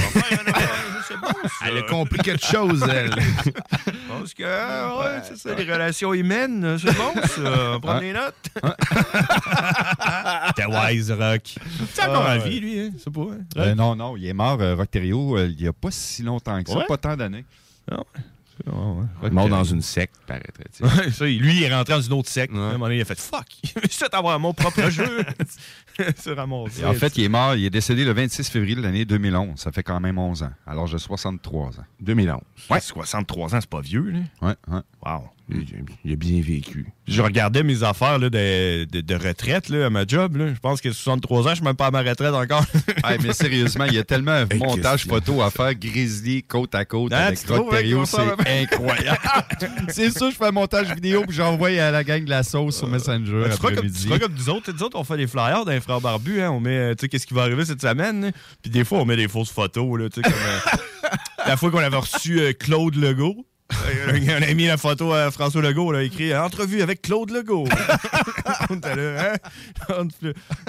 Elle 1.64 1.78
a 1.78 1.82
compris 1.82 2.18
quelque 2.18 2.44
chose, 2.44 2.84
elle. 2.90 3.10
Parce 4.08 4.34
que, 4.34 4.42
ouais, 4.42 5.20
c'est 5.22 5.36
ça, 5.38 5.54
les 5.54 5.62
relations 5.72 6.12
humaines, 6.14 6.76
c'est 6.80 6.96
bon, 6.96 7.12
ça. 7.26 7.72
On 7.76 7.80
prend 7.80 7.94
Ouais. 7.94 8.00
des 8.00 8.12
notes. 8.12 8.50
T'es 10.56 10.66
wise, 10.66 11.10
Rock. 11.12 11.42
C'est 11.94 12.02
encore 12.04 12.24
ouais. 12.26 12.38
vie, 12.48 12.60
lui, 12.60 12.80
hein? 12.80 12.90
C'est 13.02 13.12
pas? 13.12 13.26
Euh, 13.58 13.74
non, 13.74 13.94
non, 13.96 14.16
il 14.16 14.26
est 14.26 14.32
mort, 14.32 14.60
euh, 14.60 14.74
Rock 14.74 14.90
Thériault, 14.90 15.36
euh, 15.36 15.48
il 15.48 15.62
n'y 15.62 15.68
a 15.68 15.72
pas 15.72 15.90
si 15.90 16.22
longtemps 16.22 16.60
que 16.62 16.70
ça, 16.70 16.80
pas 16.88 16.96
tant 16.96 17.16
d'années. 17.16 17.44
Non. 17.90 18.04
Mort 19.30 19.48
dans 19.48 19.64
une 19.64 19.80
secte, 19.80 20.16
paraîtrait-il. 20.26 20.84
Ouais, 20.84 21.10
ça, 21.10 21.24
lui, 21.24 21.56
il 21.56 21.62
est 21.62 21.74
rentré 21.74 21.94
dans 21.94 22.00
une 22.00 22.12
autre 22.12 22.28
secte. 22.28 22.54
À 22.54 22.58
un 22.58 22.72
moment 22.72 22.86
donné, 22.86 22.96
il 22.96 23.00
a 23.00 23.04
fait 23.06 23.18
fuck. 23.18 23.46
Je 23.64 23.98
vais 23.98 24.14
avoir 24.14 24.38
mon 24.38 24.52
propre 24.52 24.90
jeu. 24.90 25.24
C'est 26.16 26.34
ramassé. 26.34 26.82
Et 26.82 26.84
en 26.84 26.92
fait, 26.94 27.16
il 27.16 27.24
est 27.24 27.28
mort, 27.28 27.54
il 27.56 27.64
est 27.64 27.70
décédé 27.70 28.04
le 28.04 28.12
26 28.12 28.48
février 28.50 28.74
de 28.74 28.82
l'année 28.82 29.04
2011. 29.04 29.58
Ça 29.58 29.72
fait 29.72 29.82
quand 29.82 29.98
même 30.00 30.18
11 30.18 30.42
ans, 30.42 30.52
à 30.66 30.74
l'âge 30.74 30.92
de 30.92 30.98
63 30.98 31.80
ans. 31.80 31.84
2011. 32.00 32.40
Ouais. 32.68 32.80
63 32.80 33.54
ans, 33.54 33.60
c'est 33.60 33.70
pas 33.70 33.80
vieux, 33.80 34.10
là. 34.10 34.18
Ouais, 34.42 34.54
ouais. 34.68 34.80
Wow. 35.04 35.30
Il, 36.04 36.12
a 36.12 36.16
bien 36.16 36.40
vécu. 36.40 36.86
Je 37.08 37.22
regardais 37.22 37.62
mes 37.62 37.82
affaires 37.82 38.18
là, 38.18 38.30
de, 38.30 38.84
de- 38.84 39.00
de 39.00 39.14
retraite 39.14 39.68
là, 39.68 39.86
à 39.86 39.90
ma 39.90 40.06
job. 40.06 40.36
là. 40.36 40.54
Je 40.54 40.58
pense 40.60 40.80
que 40.80 40.92
63 40.92 41.46
ans, 41.46 41.50
je 41.50 41.54
suis 41.56 41.64
même 41.64 41.74
pas 41.76 41.86
à 41.86 41.90
ma 41.90 42.02
retraite 42.02 42.32
encore. 42.34 42.64
Hey, 43.04 43.18
mais 43.22 43.32
sérieusement, 43.32 43.84
il 43.86 43.94
y 43.94 43.98
a 43.98 44.04
tellement 44.04 44.32
un 44.32 44.46
montage 44.56 45.06
photo 45.06 45.40
à 45.42 45.50
faire, 45.50 45.74
Grizzly 45.74 46.42
côte 46.42 46.74
à 46.74 46.84
côte 46.84 47.12
Ah, 47.14 47.26
avec 47.26 47.38
hein, 47.38 47.42
s'en 48.04 48.26
va- 48.26 48.36
c'est 48.44 48.62
incroyable. 48.62 49.18
c'est 49.88 50.10
ça, 50.10 50.30
je 50.30 50.36
fais 50.36 50.46
un 50.46 50.52
montage 50.52 50.94
vidéo 50.94 51.24
puis 51.26 51.34
j'envoie 51.36 51.68
à 51.70 51.90
la 51.90 52.04
gang 52.04 52.22
de 52.24 52.30
la 52.30 52.42
sauce 52.42 52.76
sur 52.78 52.88
Messenger 52.88 53.42
Ben, 53.44 53.50
tu 53.50 53.56
feras 53.56 53.72
comme, 53.72 53.90
tu 53.90 54.18
comme 54.18 54.34
nous 54.34 54.48
autres. 54.50 54.72
Nous 54.72 54.82
autres, 54.82 54.98
on 54.98 55.04
fait 55.04 55.16
des 55.16 55.26
flyers 55.26 55.64
d'un 55.64 55.80
frère 55.80 56.00
barbu. 56.00 56.40
Hein. 56.42 56.50
On 56.50 56.60
met, 56.60 56.76
euh, 56.76 56.94
tu 56.94 57.02
sais, 57.02 57.08
qu'est-ce 57.08 57.26
qui 57.26 57.34
va 57.34 57.42
arriver 57.42 57.64
cette 57.64 57.80
semaine. 57.80 58.26
là. 58.26 58.30
Puis 58.62 58.70
des 58.70 58.84
fois, 58.84 58.98
on 59.00 59.04
met 59.04 59.16
des 59.16 59.28
fausses 59.28 59.50
photos. 59.50 59.98
Là, 59.98 60.08
comme, 60.14 60.24
euh, 60.24 61.08
la 61.46 61.56
fois 61.56 61.70
qu'on 61.70 61.78
avait 61.78 61.96
reçu 61.96 62.38
euh, 62.40 62.52
Claude 62.52 62.94
Legault. 62.96 63.46
Euh, 63.86 64.36
On 64.38 64.42
a 64.42 64.54
mis 64.54 64.66
la 64.66 64.76
photo 64.76 65.12
à 65.12 65.30
François 65.30 65.62
Legault, 65.62 65.92
là, 65.92 66.02
écrit 66.02 66.34
Entrevue 66.36 66.82
avec 66.82 67.02
Claude 67.02 67.30
Legault. 67.30 67.66
on 68.70 68.76
était 68.76 68.96
là, 68.96 69.32
hein? 69.34 70.04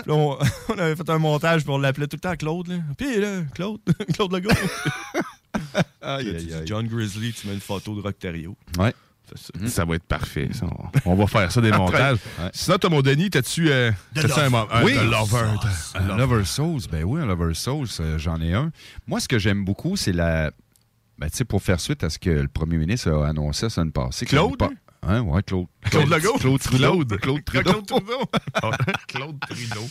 On, 0.07 0.37
on 0.69 0.77
avait 0.77 0.95
fait 0.95 1.09
un 1.09 1.17
montage 1.17 1.63
pour 1.63 1.79
l'appeler 1.79 2.07
tout 2.07 2.17
le 2.17 2.21
temps 2.21 2.35
Claude. 2.35 2.67
Là. 2.67 2.75
Puis 2.97 3.19
là, 3.19 3.41
Claude, 3.53 3.79
Claude 4.13 4.31
Legault. 4.33 4.51
John 6.65 6.87
Grizzly, 6.87 7.33
tu 7.33 7.47
mets 7.47 7.53
une 7.53 7.59
photo 7.59 7.95
de 7.95 8.01
Rocterio. 8.01 8.55
Ouais. 8.77 8.93
C'est 9.33 9.59
ça. 9.61 9.67
Ça 9.69 9.85
va 9.85 9.95
être 9.95 10.03
parfait. 10.03 10.49
ça. 10.51 10.65
On 11.05 11.15
va 11.15 11.25
faire 11.25 11.49
ça 11.51 11.61
des 11.61 11.71
montages. 11.71 12.17
Ouais. 12.37 12.49
Sinon, 12.53 12.77
toi, 12.77 12.89
mon 12.89 13.01
Denis, 13.01 13.29
t'as-tu 13.29 13.69
euh, 13.71 13.89
un, 14.17 14.21
Love. 14.23 14.49
mo- 14.49 14.67
un- 14.69 14.83
Oui. 14.83 14.97
un 14.97 15.03
lover? 15.05 15.45
Un 15.95 16.17
lover 16.17 16.43
sauce, 16.43 16.87
ben 16.89 17.03
oui, 17.05 17.21
un 17.21 17.25
lover 17.25 17.53
sauce, 17.53 17.99
euh, 18.01 18.17
j'en 18.17 18.41
ai 18.41 18.53
un. 18.53 18.71
Moi, 19.07 19.21
ce 19.21 19.29
que 19.29 19.39
j'aime 19.39 19.63
beaucoup, 19.63 19.95
c'est 19.95 20.11
la. 20.11 20.51
Ben, 21.21 21.29
tu 21.29 21.37
sais, 21.37 21.45
pour 21.45 21.61
faire 21.61 21.79
suite 21.79 22.03
à 22.03 22.09
ce 22.09 22.17
que 22.19 22.31
le 22.31 22.47
premier 22.47 22.77
ministre 22.77 23.11
a 23.11 23.27
annoncé 23.27 23.67
la 23.67 23.69
semaine 23.69 23.91
passée. 23.91 24.25
Claude? 24.25 24.57
pas- 24.57 24.69
Hein, 25.03 25.21
ouais, 25.21 25.41
Claude. 25.41 25.65
Claude 25.89 26.09
Legault? 26.09 26.37
Claude 26.37 26.59
Trudeau. 26.61 27.03
Claude 27.05 27.43
Trudeau. 27.43 27.63
Claude 27.63 27.85
Trudeau. 27.87 28.25
Claude 29.07 29.39
Trudeau. 29.49 29.87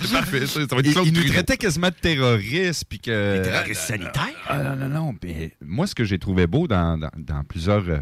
C'est 0.00 0.12
parfait, 0.12 0.46
ça. 0.46 0.60
Ça 0.60 0.66
va 0.74 0.78
être 0.80 0.86
Il, 0.86 0.92
Claude 0.92 1.06
il 1.06 1.12
nous 1.12 1.24
traitait 1.28 1.56
quasiment 1.56 1.88
de 1.88 1.94
terroristes. 1.94 2.84
Puis 2.88 2.98
que, 2.98 3.42
terroristes 3.44 3.80
sanitaires? 3.82 4.26
Ah, 4.48 4.58
non, 4.62 4.76
non, 4.76 4.88
non. 4.88 5.14
mais 5.22 5.54
moi, 5.64 5.86
ce 5.86 5.94
que 5.94 6.04
j'ai 6.04 6.18
trouvé 6.18 6.46
beau 6.48 6.66
dans, 6.66 6.98
dans- 6.98 7.10
dans 7.16 7.44
plusieurs 7.44 7.88
euh, 7.88 7.98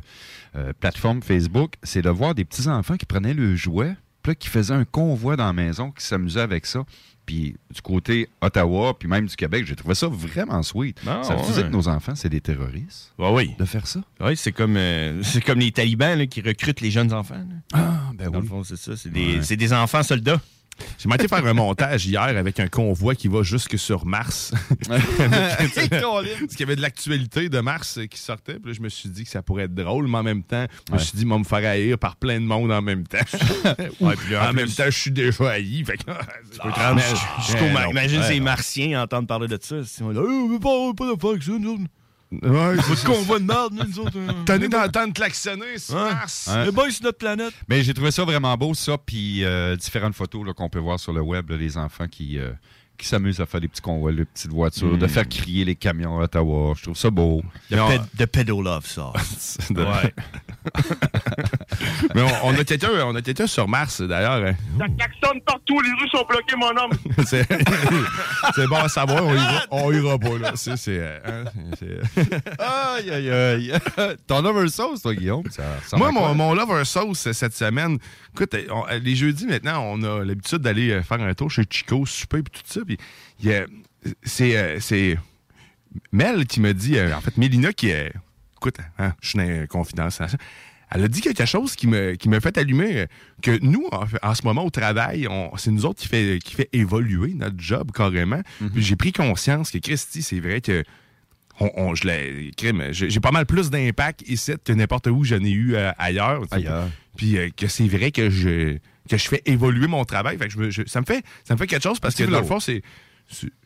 euh, 0.57 0.73
plateformes 0.81 1.23
Facebook, 1.23 1.75
c'est 1.83 2.01
de 2.03 2.09
voir 2.11 2.35
des 2.35 2.45
petits-enfants 2.47 2.97
qui 2.97 3.05
prenaient 3.07 3.35
le 3.35 3.55
jouet, 3.55 3.95
puis 4.23 4.31
là, 4.31 4.35
qui 4.37 4.49
faisaient 4.49 4.73
un 4.75 4.85
convoi 4.87 5.37
dans 5.37 5.47
la 5.47 5.53
maison, 5.53 5.91
qui 5.91 6.05
s'amusaient 6.05 6.41
avec 6.41 6.65
ça. 6.65 6.85
Puis 7.27 7.57
du 7.75 7.83
côté 7.83 8.29
Ottawa, 8.41 8.97
puis 8.97 9.09
même 9.09 9.27
du 9.27 9.35
Québec, 9.35 9.67
j'ai 9.67 9.75
trouvé 9.75 9.97
ça 9.97 10.07
vraiment 10.07 10.63
sweet. 10.63 11.01
Ah, 11.07 11.23
ça 11.25 11.35
veut 11.35 11.43
ouais. 11.43 11.53
dire 11.55 11.63
que 11.67 11.73
nos 11.73 11.89
enfants, 11.89 12.15
c'est 12.15 12.29
des 12.29 12.41
terroristes? 12.41 13.13
Ouais, 13.19 13.31
oui. 13.33 13.55
de 13.59 13.65
faire 13.65 13.87
ça? 13.87 14.01
Oui, 14.21 14.37
c'est 14.37 14.53
comme, 14.53 14.77
euh, 14.77 15.21
c'est 15.25 15.41
comme 15.41 15.59
les 15.59 15.73
talibans 15.73 16.17
là, 16.17 16.27
qui 16.27 16.41
recrutent 16.41 16.81
les 16.81 16.91
jeunes 16.93 17.13
enfants. 17.13 17.35
là. 17.35 17.57
Ah, 17.75 18.11
ben 18.15 18.27
Dans 18.31 18.39
le 18.39 18.45
oui. 18.45 18.49
fond, 18.49 18.63
c'est 18.65 18.77
ça. 18.77 18.97
C'est 18.97 19.11
des, 19.11 19.41
Ouais. 19.51 19.57
des 19.57 19.73
enfants 19.73 20.03
soldats. 20.05 20.41
J'ai 20.99 21.09
été 21.15 21.29
faire 21.29 21.45
un 21.47 21.53
montage 21.55 22.07
hier 22.07 22.23
avec 22.23 22.61
un 22.61 22.69
convoi 22.69 23.15
qui 23.15 23.29
va 23.29 23.43
jusque 23.43 23.79
sur 23.79 24.07
Mars. 24.07 24.53
Parce 24.89 25.73
qu'il 26.51 26.61
y 26.61 26.63
avait 26.63 26.77
de 26.77 26.83
l'actualité 26.83 27.49
de 27.49 27.61
Mars 27.61 27.99
qui 28.11 28.19
sortait. 28.19 28.55
Puis 28.55 28.73
là, 28.73 28.73
je 28.77 28.83
me 28.83 28.89
suis 28.89 29.09
dit 29.09 29.25
que 29.25 29.31
ça 29.31 29.43
pourrait 29.43 29.65
être 29.65 29.75
drôle, 29.75 30.09
mais 30.09 30.19
en 30.19 30.23
même 30.23 30.43
temps, 30.43 30.67
je 30.89 30.93
me 30.93 30.99
Ouais. 30.99 31.05
suis 31.05 31.17
dit, 31.19 31.25
moi, 31.25 31.39
me 31.39 31.45
faire 31.45 31.69
haïr 31.69 31.99
par 31.99 32.17
plein 32.17 32.41
de 32.41 32.45
monde 32.47 32.73
en 32.73 32.83
même 32.83 33.07
temps. 33.07 33.19
Ouais, 34.01 34.15
puis 34.17 34.33
là, 34.33 34.47
en 34.47 34.51
en 34.51 34.53
même 34.53 34.69
temps, 34.71 34.85
je 34.87 34.91
suis 34.99 35.11
déjà 35.11 35.51
haï. 35.51 35.85
Fait 35.85 35.97
que, 35.97 36.05
Ah. 36.09 36.95
Imagine 37.91 38.21
Eh 38.25 38.29
ces 38.35 38.41
martiens 38.41 39.03
entendre 39.03 39.27
parler 39.27 39.49
de 39.49 39.59
ça. 39.61 39.77
Ils 39.79 39.87
sont 39.87 40.11
là, 40.11 40.21
Hey, 40.21 40.27
on 40.29 40.49
veut 40.49 40.59
pas, 40.61 40.93
pas 40.97 41.13
d'affaires 41.13 41.31
avec 41.31 41.43
ça. 41.43 41.53
Ouais, 42.33 42.75
c'est 42.77 42.83
Votre 42.89 43.05
convoi 43.05 43.39
de 43.39 43.45
merde, 43.45 43.73
nous 43.75 43.99
autres. 44.01 44.17
euh. 44.17 44.45
T'en 44.45 44.55
es 44.61 44.69
d'entendre 44.69 45.13
klaxonner, 45.13 45.79
c'est 45.79 45.95
Ouais. 45.95 46.11
Mars. 46.13 46.49
Ouais. 46.53 46.65
Le 46.67 46.71
boy 46.73 46.91
sur 46.93 47.05
notre 47.05 47.19
planète. 47.19 47.55
Mais 47.69 47.83
j'ai 47.83 47.95
trouvé 47.95 48.11
ça 48.11 48.25
vraiment 48.25 48.57
beau, 48.57 48.75
ça, 48.75 48.99
puis 48.99 49.45
euh, 49.45 49.77
différentes 49.77 50.15
photos 50.15 50.45
là, 50.45 50.53
qu'on 50.53 50.69
peut 50.69 50.81
voir 50.81 50.99
sur 50.99 51.13
le 51.13 51.21
web, 51.21 51.51
là, 51.51 51.57
les 51.57 51.77
enfants 51.79 52.09
qui, 52.09 52.39
euh, 52.39 52.51
qui 52.99 53.07
s'amusent 53.07 53.41
à 53.41 53.47
faire 53.47 53.61
des 53.61 53.69
petits 53.69 53.81
convois, 53.83 54.13
des 54.13 54.25
petites 54.25 54.51
voitures, 54.53 54.97
de 54.99 55.07
faire 55.07 55.29
crier 55.29 55.65
les 55.65 55.75
camions 55.77 56.19
à 56.21 56.25
Ottawa. 56.25 56.75
Je 56.77 56.83
trouve 56.85 56.97
ça 56.97 57.11
beau. 57.11 57.43
De, 57.71 57.77
ped- 57.77 58.01
de 58.19 58.25
pedo 58.25 58.63
love, 58.63 58.87
ça. 58.87 59.13
De- 59.71 59.85
Ouais. 59.85 60.15
Mais 62.15 62.23
on, 62.23 62.49
on 62.49 62.55
a 62.55 62.65
quelqu'un 62.65 62.89
on 63.07 63.15
a 63.15 63.23
quelqu'un 63.23 63.47
sur 63.47 63.69
Mars, 63.69 64.01
d'ailleurs. 64.01 64.45
hein. 64.45 64.55
Ça 64.79 64.87
klaxonne 64.89 65.41
partout, 65.43 65.81
les 65.81 65.91
rues 65.91 66.09
sont 66.11 66.25
bloquées, 66.29 66.57
mon 66.57 66.71
homme. 66.71 66.99
C'est 67.27 67.47
c'est 68.55 68.67
bon 68.67 68.77
à 68.77 68.89
savoir, 68.89 69.25
on 69.25 69.35
ira, 69.35 69.63
on 69.71 69.93
ira 69.93 70.19
pas, 70.19 70.39
là. 70.39 70.53
C'est... 70.57 70.77
c'est, 70.77 70.99
euh, 70.99 71.19
hein, 71.25 71.45
c'est- 71.79 72.61
Aïe, 72.61 73.11
aïe, 73.11 73.31
aïe. 73.31 73.73
Ton 74.27 74.43
lover 74.43 74.69
sauce, 74.69 75.03
toi, 75.03 75.15
Guillaume, 75.15 75.45
ça 75.51 75.97
Moi, 75.97 76.11
mon, 76.13 76.35
mon 76.35 76.55
lover 76.55 76.85
sauce 76.85 77.31
cette 77.33 77.55
semaine, 77.55 77.99
écoute, 78.41 78.57
on- 78.71 78.87
euh, 78.89 78.99
les 78.99 79.15
jeudis 79.17 79.47
maintenant, 79.47 79.83
on 79.85 80.03
a 80.03 80.25
l'habitude 80.25 80.59
d'aller 80.59 80.91
euh, 80.91 81.03
faire 81.03 81.21
un 81.21 81.35
tour 81.35 81.51
chez 81.51 81.65
Chico, 81.69 82.05
souper 82.07 82.39
et 82.39 82.43
tout 82.43 82.61
ça. 82.65 82.81
Puis 82.87 82.99
c'est, 84.23 84.57
euh, 84.57 84.79
c'est 84.81 85.19
Mel 86.13 86.47
qui 86.47 86.61
m'a 86.61 86.73
dit, 86.73 86.97
euh, 86.99 87.15
en 87.17 87.21
fait, 87.21 87.37
Mélina 87.37 87.73
qui 87.73 87.89
est. 87.89 88.13
Écoute, 88.57 88.77
hein, 88.99 89.15
je 89.21 89.29
suis 89.31 89.39
dans 89.39 89.45
une 89.45 89.67
confidence. 89.67 90.21
hein, 90.21 90.27
Elle 90.91 91.05
a 91.05 91.09
dit 91.09 91.21
quelque 91.21 91.45
chose 91.47 91.75
qui 91.77 91.87
me, 91.87 92.15
qui 92.15 92.29
me 92.29 92.39
fait 92.41 92.57
allumer 92.59 93.07
que 93.43 93.59
nous, 93.63 93.87
en, 94.23 94.35
ce 94.35 94.43
moment, 94.45 94.65
au 94.65 94.71
travail, 94.71 95.27
c'est 95.57 95.71
nous 95.71 95.85
autres 95.85 96.01
qui 96.01 96.09
fait, 96.09 96.39
qui 96.43 96.55
fait 96.55 96.69
évoluer 96.73 97.35
notre 97.35 97.57
job 97.59 97.91
carrément. 97.93 98.41
Puis 98.73 98.83
j'ai 98.83 98.97
pris 98.97 99.13
conscience 99.13 99.71
que, 99.71 99.79
Christy, 99.79 100.23
c'est 100.23 100.41
vrai 100.41 100.61
que 100.61 100.85
on, 101.61 101.71
on- 101.77 101.95
je 101.95 102.07
l'ai- 102.07 102.51
crime, 102.57 102.85
j'ai 102.93 103.21
pas 103.21 103.31
mal 103.33 103.47
plus 103.47 103.71
d'impact 103.71 104.23
ici 104.29 104.53
que 104.65 104.73
n'importe 104.73 105.07
où 105.09 105.25
j'en 105.25 105.43
ai 105.43 105.51
eu 105.51 105.75
euh, 105.75 105.91
ailleurs. 105.99 106.43
Ailleurs. 106.51 106.89
Puis 107.17 107.39
euh, 107.39 107.49
que 107.57 107.67
c'est 107.69 107.89
vrai 107.89 108.11
que 108.11 108.29
je 108.31 108.79
que 109.09 109.17
je 109.17 109.29
fais 109.29 109.43
évoluer 109.47 109.87
mon 109.87 110.05
travail. 110.05 110.37
Fait 110.37 110.47
que 110.47 110.53
je 110.53 110.59
me- 110.59 110.71
je- 110.71 110.83
ça, 110.87 111.01
me 111.01 111.07
fait, 111.07 111.25
ça 111.45 111.55
me 111.55 111.59
fait 111.59 111.67
quelque 111.69 111.83
chose 111.83 112.01
parce 112.01 112.15
que 112.15 112.25
dans 112.25 112.41
le 112.41 112.45
fond, 112.47 112.61
c'est. 112.61 112.83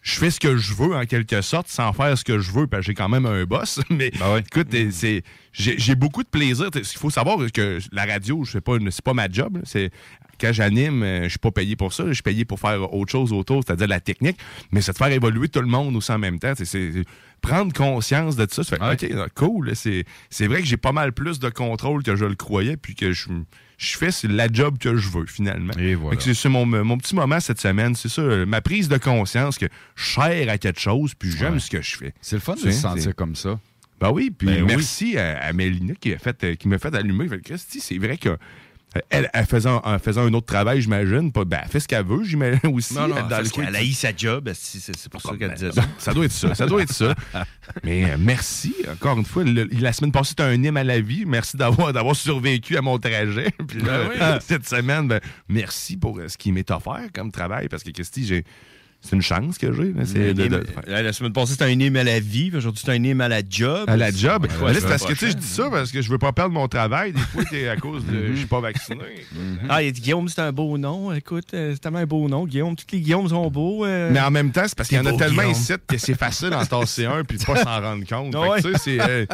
Je 0.03 0.19
fais 0.19 0.31
ce 0.31 0.41
que 0.41 0.57
je 0.57 0.73
veux 0.73 0.95
en 0.97 1.05
quelque 1.05 1.43
sorte 1.43 1.69
sans 1.69 1.93
faire 1.93 2.17
ce 2.17 2.25
que 2.25 2.39
je 2.39 2.51
veux 2.51 2.67
parce 2.67 2.81
que 2.81 2.87
j'ai 2.87 2.95
quand 2.95 3.11
même 3.11 3.27
un 3.27 3.45
boss. 3.45 3.79
Mais 3.91 4.11
écoute, 4.39 4.73
euh, 4.73 4.89
c'est 4.91 5.23
j'ai 5.53 5.95
beaucoup 5.95 6.23
de 6.23 6.29
plaisir. 6.29 6.71
Il 6.75 6.85
faut 6.85 7.11
savoir 7.11 7.37
que 7.53 7.79
la 7.93 8.07
radio, 8.07 8.43
je 8.45 8.53
sais 8.53 8.61
pas, 8.63 8.77
c'est 8.91 9.05
pas 9.05 9.13
ma 9.13 9.29
job. 9.29 9.59
C'est 9.65 9.91
quand 10.41 10.53
j'anime, 10.53 11.03
euh, 11.03 11.25
je 11.25 11.29
suis 11.31 11.39
pas 11.39 11.51
payé 11.51 11.77
pour 11.77 11.93
ça. 11.93 12.05
Je 12.09 12.15
suis 12.15 12.23
payé 12.23 12.45
pour 12.45 12.59
faire 12.59 12.93
autre 12.95 13.13
chose 13.13 13.33
autour, 13.33 13.63
c'est-à-dire 13.67 13.89
la 13.89 14.01
technique. 14.01 14.39
Mais 14.73 14.81
c'est 14.81 14.93
de 14.93 14.97
faire 14.99 15.13
évoluer 15.13 15.49
tout 15.49 15.61
le 15.61 15.67
monde 15.67 15.95
aussi 15.97 16.11
en 16.13 16.19
même 16.19 16.39
temps. 16.39 16.53
C'est 16.57 16.91
prendre 17.41 17.73
conscience 17.73 18.37
de 18.37 18.47
ça. 18.51 18.63
Ça 18.65 18.77
fait, 18.77 19.13
OK, 19.15 19.29
cool. 19.35 19.73
C'est 19.75 20.47
vrai 20.47 20.61
que 20.61 20.67
j'ai 20.67 20.77
pas 20.77 20.93
mal 20.93 21.13
plus 21.13 21.39
de 21.39 21.49
contrôle 21.49 22.03
que 22.03 22.17
je 22.17 22.25
le 22.25 22.35
croyais, 22.35 22.77
puis 22.77 22.95
que 22.95 23.13
je, 23.13 23.29
je 23.79 23.97
fais 23.97 24.11
la 24.29 24.49
job 24.53 24.79
que 24.79 24.97
je 24.97 25.09
veux 25.09 25.27
finalement. 25.27 25.73
Voilà. 26.01 26.21
C'est 26.21 26.49
mon, 26.49 26.67
mon 26.67 26.99
petit 26.99 27.15
moment 27.15 27.41
cette 27.41 27.61
semaine. 27.61 27.95
C'est 27.95 28.09
ça, 28.11 28.23
ma 28.47 28.61
prise 28.61 28.89
de 28.89 28.99
conscience 28.99 29.59
que 29.59 29.67
je 29.97 30.11
sers 30.11 30.49
à 30.49 30.59
quelque 30.59 30.81
chose, 30.81 31.15
puis 31.15 31.31
j'aime 31.31 31.55
Ouais. 31.55 31.61
ce 31.61 31.71
que 31.71 31.81
je 31.83 31.97
fais. 31.97 32.13
C'est 32.21 32.37
le 32.37 32.41
fun 32.43 32.55
de 32.55 32.59
se 32.61 32.71
sentir 32.73 33.15
comme 33.15 33.35
ça. 33.37 33.59
Ben 34.01 34.11
oui, 34.11 34.31
puis 34.31 34.47
Ben 34.47 34.63
oui. 34.63 34.67
merci 34.77 35.19
à, 35.19 35.39
à 35.43 35.53
Mélina 35.53 35.93
qui 35.95 36.11
m'a 36.13 36.19
fait, 36.19 36.45
euh, 36.45 36.55
qui 36.55 36.69
m'a 36.69 36.79
fait 36.79 36.95
allumer. 36.95 37.29
Fait 37.29 37.41
Christy, 37.43 37.81
c'est 37.81 37.99
vrai 37.99 38.17
que. 38.17 38.39
Elle, 39.09 39.31
elle 39.33 39.47
faisant, 39.47 39.81
en 39.85 39.99
faisant 40.01 40.23
un 40.23 40.35
autre 40.35 40.47
travail, 40.47 40.81
j'imagine, 40.81 41.31
ben, 41.31 41.61
elle 41.63 41.69
fait 41.71 41.79
ce 41.79 41.87
qu'elle 41.87 42.05
veut, 42.05 42.25
j'imagine 42.25 42.59
aussi. 42.73 42.95
Non, 42.95 43.07
non, 43.07 43.15
dans 43.15 43.29
parce 43.29 43.57
le 43.57 43.67
de- 43.71 43.77
haït 43.77 43.93
sa 43.95 44.15
job, 44.17 44.51
c'est 44.55 45.09
pour 45.09 45.23
ça 45.23 45.37
qu'elle 45.37 45.55
disait 45.55 45.69
ben, 45.69 45.83
ça. 45.83 45.89
ça 45.99 46.13
doit 46.15 46.25
être 46.25 46.33
ça, 46.33 46.55
ça 46.57 46.67
doit 46.67 46.83
être 46.83 46.93
ça. 46.93 47.15
Mais 47.85 48.11
euh, 48.11 48.17
merci, 48.19 48.75
encore 48.93 49.17
une 49.19 49.25
fois. 49.25 49.45
le- 49.45 49.69
la 49.79 49.93
semaine 49.93 50.11
passée, 50.11 50.31
c'était 50.31 50.43
un 50.43 50.55
hymne 50.61 50.77
à 50.77 50.83
la 50.83 51.01
vie. 51.01 51.25
Merci 51.25 51.57
d'avoir 51.57 52.17
survécu 52.17 52.77
à 52.77 52.83
mon 52.83 52.99
trajet. 52.99 53.51
Puis 53.69 53.79
là, 53.81 54.09
Ben 54.19 54.33
oui. 54.35 54.39
cette 54.47 54.69
semaine, 54.69 55.07
ben, 55.07 55.21
merci 55.49 55.97
pour 55.97 56.19
euh, 56.19 56.27
ce 56.29 56.37
qui 56.37 56.51
m'est 56.51 56.69
offert 56.73 57.01
comme 57.15 57.31
travail, 57.31 57.69
parce 57.69 57.85
que 57.85 57.91
Christy, 57.91 58.27
j'ai... 58.27 58.45
C'est 59.03 59.17
une 59.17 59.23
chance 59.23 59.57
que 59.57 59.73
j'ai. 59.73 59.95
La 60.87 61.13
semaine 61.13 61.33
passée, 61.33 61.53
c'était 61.53 61.65
un 61.65 61.69
hymne 61.81 61.97
à 61.97 62.05
la 62.05 62.21
vie, 62.21 62.53
aujourd'hui, 62.55 62.83
c'est 62.85 62.93
un 62.93 63.03
hymne 63.03 63.21
à 63.23 63.29
la 63.29 63.41
job. 63.49 63.89
à 63.89 63.97
la 63.97 64.11
job? 64.11 64.43
Ouais, 64.43 64.49
Mais 64.59 64.65
ouais, 64.67 64.73
là, 64.75 64.81
c'est 64.81 64.89
parce 64.89 65.05
que 65.07 65.13
tu 65.15 65.19
sais, 65.21 65.31
je 65.31 65.37
dis 65.37 65.47
ça 65.47 65.71
parce 65.71 65.91
que 65.91 66.03
je 66.03 66.11
veux 66.11 66.19
pas 66.19 66.33
perdre 66.33 66.53
mon 66.53 66.69
travail. 66.69 67.13
Des 67.13 67.21
fois, 67.21 67.43
c'est 67.51 67.69
à 67.69 67.77
cause 67.77 68.05
de 68.05 68.27
je 68.33 68.37
suis 68.37 68.47
pas 68.47 68.61
vacciné. 68.61 69.01
Ah, 69.69 69.83
il 69.83 69.89
a 69.89 69.91
dit 69.91 70.01
Guillaume, 70.03 70.29
c'est 70.29 70.43
un 70.43 70.53
beau 70.53 70.77
nom. 70.77 71.13
Écoute, 71.13 71.47
euh, 71.55 71.73
c'est 71.73 71.79
tellement 71.81 71.99
un 72.01 72.07
beau 72.07 72.29
nom. 72.29 72.47
Guillaume, 72.47 72.77
tous 72.77 72.85
les 72.93 73.01
Guillaumes 73.01 73.29
sont 73.29 73.51
beaux. 73.51 73.87
euh. 73.87 74.11
Mais 74.13 74.21
en 74.21 74.31
même 74.31 74.53
temps, 74.53 74.65
c'est 74.67 74.77
parce 74.77 74.89
qu'il 74.89 74.99
y 74.99 75.01
en 75.01 75.07
a 75.07 75.13
tellement 75.15 75.43
Guillaume. 75.43 75.53
ici 75.53 75.73
que 75.87 75.97
c'est 75.97 76.15
facile 76.19 76.51
d'en 76.51 76.65
tasser 76.67 77.07
un 77.07 77.25
puis 77.25 77.39
de 77.39 77.45
pas 77.45 77.57
s'en 77.65 77.81
rendre 77.81 78.05
compte. 78.07 78.35
Ouais. 78.35 78.61
c'est 78.79 79.01
euh, 79.01 79.25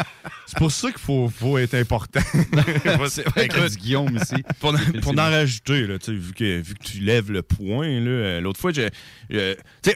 c'est 0.46 0.58
pour 0.58 0.70
ça 0.70 0.90
qu'il 0.90 1.00
faut, 1.00 1.28
faut 1.28 1.58
être 1.58 1.74
important. 1.74 2.20
Guillaume 3.76 4.16
ici. 4.16 4.42
pour, 4.60 4.74
pour 5.02 5.12
en 5.12 5.16
rajouter, 5.30 5.86
là, 5.86 5.98
tu 5.98 6.06
sais, 6.06 6.12
vu, 6.12 6.32
que, 6.32 6.60
vu 6.60 6.74
que 6.74 6.84
tu 6.84 6.98
lèves 7.00 7.30
le 7.32 7.42
point, 7.42 7.88
là, 8.00 8.40
l'autre 8.40 8.60
fois, 8.60 8.70
je, 8.72 8.88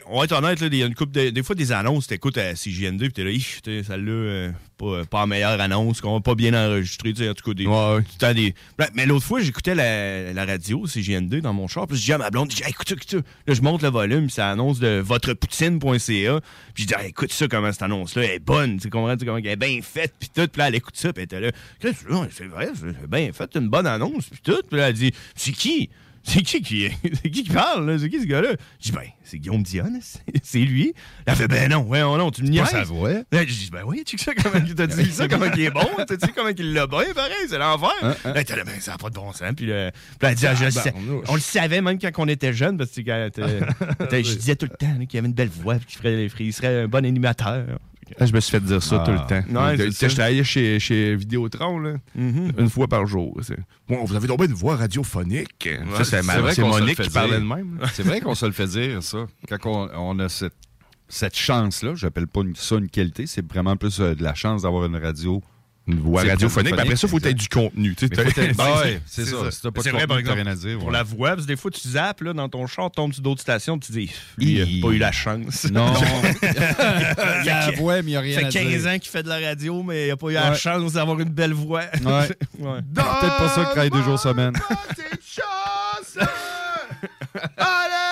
on 0.07 0.19
va 0.19 0.25
être 0.25 0.31
honnête, 0.33 0.59
là, 0.59 0.67
il 0.71 0.75
y 0.75 0.83
a 0.83 0.85
une 0.85 0.95
couple 0.95 1.11
de- 1.11 1.29
des 1.29 1.43
fois 1.43 1.55
des 1.55 1.71
annonces, 1.71 2.07
t'écoutes 2.07 2.37
à 2.37 2.55
CJND, 2.55 2.99
puis 2.99 3.13
t'es 3.13 3.23
là, 3.23 3.83
celle-là, 3.83 4.11
euh, 4.11 4.51
pas, 4.77 5.05
pas 5.05 5.19
la 5.21 5.27
meilleure 5.27 5.59
annonce, 5.61 6.01
qu'on 6.01 6.13
va 6.13 6.19
pas 6.21 6.35
bien 6.35 6.53
enregistrer, 6.53 7.13
tu 7.13 7.23
sais, 7.23 7.29
en 7.29 7.33
tout 7.33 7.43
cas, 7.49 7.53
des, 7.53 7.65
tout 7.65 8.17
temps 8.17 8.33
des... 8.33 8.53
Mais 8.95 9.05
l'autre 9.05 9.25
fois, 9.25 9.41
j'écoutais 9.41 9.75
la, 9.75 10.33
la 10.33 10.45
radio 10.45 10.85
CJND 10.85 11.41
dans 11.41 11.53
mon 11.53 11.67
char, 11.67 11.87
puis 11.87 11.97
je 11.97 12.03
dis 12.03 12.13
à 12.13 12.17
ma 12.17 12.29
blonde, 12.29 12.51
je 12.51 12.57
dis, 12.57 12.63
Hey, 12.63 12.69
écoute 12.71 12.91
écoute. 12.91 13.13
Là, 13.47 13.53
je 13.53 13.61
monte 13.61 13.81
le 13.83 13.89
volume, 13.89 14.25
puis 14.25 14.33
ça 14.33 14.49
annonce 14.49 14.79
de 14.79 14.99
votrepoutine.ca, 14.99 16.39
puis 16.73 16.83
je 16.83 16.87
dis, 16.87 16.93
Hey, 16.97 17.09
écoute 17.09 17.31
ça, 17.31 17.47
comment 17.47 17.71
cette 17.71 17.81
annonce-là 17.83 18.23
est 18.33 18.39
bonne, 18.39 18.79
tu 18.79 18.89
comprends, 18.89 19.15
tu 19.17 19.25
comment 19.25 19.37
elle 19.37 19.47
est 19.47 19.55
bien 19.55 19.79
faite, 19.81 20.13
puis 20.19 20.29
tout, 20.33 20.47
puis 20.47 20.59
là, 20.59 20.67
elle 20.69 20.75
écoute 20.75 20.95
ça, 20.97 21.13
puis 21.13 21.21
elle 21.29 21.37
était 21.37 21.39
là, 21.39 21.51
ouais, 21.83 22.27
c'est 22.31 22.45
vrai, 22.47 22.69
c'est 22.75 23.09
bien 23.09 23.31
fait, 23.33 23.49
une 23.55 23.69
bonne 23.69 23.87
annonce, 23.87 24.25
puis 24.29 24.39
tout, 24.43 24.61
puis 24.69 24.79
là, 24.79 24.89
elle 24.89 24.95
dit, 24.95 25.11
c'est 25.35 25.51
qui? 25.51 25.89
C'est 26.23 26.41
qui 26.43 26.61
qui, 26.61 26.87
c'est 27.03 27.29
qui 27.31 27.43
qui 27.43 27.49
parle, 27.51 27.89
là? 27.89 27.97
C'est 27.97 28.09
qui 28.09 28.21
ce 28.21 28.25
gars-là? 28.27 28.49
Je 28.79 28.85
dis, 28.89 28.91
ben, 28.91 29.01
c'est 29.23 29.39
Guillaume 29.39 29.63
Dionne, 29.63 29.99
c'est- 30.43 30.59
lui. 30.59 30.93
Elle 31.25 31.35
fait, 31.35 31.47
ben 31.47 31.69
non, 31.71 31.79
ouais, 31.87 31.99
non, 32.01 32.29
tu 32.29 32.43
me 32.43 32.47
pas 32.47 32.51
niaises. 32.53 32.67
sa 32.69 32.83
voix. 32.83 33.11
Là, 33.11 33.23
je 33.41 33.45
dis, 33.45 33.69
ben 33.71 33.81
oui, 33.85 34.03
tu 34.05 34.17
sais 34.17 34.35
comment 34.35 34.63
il 34.65 34.75
t'a 34.75 34.85
dit 34.87 35.11
ça, 35.11 35.27
comment 35.27 35.47
il 35.53 35.61
est 35.61 35.71
bon, 35.71 35.81
tu 36.07 36.13
sais 36.19 36.31
comment 36.35 36.49
il 36.55 36.73
l'a 36.73 36.85
bien, 36.87 37.05
pareil, 37.15 37.33
c'est 37.49 37.57
l'enfer. 37.57 37.89
Hein, 38.03 38.15
Là, 38.25 38.41
était 38.41 38.55
là, 38.55 38.63
ben, 38.63 38.79
ça 38.79 38.91
n'a 38.91 38.97
pas 38.97 39.09
de 39.09 39.15
bon 39.15 39.31
sens. 39.33 39.51
Puis, 39.55 39.65
là, 39.65 39.91
puis 39.91 40.29
elle 40.29 40.35
dit, 40.35 40.45
ah, 40.47 40.53
je 40.55 40.65
le 40.65 40.71
sais. 40.71 40.83
Tabarnouche. 40.91 41.25
on 41.27 41.35
le 41.35 41.41
savait 41.41 41.81
même 41.81 41.97
quand 41.99 42.11
on 42.17 42.27
était 42.27 42.53
jeune, 42.53 42.77
parce 42.77 42.91
que 42.91 43.01
euh, 43.07 43.29
je 44.11 44.35
disais 44.35 44.55
tout 44.55 44.67
le 44.69 44.77
temps 44.77 45.05
qu'il 45.07 45.17
avait 45.17 45.27
une 45.27 45.33
belle 45.33 45.49
voix, 45.49 45.75
puis 45.75 45.85
qu'il 45.87 45.97
ferait, 45.97 46.29
il 46.45 46.53
serait 46.53 46.83
un 46.83 46.87
bon 46.87 47.03
animateur. 47.05 47.65
Ah, 48.19 48.25
je 48.25 48.33
me 48.33 48.39
suis 48.39 48.51
fait 48.51 48.59
dire 48.59 48.81
ça 48.83 49.01
Ah. 49.01 49.05
tout 49.05 49.11
le 49.11 49.17
temps. 49.19 49.75
C'est 49.77 49.83
sais, 49.85 49.91
ça. 49.91 50.07
J'étais 50.09 50.21
allé 50.21 50.43
chez, 50.43 50.79
chez 50.79 51.15
Vidéotron 51.15 51.79
là, 51.79 51.93
une 52.15 52.69
fois 52.69 52.87
par 52.87 53.05
jour. 53.05 53.39
Bon, 53.87 54.03
vous 54.05 54.15
avez 54.15 54.27
tombé 54.27 54.45
une 54.45 54.53
voix 54.53 54.75
radiophonique. 54.75 55.69
ça, 55.97 56.03
c'est, 56.03 56.23
ma- 56.23 56.39
vrai 56.39 56.53
c'est 56.53 56.61
qu'on 56.61 56.73
se 56.73 56.77
le 56.77 56.83
Monique 56.83 56.97
fait 56.97 57.03
qui 57.03 57.09
parlait 57.09 57.31
dire. 57.31 57.39
de 57.41 57.45
même. 57.45 57.79
C'est 57.93 58.03
vrai 58.03 58.21
qu'on 58.21 58.35
se 58.35 58.45
le 58.45 58.51
fait 58.51 58.67
dire, 58.67 59.01
ça. 59.03 59.25
Quand 59.49 59.57
on, 59.65 59.89
on 59.95 60.19
a 60.19 60.29
cette, 60.29 60.53
cette 61.07 61.35
chance-là, 61.35 61.93
j'appelle 61.95 62.27
pas 62.27 62.41
une- 62.41 62.55
ça 62.55 62.75
une 62.75 62.89
qualité, 62.89 63.27
c'est 63.27 63.45
vraiment 63.49 63.75
plus 63.75 63.99
euh, 63.99 64.15
de 64.15 64.23
la 64.23 64.33
chance 64.33 64.61
d'avoir 64.63 64.85
une 64.85 64.95
radio. 64.97 65.41
Une 65.91 65.99
voix 65.99 66.23
radiophonique. 66.23 66.73
mais 66.75 66.81
après 66.81 66.95
ça, 66.95 67.07
il 67.07 67.09
faut 67.09 67.17
être 67.19 67.33
du 67.37 67.47
contenu. 67.49 67.95
tu 67.95 68.07
sais, 68.07 68.21
ouais, 68.21 69.01
c'est 69.05 69.25
ça. 69.25 69.31
ça. 69.43 69.51
Si 69.51 69.61
t'as 69.61 69.71
pas 69.71 69.79
de 69.79 69.83
C'est 69.83 69.89
vrai, 69.91 70.01
contenu, 70.01 70.07
par 70.07 70.15
t'as 70.15 70.19
exemple, 70.19 70.41
rien 70.41 70.51
à 70.51 70.55
dire. 70.55 70.77
Pour 70.77 70.87
ouais. 70.87 70.93
la 70.93 71.03
voix, 71.03 71.29
parce 71.29 71.41
que 71.43 71.47
des 71.47 71.55
fois, 71.57 71.71
tu 71.71 71.87
zappes 71.87 72.21
là, 72.21 72.33
dans 72.33 72.49
ton 72.49 72.65
char, 72.67 72.89
tombes 72.91 73.13
sur 73.13 73.21
d'autres 73.21 73.41
stations, 73.41 73.77
tu 73.79 73.91
dis, 73.91 74.11
lui, 74.37 74.51
il 74.53 74.57
Hi. 74.75 74.79
a 74.79 74.87
pas 74.87 74.93
eu 74.93 74.97
la 74.97 75.11
chance. 75.11 75.65
Non. 75.71 75.93
il 76.41 77.49
a 77.49 77.69
la 77.69 77.71
voix, 77.77 78.01
mais 78.01 78.11
il 78.11 78.13
y 78.13 78.17
a 78.17 78.21
rien 78.21 78.39
fait 78.39 78.45
à 78.45 78.49
15 78.49 78.63
dire. 78.81 78.91
ans 78.91 78.99
qu'il 78.99 79.11
fait 79.11 79.23
de 79.23 79.29
la 79.29 79.39
radio, 79.39 79.83
mais 79.83 80.07
il 80.07 80.11
a 80.11 80.17
pas 80.17 80.29
eu 80.29 80.33
la 80.33 80.53
chance 80.55 80.93
d'avoir 80.93 81.19
une 81.19 81.29
belle 81.29 81.53
voix. 81.53 81.81
Ouais. 82.03 82.27
Peut-être 82.93 83.37
pas 83.37 83.49
ça 83.49 83.61
qu'il 83.63 83.71
travaille 83.71 83.89
deux 83.89 84.03
jours 84.03 84.19
semaine. 84.19 84.53
Allez! 87.57 88.10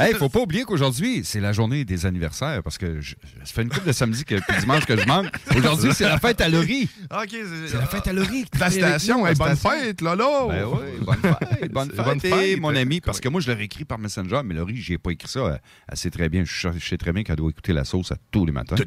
Hey, 0.00 0.14
faut 0.14 0.28
pas 0.28 0.40
oublier 0.40 0.64
qu'aujourd'hui, 0.64 1.22
c'est 1.24 1.40
la 1.40 1.52
journée 1.52 1.84
des 1.84 2.06
anniversaires 2.06 2.62
parce 2.62 2.78
que 2.78 3.00
je- 3.00 3.14
ça 3.44 3.52
fait 3.54 3.62
une 3.62 3.68
couple 3.68 3.86
de 3.86 3.92
samedi 3.92 4.24
que, 4.24 4.34
puis 4.36 4.58
dimanche 4.60 4.84
que 4.86 4.96
je 4.96 5.06
manque. 5.06 5.28
Aujourd'hui, 5.56 5.90
c'est 5.94 6.04
la 6.04 6.18
fête 6.18 6.40
à 6.40 6.48
Laurie. 6.48 6.88
OK, 7.10 7.36
C'est 7.66 7.76
la 7.76 7.86
fête 7.86 8.06
à 8.08 8.12
Laurie. 8.12 8.44
La 8.58 8.70
station, 8.70 9.26
hey, 9.26 9.34
bonne 9.34 9.56
fête. 9.56 10.00
Lolo! 10.00 10.48
Ben 10.48 10.64
oui, 10.64 11.04
bonne 11.04 11.16
fête, 11.20 11.72
bonne 11.72 11.90
fête, 11.90 12.04
bonne 12.04 12.18
et 12.24 12.30
fête. 12.30 12.60
mon 12.60 12.74
ami, 12.74 13.00
parce 13.00 13.20
que 13.20 13.28
moi, 13.28 13.40
je 13.40 13.50
l'aurais 13.50 13.64
écrit 13.64 13.84
par 13.84 13.98
Messenger, 13.98 14.40
mais 14.44 14.54
Laurie, 14.54 14.76
j'ai 14.76 14.98
pas 14.98 15.10
écrit 15.10 15.28
ça. 15.28 15.40
Elle, 15.54 15.60
elle 15.88 15.96
sait 15.96 16.10
très 16.10 16.28
bien, 16.28 16.44
je 16.44 16.68
sais- 16.80 16.96
très 16.96 17.12
bien 17.12 17.22
qu'elle 17.22 17.36
doit 17.36 17.50
écouter 17.50 17.72
la 17.72 17.84
sauce 17.84 18.12
à 18.12 18.16
tous 18.30 18.46
les 18.46 18.52
matins. 18.52 18.76
Tout. 18.76 18.84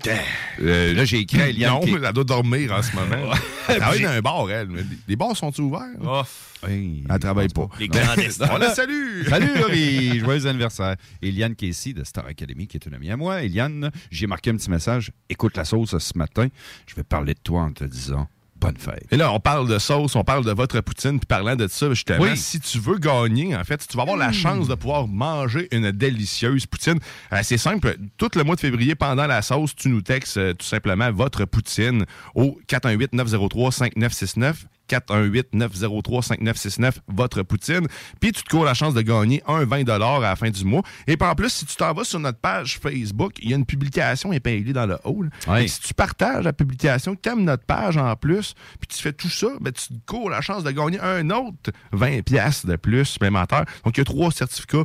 Euh, 0.61 0.93
là, 0.93 1.05
j'ai 1.05 1.19
écrit 1.19 1.41
à 1.41 1.47
Eliane. 1.49 1.73
Non, 1.73 1.79
qui- 1.81 1.91
mais 1.93 2.07
elle 2.07 2.13
doit 2.13 2.23
dormir 2.23 2.71
en 2.73 2.81
ce 2.81 2.93
moment. 2.95 3.33
Elle 3.69 3.77
travaille 3.77 4.01
dans 4.01 4.09
un 4.09 4.19
bar, 4.19 4.51
elle. 4.51 4.67
Les 5.07 5.15
bars 5.15 5.37
sont-ils 5.37 5.61
ouverts? 5.61 6.25
Hey, 6.67 7.03
Elle 7.09 7.19
travaille 7.19 7.47
pas. 7.47 7.69
Les 7.79 7.87
clandestins. 7.87 8.49
On 8.51 8.57
la 8.57 8.73
salue! 8.75 9.25
Salut 9.29 9.51
Laurie, 9.57 10.19
joyeux 10.19 10.45
anniversaire. 10.47 10.95
Eliane 11.21 11.55
Casey 11.55 11.93
de 11.93 12.03
Star 12.03 12.25
Academy, 12.25 12.67
qui 12.67 12.77
est 12.77 12.85
une 12.85 12.93
amie 12.93 13.11
à 13.11 13.17
moi. 13.17 13.43
Eliane, 13.43 13.91
j'ai 14.11 14.27
marqué 14.27 14.49
un 14.49 14.55
petit 14.57 14.69
message. 14.69 15.11
Écoute 15.29 15.57
la 15.57 15.65
sauce 15.65 15.97
ce 15.97 16.17
matin. 16.17 16.47
Je 16.87 16.95
vais 16.95 17.03
parler 17.03 17.33
de 17.33 17.39
toi 17.39 17.61
en 17.61 17.71
te 17.71 17.83
disant 17.83 18.27
bonne 18.55 18.77
fête. 18.77 19.05
Et 19.11 19.17
là, 19.17 19.29
on 19.33 19.41
parle 19.41 19.67
de 19.67 19.77
sauce, 19.77 20.15
on 20.15 20.23
parle 20.23 20.45
de 20.45 20.51
votre 20.51 20.79
poutine, 20.79 21.19
puis 21.19 21.25
parlant 21.27 21.57
de 21.57 21.67
ça, 21.67 21.89
justement, 21.89 22.21
Oui. 22.23 22.37
si 22.37 22.61
tu 22.61 22.79
veux 22.79 22.97
gagner, 22.97 23.53
en 23.57 23.63
fait, 23.65 23.85
tu 23.85 23.97
vas 23.97 24.03
avoir 24.03 24.15
la 24.15 24.31
chance 24.31 24.69
de 24.69 24.75
pouvoir 24.75 25.05
manger 25.05 25.67
une 25.75 25.91
délicieuse 25.91 26.65
poutine. 26.65 26.97
Euh, 27.33 27.39
c'est 27.43 27.57
simple, 27.57 27.97
tout 28.15 28.29
le 28.35 28.43
mois 28.45 28.55
de 28.55 28.61
février, 28.61 28.95
pendant 28.95 29.27
la 29.27 29.41
sauce, 29.41 29.75
tu 29.75 29.89
nous 29.89 30.01
textes 30.01 30.37
euh, 30.37 30.53
tout 30.53 30.65
simplement 30.65 31.11
votre 31.11 31.43
poutine 31.43 32.05
au 32.35 32.57
418-903-5969. 32.69 34.53
418-903-5969, 34.99 36.93
votre 37.07 37.43
poutine. 37.43 37.87
Puis 38.19 38.31
tu 38.31 38.43
te 38.43 38.49
cours 38.49 38.65
la 38.65 38.73
chance 38.73 38.93
de 38.93 39.01
gagner 39.01 39.41
un 39.47 39.65
20 39.65 39.89
à 39.89 40.19
la 40.19 40.35
fin 40.35 40.49
du 40.49 40.65
mois. 40.65 40.81
Et 41.07 41.17
puis 41.17 41.27
en 41.27 41.35
plus, 41.35 41.49
si 41.49 41.65
tu 41.65 41.75
t'en 41.75 41.93
vas 41.93 42.03
sur 42.03 42.19
notre 42.19 42.39
page 42.39 42.79
Facebook, 42.79 43.33
il 43.41 43.49
y 43.49 43.53
a 43.53 43.57
une 43.57 43.65
publication 43.65 44.33
épinglée 44.33 44.73
dans 44.73 44.85
le. 44.85 44.97
Fait 45.39 45.65
que 45.65 45.67
Si 45.67 45.81
tu 45.81 45.93
partages 45.93 46.43
la 46.43 46.53
publication, 46.53 47.15
tu 47.15 47.29
aimes 47.29 47.43
notre 47.43 47.65
page 47.65 47.97
en 47.97 48.15
plus, 48.15 48.53
puis 48.79 48.87
tu 48.87 49.01
fais 49.01 49.13
tout 49.13 49.29
ça, 49.29 49.47
ben, 49.59 49.71
tu 49.71 49.87
te 49.87 50.05
cours 50.05 50.29
la 50.29 50.41
chance 50.41 50.63
de 50.63 50.71
gagner 50.71 50.99
un 50.99 51.29
autre 51.29 51.71
20 51.91 52.23
pièces 52.23 52.65
de 52.65 52.75
plus 52.75 53.05
supplémentaire. 53.05 53.65
Donc, 53.83 53.97
il 53.97 53.99
y 53.99 54.01
a 54.01 54.05
trois 54.05 54.31
certificats 54.31 54.83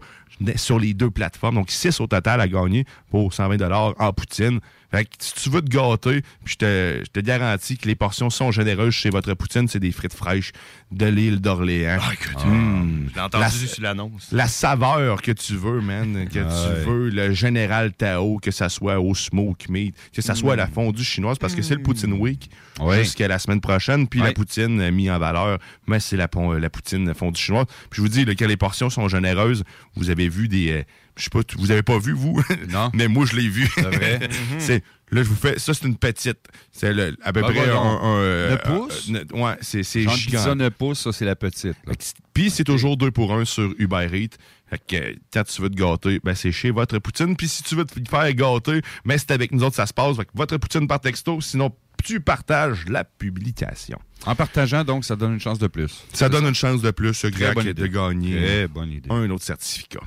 sur 0.57 0.79
les 0.79 0.95
deux 0.95 1.11
plateformes. 1.11 1.57
Donc, 1.57 1.71
six 1.71 2.01
au 2.01 2.07
total 2.07 2.41
à 2.41 2.49
gagner 2.49 2.85
pour 3.11 3.33
120 3.33 3.95
en 3.99 4.13
poutine. 4.13 4.61
Fait 4.91 5.05
que 5.05 5.11
si 5.19 5.35
tu 5.35 5.51
veux 5.51 5.61
te 5.61 5.69
gâter, 5.69 6.23
puis 6.45 6.55
je 6.55 6.57
te, 6.57 7.03
je 7.05 7.11
te 7.11 7.21
garantis 7.21 7.77
que 7.77 7.87
les 7.87 7.95
portions 7.95 8.31
sont 8.31 8.51
généreuses 8.51 8.95
chez 8.95 9.11
votre 9.11 9.35
poutine, 9.35 9.69
c'est 9.69 9.81
des 9.81 9.93
frites 9.93 10.15
fraîches 10.15 10.53
de 10.91 11.05
l'île 11.05 11.41
d'Orléans. 11.41 11.99
Ah, 12.01 12.13
écoute, 12.15 12.45
Mmh. 12.47 13.09
j'ai 13.15 13.21
entendu 13.21 13.43
La- 13.45 13.51
sur 13.51 13.83
l'annonce. 13.83 14.29
La 14.33 14.49
saveur 14.49 15.21
que 15.21 15.33
tu 15.33 15.55
veux, 15.57 15.81
man, 15.83 16.27
que 16.29 16.39
tu 16.39 16.85
veux, 16.89 17.11
le 17.11 17.35
général 17.35 17.93
Tao, 17.93 18.39
que 18.39 18.51
ça 18.51 18.69
soit 18.71 18.99
au 18.99 19.15
smoke 19.15 19.67
meat, 19.69 19.95
que 20.15 20.23
ça 20.23 20.35
soit 20.35 20.55
à 20.55 20.57
la 20.57 20.67
fondue 20.67 21.05
chinoise, 21.05 21.39
parce 21.39 21.55
que 21.55 21.61
c'est 21.63 21.75
le 21.75 21.83
Poutine 21.83 22.15
Week 22.15 22.51
Ouais. 22.81 23.03
jusqu'à 23.03 23.29
la 23.29 23.39
semaine 23.39 23.61
prochaine, 23.61 24.07
puis 24.09 24.21
la 24.21 24.33
poutine 24.33 24.81
euh, 24.81 24.91
mise 24.93 25.11
en 25.11 25.19
valeur, 25.19 25.59
mais 25.89 25.99
c'est 26.01 26.17
la, 26.17 26.29
la 26.59 26.71
poutine 26.71 27.13
fondue 27.13 27.41
chinoise. 27.41 27.67
Puis 27.91 27.97
je 27.97 28.01
vous 28.03 28.09
dis, 28.09 28.25
là, 28.25 28.35
que 28.37 28.45
les 28.45 28.57
portions 28.57 28.89
sont 28.89 29.09
généreuses, 29.09 29.65
vous 29.97 30.11
avez 30.11 30.29
vu 30.29 30.49
des... 30.49 30.85
je 31.19 31.25
sais 31.25 31.31
pas, 31.31 31.41
vous 31.59 31.71
avez 31.71 31.83
pas 31.83 31.99
vu, 31.99 32.13
vous? 32.13 32.41
Non. 32.71 32.91
mais 32.95 33.09
moi, 33.09 33.27
je 33.27 33.37
l'ai 33.37 33.49
vu. 33.49 33.69
C'est 33.75 33.83
vrai? 33.83 34.29
c'est... 34.59 34.83
Là, 35.11 35.23
je 35.23 35.29
vous 35.29 35.37
fais... 35.37 35.59
Ça, 35.59 35.73
c'est 35.75 35.87
une 35.87 35.97
petite. 35.97 36.39
C'est 36.71 36.93
le- 36.93 37.17
à 37.23 37.33
peu 37.33 37.41
Ah, 37.43 37.49
près 37.51 37.67
bah, 37.67 37.73
un... 37.73 37.75
non. 37.75 38.01
un, 38.03 38.17
euh, 38.19 38.57
pouces? 38.59 39.11
euh, 39.11 39.25
ouais, 39.33 39.57
c'est 39.63 39.83
c'est 39.83 40.03
Genre 40.03 40.15
gigant. 40.15 40.39
pizza 40.39 40.55
9 40.55 40.71
pouces, 40.75 41.01
ça, 41.01 41.13
c'est 41.13 41.25
la 41.25 41.35
petite. 41.37 41.77
là. 41.87 41.95
Puis 42.35 42.51
c'est 42.51 42.65
toujours 42.65 42.97
deux 42.99 43.11
pour 43.11 43.33
un 43.35 43.45
sur 43.47 43.73
Uber 43.79 44.07
Eats. 44.13 44.37
Fait 44.69 44.79
que 44.87 45.17
quand 45.33 45.45
tu 45.45 45.63
veux 45.63 45.71
te 45.71 45.77
gâter, 45.77 46.21
ben 46.23 46.35
c'est 46.35 46.53
chez 46.53 46.71
Votre 46.71 46.99
Poutine. 46.99 47.37
Puis 47.37 47.49
si 47.49 47.63
tu 47.63 47.75
veux 47.75 47.87
te 47.87 47.95
faire 48.09 48.33
gâter, 48.35 48.83
ben 49.07 49.17
c'est 49.17 49.31
avec 49.31 49.51
nous 49.53 49.63
autres 49.65 49.77
ça 49.77 49.87
se 49.87 49.95
passe. 49.95 50.15
Fait 50.17 50.27
que 50.27 50.31
Votre 50.35 50.59
Poutine 50.59 50.87
par 50.87 51.01
texto, 51.01 51.41
sinon 51.41 51.75
tu 52.05 52.21
partages 52.21 52.85
la 52.87 53.03
publication. 53.05 53.99
En 54.27 54.35
partageant, 54.35 54.85
donc, 54.85 55.05
ça 55.05 55.17
donne 55.17 55.33
une 55.35 55.41
chance 55.41 55.59
de 55.59 55.67
plus. 55.69 56.05
Ça 56.13 56.29
donne 56.29 56.45
une 56.47 56.55
chance 56.55 56.81
de 56.83 56.91
plus, 56.91 57.15
ce 57.15 57.27
Très 57.29 57.55
de 57.73 57.87
gagner 57.87 58.37
Très 58.37 58.69
bonne 58.69 58.91
idée. 58.93 59.09
un 59.11 59.29
autre 59.31 59.45
certificat. 59.45 60.01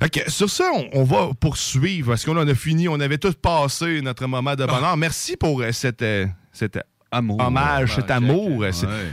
Fait 0.00 0.08
que 0.10 0.30
sur 0.30 0.48
ça, 0.48 0.70
on, 0.74 0.88
on 0.92 1.04
va 1.04 1.30
poursuivre 1.38 2.08
parce 2.12 2.24
qu'on 2.24 2.36
en 2.36 2.48
a 2.48 2.54
fini. 2.54 2.88
On 2.88 2.98
avait 3.00 3.18
tous 3.18 3.34
passé 3.34 4.00
notre 4.02 4.26
moment 4.26 4.54
de 4.54 4.64
bonheur. 4.64 4.96
Merci 4.96 5.36
pour 5.36 5.60
euh, 5.60 5.72
cette, 5.72 6.02
euh, 6.02 6.26
cet 6.52 6.78
Amour. 7.12 7.40
hommage, 7.40 7.96
cet 7.96 8.06
Ouais, 8.06 8.12
amour. 8.12 8.56
Ouais. 8.58 8.70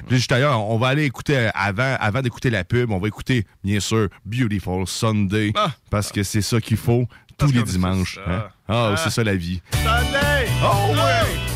Juste 0.10 0.30
d'ailleurs, 0.30 0.64
on 0.70 0.78
va 0.78 0.88
aller 0.90 1.04
écouter 1.06 1.36
euh, 1.38 1.50
avant, 1.54 1.96
avant 2.00 2.22
d'écouter 2.22 2.50
la 2.50 2.64
pub, 2.64 2.92
on 2.92 3.00
va 3.00 3.08
écouter 3.08 3.46
bien 3.64 3.80
sûr 3.80 4.08
Beautiful 4.26 4.86
Sunday 4.88 5.52
Ah. 5.56 5.72
parce 5.90 6.12
que 6.12 6.24
c'est 6.24 6.42
ça 6.44 6.62
qu'il 6.62 6.78
faut 6.78 7.06
tous 7.38 7.48
Parce 7.48 7.54
les 7.54 7.64
dimanches. 7.64 8.20
hein. 8.28 8.44
Ah, 8.70 8.92
Ah. 8.94 8.96
c'est 8.98 9.10
ça 9.10 9.24
la 9.24 9.36
vie. 9.36 9.62
Sunday! 9.74 10.48
Oh! 10.64 11.47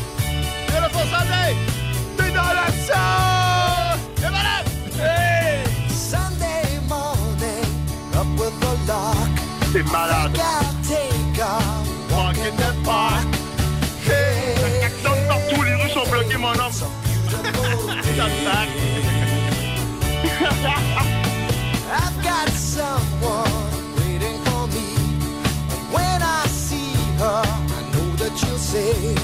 Say, 28.72 29.14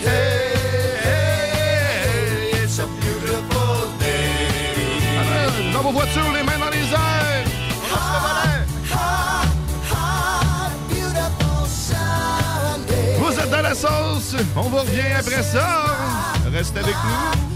Hey, 0.00 0.56
hey, 1.04 2.62
it's 2.62 2.78
a 2.78 2.86
beautiful 3.00 3.76
day. 3.98 5.72
Dans 5.74 5.82
vos 5.82 5.92
voitures, 5.92 6.32
les 6.32 6.42
mains 6.42 6.58
dans 6.58 6.70
les 6.70 6.88
airs! 6.92 7.46
Hot, 7.92 8.48
hot, 9.92 10.72
beautiful 10.88 11.66
Sunday. 11.68 13.16
Vous 13.18 13.38
êtes 13.38 13.50
dans 13.50 13.62
la 13.62 13.74
sauce! 13.74 14.36
On 14.56 14.62
vous 14.62 14.78
revient 14.78 15.12
après 15.18 15.42
ça! 15.42 15.68
Restez 16.50 16.80
avec 16.80 16.94
nous! 16.94 17.47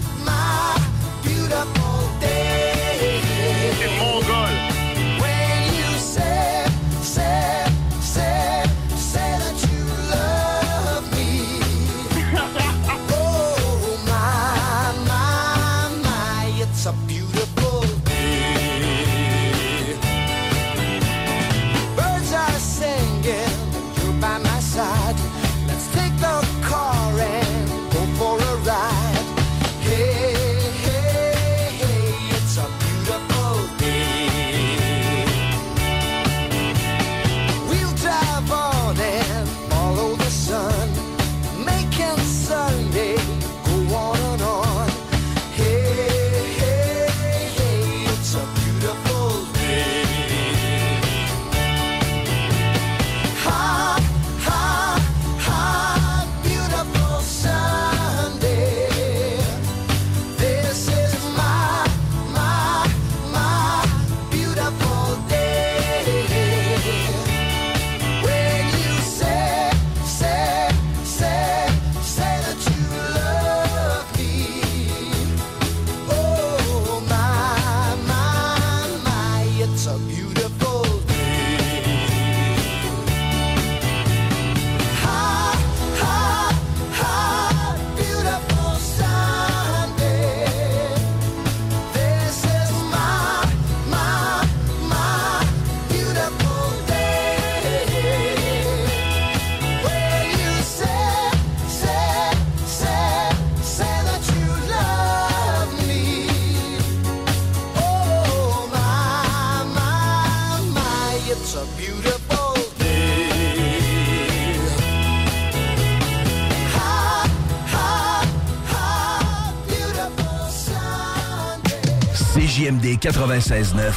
96.9. 123.02 123.92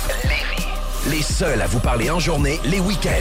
Les 1.11 1.21
seuls 1.21 1.61
à 1.61 1.67
vous 1.67 1.79
parler 1.79 2.09
en 2.09 2.19
journée, 2.19 2.59
les 2.65 2.79
week-ends. 2.79 3.11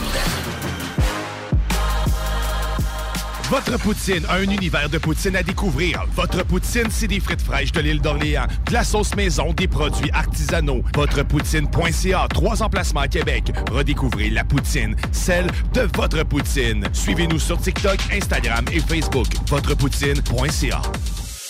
Votre 3.50 3.78
poutine, 3.78 4.24
un 4.30 4.44
univers 4.44 4.88
de 4.88 4.96
poutine 4.96 5.36
à 5.36 5.42
découvrir. 5.42 6.02
Votre 6.16 6.42
poutine, 6.42 6.86
c'est 6.88 7.06
des 7.06 7.20
frites 7.20 7.42
fraîches 7.42 7.72
de 7.72 7.82
l'île 7.82 8.00
d'Orléans, 8.00 8.46
de 8.66 8.72
la 8.72 8.82
sauce 8.82 9.14
maison, 9.14 9.52
des 9.52 9.68
produits 9.68 10.10
artisanaux. 10.12 10.82
Votrepoutine.ca, 10.94 12.28
trois 12.30 12.62
emplacements 12.62 13.00
à 13.00 13.08
Québec. 13.08 13.52
Redécouvrez 13.70 14.30
la 14.30 14.44
poutine, 14.44 14.96
celle 15.12 15.48
de 15.74 15.82
votre 15.94 16.24
poutine. 16.24 16.88
Suivez-nous 16.94 17.38
sur 17.38 17.60
TikTok, 17.60 17.98
Instagram 18.10 18.64
et 18.72 18.80
Facebook. 18.80 19.26
Votrepoutine.ca. 19.50 20.80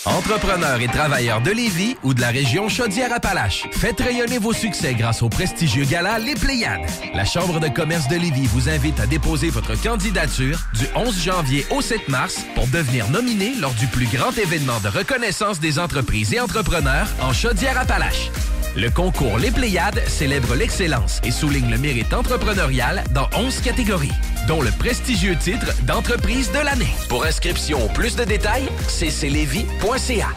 Entrepreneurs 0.07 0.83
et 0.83 0.87
travailleurs 0.87 1.41
de 1.41 1.51
Lévis 1.51 1.97
ou 2.03 2.13
de 2.13 2.21
la 2.21 2.29
région 2.29 2.69
Chaudière-Appalaches, 2.69 3.67
faites 3.73 4.01
rayonner 4.01 4.37
vos 4.37 4.53
succès 4.53 4.93
grâce 4.93 5.23
au 5.23 5.31
prestigieux 5.31 5.87
gala 5.87 6.19
Les 6.19 6.35
Pléiades. 6.35 6.87
La 7.15 7.25
Chambre 7.25 7.59
de 7.59 7.69
commerce 7.69 8.07
de 8.09 8.17
Lévis 8.17 8.47
vous 8.47 8.69
invite 8.69 9.01
à 9.01 9.07
déposer 9.07 9.49
votre 9.49 9.81
candidature 9.81 10.59
du 10.75 10.85
11 10.95 11.23
janvier 11.23 11.67
au 11.71 11.81
7 11.81 12.09
mars 12.09 12.45
pour 12.55 12.67
devenir 12.67 13.09
nominé 13.09 13.55
lors 13.59 13.73
du 13.75 13.87
plus 13.87 14.07
grand 14.07 14.37
événement 14.37 14.79
de 14.81 14.89
reconnaissance 14.89 15.59
des 15.59 15.79
entreprises 15.79 16.35
et 16.35 16.41
entrepreneurs 16.41 17.09
en 17.23 17.33
Chaudière-Appalaches. 17.33 18.31
Le 18.77 18.91
concours 18.91 19.39
Les 19.39 19.53
Pléiades 19.53 20.03
célèbre 20.09 20.55
l'excellence 20.55 21.21
et 21.23 21.31
souligne 21.31 21.71
le 21.71 21.79
mérite 21.79 22.13
entrepreneurial 22.13 23.05
dans 23.15 23.29
11 23.37 23.61
catégories, 23.61 24.11
dont 24.47 24.63
le 24.63 24.71
prestigieux 24.71 25.37
titre 25.37 25.73
d'entreprise 25.85 26.51
de 26.53 26.59
l'année. 26.59 26.95
Pour 27.09 27.25
inscription 27.25 27.85
ou 27.85 27.89
plus 27.89 28.17
de 28.17 28.25
détails, 28.25 28.69
cclevy.ca. 28.89 30.29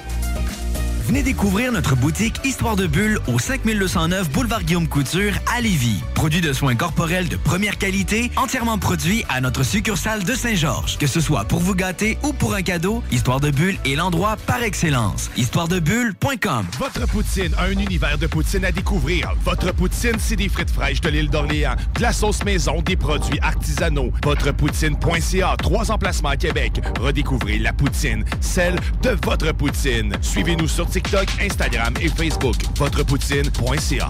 Venez 1.08 1.24
découvrir 1.24 1.72
notre 1.72 1.96
boutique 1.96 2.42
Histoire 2.44 2.76
de 2.76 2.86
Bulle 2.86 3.20
au 3.28 3.40
5209 3.40 4.30
Boulevard 4.30 4.64
Guillaume 4.64 4.90
Couture 4.90 5.34
à 5.56 5.62
Lévis. 5.62 6.04
Produit 6.18 6.41
de 6.41 6.52
soins 6.52 6.76
corporels 6.76 7.30
de 7.30 7.35
première 7.35 7.77
qualité, 7.77 8.31
entièrement 8.38 8.80
produit 8.80 9.23
à 9.30 9.39
notre 9.39 9.61
succursale 9.61 10.23
de 10.23 10.34
Saint-Georges. 10.34 10.98
Que 10.98 11.06
ce 11.06 11.22
soit 11.22 11.45
pour 11.45 11.60
vous 11.60 11.76
gâter 11.76 12.18
ou 12.23 12.34
pour 12.34 12.56
un 12.56 12.64
cadeau, 12.64 13.03
Histoire 13.11 13.39
de 13.39 13.52
Bulle 13.52 13.77
est 13.85 13.94
l'endroit 13.94 14.35
par 14.48 14.64
excellence. 14.64 15.30
Histoiredebulle.com 15.38 16.65
Votre 16.80 17.06
poutine, 17.07 17.52
un 17.60 17.69
univers 17.69 18.18
de 18.18 18.26
poutine 18.26 18.65
à 18.65 18.72
découvrir. 18.72 19.31
Votre 19.45 19.72
poutine, 19.72 20.15
c'est 20.18 20.35
des 20.35 20.49
frites 20.49 20.72
fraîches 20.72 21.02
de 21.02 21.10
l'île 21.10 21.30
d'Orléans, 21.30 21.76
de 21.95 22.02
la 22.02 22.11
sauce 22.11 22.44
maison, 22.44 22.81
des 22.81 22.95
produits 22.95 23.39
artisanaux. 23.44 24.11
Votrepoutine.ca, 24.23 25.56
trois 25.61 25.91
emplacements 25.91 26.30
à 26.30 26.35
Québec. 26.35 26.81
Redécouvrez 26.99 27.60
la 27.60 27.73
poutine, 27.73 28.26
celle 28.41 28.77
de 29.03 29.15
votre 29.23 29.52
poutine. 29.53 30.14
Suivez-nous 30.22 30.68
sur 30.68 30.89
TikTok, 30.89 31.27
Instagram 31.39 31.94
et 32.02 32.10
Facebook. 32.10 32.56
Votrepoutine.ca. 32.76 34.10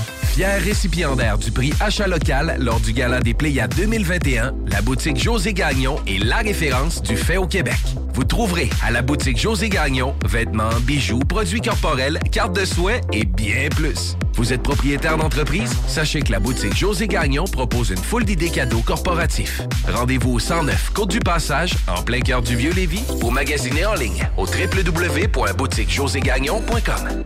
Fier 0.31 0.61
récipiendaire 0.61 1.37
du 1.37 1.51
prix 1.51 1.73
Achat 1.81 2.07
local 2.07 2.55
lors 2.57 2.79
du 2.79 2.93
Gala 2.93 3.19
des 3.19 3.33
Pléiades 3.33 3.75
2021, 3.75 4.53
la 4.67 4.81
boutique 4.81 5.21
José 5.21 5.53
Gagnon 5.53 5.97
est 6.07 6.23
la 6.23 6.37
référence 6.37 7.01
du 7.01 7.17
fait 7.17 7.35
au 7.35 7.47
Québec. 7.47 7.75
Vous 8.13 8.23
trouverez 8.23 8.69
à 8.81 8.91
la 8.91 9.01
boutique 9.01 9.37
José 9.37 9.67
Gagnon 9.67 10.15
vêtements, 10.25 10.69
bijoux, 10.83 11.19
produits 11.19 11.59
corporels, 11.59 12.17
cartes 12.31 12.55
de 12.55 12.63
soins 12.63 13.01
et 13.11 13.25
bien 13.25 13.67
plus. 13.75 14.15
Vous 14.35 14.53
êtes 14.53 14.63
propriétaire 14.63 15.17
d'entreprise? 15.17 15.73
Sachez 15.87 16.21
que 16.21 16.31
la 16.31 16.39
boutique 16.39 16.77
José 16.77 17.09
Gagnon 17.09 17.43
propose 17.43 17.89
une 17.89 17.97
foule 17.97 18.23
d'idées 18.23 18.51
cadeaux 18.51 18.79
corporatifs. 18.79 19.61
Rendez-vous 19.91 20.35
au 20.35 20.39
109 20.39 20.91
Côte 20.93 21.11
du 21.11 21.19
Passage, 21.19 21.73
en 21.87 22.03
plein 22.03 22.21
cœur 22.21 22.41
du 22.41 22.55
Vieux-Lévis, 22.55 23.03
ou 23.21 23.31
magasinez 23.31 23.85
en 23.85 23.95
ligne 23.95 24.25
au 24.37 24.45
www.boutiquejoségagnon.com. 24.45 27.25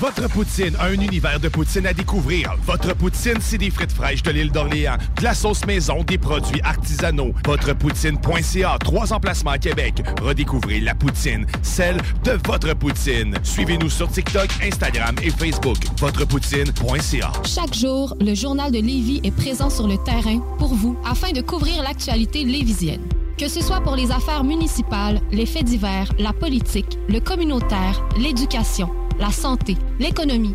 Votre 0.00 0.28
poutine, 0.28 0.76
un 0.78 0.92
univers 0.92 1.40
de 1.40 1.48
poutine 1.48 1.86
à 1.86 1.94
découvrir. 1.94 2.45
Votre 2.66 2.94
poutine, 2.94 3.38
c'est 3.40 3.58
des 3.58 3.70
frites 3.70 3.92
fraîches 3.92 4.22
de 4.22 4.30
l'île 4.30 4.50
d'Orléans, 4.50 4.96
de 5.18 5.24
la 5.24 5.34
sauce 5.34 5.64
maison, 5.66 6.02
des 6.04 6.18
produits 6.18 6.60
artisanaux. 6.62 7.32
Votrepoutine.ca, 7.44 8.78
trois 8.80 9.12
emplacements 9.12 9.52
à 9.52 9.58
Québec. 9.58 10.02
Redécouvrez 10.22 10.80
la 10.80 10.94
poutine, 10.94 11.46
celle 11.62 11.96
de 12.24 12.38
votre 12.46 12.74
poutine. 12.74 13.34
Suivez-nous 13.42 13.90
sur 13.90 14.08
TikTok, 14.08 14.48
Instagram 14.62 15.14
et 15.22 15.30
Facebook. 15.30 15.76
Votrepoutine.ca. 15.98 17.32
Chaque 17.44 17.74
jour, 17.74 18.16
le 18.20 18.34
journal 18.34 18.70
de 18.70 18.78
Lévis 18.78 19.20
est 19.24 19.34
présent 19.34 19.70
sur 19.70 19.86
le 19.86 19.96
terrain 19.98 20.38
pour 20.58 20.74
vous 20.74 20.96
afin 21.04 21.32
de 21.32 21.40
couvrir 21.40 21.82
l'actualité 21.82 22.44
lévisienne. 22.44 23.02
Que 23.38 23.48
ce 23.48 23.60
soit 23.60 23.82
pour 23.82 23.96
les 23.96 24.10
affaires 24.10 24.44
municipales, 24.44 25.20
les 25.30 25.44
faits 25.44 25.64
divers, 25.64 26.10
la 26.18 26.32
politique, 26.32 26.98
le 27.08 27.20
communautaire, 27.20 28.02
l'éducation, 28.18 28.88
la 29.18 29.30
santé, 29.30 29.76
l'économie, 29.98 30.54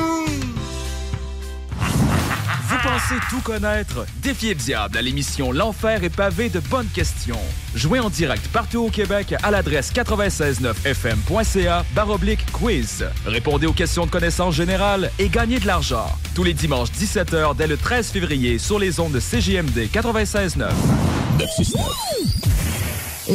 pensez 3.01 3.21
tout 3.29 3.41
connaître? 3.41 4.05
Défiez 4.21 4.49
le 4.49 4.59
diable 4.59 4.97
à 4.97 5.01
l'émission 5.01 5.51
L'Enfer 5.51 6.03
est 6.03 6.15
pavé 6.15 6.49
de 6.49 6.59
bonnes 6.59 6.87
questions. 6.87 7.39
Jouez 7.75 7.99
en 7.99 8.09
direct 8.09 8.47
partout 8.49 8.79
au 8.79 8.89
Québec 8.89 9.35
à 9.43 9.51
l'adresse 9.51 9.93
969fm.ca 9.93 11.85
baroblique 11.93 12.45
quiz. 12.51 13.05
Répondez 13.25 13.67
aux 13.67 13.73
questions 13.73 14.05
de 14.05 14.11
connaissance 14.11 14.55
générale 14.55 15.11
et 15.19 15.29
gagnez 15.29 15.59
de 15.59 15.67
l'argent. 15.67 16.07
Tous 16.35 16.43
les 16.43 16.53
dimanches 16.53 16.89
17h 16.89 17.55
dès 17.55 17.67
le 17.67 17.77
13 17.77 18.09
février 18.09 18.57
sur 18.57 18.79
les 18.79 18.99
ondes 18.99 19.13
de 19.13 19.19
CJMD 19.19 19.89
96.9. 19.91 20.69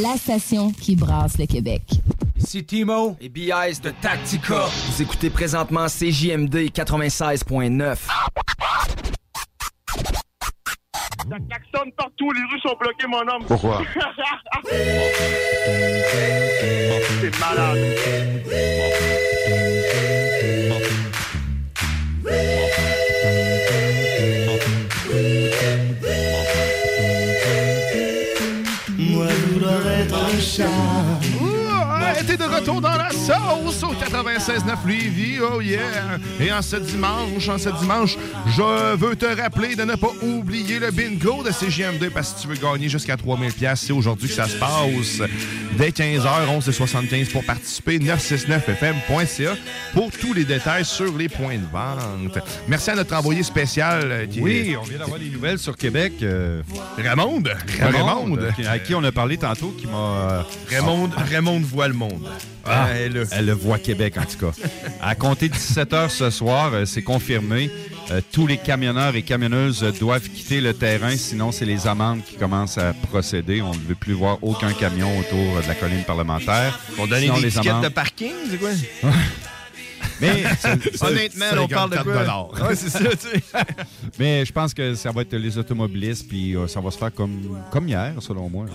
La 0.03 0.17
station 0.17 0.73
qui 0.73 0.97
brasse 0.97 1.39
le 1.39 1.47
Québec. 1.47 1.83
Ici 2.39 2.65
Timo 2.65 3.17
et 3.21 3.29
BIS 3.29 3.81
de 3.83 3.91
Tactica. 4.03 4.67
Vous 4.67 5.03
écoutez 5.03 5.31
présentement 5.31 5.87
CJMD 5.87 6.71
96.9. 6.73 7.97
Ça 11.29 11.37
klaxonne 11.49 11.93
partout, 11.97 12.31
les 12.33 12.41
rues 12.41 12.61
sont 12.61 12.77
bloquées, 12.79 13.07
mon 13.09 13.27
homme. 13.29 13.45
Pourquoi? 13.47 13.83
C'est 17.21 17.41
malade. 17.41 17.79
Moi, 28.99 29.27
je 29.29 29.47
voudrais 29.53 30.01
être 30.03 30.15
un 30.15 30.41
chat. 30.41 31.16
De 32.37 32.45
retour 32.55 32.81
dans 32.83 32.97
la 32.97 33.11
sauce 33.11 33.83
au 33.83 33.95
96.9 33.95 34.87
Lévis, 34.87 35.39
oh 35.41 35.61
yeah! 35.63 35.79
Et 36.39 36.53
en 36.53 36.61
ce 36.61 36.77
dimanche, 36.77 37.49
en 37.49 37.57
ce 37.57 37.71
dimanche, 37.71 38.17
je 38.55 38.95
veux 38.97 39.17
te 39.17 39.25
rappeler 39.41 39.75
de 39.75 39.85
ne 39.85 39.95
pas 39.95 40.11
oublier 40.23 40.79
le 40.79 40.91
bingo 40.91 41.43
de 41.43 41.51
CGM2 41.51 42.11
parce 42.11 42.33
que 42.33 42.41
si 42.41 42.43
tu 42.47 42.49
veux 42.55 42.57
gagner 42.61 42.89
jusqu'à 42.91 43.17
3000 43.17 43.53
pièces, 43.53 43.85
c'est 43.87 43.93
aujourd'hui 43.95 44.29
que 44.29 44.35
ça 44.35 44.47
se 44.49 44.57
passe. 44.57 45.23
Dès 45.79 45.89
15h, 45.91 46.59
11h75 46.61 47.31
pour 47.33 47.45
participer, 47.45 47.99
969fm.ca 48.01 49.55
pour 49.95 50.11
tous 50.11 50.35
les 50.35 50.45
détails 50.45 50.85
sur 50.85 51.17
les 51.17 51.29
points 51.31 51.57
de 51.57 51.67
vente. 51.73 52.39
Merci 52.69 52.91
à 52.91 52.97
notre 52.97 53.15
envoyé 53.17 53.43
spécial 53.43 54.01
euh, 54.05 54.27
qui 54.27 54.41
Oui, 54.41 54.71
est- 54.73 54.77
on 54.77 54.83
vient 54.83 54.99
d'avoir 54.99 55.19
des 55.19 55.31
nouvelles 55.31 55.59
sur 55.59 55.77
Québec. 55.77 56.13
euh, 56.23 56.61
Raymond. 56.99 57.43
Raymond, 57.81 58.39
à 58.69 58.79
qui 58.79 58.95
on 58.95 59.03
a 59.05 59.13
parlé 59.13 59.37
tantôt, 59.39 59.75
qui 59.79 59.87
m'a... 59.87 59.93
euh, 59.97 60.43
Raymond, 60.69 61.11
Raymond 61.31 61.61
voit 61.61 61.89
le 61.89 61.95
monde. 61.95 62.26
Ah, 62.65 62.89
elle, 62.97 63.25
elle 63.31 63.47
le 63.47 63.53
voit 63.53 63.79
Québec, 63.79 64.15
en 64.19 64.25
tout 64.25 64.39
cas. 64.51 64.53
À 65.01 65.15
compter 65.15 65.49
de 65.49 65.55
17 65.55 65.93
h 65.93 66.09
ce 66.09 66.31
soir, 66.31 66.73
euh, 66.75 66.85
c'est 66.85 67.03
confirmé. 67.03 67.71
euh, 68.11 68.21
tous 68.33 68.47
les 68.47 68.57
camionneurs 68.57 69.15
et 69.17 69.23
camionneuses 69.23 69.85
doivent 70.01 70.29
quitter 70.29 70.61
le 70.61 70.75
terrain, 70.75 71.17
sinon 71.17 71.53
c'est 71.53 71.65
les 71.65 71.87
amendes 71.87 72.23
qui 72.25 72.37
commencent 72.37 72.79
à 72.79 72.93
procéder. 72.93 73.63
On 73.63 73.73
ne 73.73 73.79
veut 73.81 73.95
plus 73.95 74.15
voir 74.15 74.39
aucun 74.43 74.73
camion 74.73 75.17
autour 75.19 75.61
de 75.63 75.67
la 75.69 75.75
colline 75.75 76.03
parlementaire. 76.05 76.79
Les 77.43 77.49
tickets 77.51 77.67
amendes- 77.69 77.85
de 77.85 77.89
parking, 77.89 78.33
c'est 78.51 78.59
quoi? 78.59 78.71
Mais 80.21 80.45
honnêtement, 81.01 81.47
on 81.59 81.69
parle 81.69 81.91
de 81.91 81.97
54 81.97 82.05
quoi? 82.59 82.69
Ouais, 82.69 82.75
c'est 82.75 82.91
ça, 82.91 82.99
tu 83.01 83.17
sais. 83.29 83.43
Mais 84.19 84.45
je 84.45 84.53
pense 84.53 84.73
que 84.75 84.95
ça 84.95 85.11
va 85.13 85.23
être 85.23 85.35
les 85.35 85.59
automobilistes, 85.59 86.29
puis 86.29 86.57
euh, 86.57 86.67
ça 86.67 86.81
va 86.81 86.91
se 86.91 86.99
faire 86.99 87.13
comme, 87.13 87.59
comme 87.71 87.89
hier, 87.89 88.15
selon 88.21 88.49
moi. 88.49 88.67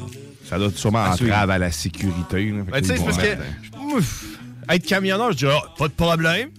Ça 0.45 0.57
doit 0.59 0.71
sûrement 0.75 1.03
À 1.03 1.15
suivre. 1.15 1.31
entrave 1.33 1.49
à 1.51 1.57
la 1.57 1.71
sécurité. 1.71 2.51
là. 2.51 2.63
Ben, 2.71 2.81
tu 2.81 2.87
sais, 2.89 2.95
parce 3.03 3.17
que 3.17 3.37
ouf, 3.95 4.25
être 4.69 4.85
camionneur, 4.85 5.31
je 5.31 5.37
dis, 5.37 5.45
Ah, 5.47 5.61
pas 5.77 5.87
de 5.87 5.93
problème. 5.93 6.49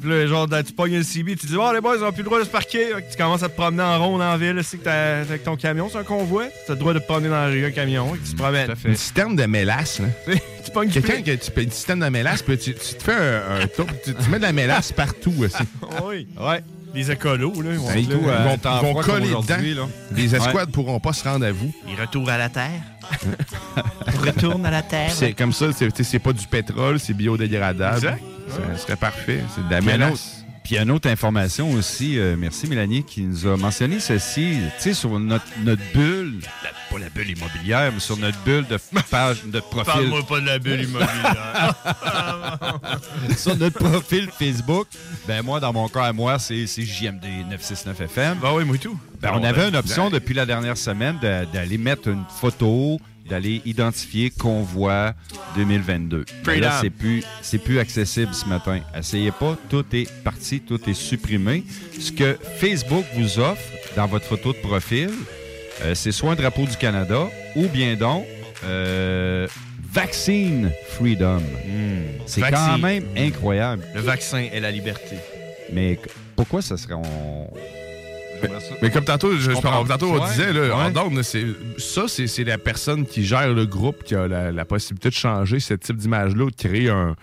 Puis 0.00 0.10
là, 0.10 0.26
genre, 0.26 0.48
tu 0.66 0.72
pognes 0.72 0.96
le 0.96 1.02
CB, 1.02 1.36
tu 1.36 1.46
dis, 1.46 1.56
oh, 1.56 1.72
les 1.72 1.80
boys, 1.80 1.96
ils 1.96 2.04
ont 2.04 2.12
plus 2.12 2.22
le 2.22 2.24
droit 2.24 2.38
de 2.38 2.44
se 2.44 2.50
parquer. 2.50 2.86
Fait 2.94 3.02
que 3.02 3.10
tu 3.10 3.16
commences 3.16 3.42
à 3.42 3.48
te 3.48 3.56
promener 3.56 3.82
en 3.82 3.98
rond 3.98 4.18
la 4.18 4.36
ville, 4.36 4.60
c'est 4.62 4.78
que 4.78 4.84
t'as 4.84 5.20
avec 5.20 5.44
ton 5.44 5.56
camion, 5.56 5.88
c'est 5.90 5.98
un 5.98 6.04
convoi. 6.04 6.44
Tu 6.66 6.72
as 6.72 6.74
le 6.74 6.80
droit 6.80 6.94
de 6.94 6.98
te 6.98 7.04
promener 7.04 7.28
dans 7.28 7.36
la 7.36 7.46
rue, 7.48 7.64
un 7.64 7.70
camion, 7.70 8.14
et 8.14 8.18
tu 8.18 8.32
te 8.32 8.36
promènes. 8.36 8.72
Une 8.84 8.96
citerne 8.96 9.36
de 9.36 9.44
mélasse, 9.44 10.00
là. 10.00 10.06
tu 10.64 10.70
pognes 10.70 10.90
Quelqu'un 10.90 11.22
qui 11.22 11.38
tu 11.38 11.50
fais 11.50 11.64
une 11.64 11.70
citerne 11.70 12.00
de 12.00 12.08
mélasse, 12.08 12.42
puis 12.42 12.58
tu, 12.58 12.74
tu 12.74 12.94
te 12.94 13.02
fais 13.02 13.14
un, 13.14 13.62
un 13.62 13.66
tour, 13.66 13.86
tu, 14.04 14.14
tu 14.14 14.30
mets 14.30 14.38
de 14.38 14.42
la 14.44 14.52
mélasse 14.52 14.92
partout 14.92 15.34
aussi. 15.38 15.56
oui. 16.04 16.26
Ouais. 16.38 16.62
Les 16.94 17.10
écolos, 17.10 17.60
là, 17.60 17.72
ils 17.72 17.78
vont, 17.78 17.88
là, 17.88 17.96
ils 17.98 18.08
vont, 18.08 18.26
euh, 18.26 18.56
ils 18.64 18.86
vont 18.86 19.02
coller 19.02 19.28
dedans. 19.28 19.88
Les 20.12 20.34
escouades 20.34 20.70
pourront 20.70 20.98
pas 20.98 21.12
se 21.12 21.24
rendre 21.24 21.44
à 21.44 21.52
vous. 21.52 21.70
Ils 21.86 22.00
retournent 22.00 22.30
à 22.30 22.38
la 22.38 22.48
terre. 22.48 22.80
Retourne 24.24 24.64
à 24.66 24.70
la 24.70 24.82
terre. 24.82 25.10
C'est 25.12 25.32
comme 25.32 25.52
ça, 25.52 25.66
c'est 25.72 26.18
pas 26.18 26.32
du 26.32 26.46
pétrole, 26.46 26.98
c'est 26.98 27.12
biodégradable. 27.12 27.96
Exact. 27.96 28.22
Ça 28.48 28.78
serait 28.78 28.96
parfait. 28.96 29.42
C'est 29.54 29.66
de 29.66 29.70
la 29.70 29.80
Puis, 29.80 29.90
une 29.90 30.02
autre- 30.04 30.20
puis 30.64 30.78
une 30.78 30.90
autre 30.90 31.08
information 31.08 31.70
aussi, 31.72 32.18
euh, 32.18 32.34
merci 32.38 32.66
Mélanie, 32.66 33.04
qui 33.04 33.22
nous 33.22 33.46
a 33.46 33.56
mentionné 33.56 34.00
ceci, 34.00 34.56
tu 34.76 34.82
sais, 34.82 34.94
sur 34.94 35.18
notre, 35.20 35.44
notre 35.64 35.82
bulle, 35.94 36.40
la- 36.64 36.70
pas 36.90 36.98
la 36.98 37.08
bulle 37.10 37.30
immobilière, 37.36 37.92
mais 37.92 38.00
sur 38.00 38.16
notre 38.16 38.38
bulle 38.44 38.66
de 38.66 38.78
page, 39.10 39.44
de 39.44 39.60
profil. 39.60 39.84
Parle-moi 39.84 40.26
pas 40.26 40.40
de 40.40 40.46
la 40.46 40.58
bulle 40.58 40.80
immobilière. 40.82 41.74
sur 43.36 43.56
notre 43.56 43.78
profil 43.78 44.28
Facebook, 44.36 44.88
ben 45.26 45.42
moi, 45.42 45.60
dans 45.60 45.72
mon 45.72 45.88
cas 45.88 46.04
à 46.06 46.12
moi, 46.12 46.38
c'est 46.38 46.66
JMD 46.66 47.24
969 47.50 48.00
FM. 48.02 48.38
Ben 48.40 48.52
oui, 48.54 48.64
moi 48.64 48.76
tout. 48.78 48.98
Ben, 49.20 49.30
on 49.34 49.44
avait 49.44 49.68
une 49.68 49.76
option 49.76 50.10
depuis 50.10 50.34
la 50.34 50.46
dernière 50.46 50.76
semaine 50.76 51.18
d'aller 51.20 51.78
mettre 51.78 52.08
une 52.08 52.24
photo, 52.40 53.00
d'aller 53.28 53.62
identifier 53.64 54.30
Convoi 54.30 55.14
2022. 55.56 56.24
Mais 56.46 56.60
là, 56.60 56.78
c'est 56.80 56.90
plus, 56.90 57.22
c'est 57.42 57.58
plus 57.58 57.78
accessible 57.78 58.32
ce 58.34 58.46
matin. 58.46 58.80
Essayez 58.96 59.30
pas, 59.32 59.56
tout 59.68 59.84
est 59.92 60.08
parti, 60.22 60.60
tout 60.60 60.80
est 60.88 60.94
supprimé. 60.94 61.64
Ce 61.98 62.12
que 62.12 62.38
Facebook 62.58 63.04
vous 63.14 63.38
offre 63.38 63.62
dans 63.96 64.06
votre 64.06 64.26
photo 64.26 64.52
de 64.52 64.58
profil, 64.58 65.10
euh, 65.82 65.94
c'est 65.94 66.12
soit 66.12 66.32
un 66.32 66.36
drapeau 66.36 66.64
du 66.64 66.76
Canada 66.76 67.28
ou 67.54 67.66
bien 67.68 67.96
donc 67.96 68.24
euh, 68.64 69.46
Vaccine 69.92 70.70
Freedom. 70.88 71.42
C'est 72.26 72.40
quand 72.40 72.78
même 72.78 73.04
incroyable. 73.16 73.82
Le 73.94 74.00
vaccin 74.00 74.44
et 74.52 74.60
la 74.60 74.70
liberté. 74.70 75.16
Mais 75.72 75.98
pourquoi 76.36 76.62
ça 76.62 76.76
serait... 76.76 76.94
on- 76.94 77.50
Mais 78.82 78.90
comme 78.90 79.04
tantôt, 79.04 79.32
je, 79.36 79.38
je 79.38 79.50
comprends. 79.52 79.84
tantôt 79.84 80.10
on 80.12 80.20
Ouais. 80.20 80.28
disait, 80.30 80.52
là, 80.52 80.60
Ouais. 80.62 80.72
en 80.72 80.90
ça, 81.78 82.04
c'est 82.08 82.26
c'est 82.26 82.44
la 82.44 82.58
personne 82.58 83.06
qui 83.06 83.24
gère 83.24 83.52
le 83.52 83.66
groupe 83.66 84.02
qui 84.04 84.14
a 84.14 84.26
la, 84.28 84.52
la 84.52 84.64
possibilité 84.64 85.08
de 85.10 85.14
changer 85.14 85.60
ce 85.60 85.74
type 85.74 85.96
d'image-là, 85.96 86.46
de 86.46 86.54
créer 86.68 86.88
un, 86.90 87.14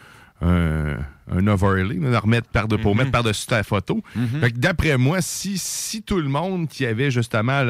un, 0.44 0.98
un 1.32 1.48
overlay, 1.48 1.96
là, 1.96 2.12
de 2.12 2.16
remettre 2.18 2.48
par 2.50 2.68
de, 2.68 2.76
pour 2.76 2.92
Mhm. 2.94 2.98
mettre 3.00 3.12
par-dessus 3.12 3.48
ta 3.48 3.64
photo. 3.64 4.02
Fait 4.42 4.52
que 4.52 4.58
d'après 4.58 4.98
moi, 4.98 5.22
si, 5.22 5.58
si 5.58 6.02
tout 6.04 6.18
le 6.20 6.28
monde 6.28 6.68
qui 6.68 6.86
avait 6.86 7.12
justement 7.12 7.64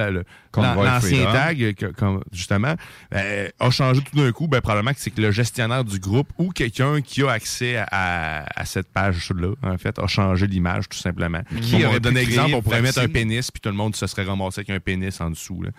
l'ancien 0.56 1.32
tag, 1.32 1.76
que- 1.76 1.86
comme- 1.88 2.24
justement, 2.32 2.74
ben, 3.12 3.50
a 3.60 3.70
changé 3.70 4.02
tout 4.02 4.18
d'un 4.18 4.32
coup, 4.32 4.48
ben, 4.48 4.62
probablement 4.62 4.92
que 4.94 5.00
c'est 5.00 5.12
que 5.12 5.22
le 5.22 5.32
gestionnaire 5.32 5.84
du 5.84 6.00
groupe 6.00 6.30
ou 6.38 6.50
quelqu'un 6.52 7.02
qui 7.02 7.24
a 7.24 7.32
accès 7.32 7.78
à, 7.92 8.46
cette 8.66 8.92
page-là, 8.92 9.54
en 9.62 9.78
fait, 9.78 10.00
a 10.00 10.08
changé 10.08 10.48
l'image, 10.48 10.90
tout 10.90 10.98
simplement. 10.98 11.42
Qui 11.62 11.76
on 11.76 11.78
aurait 11.78 11.86
aurait 11.88 12.00
donné 12.00 12.22
exemple, 12.22 12.56
on 12.56 12.62
pourrait 12.62 12.82
mettre 12.82 13.00
un 13.00 13.08
pénis, 13.08 13.52
puis 13.52 13.62
tout 13.62 13.70
le 13.70 13.76
monde 13.76 13.96
se 13.96 14.08
serait 14.08 14.24
ramassé 14.24 14.62
avec 14.62 14.70
un 14.72 14.80
pénis 14.80 15.20
en 15.22 15.30
dessous. 15.30 15.62
Là. 15.62 15.70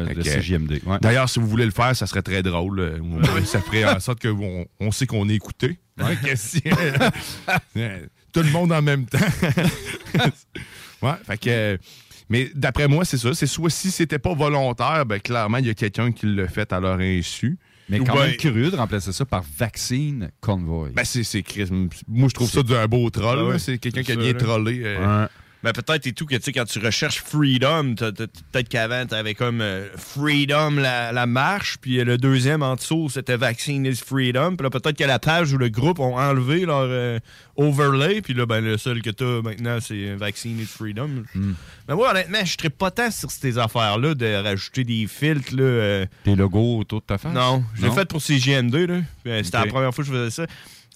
le 0.00 0.22
CJMD, 0.22 0.80
ouais. 0.86 0.98
D'ailleurs, 1.00 1.28
si 1.28 1.40
vous 1.40 1.46
voulez 1.48 1.64
le 1.64 1.70
faire, 1.72 1.94
ça 1.96 2.06
serait 2.06 2.22
très 2.22 2.42
drôle. 2.42 2.78
euh, 2.80 2.98
ça 3.44 3.60
ferait 3.60 3.84
en 3.84 3.98
sorte 4.00 4.22
qu'on 4.22 4.66
on 4.80 4.90
sait 4.92 5.06
qu'on 5.06 5.28
est 5.28 5.34
écouté. 5.34 5.78
Ouais. 5.98 6.16
Que 6.24 6.34
si- 6.36 6.60
tout 8.32 8.42
le 8.42 8.50
monde 8.50 8.72
en 8.72 8.82
même 8.82 9.06
temps. 9.06 9.18
ouais, 11.02 11.12
fait 11.26 11.38
que. 11.38 11.78
Mais 12.28 12.50
d'après 12.54 12.88
moi, 12.88 13.04
c'est 13.04 13.18
ça. 13.18 13.34
C'est 13.34 13.46
soit 13.46 13.70
si 13.70 13.90
c'était 13.90 14.18
pas 14.18 14.34
volontaire, 14.34 15.04
ben 15.06 15.20
clairement, 15.20 15.58
il 15.58 15.66
y 15.66 15.70
a 15.70 15.74
quelqu'un 15.74 16.10
qui 16.10 16.26
l'a 16.26 16.48
fait 16.48 16.72
à 16.72 16.80
leur 16.80 16.98
insu. 16.98 17.58
Mais 17.88 17.98
quand 17.98 18.14
ben- 18.14 18.28
même 18.28 18.36
curieux 18.36 18.70
de 18.70 18.76
remplacer 18.76 19.12
ça 19.12 19.24
par 19.26 19.44
Vaccine 19.58 20.30
Convoy. 20.40 20.90
Ben, 20.92 21.04
c'est. 21.04 21.22
Moi, 22.08 22.28
je 22.28 22.34
trouve 22.34 22.50
ça 22.50 22.62
d'un 22.62 22.86
beau 22.86 23.08
troll. 23.10 23.38
Ah 23.40 23.44
ouais, 23.44 23.58
c'est 23.58 23.78
quelqu'un 23.78 24.02
qui 24.02 24.12
a 24.12 24.16
bien 24.16 24.32
trollé. 24.32 24.80
euh, 24.84 25.26
Ben 25.64 25.72
peut-être 25.72 26.06
et 26.06 26.12
tout 26.12 26.26
que 26.26 26.36
tu 26.36 26.42
sais 26.42 26.52
quand 26.52 26.64
tu 26.66 26.78
recherches 26.78 27.20
Freedom, 27.22 27.94
t'as- 27.96 28.12
t'as- 28.12 28.26
peut-être 28.52 28.68
qu'avant 28.68 29.04
tu 29.06 29.14
avais 29.14 29.34
comme 29.34 29.60
euh, 29.62 29.88
Freedom 29.96 30.72
la, 30.76 31.10
la 31.10 31.26
marche, 31.26 31.78
puis 31.80 31.98
euh, 31.98 32.04
le 32.04 32.18
deuxième 32.18 32.62
en 32.62 32.76
dessous 32.76 33.08
c'était 33.08 33.36
Vaccine 33.36 33.84
is 33.86 33.96
Freedom, 33.96 34.54
puis 34.56 34.62
là 34.64 34.70
peut-être 34.70 34.96
que 34.96 35.04
la 35.04 35.18
page 35.18 35.52
ou 35.52 35.58
le 35.58 35.70
groupe 35.70 35.98
ont 35.98 36.16
enlevé 36.16 36.66
leur 36.66 36.82
euh, 36.84 37.18
overlay, 37.56 38.20
puis 38.22 38.34
là 38.34 38.46
ben 38.46 38.60
le 38.62 38.76
seul 38.78 39.02
que 39.02 39.10
tu 39.10 39.24
as 39.24 39.42
maintenant 39.42 39.78
c'est 39.80 40.14
Vaccine 40.14 40.58
is 40.60 40.66
Freedom. 40.66 41.24
Mais 41.88 41.94
moi 41.94 42.10
honnêtement, 42.10 42.44
je 42.44 42.52
serais 42.52 42.70
pas 42.70 42.90
tant 42.90 43.10
sur 43.10 43.30
ces 43.30 43.58
affaires 43.58 43.98
là 43.98 44.14
de 44.14 44.42
rajouter 44.42 44.84
des 44.84 45.06
filtres 45.06 45.54
là. 45.56 45.62
euh, 45.62 46.06
Des 46.24 46.36
logos 46.36 46.78
autour 46.80 47.00
de 47.00 47.06
ta 47.06 47.18
face? 47.18 47.32
non, 47.34 47.64
je 47.74 47.82
l'ai 47.86 47.90
fait 47.90 48.06
pour 48.08 48.20
CGM2 48.20 48.86
là. 48.86 49.00
Euh, 49.26 49.42
C'était 49.42 49.58
la 49.58 49.66
première 49.66 49.94
fois 49.94 50.04
que 50.04 50.10
je 50.10 50.16
faisais 50.16 50.30
ça. 50.30 50.46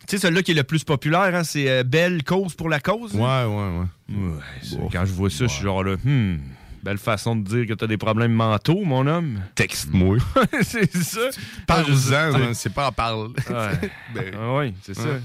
Tu 0.07 0.16
sais, 0.16 0.19
celui-là 0.23 0.43
qui 0.43 0.53
est 0.53 0.55
le 0.55 0.65
plus 0.65 0.85
populaire, 0.85 1.35
hein, 1.35 1.45
c'est 1.45 1.69
euh, 1.69 1.83
Belle 1.85 2.23
cause 2.25 2.55
pour 2.55 2.69
la 2.70 2.81
cause. 2.81 3.12
Ouais, 3.15 3.20
ouais, 3.20 3.45
ouais. 3.47 3.87
Ouais, 4.16 4.33
c'est- 4.62 4.77
Quand 4.93 5.05
je 5.05 5.12
vois 5.12 5.29
ça, 5.29 5.47
je 5.47 5.53
suis 5.53 5.62
genre 5.65 5.85
là, 5.85 5.97
hmm, 6.03 6.37
belle 6.82 6.98
façon 6.98 7.36
de 7.36 7.42
dire 7.48 7.66
que 7.66 7.74
t'as 7.74 7.86
des 7.86 7.96
problèmes 7.96 8.32
mentaux, 8.32 8.82
mon 8.84 9.06
homme. 9.06 9.40
Texte-moi. 9.55 10.18
c'est 10.62 10.94
ça. 10.96 11.20
Parle-en, 11.66 11.96
Ah, 12.12 12.30
hein, 12.34 12.50
c'est 12.55 12.72
pas 12.72 12.88
en 12.88 12.92
parle. 12.92 13.28
Ouais. 13.50 13.90
Ben, 14.14 14.24
Ah 14.34 14.56
oui, 14.59 14.72
c'est 14.82 14.94
ça. 14.94 15.02
ouais, 15.05 15.20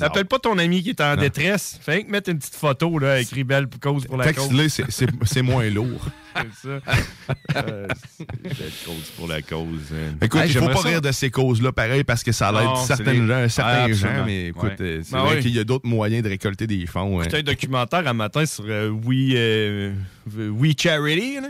appelle, 0.00 0.26
pas 0.26 0.38
ton 0.38 0.56
ami 0.58 0.82
qui 0.82 0.90
est 0.90 1.00
en 1.00 1.16
Non. 1.16 1.20
détresse. 1.22 1.78
Fais 1.82 2.04
que 2.04 2.10
mettre 2.10 2.30
une 2.30 2.38
petite 2.38 2.54
photo 2.54 2.98
là, 2.98 3.20
écrit 3.20 3.42
belle 3.44 3.66
cause 3.80 4.06
pour 4.06 4.16
la 4.16 4.32
cause. 4.32 4.48
Texte-le, 4.48 4.86
c'est- 5.26 5.42
moins 5.42 5.68
lourd. 5.70 6.06
C'est 6.62 6.68
ça. 6.68 6.94
Euh, 7.56 7.86
belle 8.42 8.54
cause 8.86 9.10
pour 9.18 9.28
la 9.28 9.42
cause. 9.42 9.66
hein. 9.92 10.14
Écoute, 10.22 10.40
Hey, 10.40 10.46
il 10.48 10.52
faut 10.54 10.60
j'aimerais 10.60 10.74
pas 10.74 10.80
ça. 10.82 10.88
rire 10.88 11.00
de 11.02 11.12
ces 11.12 11.30
causes-là, 11.30 11.72
pareil, 11.72 12.04
parce 12.04 12.22
que 12.22 12.32
ça 12.32 12.50
l'aide 12.52 12.68
c'est 12.80 12.86
certaines 12.86 13.26
les- 13.26 13.28
gens, 13.28 13.48
certains 13.50 13.84
Ah, 13.84 13.92
gens, 13.92 14.24
mais 14.24 14.48
écoute, 14.48 14.70
Ouais. 14.70 14.76
euh, 14.80 15.00
c'est 15.04 15.12
Ben 15.12 15.18
vrai 15.24 15.36
oui. 15.36 15.42
qu'il 15.42 15.50
y 15.54 15.58
a 15.58 15.64
d'autres 15.64 15.86
moyens 15.86 16.22
de 16.22 16.28
récolter 16.30 16.66
des 16.66 16.86
fonds. 16.86 17.18
hein. 17.20 17.24
Écoutez 17.24 17.38
un 17.38 17.42
documentaire 17.42 18.06
un 18.08 18.12
matin 18.14 18.46
sur 18.46 18.64
euh, 18.66 18.88
We, 18.88 19.32
euh, 19.34 19.92
We 20.26 20.74
Charity, 20.78 21.36
là, 21.40 21.48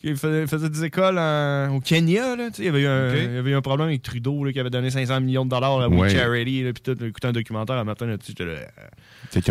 qui 0.00 0.14
faisait, 0.14 0.68
des 0.68 0.84
écoles 0.84 1.18
en- 1.18 1.74
au 1.74 1.80
Kenya. 1.80 2.36
Là, 2.36 2.50
tu 2.50 2.56
sais, 2.56 2.62
il, 2.62 2.66
y 2.66 2.68
avait 2.68 2.82
eu 2.82 2.86
un, 2.86 3.14
il 3.14 3.34
y 3.34 3.38
avait 3.38 3.50
eu 3.50 3.54
un 3.54 3.62
problème 3.62 3.88
avec 3.88 4.02
Trudeau 4.02 4.44
là, 4.44 4.52
qui 4.52 4.60
avait 4.60 4.70
donné 4.70 4.90
500 4.90 5.20
millions 5.20 5.44
de 5.44 5.50
dollars 5.50 5.80
à 5.80 5.88
We 5.88 6.00
Ouais. 6.00 6.10
Charity. 6.10 6.64
Puis 6.74 6.82
tout, 6.94 7.04
écouté 7.04 7.28
un 7.28 7.32
documentaire 7.32 7.76
un 7.76 7.84
matin 7.84 8.06
là, 8.06 8.16
euh, 8.44 8.64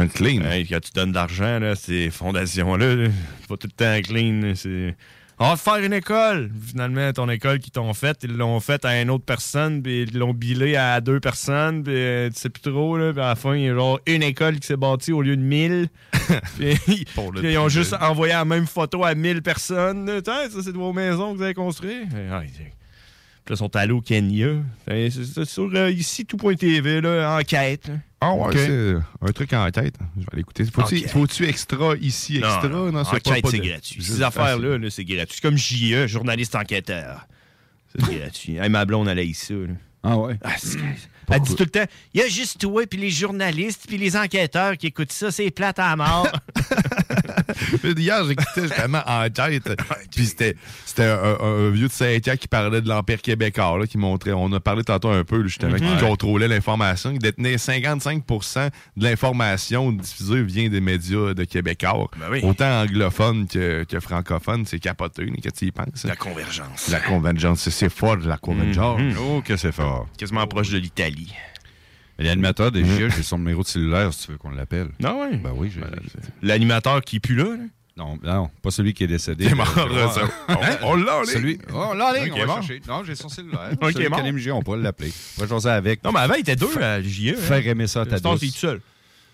de 0.08 0.12
clean. 0.12 0.42
Hey, 0.46 0.66
quand 0.68 0.80
tu 0.80 0.92
donnes 0.94 1.10
de 1.12 1.16
l'argent, 1.16 1.60
là, 1.60 1.76
ces 1.76 2.10
fondations-là, 2.10 2.96
là, 2.96 3.08
c'est 3.42 3.48
pas 3.48 3.58
tout 3.58 3.68
le 3.68 3.72
temps 3.72 4.02
clean. 4.08 4.54
C'est. 4.56 4.96
On 5.38 5.50
va 5.50 5.56
te 5.56 5.60
faire 5.62 5.76
une 5.78 5.92
école. 5.92 6.50
Finalement, 6.66 7.12
ton 7.12 7.28
école 7.30 7.60
qu'ils 7.60 7.74
t'ont 7.74 7.94
faite, 7.94 8.20
ils 8.24 8.32
l'ont 8.38 8.60
faite 8.62 8.86
à 8.86 9.02
une 9.02 9.10
autre 9.10 9.26
personne, 9.26 9.84
puis 9.84 10.04
ils 10.04 10.18
l'ont 10.18 10.34
billé 10.34 10.78
à 10.78 11.02
deux 11.02 11.20
personnes, 11.20 11.84
puis 11.84 11.94
euh, 11.94 12.30
tu 12.30 12.40
sais 12.40 12.50
plus 12.50 12.62
trop, 12.62 12.98
là, 12.98 13.12
puis 13.12 13.22
à 13.22 13.28
la 13.30 13.36
fin, 13.36 13.54
il 13.56 13.64
y 13.66 13.70
a 13.70 13.74
genre 13.74 14.00
une 14.06 14.24
école 14.24 14.60
qui 14.60 14.68
s'est 14.68 14.78
bâtie 14.78 15.12
au 15.12 15.22
lieu 15.22 15.36
de 15.36 15.42
mille. 15.42 15.90
puis 16.58 16.76
ils- 16.88 17.06
Pour 17.14 17.34
le 17.34 17.42
puis 17.42 17.52
ils 17.52 17.58
ont 17.58 17.68
juste 17.68 17.96
envoyé 18.00 18.32
la 18.34 18.46
même 18.46 18.66
photo 18.66 19.04
à 19.04 19.14
mille 19.14 19.42
personnes. 19.42 20.10
Tiens, 20.24 20.50
ça, 20.50 20.64
c'est 20.64 20.72
de 20.72 20.78
vos 20.78 20.94
maisons 20.94 21.34
que 21.34 21.38
vous 21.38 21.44
avez 21.44 21.54
construites. 21.54 22.08
Puis 23.46 23.52
là, 23.54 23.56
ils 23.56 23.58
sont 23.58 23.76
allés 23.76 23.94
au 23.94 24.02
Kenya. 24.02 24.48
C'est 24.88 25.46
sur 25.46 25.70
euh, 25.76 25.92
ici, 25.92 26.26
tout.tv, 26.26 27.00
là, 27.02 27.38
enquête. 27.40 27.92
Ah 28.20 28.34
ouais, 28.34 28.56
c'est 28.58 28.96
un 29.22 29.32
truc 29.32 29.54
en 29.54 29.70
tête. 29.70 29.96
Je 30.18 30.22
vais 30.22 30.38
l'écouter. 30.38 30.66
Faut-tu 30.66 31.46
extra 31.48 31.96
ici, 31.98 32.40
Non, 32.40 32.48
extra? 32.48 32.70
non, 32.70 33.04
c'est 33.04 33.24
pas- 33.24 33.32
enquête, 33.32 33.46
c'est 33.52 33.58
de- 33.60 33.64
gratuit. 33.68 34.02
juste- 34.02 34.16
Ces 34.16 34.22
affaires-là, 34.24 34.78
là, 34.80 34.90
c'est 34.90 35.06
gratuit. 35.06 35.36
C'est 35.36 35.42
comme 35.48 35.58
JE, 35.58 36.08
journaliste 36.08 36.56
enquêteur. 36.56 37.28
C'est 37.96 38.02
gratuit. 38.20 38.58
Hey, 38.58 38.70
ma 38.70 38.84
blonde, 38.86 39.08
elle 39.10 39.20
a 39.20 39.34
ça. 39.34 39.54
là. 39.54 39.74
Ah 40.02 40.18
ouais? 40.18 40.38
Ah, 40.44 40.56
elle 41.32 41.42
dit 41.42 41.56
tout 41.56 41.64
le 41.64 41.70
temps, 41.70 41.86
il 42.14 42.22
y 42.22 42.24
a 42.24 42.28
juste 42.28 42.60
toi, 42.60 42.84
puis 42.90 43.00
les 43.00 43.10
journalistes, 43.10 43.86
puis 43.88 43.98
les 43.98 44.16
enquêteurs 44.18 44.78
qui 44.78 44.88
écoutent 44.88 45.12
ça, 45.12 45.32
c'est 45.32 45.52
plate 45.52 45.80
à 45.80 45.96
mort. 45.96 46.28
Hier, 47.84 48.26
j'écoutais 48.28 48.62
justement 48.64 49.02
en 49.06 49.30
tête. 49.30 49.70
Puis 50.16 50.26
c'était 50.26 50.56
c'était 50.86 51.04
un, 51.06 51.70
vieux 51.72 51.88
de 51.88 51.92
5 51.94 52.28
ans 52.28 52.36
qui 52.40 52.48
parlait 52.48 52.82
de 52.82 52.88
l'Empire 52.88 53.22
québécois, 53.22 53.78
là, 53.80 53.86
qui 53.88 53.98
montrait. 53.98 54.32
On 54.32 54.52
a 54.54 54.60
parlé 54.60 54.84
tantôt 54.84 55.10
un 55.10 55.24
peu, 55.24 55.44
justement, 55.44 55.76
qui 55.76 55.84
Ouais. 55.86 56.00
contrôlait 56.00 56.48
l'information. 56.48 57.12
Il 57.12 57.20
détenait 57.20 57.56
55% 57.58 58.70
de 58.98 59.04
l'information 59.04 59.92
diffusée 59.92 60.42
vient 60.44 60.70
des 60.70 60.82
médias 60.82 61.34
de 61.34 61.44
Québécois. 61.44 62.10
Ben 62.18 62.28
oui. 62.32 62.40
Autant 62.44 62.82
anglophones 62.82 63.48
que, 63.48 63.84
que 63.84 64.00
francophones. 64.00 64.66
C'est 64.66 64.80
capoté, 64.80 65.26
quand 65.26 65.52
tu 65.54 65.66
y 65.66 65.72
penses. 65.72 66.04
La 66.06 66.16
convergence. 66.16 66.88
La 66.90 67.00
convergence. 67.00 67.70
c'est- 67.70 67.90
fort, 67.90 68.18
la 68.18 68.38
convergence. 68.38 69.00
Mhm. 69.00 69.16
Oh, 69.20 69.42
que 69.46 69.56
c'est 69.58 69.72
fort. 69.72 70.08
Quasiment 70.18 70.46
proche 70.48 70.70
de 70.70 70.78
l'Italie. 70.78 71.15
L'animateur 72.18 72.72
des 72.72 72.86
GIA, 72.86 73.10
j'ai 73.10 73.24
son 73.24 73.38
numéro 73.38 73.62
de 73.62 73.68
cellulaire 73.68 74.14
si 74.14 74.26
tu 74.26 74.32
veux 74.32 74.38
qu'on 74.38 74.52
l'appelle. 74.52 74.90
Non, 75.00 75.22
oui. 75.30 75.38
Ben 75.38 75.52
oui, 75.56 75.70
j'ai. 75.74 75.82
L'animateur 76.42 77.02
qui 77.02 77.20
pue 77.20 77.36
là, 77.36 77.44
là? 77.44 77.64
Non, 77.98 78.20
non, 78.22 78.50
pas 78.62 78.72
celui 78.72 78.94
qui 78.94 79.06
est 79.06 79.08
décédé. 79.08 79.46
Il 79.46 79.52
est 79.52 79.56
mort, 79.56 79.68
ça. 80.14 80.22
Hein? 80.50 80.78
On- 80.82 80.96
l'a 80.96 81.18
en 81.18 81.22
ligne. 81.22 81.32
Celui... 81.32 81.60
Oh, 81.74 81.88
on 81.92 81.94
l'a 81.94 82.10
en 82.10 82.14
ligne, 82.14 82.32
Ok, 82.32 82.34
on 82.36 82.40
va 82.40 82.46
bon. 82.48 82.54
chercher. 82.56 82.82
Non, 82.90 83.04
j'ai 83.06 83.16
son 83.16 83.30
cellulaire. 83.30 83.70
Ok, 83.82 83.92
celui 83.94 84.34
qui 84.34 84.40
GIA, 84.42 84.56
on 84.56 84.62
pourrait 84.62 84.80
l'appeler. 84.80 85.14
On 85.38 85.42
va 85.42 85.48
jaser 85.48 85.70
avec. 85.70 86.04
Non, 86.04 86.12
mais 86.12 86.20
avant, 86.20 86.34
il 86.34 86.42
était 86.42 86.58
deux 86.58 86.78
à 86.82 87.02
JE. 87.02 87.30
hein. 87.30 87.36
Faire 87.38 87.66
aimer 87.66 87.88
ça 87.88 88.02
à 88.02 88.06
ta 88.06 88.20
douce. 88.20 88.40
c'est 88.42 88.48
tout 88.48 88.54
seul. 88.54 88.82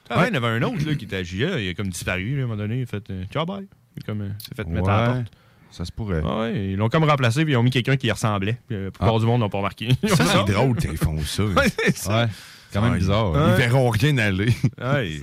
Avant, 0.10 0.26
il 0.26 0.34
y 0.36 0.38
en 0.38 0.44
avait 0.44 0.48
un 0.58 0.62
autre 0.64 0.86
là, 0.86 0.94
qui 0.94 1.06
était 1.06 1.16
à 1.18 1.24
JE. 1.24 1.60
Il 1.60 1.70
a 1.70 1.74
comme 1.74 1.88
disparu 1.90 2.36
là, 2.36 2.42
à 2.42 2.44
un 2.44 2.48
moment 2.48 2.58
donné. 2.58 2.78
Il 2.80 2.84
a 2.84 2.86
fait 2.86 3.04
euh, 3.10 3.24
Ciao, 3.34 3.46
bye. 3.46 3.68
Il 3.98 4.04
euh, 4.10 4.30
s'est 4.38 4.56
fait 4.56 4.68
mettre 4.68 4.90
à 4.90 5.08
la 5.08 5.14
porte. 5.14 5.32
Ça 5.72 5.86
se 5.86 5.92
pourrait. 5.92 6.22
Ah 6.26 6.40
ouais, 6.42 6.72
ils 6.72 6.76
l'ont 6.76 6.90
comme 6.90 7.04
remplacé 7.06 7.44
puis 7.46 7.54
ils 7.54 7.58
ont 7.58 7.64
mis 7.64 7.72
quelqu'un 7.72 7.96
qui 7.98 8.08
y 8.08 8.12
ressemblait. 8.12 8.58
Puis, 8.68 8.76
euh, 8.78 8.86
la 8.86 8.92
plupart 8.92 9.16
Ah. 9.16 9.20
du 9.20 9.26
monde 9.26 9.40
n'ont 9.40 9.50
pas 9.50 9.58
remarqué. 9.60 9.90
Ça, 10.08 10.26
c'est 10.46 10.52
drôle 10.54 10.76
qu'ils 10.78 10.98
font 10.98 11.20
ça. 11.22 11.44
Ouais, 11.46 11.68
c'est 11.86 11.98
ça. 11.98 12.24
Ouais, 12.24 12.30
quand 12.74 12.82
même 12.82 12.98
bizarre. 12.98 13.34
Ils 13.52 13.56
verront 13.56 13.90
rien 13.90 14.18
aller. 14.18 14.54
Ouais. 14.82 15.20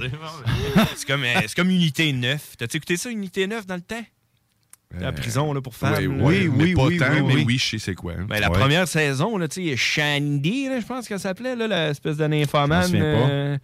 c'est 0.97 1.07
comme, 1.07 1.25
euh, 1.25 1.41
c'est 1.47 1.55
comme 1.55 1.71
Unité 1.71 2.13
9. 2.13 2.57
T'as-tu 2.59 2.79
écouté 2.79 2.97
ça, 2.97 3.11
Unité 3.11 3.47
9, 3.47 3.67
dans 3.67 3.75
le 3.77 3.81
temps? 3.83 4.05
La 4.99 5.13
prison 5.13 5.53
là, 5.53 5.61
pour 5.61 5.75
femmes. 5.75 6.23
Oui, 6.23 6.49
oui, 6.49 6.51
mais 6.51 6.73
pas 6.73 6.85
oui, 6.87 6.97
tant, 6.97 7.07
oui, 7.13 7.23
mais 7.27 7.35
oui. 7.35 7.45
oui, 7.47 7.59
je 7.59 7.69
sais 7.69 7.79
c'est 7.79 7.95
quoi. 7.95 8.15
hein. 8.19 8.25
Ben, 8.27 8.41
la 8.41 8.51
Ouais. 8.51 8.59
première 8.59 8.89
saison, 8.89 9.37
là, 9.37 9.47
tu 9.47 9.63
sais, 9.69 9.77
Shandy, 9.77 10.67
là, 10.69 10.81
je 10.81 10.87
pense 10.87 11.07
qu'elle 11.07 11.21
s'appelait, 11.21 11.55
là, 11.57 11.69
l'espèce 11.89 12.17
de 12.17 12.27
nymphomane. 12.27 13.59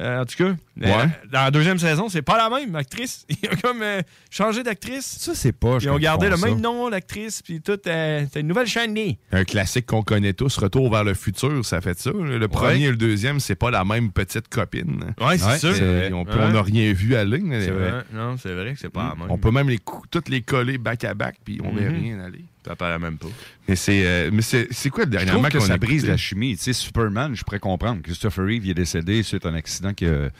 Euh, 0.00 0.22
en 0.22 0.24
tout 0.24 0.36
cas, 0.36 0.50
Ouais. 0.80 0.90
euh, 0.92 1.06
dans 1.30 1.44
la 1.44 1.50
deuxième 1.52 1.78
saison, 1.78 2.08
c'est 2.08 2.22
pas 2.22 2.36
la 2.36 2.50
même 2.50 2.74
actrice. 2.74 3.24
Ils 3.28 3.48
ont 3.48 3.56
comme 3.62 3.82
euh, 3.82 4.02
changé 4.28 4.64
d'actrice. 4.64 5.06
Ça, 5.20 5.34
c'est 5.34 5.52
pas. 5.52 5.78
Ils 5.80 5.88
ont 5.88 5.98
gardé 5.98 6.28
le 6.28 6.36
même 6.36 6.60
nom, 6.60 6.88
l'actrice, 6.88 7.42
puis 7.42 7.60
tout. 7.60 7.78
c'est 7.84 8.28
une 8.40 8.48
nouvelle 8.48 8.66
Shandy. 8.66 9.18
Un 9.30 9.44
classique 9.44 9.86
qu'on 9.86 10.02
connaît 10.02 10.32
tous, 10.32 10.56
Retour 10.58 10.90
vers 10.90 11.04
le 11.04 11.14
futur, 11.14 11.64
ça 11.64 11.80
fait 11.80 11.98
ça. 11.98 12.10
Le 12.12 12.48
premier 12.48 12.84
et 12.86 12.90
le 12.90 12.96
deuxième, 12.96 13.38
c'est 13.38 13.54
pas 13.54 13.70
la 13.70 13.84
même 13.84 14.10
petite 14.10 14.48
copine. 14.48 15.14
Ouais, 15.20 15.38
c'est 15.38 15.58
sûr. 15.58 15.74
On 16.12 16.24
n'a 16.24 16.62
rien 16.62 16.92
vu 16.92 17.14
à 17.14 17.24
ligne. 17.24 17.56
Non, 18.12 18.36
c'est 18.36 18.52
vrai 18.54 18.72
que 18.74 18.78
c'est 18.80 18.88
pas 18.90 19.10
la 19.10 19.14
même. 19.14 19.30
On 19.30 19.38
peut 19.38 19.50
même 19.50 19.68
les 19.68 19.78
toutes 20.10 20.28
les 20.28 20.42
coller 20.42 20.78
back 20.78 21.04
à 21.04 21.14
back, 21.14 21.36
puis 21.44 21.60
on 21.62 21.72
verra 21.72 21.92
rien 21.92 22.20
aller. 22.20 22.44
Même 23.00 23.18
pas. 23.18 23.26
Mais 23.68 23.76
c'est 23.76 24.06
euh, 24.06 24.30
mais 24.32 24.42
c'est 24.42 24.68
c'est 24.70 24.90
quoi 24.90 25.06
dernièrement 25.06 25.48
qu'on 25.48 25.60
ça 25.60 25.74
a 25.74 25.78
brise 25.78 26.06
la 26.06 26.16
chimie? 26.16 26.56
Tu 26.56 26.62
sais, 26.64 26.72
Superman, 26.72 27.34
je 27.34 27.42
pourrais 27.44 27.58
comprendre. 27.60 28.02
Christopher 28.02 28.44
Reeve 28.44 28.64
il 28.64 28.70
est 28.70 28.74
décédé 28.74 29.22
suite 29.22 29.44
à 29.46 29.50
un 29.50 29.54
accident 29.54 29.92
qui 29.92 30.06
a, 30.06 30.30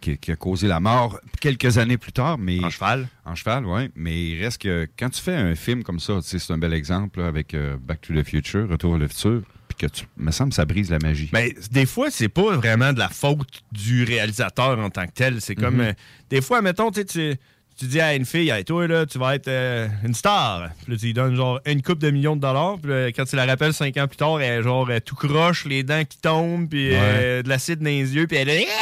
qui 0.00 0.12
a- 0.12 0.16
qui 0.16 0.32
a 0.32 0.36
causé 0.36 0.66
la 0.68 0.80
mort 0.80 1.20
quelques 1.40 1.78
années 1.78 1.98
plus 1.98 2.12
tard. 2.12 2.38
Mais, 2.38 2.62
En 2.64 2.70
cheval. 2.70 3.08
En 3.24 3.34
cheval, 3.34 3.66
oui. 3.66 3.90
Mais 3.94 4.30
il 4.30 4.42
reste 4.42 4.62
que 4.62 4.88
quand 4.98 5.10
tu 5.10 5.20
fais 5.20 5.34
un 5.34 5.54
film 5.54 5.82
comme 5.82 6.00
ça, 6.00 6.14
tu 6.22 6.28
sais, 6.28 6.38
c'est 6.38 6.52
un 6.52 6.58
bel 6.58 6.72
exemple 6.72 7.20
là, 7.20 7.26
avec 7.28 7.54
euh, 7.54 7.76
Back 7.80 8.00
to 8.02 8.14
the 8.14 8.24
Future, 8.26 8.68
Retour 8.68 8.92
vers 8.92 9.00
le 9.00 9.08
futur, 9.08 9.42
puis 9.68 9.76
que 9.86 9.92
tu, 9.92 10.04
me 10.16 10.30
semble 10.32 10.50
que 10.50 10.56
ça 10.56 10.64
brise 10.64 10.90
la 10.90 10.98
magie. 10.98 11.30
Mais 11.32 11.54
des 11.70 11.86
fois, 11.86 12.10
c'est 12.10 12.28
pas 12.28 12.56
vraiment 12.56 12.92
de 12.92 12.98
la 12.98 13.08
faute 13.08 13.62
du 13.72 14.04
réalisateur 14.04 14.78
en 14.78 14.90
tant 14.90 15.06
que 15.06 15.12
tel. 15.12 15.40
C'est 15.40 15.54
comme. 15.54 15.74
Mhm. 15.76 15.80
euh, 15.80 15.92
des 16.30 16.40
fois, 16.40 16.62
mettons, 16.62 16.90
tu 16.90 17.02
sais, 17.06 17.38
tu 17.80 17.86
dis 17.86 18.00
à 18.00 18.14
une 18.14 18.26
fille, 18.26 18.50
hey, 18.50 18.62
toi, 18.64 18.86
là, 18.86 19.06
tu 19.06 19.18
vas 19.18 19.34
être 19.34 19.48
euh, 19.48 19.88
une 20.04 20.12
star. 20.14 20.68
Puis 20.84 20.92
là, 20.92 20.98
tu 20.98 21.06
lui 21.06 21.14
donnes 21.14 21.34
genre 21.34 21.60
une 21.64 21.80
coupe 21.82 21.98
de 21.98 22.10
millions 22.10 22.36
de 22.36 22.40
dollars. 22.42 22.76
Puis 22.82 22.90
là, 22.90 23.06
quand 23.08 23.24
tu 23.24 23.36
la 23.36 23.46
rappelles 23.46 23.72
cinq 23.72 23.96
ans 23.96 24.06
plus 24.06 24.16
tard, 24.18 24.40
elle 24.40 24.60
est 24.60 24.62
genre 24.62 24.86
tout 25.04 25.14
croche, 25.16 25.64
les 25.64 25.82
dents 25.82 26.04
qui 26.04 26.18
tombent, 26.18 26.68
puis 26.68 26.90
euh, 26.92 27.42
de 27.42 27.48
l'acide 27.48 27.78
dans 27.78 27.86
les 27.86 28.14
yeux, 28.14 28.26
puis 28.26 28.36
elle 28.36 28.50
est. 28.50 28.66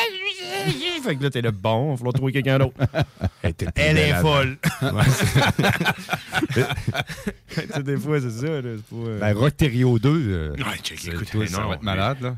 Fait 1.05 1.15
que 1.17 1.23
là, 1.23 1.31
t'es 1.31 1.41
là, 1.41 1.53
bon, 1.53 1.87
il 1.87 1.91
va 1.93 1.97
falloir 1.97 2.13
trouver 2.13 2.33
quelqu'un 2.33 2.59
d'autre. 2.59 2.75
Elle 3.77 3.99
est 3.99 4.15
folle. 4.21 4.59
Tu 6.53 6.63
sais, 7.55 7.83
des 7.83 7.97
fois, 7.97 8.21
c'est 8.21 8.31
ça. 8.31 8.47
là, 8.47 8.61
euh, 8.93 9.19
Ben, 9.21 9.33
Rocterio 9.37 9.99
2, 9.99 10.09
euh, 10.11 10.51
Ouais, 10.53 10.65
check, 10.83 10.99
c'est- 11.01 11.11
écoute, 11.11 11.31
toi, 11.31 11.41
mais 11.41 11.47
ça 11.47 11.61
non, 11.63 11.69
va 11.69 11.75
être 11.77 11.83
malade. 11.83 12.19
Là. 12.21 12.35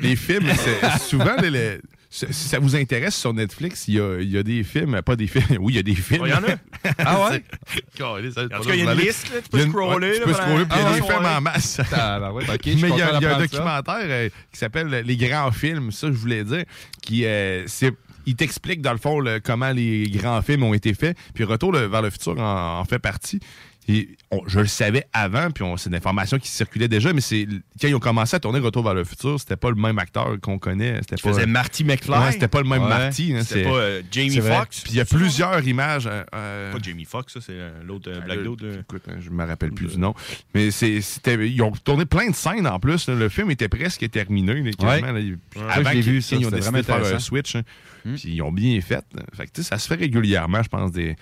Les 0.00 0.16
films, 0.16 0.46
c'est- 0.56 0.98
souvent, 0.98 1.36
les- 1.42 1.50
les- 1.50 1.78
si 2.12 2.32
ça 2.32 2.58
vous 2.58 2.74
intéresse 2.74 3.14
sur 3.16 3.32
Netflix, 3.32 3.86
il 3.86 3.94
y 3.94 4.00
a, 4.00 4.20
il 4.20 4.30
y 4.30 4.36
a 4.36 4.42
des 4.42 4.64
films, 4.64 5.00
pas 5.02 5.14
des 5.14 5.28
films, 5.28 5.44
oui, 5.60 5.74
il 5.74 5.76
y 5.76 5.78
a 5.78 5.82
des 5.82 5.94
films. 5.94 6.22
Oh, 6.22 6.26
il 6.26 6.30
y 6.30 6.34
en 6.34 6.42
a? 6.42 6.56
ah 6.98 7.30
ouais? 7.30 7.44
Calé, 7.94 8.32
ça, 8.32 8.44
En 8.44 8.60
tout 8.60 8.68
cas, 8.68 8.74
il 8.74 8.84
y 8.84 8.86
a 8.88 8.92
une 8.92 8.98
liste, 8.98 9.32
là, 9.32 9.40
tu 9.40 9.48
peux 9.48 9.60
scroller, 9.60 10.08
ouais, 10.08 10.14
Tu 10.14 10.20
là, 10.20 10.26
peux 10.26 10.32
scroller, 10.34 10.64
puis 10.64 10.78
il 10.78 10.82
y 10.82 10.86
a 10.86 10.94
des 10.94 11.02
films 11.02 11.26
en 11.26 11.40
masse. 11.40 11.80
Ah, 11.92 12.20
ben 12.20 12.56
suis 12.60 12.82
Mais 12.82 12.88
il 12.90 12.96
y 12.96 13.02
a, 13.02 13.36
un 13.36 13.38
documentaire 13.38 13.94
euh, 14.00 14.28
qui 14.52 14.58
s'appelle 14.58 14.88
Les 15.06 15.16
grands 15.16 15.52
films, 15.52 15.92
ça, 15.92 16.08
je 16.08 16.16
voulais 16.16 16.42
dire, 16.44 16.64
qui 17.00 17.24
euh, 17.24 17.64
c'est. 17.66 17.92
Il 18.26 18.36
t'explique, 18.36 18.82
dans 18.82 18.92
le 18.92 18.98
fond, 18.98 19.18
le- 19.18 19.40
comment 19.40 19.70
les 19.70 20.08
grands 20.10 20.42
films 20.42 20.62
ont 20.64 20.74
été 20.74 20.92
faits. 20.92 21.16
Puis 21.34 21.44
Retour 21.44 21.72
le- 21.72 21.86
vers 21.86 22.02
le 22.02 22.10
futur 22.10 22.38
en, 22.38 22.78
en 22.80 22.84
fait 22.84 22.98
partie. 22.98 23.40
Et 23.92 24.08
on- 24.30 24.42
je 24.46 24.60
le 24.60 24.66
savais 24.66 25.04
avant, 25.12 25.50
puis 25.50 25.64
c'est 25.76 25.88
une 25.90 25.96
information 25.96 26.38
qui 26.38 26.48
circulait 26.48 26.86
déjà, 26.86 27.12
mais 27.12 27.20
c'est 27.20 27.46
quand 27.80 27.88
ils 27.88 27.94
ont 27.94 27.98
commencé 28.00 28.36
à 28.36 28.40
tourner 28.40 28.60
Retour 28.60 28.84
vers 28.84 28.94
le 28.94 29.04
futur, 29.04 29.40
c'était 29.40 29.56
pas 29.56 29.70
le 29.70 29.74
même 29.76 29.98
acteur 29.98 30.36
qu'on 30.40 30.58
connaît. 30.58 30.96
C'était 31.00 31.16
pas, 31.16 31.30
faisait 31.30 31.46
Marty 31.46 31.82
McFly. 31.84 32.18
Ouais, 32.18 32.32
c'était 32.32 32.46
pas 32.48 32.60
le 32.62 32.68
même 32.68 32.82
Ouais. 32.82 32.88
Marty. 32.88 33.32
hein, 33.34 33.42
C'était 33.42 33.64
c'est- 33.64 33.68
pas, 33.68 33.76
euh, 33.76 34.02
Jamie. 34.12 34.36
Foxx. 34.40 34.80
Puis 34.82 34.92
il 34.92 34.96
y 34.96 35.00
a 35.00 35.04
plusieurs 35.04 35.66
images. 35.66 36.06
euh, 36.06 36.22
euh, 36.34 36.72
Pas 36.72 36.78
Jamie 36.82 37.04
Foxx, 37.04 37.32
ça, 37.32 37.40
c'est 37.40 37.52
euh, 37.54 37.70
l'autre 37.84 38.10
euh, 38.10 38.20
ben, 38.20 38.24
Black. 38.44 38.80
Écoute, 38.80 39.02
hein, 39.08 39.16
je 39.20 39.30
me 39.30 39.44
rappelle 39.44 39.72
plus 39.72 39.86
du 39.88 39.98
nom. 39.98 40.14
Mais 40.54 40.70
c'était, 40.70 41.48
ils 41.48 41.62
ont 41.62 41.72
tourné 41.72 42.04
plein 42.04 42.28
de 42.30 42.34
scènes 42.34 42.66
en 42.66 42.78
plus. 42.78 43.08
là. 43.08 43.14
Le 43.14 43.28
film 43.28 43.50
était 43.50 43.68
presque 43.68 44.08
terminé. 44.10 44.54
là, 44.54 44.70
quasiment, 44.72 45.12
Ouais. 45.12 45.22
là. 45.56 45.62
Avant 45.72 45.90
qu'ils 45.90 46.06
ils 46.16 46.46
ont 46.46 46.50
décidé 46.50 46.78
de 46.78 46.82
faire 46.82 47.04
un 47.14 47.18
switch. 47.18 47.56
hein. 47.56 47.62
Puis 48.04 48.22
ils 48.26 48.42
ont 48.42 48.52
bien 48.52 48.80
fait. 48.80 49.04
que, 49.52 49.62
ça 49.62 49.78
se 49.78 49.88
fait 49.88 49.96
régulièrement, 49.96 50.62
je 50.62 50.68
pense. 50.68 50.92
Des... 50.92 51.16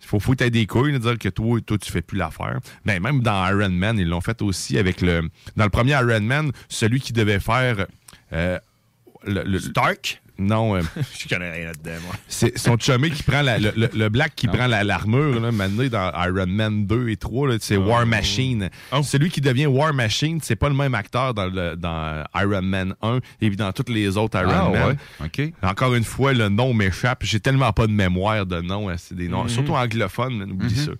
Faut, 0.00 0.20
faut 0.20 0.34
que 0.34 0.44
des 0.50 0.66
couilles, 0.66 0.98
dire 0.98 1.18
que 1.18 1.28
toi, 1.28 1.60
toi, 1.60 1.76
tu 1.78 1.90
fais 1.92 2.02
plus 2.02 2.16
l'affaire. 2.18 2.60
Mais 2.84 2.98
même 3.00 3.20
dans 3.20 3.46
Iron 3.48 3.68
Man, 3.70 3.98
ils 3.98 4.08
l'ont 4.08 4.20
fait 4.20 4.40
aussi 4.42 4.78
avec 4.78 5.00
le. 5.00 5.28
Dans 5.56 5.64
le 5.64 5.70
premier 5.70 5.92
Iron 5.92 6.20
Man, 6.20 6.50
celui 6.68 7.00
qui 7.00 7.12
devait 7.12 7.40
faire. 7.40 7.86
euh, 8.32 8.58
le- 9.24 9.58
Stark? 9.58 10.22
Non, 10.40 10.76
euh, 10.76 10.82
Je 11.18 11.28
connais 11.28 11.50
rien 11.50 11.66
là-dedans, 11.66 12.00
moi. 12.06 12.14
c'est 12.28 12.56
son 12.56 12.76
chumé 12.78 13.10
qui 13.10 13.22
prend 13.24 13.42
la- 13.42 13.58
le, 13.58 13.72
le- 13.76 13.90
le 13.92 14.08
black 14.08 14.34
qui 14.36 14.46
prend 14.46 14.68
la- 14.68 14.84
l'armure, 14.84 15.40
là, 15.40 15.50
maintenant 15.50 15.86
dans 15.88 16.12
Iron 16.26 16.46
Man 16.46 16.86
2 16.86 17.08
et 17.08 17.16
3, 17.16 17.48
là, 17.48 17.56
c'est 17.60 17.76
War 17.76 18.06
Machine. 18.06 18.70
Celui 19.02 19.30
qui 19.30 19.40
devient 19.40 19.66
War 19.66 19.92
Machine, 19.92 20.38
c'est 20.42 20.54
pas 20.56 20.68
le 20.68 20.76
même 20.76 20.94
acteur 20.94 21.34
dans, 21.34 21.46
le- 21.46 21.74
dans 21.76 22.22
Iron 22.36 22.62
Man 22.62 22.94
1 23.02 23.18
et 23.40 23.50
dans 23.50 23.72
toutes 23.72 23.88
les 23.90 24.16
autres 24.16 24.38
Iron 24.38 24.50
Ah, 24.54 24.70
Man. 24.70 24.96
ouais. 25.36 25.52
Encore 25.62 25.94
une 25.94 26.04
fois, 26.04 26.32
le 26.32 26.48
nom 26.48 26.72
m'échappe. 26.72 27.24
J'ai 27.24 27.40
tellement 27.40 27.72
pas 27.72 27.86
de 27.88 27.92
mémoire 27.92 28.46
de 28.46 28.60
nom. 28.60 28.88
hein, 28.88 28.94
C'est 28.96 29.16
des 29.16 29.28
noms, 29.28 29.42
Mhm. 29.44 29.48
surtout 29.48 29.74
anglophones, 29.74 30.36
man, 30.36 30.52
oublie 30.52 30.74
Mhm. 30.74 30.84
ça. 30.84 30.92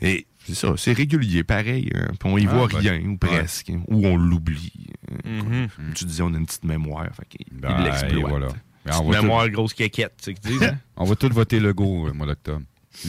Et 0.00 0.26
c'est 0.46 0.54
ça, 0.54 0.74
c'est 0.76 0.92
régulier, 0.92 1.42
pareil. 1.44 1.90
hein, 1.94 2.08
puis 2.18 2.30
on 2.30 2.38
y 2.38 2.46
Ah, 2.46 2.50
voit 2.54 2.68
ben, 2.68 2.78
rien, 2.78 3.00
ou 3.06 3.16
presque. 3.16 3.72
Ou 3.88 4.06
on 4.06 4.16
l'oublie. 4.16 4.72
hein, 5.10 5.16
Mhm. 5.24 5.68
Comme 5.76 5.92
tu 5.94 6.04
disais, 6.04 6.22
on 6.22 6.32
a 6.34 6.38
une 6.38 6.46
petite 6.46 6.64
mémoire. 6.64 7.06
Fait 7.14 7.26
il 7.48 7.58
Ben, 7.60 7.82
l'exploite. 7.84 8.28
voilà. 8.30 8.48
Ben, 8.84 8.92
Petite 8.92 9.08
mémoire 9.22 9.46
tout- 9.46 9.52
grosse 9.52 9.70
ce 9.70 9.74
qu'ils 9.76 10.08
disent. 10.40 10.62
hein? 10.62 10.78
On 10.96 11.04
va 11.04 11.16
tous 11.16 11.28
voter 11.30 11.58
Legault 11.58 12.08
au 12.08 12.12
mois 12.12 12.26
d'octobre. 12.26 12.62
Tu 13.02 13.08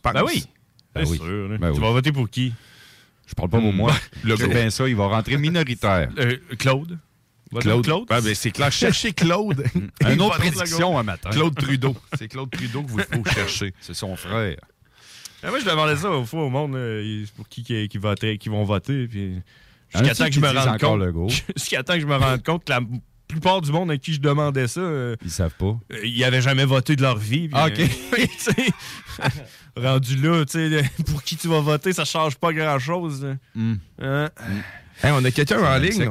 penses? 0.00 0.12
Ben 0.14 0.22
oui. 0.24 0.44
Ben 0.94 1.04
C'est 1.04 1.10
oui. 1.12 1.16
sûr, 1.18 1.48
là. 1.48 1.58
Ben 1.58 1.72
tu 1.72 1.78
oui. 1.78 1.84
vas 1.84 1.90
voter 1.92 2.12
pour 2.12 2.30
qui? 2.30 2.52
Je 3.26 3.34
parle 3.34 3.48
pas 3.50 3.58
pour 3.60 3.72
moi. 3.72 3.92
Le 4.24 4.36
gros. 4.36 4.46
bien 4.48 4.70
ça, 4.70 4.88
il 4.88 4.94
va 4.96 5.06
rentrer 5.08 5.36
minoritaire. 5.36 6.10
Euh, 6.18 6.36
Claude? 6.58 6.98
Claude. 7.58 7.84
Claude? 7.84 8.06
Ah, 8.10 8.20
ben, 8.20 8.32
c'est 8.36 8.52
clair. 8.52 8.70
Cherchez 8.70 9.12
Claude. 9.12 9.64
Une 10.08 10.20
autre 10.20 10.38
prédiction 10.38 10.96
un 10.96 11.02
matin. 11.02 11.30
Claude 11.30 11.56
Trudeau. 11.56 11.96
C'est 12.16 12.28
Claude 12.28 12.48
Trudeau 12.50 12.84
que 12.84 12.90
vous 12.90 12.98
faut 13.00 13.24
chercher. 13.24 13.74
C'est 13.80 13.94
son 13.94 14.14
frère. 14.14 14.56
Ah, 15.42 15.48
moi, 15.50 15.58
je 15.60 15.64
demandais 15.64 15.96
ça 15.96 16.10
au 16.10 16.24
fois 16.24 16.44
au 16.44 16.50
monde, 16.50 16.74
là, 16.74 17.02
pour 17.36 17.48
qui 17.48 17.62
qui, 17.62 17.88
qui, 17.88 17.98
votait- 17.98 18.38
qui 18.38 18.48
vont 18.48 18.64
voter. 18.64 19.06
Puis... 19.08 19.40
Jusqu'à 19.92 20.14
temps 20.14 20.26
que 20.26 20.32
je 20.32 20.40
me 20.40 20.48
rende 20.48 20.78
compte. 20.78 21.30
Jusqu'à 21.56 21.82
temps 21.82 21.94
que 21.94 22.00
je 22.00 22.06
me 22.06 22.16
rende 22.16 22.42
compte 22.44 22.64
que 22.64 22.70
la 22.72 22.80
plupart 23.26 23.60
du 23.60 23.70
monde 23.72 23.90
à 23.90 23.96
qui 23.96 24.12
je 24.12 24.20
demandais 24.20 24.66
ça, 24.68 24.80
euh, 24.80 25.16
Ils 25.24 25.30
savent 25.30 25.54
pas. 25.54 25.78
euh, 25.92 26.00
ils 26.04 26.20
n'avaient 26.20 26.42
jamais 26.42 26.64
voté 26.64 26.94
de 26.96 27.02
leur 27.02 27.16
vie. 27.16 27.48
puis, 27.48 27.58
ok. 27.60 27.80
euh, 27.80 28.62
rendu 29.76 30.16
là, 30.16 30.44
tu 30.44 30.52
sais, 30.70 30.82
pour 31.06 31.22
qui 31.22 31.36
tu 31.36 31.48
vas 31.48 31.60
voter, 31.60 31.92
ça 31.92 32.04
change 32.04 32.36
pas 32.36 32.52
grand-chose. 32.52 33.36
Hmm. 33.54 33.74
Hein? 34.00 34.28
Hey, 35.02 35.12
on 35.12 35.24
a 35.24 35.30
quelqu'un 35.30 35.62
en 35.62 35.78
ligne. 35.78 36.08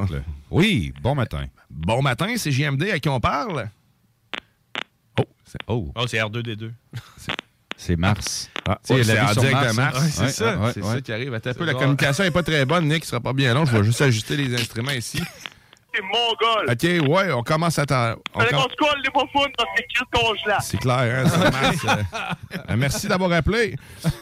Oui, 0.49 0.93
bon 1.01 1.13
matin. 1.13 1.45
Bon 1.69 2.01
matin, 2.01 2.33
c'est 2.37 2.51
JMD 2.51 2.83
à 2.89 2.99
qui 2.99 3.07
on 3.09 3.19
parle? 3.19 3.69
Oh, 5.19 5.23
c'est 5.45 5.59
Oh, 5.67 5.91
Oh, 5.95 6.07
c'est 6.07 6.17
R2D2. 6.17 6.71
C'est 7.81 7.95
Mars. 7.95 8.49
Ah, 8.67 8.77
Tu 8.85 8.87
sais, 8.87 8.93
ouais, 8.93 8.99
la 8.99 9.05
c'est 9.05 9.19
en 9.21 9.27
sur 9.33 9.41
direct 9.41 9.55
Mars, 9.55 9.71
de 9.71 9.75
Mars. 9.81 9.95
hein? 9.97 10.01
Ouais, 10.03 10.09
c'est 10.11 10.21
Ouais, 10.23 10.29
ça. 10.29 10.57
ouais, 10.57 10.71
c'est 10.73 10.81
ouais. 10.83 10.93
ça 10.95 11.01
qui 11.01 11.11
arrive. 11.13 11.33
Attends 11.33 11.49
un 11.49 11.53
peu, 11.53 11.65
la 11.65 11.73
communication 11.73 12.23
n'est 12.25 12.31
pas 12.31 12.43
très 12.43 12.65
bonne, 12.65 12.87
Nick. 12.87 13.03
Ce 13.05 13.11
sera 13.11 13.21
pas 13.21 13.33
bien 13.33 13.53
long. 13.53 13.65
Je 13.65 13.75
vais 13.75 13.83
juste 13.83 14.01
ajuster 14.01 14.35
les 14.37 14.53
instruments 14.53 14.91
ici. 14.91 15.21
C'est 15.95 16.03
mongol. 16.03 16.69
OK, 16.69 17.09
ouais, 17.09 17.31
on 17.33 17.41
commence 17.41 17.79
à 17.79 17.85
t'en... 17.87 18.11
on 18.35 18.39
com- 18.39 18.45
se 18.47 18.75
colle 18.75 19.01
les 19.03 19.09
que 19.09 19.93
Chris 19.95 20.05
congelant. 20.13 20.59
C'est 20.61 20.77
clair, 20.77 21.25
hein, 21.25 21.27
ça 21.29 21.49
marche. 21.49 21.85
euh. 21.85 22.03
Euh, 22.69 22.75
merci 22.77 23.07
d'avoir 23.07 23.31
appelé. 23.31 23.75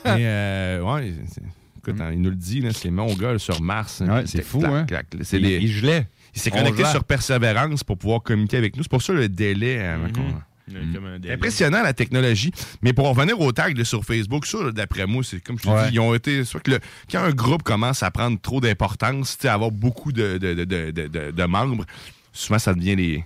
Mais, 0.06 0.16
euh, 0.26 0.82
ouais, 0.82 1.14
c'est- 1.30 1.42
écoute, 1.80 2.00
hein, 2.02 2.12
il 2.14 2.22
nous 2.22 2.30
le 2.30 2.36
dit, 2.38 2.62
là, 2.62 2.70
c'est 2.74 2.90
Mongol 2.90 3.40
sur 3.42 3.62
Mars. 3.62 4.00
Ouais, 4.00 4.24
c'est 4.26 4.44
fou, 4.44 4.64
hein? 4.66 4.86
C'est 5.24 5.38
Il- 5.38 5.44
des- 5.44 5.58
il 5.58 5.68
gelait. 5.72 6.08
Il 6.34 6.40
s'est 6.40 6.52
On 6.54 6.58
connecté 6.58 6.86
sur 6.86 7.04
Persévérance 7.04 7.84
pour 7.84 7.98
pouvoir 7.98 8.22
communiquer 8.22 8.58
avec 8.58 8.78
nous. 8.78 8.84
C'est 8.84 8.90
pour 8.90 9.02
ça 9.02 9.12
le 9.12 9.28
délai. 9.28 9.80
avant 9.86 10.08
qu'on- 10.10 10.42
Impressionnant 11.30 11.82
la 11.84 11.94
technologie. 11.94 12.52
Mais 12.82 12.94
pour 12.94 13.06
en 13.08 13.14
revenir 13.14 13.40
au 13.40 13.52
tag 13.52 13.78
là, 13.78 13.86
sur 13.86 14.04
Facebook, 14.04 14.46
ça, 14.46 14.72
d'après 14.72 15.06
moi, 15.06 15.24
c'est 15.24 15.40
comme 15.42 15.58
je 15.58 15.64
te 15.64 15.70
Ouais. 15.70 15.88
dis, 15.90 15.96
ils 15.96 16.00
ont 16.00 16.14
été. 16.14 16.44
Soit 16.44 16.60
que 16.62 16.72
le- 16.72 16.80
quand 17.12 17.24
un 17.24 17.32
groupe 17.32 17.64
commence 17.64 18.04
à 18.04 18.12
prendre 18.12 18.40
trop 18.40 18.60
d'importance, 18.62 19.38
à 19.46 19.54
avoir 19.54 19.72
beaucoup 19.72 20.12
de, 20.12 20.38
de, 20.38 20.54
de, 20.54 20.64
de, 20.66 20.92
de- 20.92 21.08
de- 21.08 21.32
de 21.32 21.44
membres, 21.46 21.86
souvent 22.34 22.60
ça 22.60 22.74
devient 22.74 22.96
les, 22.96 23.24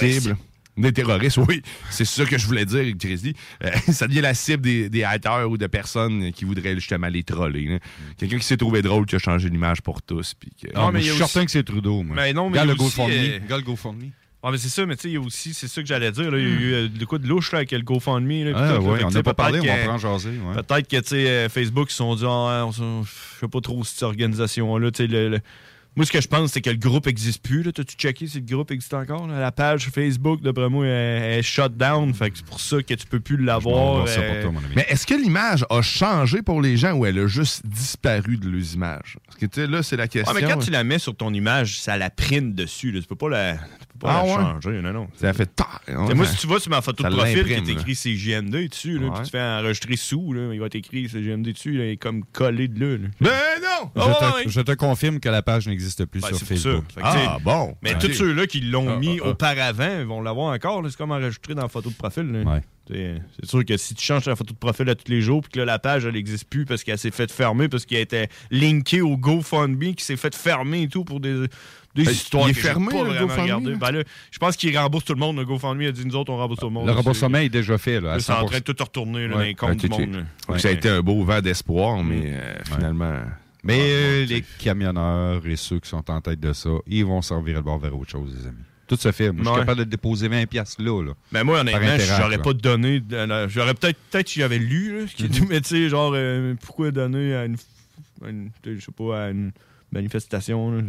cibles. 0.00 0.36
Des 0.76 0.92
terroristes, 0.92 1.36
oui. 1.48 1.62
C'est 1.90 2.04
ça 2.04 2.24
que 2.24 2.36
je 2.36 2.46
voulais 2.48 2.64
dire, 2.66 2.84
Grizzly. 2.96 3.34
Euh, 3.62 3.70
ça 3.92 4.08
devient 4.08 4.22
la 4.22 4.34
cible 4.34 4.62
des, 4.62 4.88
des 4.88 5.04
haters 5.04 5.48
ou 5.48 5.56
de 5.56 5.68
personnes 5.68 6.32
qui 6.32 6.44
voudraient 6.44 6.74
justement 6.74 7.06
les 7.06 7.22
troller. 7.22 7.78
Quelqu'un 8.18 8.38
qui 8.38 8.44
s'est 8.44 8.56
trouvé 8.56 8.82
drôle, 8.82 9.06
qui 9.06 9.14
a 9.14 9.20
changé 9.20 9.48
l'image 9.48 9.82
pour 9.82 10.02
tous. 10.02 10.34
Puis 10.34 10.50
que... 10.60 10.74
Non, 10.74 10.86
mais 10.86 10.92
moi, 10.92 11.00
il 11.00 11.02
y 11.02 11.06
je 11.06 11.10
a 11.12 11.14
suis 11.14 11.22
aussi- 11.22 11.32
certain 11.32 11.44
que 11.46 11.52
c'est 11.52 11.62
Trudeau. 11.62 12.02
Moi. 12.02 12.16
Mais 12.16 12.32
non, 12.32 12.50
mais 12.50 12.58
Regarde 12.60 12.70
le 12.70 12.74
GoFundMe. 13.62 14.02
euh. 14.04 14.10
Ouais, 14.44 14.50
mais 14.52 14.58
c'est 14.58 14.68
ça, 14.68 14.84
mais 14.84 14.94
tu 14.96 15.02
sais, 15.02 15.08
il 15.08 15.14
y 15.14 15.16
a 15.16 15.20
aussi, 15.20 15.54
c'est 15.54 15.68
ça 15.68 15.80
que 15.80 15.88
j'allais 15.88 16.12
dire. 16.12 16.30
Là, 16.30 16.38
il 16.38 16.44
y 16.44 16.46
a 16.46 16.50
eu 16.60 16.72
euh, 16.74 16.88
de 16.88 17.04
quoi 17.06 17.18
de 17.18 17.26
louche 17.26 17.50
là, 17.52 17.58
avec 17.58 17.72
le 17.72 17.80
GoFundMe. 17.80 18.44
Là, 18.44 18.52
Ah, 18.54 18.78
ouais, 18.78 19.02
on 19.04 19.10
n'a 19.10 19.22
pas 19.22 19.32
parlé, 19.34 19.58
on 19.58 19.62
peut-être 19.62 19.74
va 19.74 19.80
que- 19.82 19.86
prendre 19.88 20.00
jaser. 20.00 20.30
ouais. 20.30 20.62
Peut-être 20.62 20.88
que 20.88 20.96
tu 20.98 21.08
sais, 21.08 21.28
euh, 21.28 21.48
Facebook, 21.48 21.88
ils 21.88 21.92
se 21.92 21.96
sont 21.98 22.14
dit, 22.14 22.22
s'en- 22.22 23.02
je 23.02 23.08
sais 23.40 23.48
pas 23.48 23.60
trop 23.60 23.82
cette 23.84 24.02
organisation-là. 24.02 24.90
tu 24.90 25.04
sais, 25.04 25.06
le- 25.08 25.28
le- 25.30 25.40
Moi, 25.96 26.04
ce 26.04 26.10
que 26.10 26.20
je 26.20 26.26
pense, 26.26 26.50
c'est 26.50 26.60
que 26.60 26.70
le 26.70 26.76
groupe 26.76 27.06
n'existe 27.06 27.40
plus. 27.40 27.62
là. 27.62 27.70
T'as-tu 27.70 27.94
checké 27.94 28.26
si 28.26 28.40
le 28.40 28.44
groupe 28.44 28.72
existe 28.72 28.92
encore? 28.94 29.28
là? 29.28 29.38
La 29.38 29.52
page 29.52 29.90
Facebook, 29.94 30.40
d'après 30.42 30.68
moi, 30.68 30.84
elle 30.88 31.38
est 31.38 31.42
shut 31.42 31.76
down. 31.76 32.12
Fait 32.12 32.30
que 32.32 32.38
c'est 32.38 32.44
pour 32.46 32.58
ça 32.58 32.82
que 32.82 32.94
tu 32.94 33.06
peux 33.06 33.20
plus 33.20 33.36
l'avoir. 33.36 33.94
voir 33.94 34.08
ça 34.08 34.20
pour 34.20 34.34
euh, 34.34 34.42
toi, 34.42 34.50
mon 34.50 34.58
ami. 34.58 34.72
Mais 34.74 34.86
est-ce 34.88 35.06
que 35.06 35.14
l'image 35.14 35.64
a 35.70 35.82
changé 35.82 36.42
pour 36.42 36.60
les 36.60 36.76
gens 36.76 36.94
ou 36.94 37.06
elle 37.06 37.20
a 37.20 37.28
juste 37.28 37.64
disparu 37.64 38.38
de 38.38 38.48
leurs 38.48 38.74
images? 38.74 39.18
Parce 39.24 39.38
que 39.38 39.46
tu 39.46 39.60
sais, 39.60 39.66
là, 39.68 39.84
c'est 39.84 39.96
la 39.96 40.08
question. 40.08 40.34
Ouais, 40.34 40.42
mais 40.42 40.48
quand 40.48 40.58
tu 40.58 40.72
la 40.72 40.82
mets 40.82 40.98
sur 40.98 41.14
ton 41.14 41.32
image, 41.32 41.78
ça 41.78 41.96
la 41.96 42.10
print 42.10 42.56
dessus. 42.56 42.90
Là. 42.90 43.00
Tu 43.00 43.06
peux 43.06 43.14
pas 43.14 43.28
la, 43.28 43.56
peux 43.98 44.06
pas 44.06 44.20
Ah 44.20 44.26
la 44.26 44.28
ouais? 44.28 44.34
changer. 44.60 44.82
Non, 44.82 44.92
non. 44.92 45.08
Ça 45.16 45.32
fait 45.32 45.46
tard. 45.46 45.80
T'sais, 45.86 46.14
moi, 46.14 46.26
si 46.26 46.36
tu 46.36 46.46
vois 46.46 46.60
sur 46.60 46.70
ma 46.70 46.82
photo 46.82 47.02
de 47.02 47.08
profil 47.08 47.44
qui 47.44 47.52
est 47.52 47.68
écrit 47.68 47.94
CGMD 47.94 48.68
dessus, 48.68 48.98
là, 48.98 49.06
Ouais. 49.06 49.12
puis 49.14 49.24
tu 49.24 49.30
fais 49.30 49.40
enregistrer 49.40 49.96
sous, 49.96 50.32
là, 50.32 50.52
il 50.52 50.60
va 50.60 50.66
écrit 50.72 51.08
CGMD 51.08 51.52
dessus, 51.52 51.72
là, 51.76 51.84
il 51.86 51.90
est 51.92 51.96
comme 51.96 52.24
collé 52.32 52.68
de 52.68 52.78
là. 52.84 52.98
là. 52.98 53.08
Ben 53.20 53.30
non! 53.62 53.90
Je, 53.96 54.00
Ah, 54.00 54.14
te, 54.32 54.36
ouais. 54.36 54.44
je 54.48 54.60
te 54.60 54.72
confirme 54.72 55.20
que 55.20 55.28
la 55.28 55.42
page 55.42 55.66
n'existe 55.66 56.04
plus 56.06 56.20
Ben, 56.20 56.28
sur. 56.28 56.38
Facebook. 56.46 56.84
Que, 56.94 57.00
Ah, 57.02 57.38
bon. 57.42 57.76
Mais 57.82 57.96
tous 57.98 58.12
ceux-là 58.12 58.46
qui 58.46 58.60
l'ont 58.60 58.94
Ah, 58.94 58.98
mis 58.98 59.18
ah, 59.20 59.24
ah. 59.26 59.28
auparavant 59.30 60.04
vont 60.04 60.20
l'avoir 60.20 60.52
encore. 60.54 60.82
C'est 60.88 60.96
comme 60.96 61.12
enregistré 61.12 61.54
dans 61.54 61.62
la 61.62 61.68
photo 61.68 61.90
de 61.90 61.94
profil. 61.94 62.30
là. 62.30 62.60
C'est 62.88 63.46
sûr 63.48 63.64
que 63.64 63.76
si 63.76 63.94
tu 63.94 64.04
changes 64.04 64.24
ta 64.24 64.36
photo 64.36 64.52
de 64.52 64.58
profil 64.58 64.88
à 64.90 64.94
tous 64.94 65.10
les 65.10 65.20
jours, 65.22 65.40
puis 65.42 65.52
que 65.52 65.58
là, 65.60 65.64
la 65.64 65.78
page, 65.78 66.04
elle 66.04 66.12
n'existe 66.14 66.44
plus 66.48 66.64
parce 66.66 66.84
qu'elle 66.84 66.98
s'est 66.98 67.10
faite 67.10 67.32
fermer, 67.32 67.68
parce 67.68 67.86
qu'elle 67.86 68.00
était 68.02 68.28
linkée 68.50 69.00
au 69.00 69.16
GoFundMe, 69.16 69.94
qui 69.94 70.04
s'est 70.04 70.16
fait 70.16 70.34
fermer 70.34 70.82
et 70.82 70.88
tout 70.88 71.04
pour 71.04 71.20
des, 71.20 71.46
des 71.94 72.06
Euh, 72.06 72.10
histoires 72.12 72.46
il 72.48 72.50
est 72.50 72.54
que 72.54 72.60
fermé, 72.60 72.88
pas 72.88 73.04
le 73.04 73.24
vraiment? 73.26 73.60
Ben 73.78 73.90
là, 73.90 74.02
je 74.30 74.38
pense 74.38 74.56
qu'il 74.56 74.76
rembourse 74.76 75.04
tout 75.04 75.14
le 75.14 75.20
monde. 75.20 75.36
Le 75.38 75.44
GoFundMe 75.46 75.82
a 75.82 75.92
dit, 75.92 76.04
nous 76.04 76.16
autres, 76.16 76.30
on 76.32 76.36
rembourse 76.36 76.60
tout 76.60 76.66
le 76.66 76.72
monde. 76.72 76.86
Le 76.86 76.92
remboursement 76.92 77.38
est 77.38 77.48
déjà 77.48 77.78
fait. 77.78 78.00
Là, 78.00 78.18
c'est 78.20 78.32
en 78.32 78.42
100%. 78.42 78.46
train 78.48 78.58
de 78.58 78.64
tout 78.64 78.84
retourner 78.84 79.28
là, 79.28 79.34
dans 79.34 79.40
les 79.40 79.54
comptes 79.54 79.76
du 79.78 79.86
ok. 79.86 79.98
monde. 80.00 80.26
Donc, 80.48 80.60
ça 80.60 80.68
a 80.68 80.72
été 80.72 80.88
un 80.90 81.00
beau 81.00 81.24
vent 81.24 81.40
d'espoir, 81.40 82.02
mais 82.04 82.34
euh, 82.34 82.54
finalement. 82.64 83.14
Mais 83.62 83.78
Ah, 83.80 83.82
euh, 83.82 84.26
bon, 84.26 84.34
les 84.34 84.44
camionneurs 84.58 85.46
et 85.46 85.56
ceux 85.56 85.80
qui 85.80 85.88
sont 85.88 86.10
en 86.10 86.20
tête 86.20 86.38
de 86.40 86.52
ça, 86.52 86.68
ils 86.86 87.04
vont 87.06 87.22
s'en 87.22 87.40
virer 87.40 87.58
le 87.58 87.62
bord 87.64 87.78
vers 87.78 87.96
autre 87.98 88.10
chose, 88.10 88.30
les 88.38 88.46
amis. 88.46 88.58
Tout 88.86 88.96
se 88.96 89.10
fait. 89.12 89.30
Moi, 89.32 89.42
je 89.42 89.48
suis 89.48 89.52
Ouais. 89.54 89.60
capable 89.60 89.78
de 89.80 89.84
déposer 89.84 90.28
20$ 90.28 90.46
piastres 90.46 90.82
là, 90.82 91.02
là. 91.02 91.12
Mais 91.32 91.42
moi, 91.44 91.60
honnêtement, 91.60 91.96
j'aurais 91.98 92.38
pas 92.38 92.52
donné. 92.52 93.02
J'aurais 93.48 93.74
peut-être, 93.74 93.98
peut-être 94.10 94.28
si 94.28 94.40
j'avais 94.40 94.58
lu, 94.58 94.98
là, 95.00 95.06
ce 95.06 95.22
Mhm. 95.24 95.46
mais 95.48 95.60
tu 95.60 95.68
sais, 95.68 95.88
genre, 95.88 96.12
euh, 96.14 96.54
pourquoi 96.60 96.90
donner 96.90 97.34
à 97.34 97.44
une, 97.46 97.56
à 98.22 98.26
je 98.64 98.78
sais 98.80 98.92
pas, 98.92 99.24
à 99.26 99.30
une 99.30 99.52
manifestation, 99.92 100.70
là, 100.72 100.82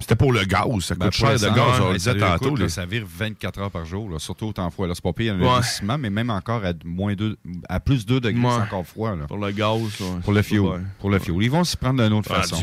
C'était 0.00 0.16
pour 0.16 0.32
le 0.32 0.44
gaz. 0.44 0.64
Ça 0.80 0.94
coûte 0.94 1.04
Ben, 1.04 1.10
cher 1.10 1.34
de 1.38 1.46
pour 1.46 1.56
gaz, 1.56 1.80
on 1.80 1.84
le 1.84 1.88
ouais, 1.90 1.96
disait 1.98 2.18
ça 2.18 2.26
tantôt. 2.38 2.50
coûte, 2.50 2.60
là. 2.60 2.68
ça 2.68 2.86
vire 2.86 3.04
24 3.06 3.58
heures 3.60 3.70
par 3.70 3.84
jour, 3.84 4.08
là, 4.10 4.18
surtout 4.18 4.46
au 4.46 4.52
temps 4.52 4.70
froid. 4.70 4.86
Là, 4.86 4.94
c'est 4.94 5.02
pas 5.02 5.12
pire 5.12 5.34
un 5.34 5.40
Ouais. 5.40 5.48
investissement, 5.48 5.98
mais 5.98 6.10
même 6.10 6.30
encore 6.30 6.64
à 6.64 6.72
moins 6.84 7.14
2, 7.14 7.36
à 7.68 7.80
plus 7.80 8.06
2 8.06 8.20
degrés, 8.20 8.42
Ouais. 8.44 8.50
c'est 8.54 8.62
encore 8.62 8.86
froid. 8.86 9.16
Là. 9.16 9.26
pour 9.26 9.38
le 9.38 9.50
gaz. 9.50 9.76
ouais, 9.80 9.88
Pour 10.24 10.32
le 10.32 10.42
pas- 10.42 10.80
Pour 11.00 11.10
le 11.10 11.18
fuel. 11.18 11.36
Ils 11.42 11.50
vont 11.50 11.64
s'y 11.64 11.76
prendre 11.76 12.02
d'une 12.02 12.12
autre 12.12 12.30
Ah, 12.32 12.42
façon. 12.42 12.56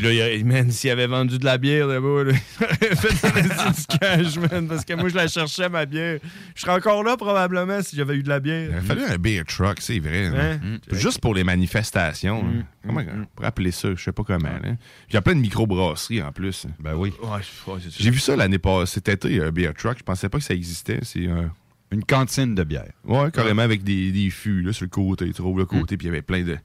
s'il 0.69 0.89
avait 0.89 1.07
vendu 1.07 1.37
de 1.37 1.45
la 1.45 1.57
bière 1.57 1.87
là-bas, 1.87 2.23
là, 2.23 2.33
aurait 2.61 2.95
fait 2.95 3.41
du 3.41 3.97
cash, 3.99 4.37
man, 4.37 4.67
parce 4.67 4.85
que 4.85 4.93
moi, 4.93 5.09
je 5.09 5.15
la 5.15 5.27
cherchais, 5.27 5.69
ma 5.69 5.85
bière. 5.85 6.19
Je 6.55 6.61
serais 6.61 6.73
encore 6.73 7.03
là, 7.03 7.17
probablement, 7.17 7.81
si 7.81 7.95
j'avais 7.95 8.15
eu 8.15 8.23
de 8.23 8.29
la 8.29 8.39
bière. 8.39 8.69
Il 8.71 8.77
a 8.77 8.81
fallu 8.81 9.03
un 9.03 9.17
beer 9.17 9.43
truck, 9.45 9.77
c'est 9.81 9.99
vrai. 9.99 10.29
là. 10.29 10.37
Hein? 10.53 10.59
Mm. 10.91 10.95
Juste 10.95 11.19
pour 11.19 11.33
les 11.33 11.43
manifestations. 11.43 12.43
Mm. 12.43 12.57
là. 12.57 12.63
Comment 12.85 13.01
on 13.01 13.25
pourrait 13.35 13.47
appeler 13.47 13.71
ça? 13.71 13.89
Je 13.95 14.03
sais 14.03 14.11
pas 14.11 14.23
comment. 14.23 14.49
Puis 14.61 14.71
Il 15.09 15.13
y 15.15 15.17
a 15.17 15.21
plein 15.21 15.33
de 15.35 15.39
microbrasseries 15.39 16.21
en 16.21 16.31
plus. 16.31 16.67
Ben 16.79 16.93
oui. 16.95 17.11
Ouais, 17.25 17.73
ouais. 17.73 17.79
J'ai 17.89 18.09
vu 18.11 18.19
ça 18.19 18.35
l'année 18.35 18.59
passée, 18.59 18.93
cet 18.95 19.09
été, 19.09 19.41
un 19.41 19.51
beer 19.51 19.73
truck. 19.77 19.97
Je 19.99 20.03
pensais 20.03 20.29
pas 20.29 20.37
que 20.37 20.43
ça 20.43 20.53
existait. 20.53 20.99
C'est 21.03 21.27
un. 21.27 21.51
Une 21.91 22.03
cantine 22.03 22.55
de 22.55 22.63
bière. 22.63 22.91
Ouais, 23.05 23.29
carrément 23.31 23.61
avec 23.61 23.83
des, 23.83 24.11
des 24.11 24.29
fûts 24.29 24.61
là, 24.63 24.73
sur 24.73 24.85
le 24.85 24.89
côté. 24.89 25.31
Tu 25.31 25.41
le 25.41 25.65
côté, 25.65 25.97
puis 25.97 26.07
il 26.07 26.09
y 26.09 26.11
avait 26.11 26.23
plein 26.23 26.43
de, 26.43 26.57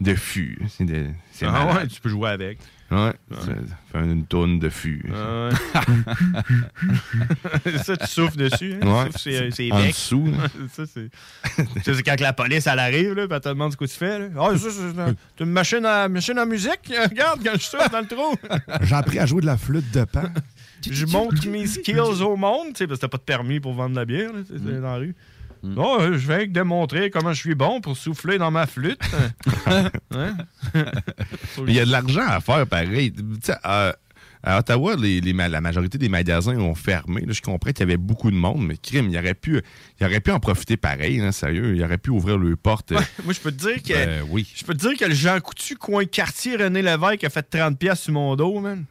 de 0.00 0.14
fûts. 0.14 0.58
C'est 0.68 0.84
de- 0.86 1.08
Ah 1.42 1.50
malade. 1.52 1.76
ouais, 1.76 1.86
tu 1.88 2.00
peux 2.00 2.08
jouer 2.08 2.30
avec. 2.30 2.58
Ouais, 2.92 3.12
fait 3.90 4.00
une 4.00 4.26
tonne 4.26 4.58
de. 4.58 4.70
Ah 5.14 5.48
ouais. 5.48 5.54
ça, 7.82 7.96
tu 7.96 8.06
souffles 8.06 8.36
dessus. 8.36 8.74
Hein? 8.82 8.86
Ouais. 8.86 9.08
Ses 9.50 9.72
En 9.72 9.86
dessous, 9.86 10.28
ça, 10.72 10.82
c'est... 10.84 11.08
c'est 11.82 12.02
quand 12.02 12.20
la 12.20 12.34
police, 12.34 12.66
elle 12.66 12.78
arrive, 12.78 13.14
là, 13.14 13.26
puis 13.26 13.34
elle 13.34 13.40
te 13.40 13.48
demande 13.48 13.72
ce 13.72 13.78
que 13.78 13.86
tu 13.86 13.94
fais. 13.94 14.18
Là. 14.18 14.26
Ah, 14.38 14.58
ça, 14.58 14.68
c'est 14.70 14.82
une, 15.42 15.50
machine 15.50 15.86
à, 15.86 16.06
machine 16.06 16.36
à 16.36 16.44
musique? 16.44 16.90
Regarde, 16.90 17.40
quand 17.42 17.54
je 17.54 17.64
souffle 17.64 17.90
dans 17.90 18.00
le 18.00 18.06
trou. 18.06 18.34
J'ai 18.82 18.94
appris 18.94 19.18
à 19.18 19.24
jouer 19.24 19.40
de 19.40 19.46
la 19.46 19.56
flûte 19.56 19.90
de 19.90 20.04
pan. 20.04 20.24
je 20.86 21.06
montre 21.06 21.48
mes 21.48 21.66
skills 21.66 22.22
au 22.22 22.36
monde, 22.36 22.74
tu 22.74 22.78
sais, 22.78 22.86
parce 22.86 22.98
que 22.98 23.06
t'as 23.06 23.08
pas 23.08 23.16
de 23.16 23.22
permis 23.22 23.58
pour 23.58 23.72
vendre 23.72 23.92
de 23.92 24.00
la 24.00 24.04
bière, 24.04 24.34
là, 24.34 24.40
c'est 24.46 24.62
dans 24.62 24.82
la 24.82 24.96
rue. 24.96 25.14
Non, 25.62 26.00
euh, 26.00 26.12
je 26.18 26.26
viens 26.26 26.40
que 26.46 26.50
démontrer 26.50 27.10
comment 27.10 27.32
je 27.32 27.38
suis 27.40 27.54
bon 27.54 27.80
pour 27.80 27.96
souffler 27.96 28.36
dans 28.38 28.50
ma 28.50 28.66
flûte. 28.66 29.00
Hein? 29.66 30.36
Mais 30.74 30.82
il 31.68 31.74
y 31.74 31.80
a 31.80 31.84
de 31.84 31.90
l'argent 31.90 32.26
à 32.26 32.40
faire 32.40 32.66
pareil. 32.66 33.12
Euh, 33.64 33.92
À 34.44 34.58
Ottawa, 34.58 34.96
les, 34.96 35.20
les 35.20 35.32
ma- 35.32 35.48
la 35.48 35.60
majorité 35.60 35.98
des 35.98 36.08
magasins 36.08 36.56
ont 36.58 36.74
fermé. 36.74 37.20
Là, 37.20 37.32
je 37.32 37.40
comprends 37.40 37.70
qu'il 37.70 37.78
y 37.80 37.82
avait 37.84 37.96
beaucoup 37.96 38.28
de 38.30 38.36
monde, 38.36 38.66
mais 38.66 38.76
crime, 38.76 39.08
il 39.08 39.16
aurait 39.16 39.34
pu, 39.34 39.60
il 40.00 40.06
aurait 40.06 40.18
pu 40.20 40.32
en 40.32 40.40
profiter 40.40 40.76
pareil, 40.76 41.20
hein, 41.20 41.30
sérieux. 41.30 41.76
Il 41.76 41.84
aurait 41.84 41.96
pu 41.98 42.10
ouvrir 42.10 42.38
le 42.38 42.56
porte. 42.56 42.90
Moi, 43.24 43.32
je 43.32 43.38
peux 43.40 43.52
te 43.52 43.68
dire 43.68 43.80
que. 43.82 43.92
Ben 43.94 44.24
oui. 44.28 44.50
Je 44.54 44.64
peux 44.64 44.74
te 44.74 44.80
dire 44.80 44.98
que 44.98 45.04
le 45.04 45.14
Jean 45.14 45.38
Coutu, 45.38 45.76
coin 45.76 46.04
quartier 46.06 46.56
René 46.56 46.82
Lévesque, 46.82 47.22
a 47.22 47.30
fait 47.30 47.48
30$ 47.54 47.76
piastres 47.76 48.04
sur 48.04 48.14
mon 48.14 48.34
dos, 48.34 48.58
man. 48.58 48.84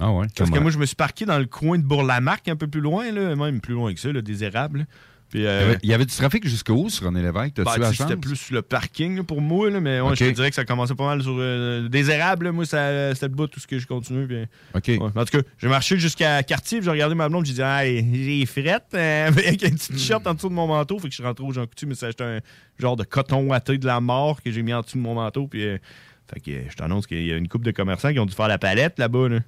Ah 0.00 0.10
ouais? 0.10 0.26
Parce 0.36 0.50
que 0.50 0.58
moi, 0.58 0.72
je 0.72 0.78
me 0.78 0.86
suis 0.86 0.96
parqué 0.96 1.26
dans 1.26 1.38
le 1.38 1.46
coin 1.46 1.78
de 1.78 1.84
Bourg-la-Marque, 1.84 2.48
un 2.48 2.56
peu 2.56 2.66
plus 2.66 2.80
loin, 2.80 3.12
là, 3.12 3.36
même 3.36 3.60
plus 3.60 3.74
loin 3.74 3.94
que 3.94 4.00
ça, 4.00 4.10
là, 4.12 4.20
des 4.20 4.42
érables. 4.42 4.80
là. 4.80 4.84
Puis, 5.32 5.40
Il 5.40 5.44
y 5.44 5.46
euh, 5.48 5.62
avait- 5.70 5.78
il 5.82 5.88
y 5.88 5.94
avait 5.94 6.04
du 6.04 6.14
trafic 6.14 6.46
jusqu'où 6.46 6.88
sur 6.90 7.06
René 7.06 7.22
Lévesque? 7.22 7.54
T'as-tu 7.54 7.80
bah, 7.80 7.90
c'était 7.92 8.16
plus 8.16 8.36
sur 8.36 8.54
le 8.54 8.60
parking 8.62 9.16
là, 9.16 9.22
pour 9.24 9.40
moi, 9.40 9.70
là, 9.70 9.80
mais 9.80 9.98
ouais, 10.00 10.14
je 10.14 10.26
te 10.26 10.30
dirais 10.30 10.50
que 10.50 10.54
ça 10.54 10.64
commençait 10.66 10.94
pas 10.94 11.06
mal 11.06 11.22
sur 11.22 11.34
euh, 11.38 11.88
des 11.88 12.10
érables. 12.10 12.44
là. 12.46 12.52
moi, 12.52 12.66
ça- 12.66 13.14
c'était 13.14 13.28
le 13.28 13.34
bout, 13.34 13.46
tout 13.46 13.58
ce 13.58 13.66
que 13.66 13.78
je 13.78 13.86
continue. 13.86 14.26
Puis, 14.26 14.36
ouais. 14.36 14.98
En 15.16 15.24
tout 15.24 15.38
cas, 15.40 15.48
j'ai 15.58 15.68
marché 15.68 15.98
jusqu'à 15.98 16.42
Cartier, 16.42 16.78
puis 16.78 16.84
j'ai 16.84 16.90
regardé 16.90 17.14
ma 17.14 17.28
blonde, 17.28 17.46
j'ai 17.46 17.54
dit, 17.54 17.62
ah, 17.62 17.82
j'ai 17.84 18.44
frette, 18.46 18.88
euh, 18.94 19.26
avec 19.28 19.64
un 19.64 19.68
Hmm. 19.68 19.74
petit 19.74 19.92
t-shirt 19.92 20.26
en 20.26 20.34
dessous 20.34 20.50
de 20.50 20.54
mon 20.54 20.66
manteau. 20.66 20.98
Fait 20.98 21.08
que 21.08 21.12
je 21.12 21.16
suis 21.16 21.24
rentré 21.24 21.44
au 21.44 21.52
Jean 21.52 21.66
Coutu, 21.66 21.86
mais 21.86 21.94
c'est 21.94 22.06
acheté 22.06 22.24
un 22.24 22.40
genre 22.78 22.96
de 22.96 23.04
coton 23.04 23.42
ouaté 23.46 23.78
de 23.78 23.86
la 23.86 24.00
mort 24.00 24.42
que 24.42 24.50
j'ai 24.52 24.62
mis 24.62 24.74
en 24.74 24.82
dessous 24.82 24.98
de 24.98 25.02
mon 25.02 25.14
manteau. 25.14 25.46
Puis, 25.46 25.62
fait 25.62 26.40
que 26.40 26.50
je 26.70 26.76
t'annonce 26.76 27.06
qu'il 27.06 27.24
y 27.26 27.32
a 27.32 27.36
une 27.36 27.48
couple 27.48 27.64
de 27.64 27.70
commerçants 27.70 28.12
qui 28.12 28.18
ont 28.18 28.26
dû 28.26 28.34
faire 28.34 28.48
la 28.48 28.58
palette 28.58 28.98
là-bas. 28.98 29.28
Là. 29.30 29.38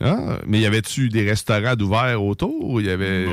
Ah, 0.00 0.38
mais 0.46 0.60
y 0.60 0.66
avait-tu 0.66 1.08
des 1.08 1.24
restaurants 1.28 1.76
d'ouverts 1.76 2.22
autour? 2.22 2.80
Il 2.80 2.86
y 2.86 2.90
avait. 2.90 3.26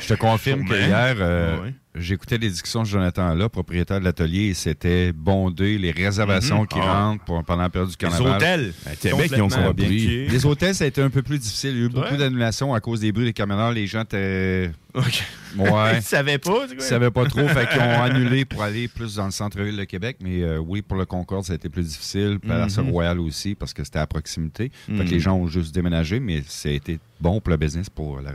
Je 0.00 0.08
te 0.08 0.14
confirme 0.14 0.64
que 0.64 0.74
Sûrement. 0.74 0.86
hier, 0.86 1.16
euh, 1.18 1.60
Ouais. 1.62 1.74
j'écoutais 1.96 2.38
les 2.38 2.48
discussions 2.48 2.82
de 2.82 2.86
Jonathan 2.86 3.34
là, 3.34 3.48
propriétaire 3.48 3.98
de 4.00 4.04
l'atelier, 4.04 4.44
et 4.50 4.54
c'était 4.54 5.12
bondé, 5.12 5.76
les 5.76 5.90
réservations 5.90 6.62
Mhm. 6.62 6.66
qui 6.68 6.78
Ah. 6.80 7.02
rentrent 7.04 7.24
pour- 7.24 7.42
pendant 7.44 7.62
la 7.62 7.68
période 7.70 7.90
du 7.90 7.96
carnaval. 7.96 8.36
hôtels. 8.36 8.74
À 8.86 8.94
Québec, 8.96 9.30
ils 9.34 9.42
ont 9.42 9.48
Ça 9.50 9.72
bien. 9.72 9.88
Les 9.88 10.46
hôtels, 10.46 10.74
ça 10.74 10.84
a 10.84 10.86
été 10.86 11.02
un 11.02 11.10
peu 11.10 11.22
plus 11.22 11.38
difficile. 11.38 11.70
Il 11.72 11.78
y 11.78 11.82
a 11.82 11.86
eu 11.86 11.88
beaucoup 11.88 12.16
d'annulations 12.16 12.72
à 12.74 12.80
cause 12.80 13.00
des 13.00 13.10
bruits 13.12 13.26
des 13.26 13.32
camionneurs. 13.32 13.72
Les 13.72 13.86
gens 13.86 14.02
étaient... 14.02 14.70
OK. 14.94 15.22
Ouais. 15.56 15.96
Ils 15.96 16.02
savaient 16.02 16.38
pas, 16.38 16.66
Ils 16.72 16.80
savaient 16.80 17.10
pas 17.10 17.26
trop, 17.26 17.46
fait 17.48 17.68
qu'ils 17.68 17.80
ont 17.80 18.02
annulé 18.02 18.44
pour 18.44 18.62
aller 18.62 18.86
plus 18.88 19.16
dans 19.16 19.24
le 19.26 19.30
centre-ville 19.32 19.76
de 19.76 19.84
Québec. 19.84 20.18
Mais 20.20 20.42
euh, 20.42 20.58
oui, 20.58 20.82
pour 20.82 20.96
le 20.96 21.04
Concorde, 21.04 21.44
ça 21.44 21.52
a 21.52 21.56
été 21.56 21.68
plus 21.68 21.82
difficile. 21.88 22.38
Palace 22.40 22.78
Mhm. 22.78 22.90
Royal 22.90 23.18
aussi, 23.20 23.54
parce 23.54 23.72
que 23.72 23.82
c'était 23.84 23.98
à 23.98 24.06
proximité. 24.06 24.70
Fait 24.86 24.92
Mhm. 24.92 25.04
que 25.04 25.10
les 25.10 25.20
gens 25.20 25.34
ont 25.36 25.46
juste 25.48 25.74
déménagé, 25.74 26.20
mais 26.20 26.42
ça 26.46 26.68
a 26.68 26.72
été 26.72 26.98
bon 27.20 27.40
pour 27.40 27.50
le 27.50 27.56
business, 27.56 27.88
pour 27.90 28.20
la 28.20 28.32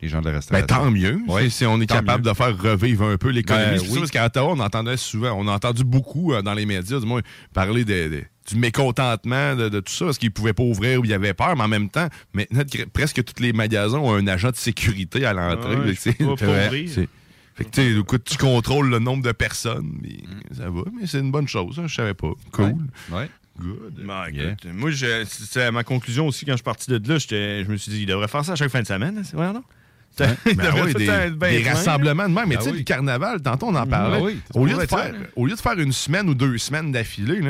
les 0.00 0.08
gens 0.08 0.20
de 0.20 0.26
la 0.26 0.32
Ben, 0.32 0.36
restauration. 0.36 0.66
tant 0.66 0.90
mieux. 0.90 1.18
Ouais, 1.28 1.48
si, 1.50 1.64
on 1.66 1.80
est 1.80 1.86
tant 1.86 1.96
capable 1.96 2.24
mieux. 2.24 2.30
de 2.32 2.36
faire 2.36 2.56
revivre 2.58 3.04
un 3.04 3.16
peu 3.16 3.30
l'économie. 3.30 3.78
Ben, 3.78 3.88
oui. 3.90 3.98
parce 4.00 4.10
qu'à 4.10 4.26
Ottawa, 4.26 4.52
on 4.56 4.60
entendait 4.60 4.96
souvent, 4.96 5.32
on 5.38 5.46
a 5.48 5.52
entendu 5.52 5.84
beaucoup 5.84 6.32
euh, 6.32 6.42
dans 6.42 6.54
les 6.54 6.66
médias, 6.66 6.98
du 7.00 7.06
moins, 7.06 7.20
parler 7.54 7.84
de- 7.84 8.08
de- 8.08 8.24
du 8.48 8.56
mécontentement 8.56 9.54
de, 9.56 9.68
de 9.68 9.80
tout 9.80 9.92
ça, 9.92 10.06
parce 10.06 10.18
qu'ils 10.18 10.32
pouvaient 10.32 10.52
pas 10.52 10.62
ouvrir 10.62 11.00
ou 11.00 11.04
il 11.04 11.10
y 11.10 11.14
avait 11.14 11.34
peur, 11.34 11.54
mais 11.56 11.62
en 11.62 11.68
même 11.68 11.88
temps, 11.90 12.08
maintenant, 12.34 12.62
que- 12.64 12.84
presque 12.84 13.22
tous 13.24 13.42
les 13.42 13.52
magasins 13.52 13.98
ont 13.98 14.14
un 14.14 14.26
agent 14.26 14.50
de 14.50 14.56
sécurité 14.56 15.24
à 15.24 15.32
l'entrée. 15.32 15.76
Ouais, 15.76 15.94
c'est- 15.94 16.16
Fait 17.54 17.64
que, 17.64 17.70
tu 17.70 17.82
sais, 17.82 17.92
écoute, 18.00 18.24
tu 18.24 18.38
contrôles 18.38 18.88
le 18.88 18.98
nombre 18.98 19.22
de 19.22 19.32
personnes, 19.32 19.92
mais 20.02 20.08
Mm. 20.26 20.54
ça 20.56 20.70
va, 20.70 20.80
mais 20.98 21.06
c'est 21.06 21.20
une 21.20 21.30
bonne 21.30 21.46
chose, 21.46 21.78
hein, 21.78 21.86
je 21.86 21.94
savais 21.94 22.14
pas. 22.14 22.32
Cool. 22.50 22.74
Ouais. 23.12 23.28
Good. 23.60 23.98
Yeah. 24.32 24.52
écoute, 24.52 24.66
Moi, 24.72 24.90
je- 24.90 25.24
c'est 25.26 25.70
ma 25.70 25.84
conclusion 25.84 26.26
aussi 26.26 26.46
quand 26.46 26.52
je 26.52 26.56
suis 26.56 26.62
parti 26.64 26.90
de 26.90 26.96
là. 26.96 27.18
Je 27.18 27.70
me 27.70 27.76
suis 27.76 27.92
dit, 27.92 28.00
il 28.02 28.06
devrait 28.06 28.26
faire 28.28 28.42
ça 28.44 28.52
à 28.52 28.56
chaque 28.56 28.70
fin 28.70 28.80
de 28.80 28.86
semaine. 28.86 29.18
hein, 29.18 29.22
C'est 29.24 29.36
vrai, 29.36 29.52
non? 29.52 29.62
Il 30.46 30.56
Ben 30.56 30.72
oui, 30.84 30.94
des, 30.94 31.60
des 31.62 31.68
rassemblements 31.70 32.28
de 32.28 32.34
même. 32.34 32.46
Mais 32.48 32.56
Ben 32.56 32.58
tu 32.58 32.64
sais, 32.66 32.70
oui. 32.72 32.78
le 32.78 32.84
carnaval, 32.84 33.40
tantôt 33.42 33.66
on 33.68 33.74
en 33.74 33.86
parlait. 33.86 34.18
Ben 34.18 34.24
oui, 34.24 34.40
ça 34.52 34.60
au, 34.60 34.66
lieu 34.66 34.74
de 34.76 34.86
faire, 34.86 35.14
au 35.36 35.46
lieu 35.46 35.54
de 35.54 35.60
faire 35.60 35.78
une 35.78 35.92
semaine 35.92 36.28
ou 36.28 36.34
deux 36.34 36.58
semaines 36.58 36.92
d'affilée, 36.92 37.40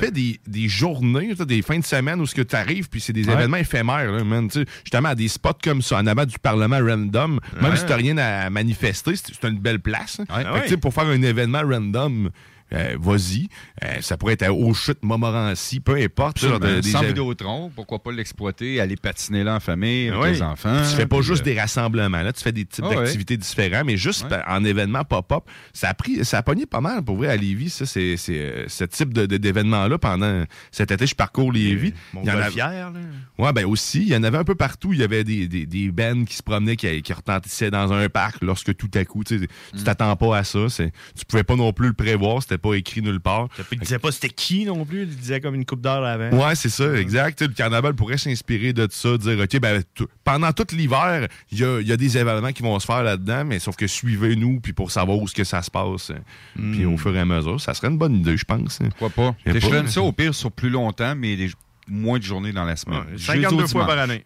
fais 0.00 0.10
des, 0.10 0.40
des 0.46 0.68
journées, 0.68 1.34
des 1.34 1.62
fins 1.62 1.78
de 1.78 1.84
semaine 1.84 2.20
où 2.20 2.26
ce 2.26 2.34
que 2.34 2.42
tu 2.42 2.56
arrives, 2.56 2.88
puis 2.88 3.00
c'est 3.00 3.12
des 3.12 3.26
Ouais. 3.26 3.32
événements 3.34 3.56
éphémères. 3.58 4.12
Là, 4.12 4.24
man, 4.24 4.48
justement, 4.84 5.08
à 5.10 5.14
des 5.14 5.28
spots 5.28 5.50
comme 5.62 5.82
ça, 5.82 5.98
en 5.98 6.06
avant 6.06 6.24
du 6.24 6.38
Parlement 6.38 6.78
random, 6.78 7.40
même 7.60 7.76
si 7.76 7.84
tu 7.84 7.92
rien 7.92 8.16
à 8.18 8.48
manifester, 8.50 9.14
c'est 9.16 9.48
une 9.48 9.58
belle 9.58 9.80
place. 9.80 10.20
hein. 10.28 10.60
Fait 10.66 10.76
pour 10.76 10.94
faire 10.94 11.06
un 11.06 11.20
événement 11.22 11.62
random, 11.62 12.30
euh, 12.72 12.96
vas-y. 13.00 13.48
Euh, 13.84 14.00
ça 14.00 14.16
pourrait 14.16 14.34
être 14.34 14.42
à 14.42 14.52
Auchute, 14.52 14.98
Montmorency, 15.02 15.80
peu 15.80 15.96
importe. 15.96 16.44
de- 16.44 16.80
des 16.80 16.90
Sans 16.90 17.02
Vidéotron, 17.02 17.70
pourquoi 17.74 18.02
pas 18.02 18.12
l'exploiter, 18.12 18.80
aller 18.80 18.96
patiner 18.96 19.44
là 19.44 19.56
en 19.56 19.60
famille 19.60 20.08
avec 20.08 20.20
Oui. 20.22 20.30
les 20.32 20.42
enfants. 20.42 20.82
Tu 20.88 20.96
fais 20.96 21.06
pas 21.06 21.18
puis, 21.18 21.26
juste 21.26 21.42
euh, 21.42 21.44
des 21.44 21.60
rassemblements, 21.60 22.22
là, 22.22 22.32
tu 22.32 22.42
fais 22.42 22.52
des 22.52 22.64
types 22.64 22.84
Ah 22.86 22.90
ouais. 22.90 22.96
d'activités 22.96 23.36
différents, 23.36 23.82
mais 23.84 23.96
juste 23.96 24.26
Ouais. 24.30 24.40
en 24.46 24.64
événement 24.64 25.04
pop-up. 25.04 25.44
Ça 25.72 25.88
a 25.90 25.94
pris, 25.94 26.24
ça 26.24 26.38
a 26.38 26.42
pogné 26.42 26.66
pas 26.66 26.80
mal 26.80 27.02
pour 27.02 27.16
vrai 27.16 27.28
à 27.28 27.36
Lévis, 27.36 27.70
ça, 27.70 27.86
c'est, 27.86 28.16
c'est, 28.16 28.64
ce 28.68 28.84
type 28.84 29.12
de, 29.14 29.26
de- 29.26 29.36
d'événement-là 29.36 29.98
pendant 29.98 30.44
cet 30.70 30.90
été, 30.90 31.06
je 31.06 31.14
parcours 31.14 31.52
Lévis. 31.52 31.92
Il 32.14 32.18
y 32.26 32.30
en 32.30 32.34
a- 32.34 32.36
Montgolfière, 32.36 32.90
là. 32.90 33.00
Ouais, 33.38 33.52
ben 33.52 33.64
aussi, 33.66 34.02
il 34.02 34.08
y 34.08 34.16
en 34.16 34.22
avait 34.22 34.38
un 34.38 34.44
peu 34.44 34.54
partout. 34.54 34.92
Il 34.92 35.00
y 35.00 35.02
avait 35.04 35.24
des, 35.24 35.46
des, 35.48 35.66
des 35.66 35.90
bands 35.90 36.24
qui 36.24 36.34
se 36.36 36.42
promenaient, 36.42 36.76
qui, 36.76 37.02
qui 37.02 37.12
retentissaient 37.12 37.70
dans 37.70 37.92
un 37.92 38.08
parc 38.08 38.42
lorsque 38.42 38.74
tout 38.76 38.90
à 38.94 39.04
coup, 39.04 39.22
tu 39.24 39.36
Mm. 39.36 39.82
t'attends 39.84 40.16
pas 40.16 40.38
à 40.38 40.44
ça. 40.44 40.68
C'est, 40.68 40.92
tu 41.16 41.24
pouvais 41.26 41.44
pas 41.44 41.56
non 41.56 41.72
plus 41.72 41.88
le 41.88 41.92
prévoir, 41.92 42.42
c'était 42.42 42.55
pas 42.58 42.74
écrit 42.74 43.02
nulle 43.02 43.20
part. 43.20 43.48
Il 43.72 43.78
disait 43.78 43.98
pas 43.98 44.12
c'était 44.12 44.28
qui 44.28 44.64
non 44.64 44.84
plus. 44.84 45.02
Il 45.02 45.08
disait 45.16 45.40
comme 45.40 45.54
une 45.54 45.64
coupe 45.64 45.80
d'heure 45.80 46.04
avant. 46.04 46.30
Ouais, 46.46 46.54
c'est 46.54 46.68
ça, 46.68 46.94
exact. 46.94 47.42
Le 47.42 47.48
carnaval 47.48 47.94
pourrait 47.94 48.18
s'inspirer 48.18 48.72
de 48.72 48.86
ça, 48.90 49.16
dire, 49.18 49.38
OK, 49.40 49.60
ben, 49.60 49.82
pendant 50.24 50.52
tout 50.52 50.66
l'hiver, 50.72 51.28
il 51.52 51.58
y 51.60 51.64
a, 51.64 51.80
il 51.80 51.86
y 51.86 51.92
a 51.92 51.96
des 51.96 52.18
événements 52.18 52.52
qui 52.52 52.62
vont 52.62 52.78
se 52.78 52.86
faire 52.86 53.02
là-dedans, 53.02 53.44
mais 53.44 53.58
sauf 53.58 53.76
que 53.76 53.86
suivez-nous, 53.86 54.60
puis 54.60 54.72
pour 54.72 54.90
savoir 54.90 55.18
où 55.18 55.26
ce 55.28 55.34
que 55.34 55.44
ça 55.44 55.62
se 55.62 55.70
passe, 55.70 56.12
Hmm. 56.56 56.72
puis 56.72 56.84
au 56.86 56.96
fur 56.96 57.14
et 57.14 57.20
à 57.20 57.24
mesure, 57.24 57.60
ça 57.60 57.74
serait 57.74 57.88
une 57.88 57.98
bonne 57.98 58.16
idée, 58.16 58.36
je 58.36 58.44
pense. 58.44 58.78
Pourquoi 58.98 59.10
pas? 59.10 59.36
Je 59.46 59.86
ça 59.88 60.02
au 60.02 60.12
pire 60.12 60.34
sur 60.34 60.50
plus 60.52 60.70
longtemps, 60.70 61.14
mais 61.16 61.36
des- 61.36 61.50
moins 61.88 62.18
de 62.18 62.24
journées 62.24 62.52
dans 62.52 62.64
la 62.64 62.76
semaine. 62.76 62.98
Ouais, 63.00 63.16
Jeudi 63.18 63.42
52 63.42 63.64
au 63.64 63.68
fois 63.68 63.86
par 63.86 63.98
année. 63.98 64.24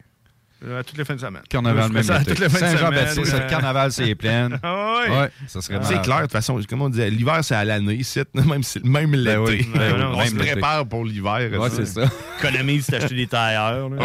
Euh, 0.63 0.81
À 0.81 0.85
toutes 0.85 0.99
les 0.99 1.05
fins 1.07 1.15
de 1.15 1.21
semaine. 1.21 1.43
Carnaval 1.49 1.85
Je 1.89 1.93
même 1.95 2.03
ça 2.03 2.21
été. 2.21 2.35
de. 2.35 2.49
Saint-Jean-Baptiste, 2.49 3.35
euh. 3.35 3.43
le 3.45 3.49
carnaval, 3.51 3.93
c'est 3.93 4.15
plaines. 4.15 4.59
Ah. 4.63 5.05
Ouais, 5.23 5.31
ça 5.47 5.63
serait 5.63 5.79
C'est 5.83 5.89
malade. 5.91 6.05
clair, 6.05 6.17
de 6.19 6.23
toute 6.25 6.33
façon, 6.33 6.61
comme 6.69 6.83
on 6.83 6.91
disait, 6.91 7.09
l'hiver, 7.09 7.39
c'est 7.43 7.55
à 7.55 7.65
l'année, 7.65 7.95
ici, 7.95 8.21
même, 8.35 8.63
c'est- 8.63 8.85
même 8.85 9.15
l'été. 9.15 9.39
oui, 9.39 9.69
ben 9.75 9.95
oui, 9.97 10.03
on 10.13 10.19
même 10.19 10.29
se 10.29 10.35
prépare 10.35 10.87
pour 10.87 11.05
l'hiver. 11.07 11.51
Ouais, 11.59 11.71
c'est 11.71 11.87
ça. 11.87 12.03
Économise, 12.39 12.85
c'est 12.87 12.97
acheter 12.97 13.15
des 13.15 13.27
tailleurs. 13.27 13.89
là. 13.89 13.97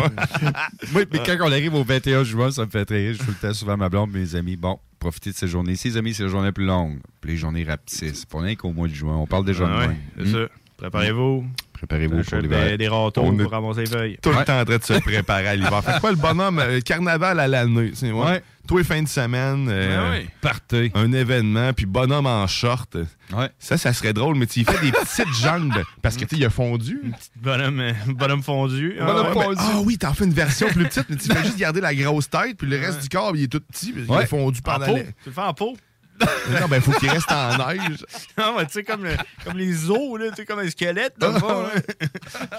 Moi, 0.94 1.04
mais 1.12 1.20
quand 1.26 1.36
on 1.42 1.52
arrive 1.52 1.74
au 1.74 1.84
21 1.84 2.24
juin, 2.24 2.52
ça 2.52 2.66
me 2.66 2.70
fait 2.72 2.86
très 2.86 3.08
rire. 3.08 3.16
Je 3.20 3.24
fais 3.24 3.32
le 3.32 3.48
temps 3.50 3.54
souvent 3.54 3.74
à 3.74 3.78
ma 3.78 3.90
blonde, 3.90 4.12
mes 4.12 4.36
amis. 4.36 4.56
Bon, 4.56 4.80
profitez 5.00 5.32
de 5.32 5.36
ces 5.36 5.48
journées. 5.50 5.76
Si 5.76 5.90
les 5.90 5.98
amis, 5.98 6.14
c'est 6.14 6.24
la 6.24 6.30
journée 6.30 6.52
plus 6.54 6.66
longue. 6.66 7.00
Puis 7.20 7.32
les 7.32 7.38
journées 7.38 7.66
rapetissent. 7.66 8.26
Pas 8.26 8.40
rien 8.40 8.56
qu'au 8.56 8.72
mois 8.72 8.88
de 8.88 8.94
juin. 8.94 9.16
On 9.18 9.28
parle 9.28 9.44
déjà 9.46 9.66
de 9.66 9.72
Ah 9.74 9.80
ouais, 9.80 9.86
moins. 9.88 9.96
c'est 10.24 10.32
ça. 10.32 10.38
Préparez-vous. 10.78 11.46
Préparez-vous 11.88 12.24
pour 12.24 12.38
l'hiver. 12.40 12.66
Des, 12.66 12.78
des 12.78 12.88
râteaux 12.88 13.24
pour 13.24 13.42
est 13.42 13.46
ramasser 13.46 13.82
les 13.82 13.86
feuilles. 13.88 14.18
Tout 14.22 14.30
Ouais. 14.30 14.40
le 14.40 14.46
temps 14.46 14.60
en 14.60 14.66
train 14.66 14.78
de 14.78 14.84
se 14.84 14.94
préparer 15.02 15.48
à 15.48 15.56
l'hiver. 15.56 15.84
Fait 15.84 16.00
quoi, 16.00 16.12
le 16.12 16.18
bonhomme, 16.18 16.60
euh, 16.60 16.80
carnaval 16.82 17.40
à 17.40 17.48
l'année. 17.48 17.92
c'est- 17.94 18.12
Ouais. 18.12 18.26
Ouais. 18.26 18.44
Tous 18.68 18.80
les 18.80 18.84
fins 18.84 19.04
de 19.04 19.08
semaine, 19.08 19.68
euh. 19.70 20.22
Partez. 20.42 20.92
un 20.96 21.12
événement, 21.14 21.72
puis 21.74 21.86
bonhomme 21.86 22.26
en 22.26 22.48
short. 22.48 22.98
Ouais. 23.32 23.50
Ça, 23.60 23.78
ça 23.78 23.94
serait 23.94 24.12
drôle, 24.14 24.36
mais 24.38 24.48
tu 24.48 24.62
il 24.62 24.66
fait 24.66 24.82
des 24.84 24.92
petites 24.92 25.34
jambes 25.44 25.72
parce 26.02 26.16
que 26.18 26.26
tu 26.26 26.36
sais, 26.36 26.42
il 26.42 26.46
a 26.46 26.50
fondu. 26.50 27.00
Bonhomme, 27.36 27.80
euh, 27.80 27.92
bonhomme 28.08 28.42
fondu. 28.42 28.96
Ah 29.00 29.06
Bonhomme 29.06 29.28
ouais, 29.38 29.44
fondu. 29.44 29.58
Ah 29.60 29.80
oui, 29.86 29.98
t'en 30.00 30.14
fais 30.16 30.24
une 30.26 30.34
version 30.34 30.68
plus 30.70 30.86
petite, 30.86 31.06
mais 31.10 31.16
tu 31.18 31.32
fais 31.32 31.44
juste 31.44 31.60
garder 31.60 31.80
la 31.80 31.94
grosse 31.94 32.28
tête, 32.28 32.58
puis 32.58 32.68
le 32.68 32.78
reste 32.80 33.04
du 33.04 33.10
corps, 33.10 33.34
il 33.36 33.44
est 33.44 33.48
tout 33.52 33.60
petit, 33.60 33.92
puis 33.92 34.04
il 34.10 34.16
est 34.16 34.26
fondu 34.26 34.60
En 34.66 34.72
pendant 34.72 34.86
Tu 34.96 35.04
le 35.28 35.32
fais 35.32 35.42
en 35.42 35.54
pot. 35.54 35.78
Non, 36.20 36.68
ben, 36.70 36.82
faut 36.82 36.92
qu'il 36.94 37.10
reste 37.10 37.32
en 37.32 37.58
neige. 37.58 38.06
Non, 38.38 38.56
mais 38.58 38.66
tu 38.68 38.74
sais, 38.74 38.84
comme, 38.84 39.06
comme 39.44 39.58
les 39.58 39.90
os, 39.90 40.20
là, 40.20 40.30
tu 40.30 40.36
sais, 40.38 40.46
comme 40.46 40.60
un 40.60 40.70
squelette, 40.70 41.14
dans 41.18 41.32
le 41.34 41.40
fond, 41.40 41.62
là. 41.64 41.72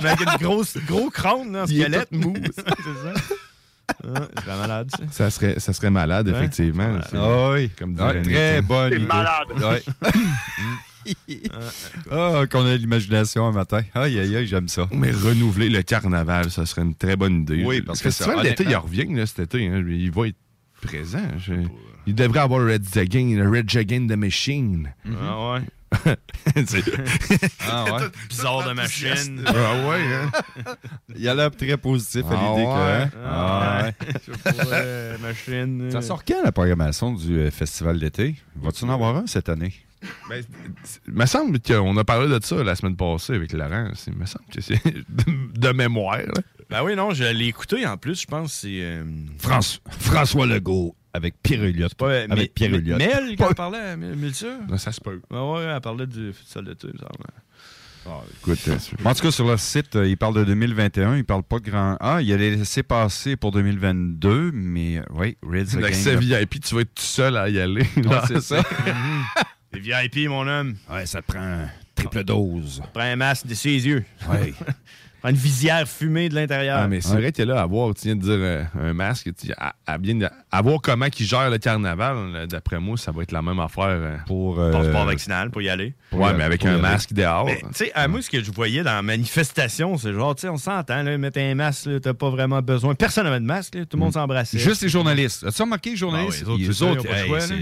Mais 0.03 0.09
avec 0.11 0.21
une 0.29 0.37
grosse, 0.47 0.77
gros 0.87 1.09
crâne, 1.11 1.53
là, 1.53 1.63
un 1.63 1.67
squelette. 1.67 2.13
mou. 2.13 2.35
c'est 2.45 2.63
ça. 2.63 2.73
Ah, 4.05 4.21
c'est 4.35 4.45
vraiment 4.45 4.61
malade, 4.63 4.91
ça. 4.91 5.05
Ça 5.13 5.31
serait, 5.31 5.61
ça 5.61 5.73
serait 5.73 5.91
malade, 5.91 6.29
Ouais. 6.29 6.35
effectivement. 6.37 6.99
Ah 7.15 7.51
oui. 7.53 7.71
Comme 7.79 7.97
Ah, 8.01 8.13
très 8.23 8.57
Nathan. 8.61 8.67
bonne 8.67 8.91
T'es 8.91 8.97
idée. 8.97 9.07
malade. 9.07 9.49
Ouais. 9.57 9.83
Ah, 12.11 12.43
qu'on 12.51 12.67
a 12.67 12.75
l'imagination 12.77 13.47
un 13.47 13.53
matin. 13.53 13.83
Aïe, 13.95 14.19
aïe, 14.19 14.37
aïe, 14.37 14.47
j'aime 14.47 14.69
ça. 14.69 14.89
Mais 14.91 15.13
renouveler 15.13 15.69
le 15.69 15.83
carnaval, 15.83 16.51
ça 16.51 16.67
serait 16.67 16.83
une 16.83 16.95
très 16.97 17.17
bonne 17.17 17.43
idée. 17.43 17.63
Oui, 17.65 17.81
parce 17.81 18.01
le 18.01 18.05
que 18.11 18.11
festival 18.11 18.37
ça, 18.39 18.43
d'été, 18.43 18.65
il 18.69 18.77
revient 18.77 19.07
là, 19.15 19.25
cet 19.27 19.39
été. 19.41 19.69
hein. 19.69 19.85
Il 19.89 20.11
va 20.11 20.29
être 20.29 20.37
présent. 20.83 21.23
Je- 21.39 21.53
Il 22.07 22.15
devrait 22.15 22.41
avoir 22.41 22.65
Red 22.65 22.85
Again, 22.97 23.35
le 23.37 23.49
Red 23.49 23.75
Again 23.77 24.07
the 24.07 24.17
Machine. 24.17 24.93
Ah 25.21 25.53
ouais. 25.55 25.61
C'est- 26.67 26.83
Ah 27.69 27.85
ouais. 27.85 28.09
Bizarre 28.29 28.69
de 28.69 28.73
machine. 28.75 29.43
ah 29.47 29.89
ouais, 29.89 30.01
hein? 30.15 30.31
Il 31.17 31.29
a 31.29 31.35
l'air 31.35 31.51
très 31.53 31.77
positif 31.77 32.25
à 32.31 32.35
Ah 32.37 32.51
l'idée 32.51 32.67
ouais. 32.67 32.75
que. 32.75 33.07
hein? 33.07 33.11
Ah 33.25 33.83
ouais. 33.85 33.95
Je 34.27 34.33
sais 34.33 34.53
pas, 34.53 34.73
euh, 34.75 35.19
machine. 35.19 35.91
Ça 35.91 35.99
euh, 35.99 36.03
sort 36.03 36.25
quand 36.25 36.43
la 36.45 36.53
programmation 36.53 37.13
du 37.13 37.39
euh, 37.39 37.51
festival 37.51 37.99
d'été? 38.01 38.35
Va-tu 38.57 38.85
en 38.85 38.91
avoir 38.91 39.17
un 39.17 39.27
cette 39.27 39.49
année? 39.49 39.73
Ben, 40.29 40.43
il 41.09 41.15
me 41.15 41.27
semble 41.27 41.61
qu'on 41.61 41.97
a 41.97 42.05
parlé 42.05 42.29
de 42.29 42.45
ça 42.45 42.63
la 42.63 42.75
semaine 42.77 42.97
passée 42.97 43.35
avec 43.35 43.53
Laurent. 43.53 43.91
C'est- 43.95 44.11
Il 44.11 44.17
me 44.19 44.27
semble 44.27 44.45
que 44.53 44.61
c'est 44.61 44.85
de, 44.85 45.59
de 45.59 45.73
mémoire. 45.73 46.19
là. 46.19 46.43
Ben 46.69 46.83
oui, 46.83 46.97
non, 46.97 47.13
je 47.15 47.25
l'ai 47.25 47.47
écouté 47.47 47.87
en 47.87 47.97
plus, 47.97 48.21
je 48.23 48.27
pense. 48.27 48.53
C'est. 48.53 48.81
euh, 48.83 49.05
France, 49.39 49.81
François 50.01 50.47
Legault 50.47 50.95
avec 51.17 51.35
Pierre 51.43 51.65
Elliott. 51.65 51.95
pas, 51.95 52.07
euh, 52.07 52.25
avec 52.31 52.37
mais- 52.39 52.49
Pierre 52.49 52.71
mais- 52.71 52.77
Elliott. 52.79 52.99
Mel, 52.99 53.37
quand 53.39 53.49
elle 53.49 53.55
parlait, 53.55 53.97
Mel- 53.97 54.17
Melissa. 54.17 54.59
Non, 54.69 54.79
ça 54.79 54.93
se 54.93 55.01
peut. 55.01 55.21
Ah 55.33 55.45
ouais, 55.45 55.63
elle 55.65 55.81
parlait 55.81 56.07
du 56.07 56.33
festival 56.33 56.65
d'été, 56.67 56.87
il 56.89 56.95
me 56.95 56.99
semble. 56.99 58.23
écoute, 58.41 58.59
euh, 58.69 58.77
En 59.09 59.15
tout 59.15 59.23
cas, 59.23 59.31
sur 59.33 59.49
le 59.51 59.57
site, 59.57 59.97
euh, 59.97 60.07
il 60.07 60.17
parle 60.17 60.35
de 60.37 60.45
2021. 60.45 61.17
Il 61.17 61.25
parle 61.25 61.43
pas 61.43 61.59
de 61.59 61.69
grand. 61.69 61.97
Ah, 62.01 62.23
il 62.23 62.33
a 62.33 62.37
laissé 62.37 62.83
passer 62.85 63.35
pour 63.37 63.51
2022, 63.51 64.53
mais 64.53 64.99
euh, 64.99 65.03
oui, 65.15 65.37
Reds 65.43 65.81
L'accès. 65.81 66.15
VIP, 66.17 66.61
tu 66.61 66.75
vas 66.77 66.83
être 66.83 66.95
tout 66.95 67.03
seul 67.03 67.37
à 67.37 67.49
y 67.49 67.59
aller. 67.59 67.83
Ouais, 67.97 68.19
c'est 68.29 68.41
ça. 68.41 68.63
Les 69.73 69.81
VIP, 69.81 70.29
mon 70.29 70.47
homme. 70.47 70.77
Ouais, 70.91 71.05
ça 71.07 71.21
te 71.21 71.33
prend 71.33 71.67
triple 71.95 72.25
dose. 72.25 72.83
Prends 72.95 73.03
un 73.03 73.17
masque 73.17 73.47
de 73.47 73.55
ses 73.55 73.71
yeux. 73.87 74.05
Ouais. 74.31 74.55
Prends 75.21 75.31
une 75.31 75.37
visière 75.37 75.89
fumée 75.89 76.29
de 76.29 76.35
l'intérieur. 76.35 76.79
Ah, 76.83 76.89
mais 76.89 77.01
c'est 77.01 77.15
vrai 77.17 77.33
que 77.33 77.43
là, 77.43 77.61
à 77.63 77.67
voir, 77.67 77.93
tu 77.95 78.03
viens 78.07 78.17
de 78.17 78.21
dire 78.21 78.31
euh, 78.33 78.63
un 78.79 78.93
masque, 78.93 79.31
tu- 79.35 79.53
à, 79.57 79.75
à 79.87 79.99
bien, 79.99 80.19
à 80.57 80.63
voir 80.63 80.81
comment 80.81 81.07
ils 81.19 81.27
gèrent 81.27 81.51
le 81.51 81.59
carnaval, 81.59 82.33
là, 82.33 82.47
d'après 82.47 82.79
moi, 82.81 82.97
ça 82.97 83.13
va 83.13 83.23
être 83.23 83.33
la 83.33 83.43
même 83.43 83.61
affaire. 83.61 83.85
euh, 83.89 84.17
Pour. 84.27 84.57
Passeport 84.57 85.05
vaccinal 85.07 85.51
pour 85.51 85.63
y 85.63 85.69
aller. 85.69 85.95
Ouais, 86.13 86.33
mais 86.35 86.45
avec 86.45 86.61
pour 86.61 86.71
y 86.71 86.73
un 86.73 86.79
masque 86.79 87.13
dehors. 87.13 87.47
Mais, 87.47 87.59
tu 87.59 87.67
sais, 87.73 87.93
à 87.95 88.09
moi, 88.09 88.23
ce 88.23 88.31
que 88.31 88.43
je 88.43 88.51
voyais 88.51 88.83
dans 88.83 88.93
la 88.95 89.03
manifestation, 89.03 89.97
c'est 89.99 90.13
genre, 90.13 90.35
tu 90.35 90.43
sais, 90.43 90.49
on 90.49 90.57
s'entend, 90.57 91.03
là, 91.03 91.19
mettre 91.19 91.39
un 91.41 91.55
masque, 91.55 91.89
t'as 92.01 92.15
pas 92.15 92.31
vraiment 92.31 92.63
besoin. 92.63 92.95
Personne 92.95 93.25
n'avait 93.25 93.41
de 93.41 93.45
masque, 93.45 93.75
là, 93.75 93.85
tout 93.85 93.97
le 93.97 94.03
monde 94.05 94.13
s'embrassait. 94.13 94.59
Juste 94.59 94.83
les 94.83 94.89
journalistes. 94.89 95.45
As-tu 95.45 95.63
remarqué 95.63 95.91
les 95.91 95.97
journalistes? 95.97 96.45
Ah 96.47 96.51
ouais, 96.53 96.59
les 96.59 96.83
autres. 96.83 97.03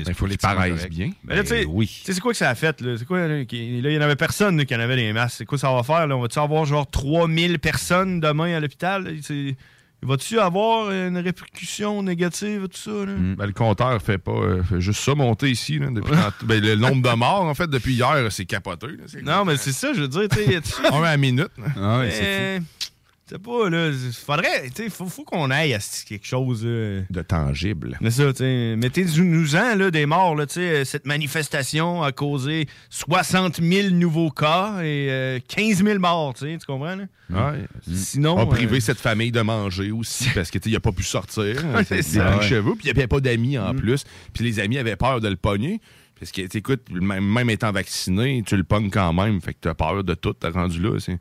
Il 0.07 0.15
faut 0.15 0.27
les 0.27 0.37
paraissent 0.37 0.89
bien. 0.89 1.11
Mais 1.25 1.37
là, 1.37 1.43
tu 1.43 1.49
sais, 1.49 1.65
oui. 1.67 2.03
c'est 2.05 2.21
quoi 2.21 2.33
que 2.33 2.39
ça 2.39 2.51
a 2.51 2.55
fait? 2.55 2.81
Là? 2.81 2.97
C'est 2.99 3.05
quoi? 3.05 3.27
Là, 3.27 3.41
il 3.41 3.83
n'y 3.89 3.99
en 3.99 4.03
avait 4.03 4.17
personne 4.17 4.57
là, 4.57 4.65
qui 4.65 4.75
en 4.75 4.81
avait 4.81 4.97
des 4.97 5.13
masques. 5.13 5.37
C'est 5.39 5.45
quoi 5.45 5.59
ça 5.59 5.73
va 5.73 5.83
faire? 5.83 6.07
Là? 6.07 6.17
On 6.17 6.21
va-tu 6.21 6.39
avoir 6.39 6.65
genre 6.65 6.89
3000 6.89 7.59
personnes 7.59 8.21
demain 8.21 8.57
à 8.57 8.61
l'hôpital? 8.61 9.17
C'est- 9.23 9.57
Va-tu 10.05 10.39
avoir 10.39 10.91
une 10.91 11.17
répercussion 11.19 12.03
négative, 12.03 12.69
tout 12.69 12.77
ça? 12.79 12.91
Là? 13.07 13.13
Ben, 13.37 13.47
le 13.47 13.53
compteur 13.53 14.01
fait 14.03 14.19
pas 14.19 14.33
euh, 14.33 14.63
fait 14.63 14.81
juste 14.81 15.01
ça 15.01 15.15
monter 15.15 15.51
ici. 15.51 15.79
Là, 15.79 15.87
depuis 15.91 16.13
quand- 16.15 16.47
ben, 16.47 16.63
le 16.63 16.77
nombre 16.77 17.03
de 17.09 17.17
morts, 17.17 17.43
en 17.45 17.55
fait, 17.55 17.69
depuis 17.69 17.95
hier, 17.95 18.15
c'est 18.31 18.45
là, 18.97 19.05
c'est- 19.07 19.23
Non, 19.23 19.45
mais 19.45 19.57
c'est 19.57 19.73
ça, 19.73 19.93
je 19.95 20.03
veux 20.03 20.09
dire, 20.09 20.29
tu 20.29 20.39
Un 20.93 20.99
à 21.03 21.11
la 21.13 21.17
minute. 21.17 21.49
Ah 21.77 21.99
ouais, 22.01 22.61
C'est 23.27 23.39
pas, 23.43 23.71
là. 23.71 23.91
Faudrait, 24.27 24.69
tu 24.75 24.83
sais, 24.85 24.91
faut, 24.91 25.07
faut 25.07 25.25
qu'on 25.25 25.51
aille 25.51 25.73
à 25.73 25.79
quelque 26.07 26.27
chose. 26.27 26.61
euh, 26.65 27.03
De 27.09 27.23
tangible. 27.23 27.97
Mais 28.03 28.11
ça, 28.11 28.31
tu 28.33 28.39
sais, 28.41 28.77
mettez-nous-en, 28.77 29.77
là, 29.77 29.91
des 29.91 30.05
morts, 30.05 30.35
là, 30.37 30.47
tu 30.47 30.55
sais. 30.55 30.85
Cette 30.85 31.07
manifestation 31.07 32.03
a 32.03 32.13
causé 32.13 32.67
60 32.91 33.63
000 33.63 33.91
nouveaux 33.95 34.31
cas 34.31 34.81
et 34.83 35.09
euh, 35.11 35.39
15 35.49 35.83
000 35.85 35.99
morts, 35.99 36.35
tu 36.35 36.41
sais, 36.45 36.59
tu 36.59 36.67
comprends, 36.67 36.97
là? 36.97 37.05
Ouais. 37.31 37.65
Sinon. 37.91 38.35
On 38.37 38.41
a 38.43 38.47
privé 38.47 38.77
euh, 38.77 38.81
cette 38.81 39.01
famille 39.01 39.33
de 39.33 39.41
manger 39.41 39.91
aussi 39.91 40.29
parce 40.35 40.51
qu'il 40.51 40.71
n'a 40.73 40.81
pas 40.81 40.93
pu 40.93 41.03
sortir. 41.03 41.57
C'est 41.87 42.03
Ouais. 42.21 42.43
cheveux. 42.43 42.75
Puis 42.75 42.83
il 42.89 42.93
n'y 42.93 42.99
avait 42.99 43.07
pas 43.07 43.21
d'amis 43.21 43.57
en 43.59 43.75
plus. 43.75 44.05
Puis 44.35 44.45
les 44.45 44.61
amis 44.61 44.77
avaient 44.77 44.97
peur 44.97 45.23
de 45.23 45.29
le 45.29 45.37
pogner. 45.37 45.81
Parce 46.25 46.33
que, 46.33 46.57
écoute, 46.59 46.83
même, 46.91 47.25
même 47.31 47.51
étant 47.51 47.71
vacciné, 47.71 48.43
tu 48.47 48.57
le 48.57 48.65
pognes 48.65 48.91
quand 48.91 49.13
même. 49.13 49.41
Fait 49.41 49.53
que 49.53 49.59
tu 49.63 49.69
as 49.69 49.75
peur 49.75 50.03
de 50.03 50.15
tout, 50.15 50.33
t'as 50.33 50.51
rendu 50.51 50.81
là. 50.81 50.99
C'est, 50.99 51.19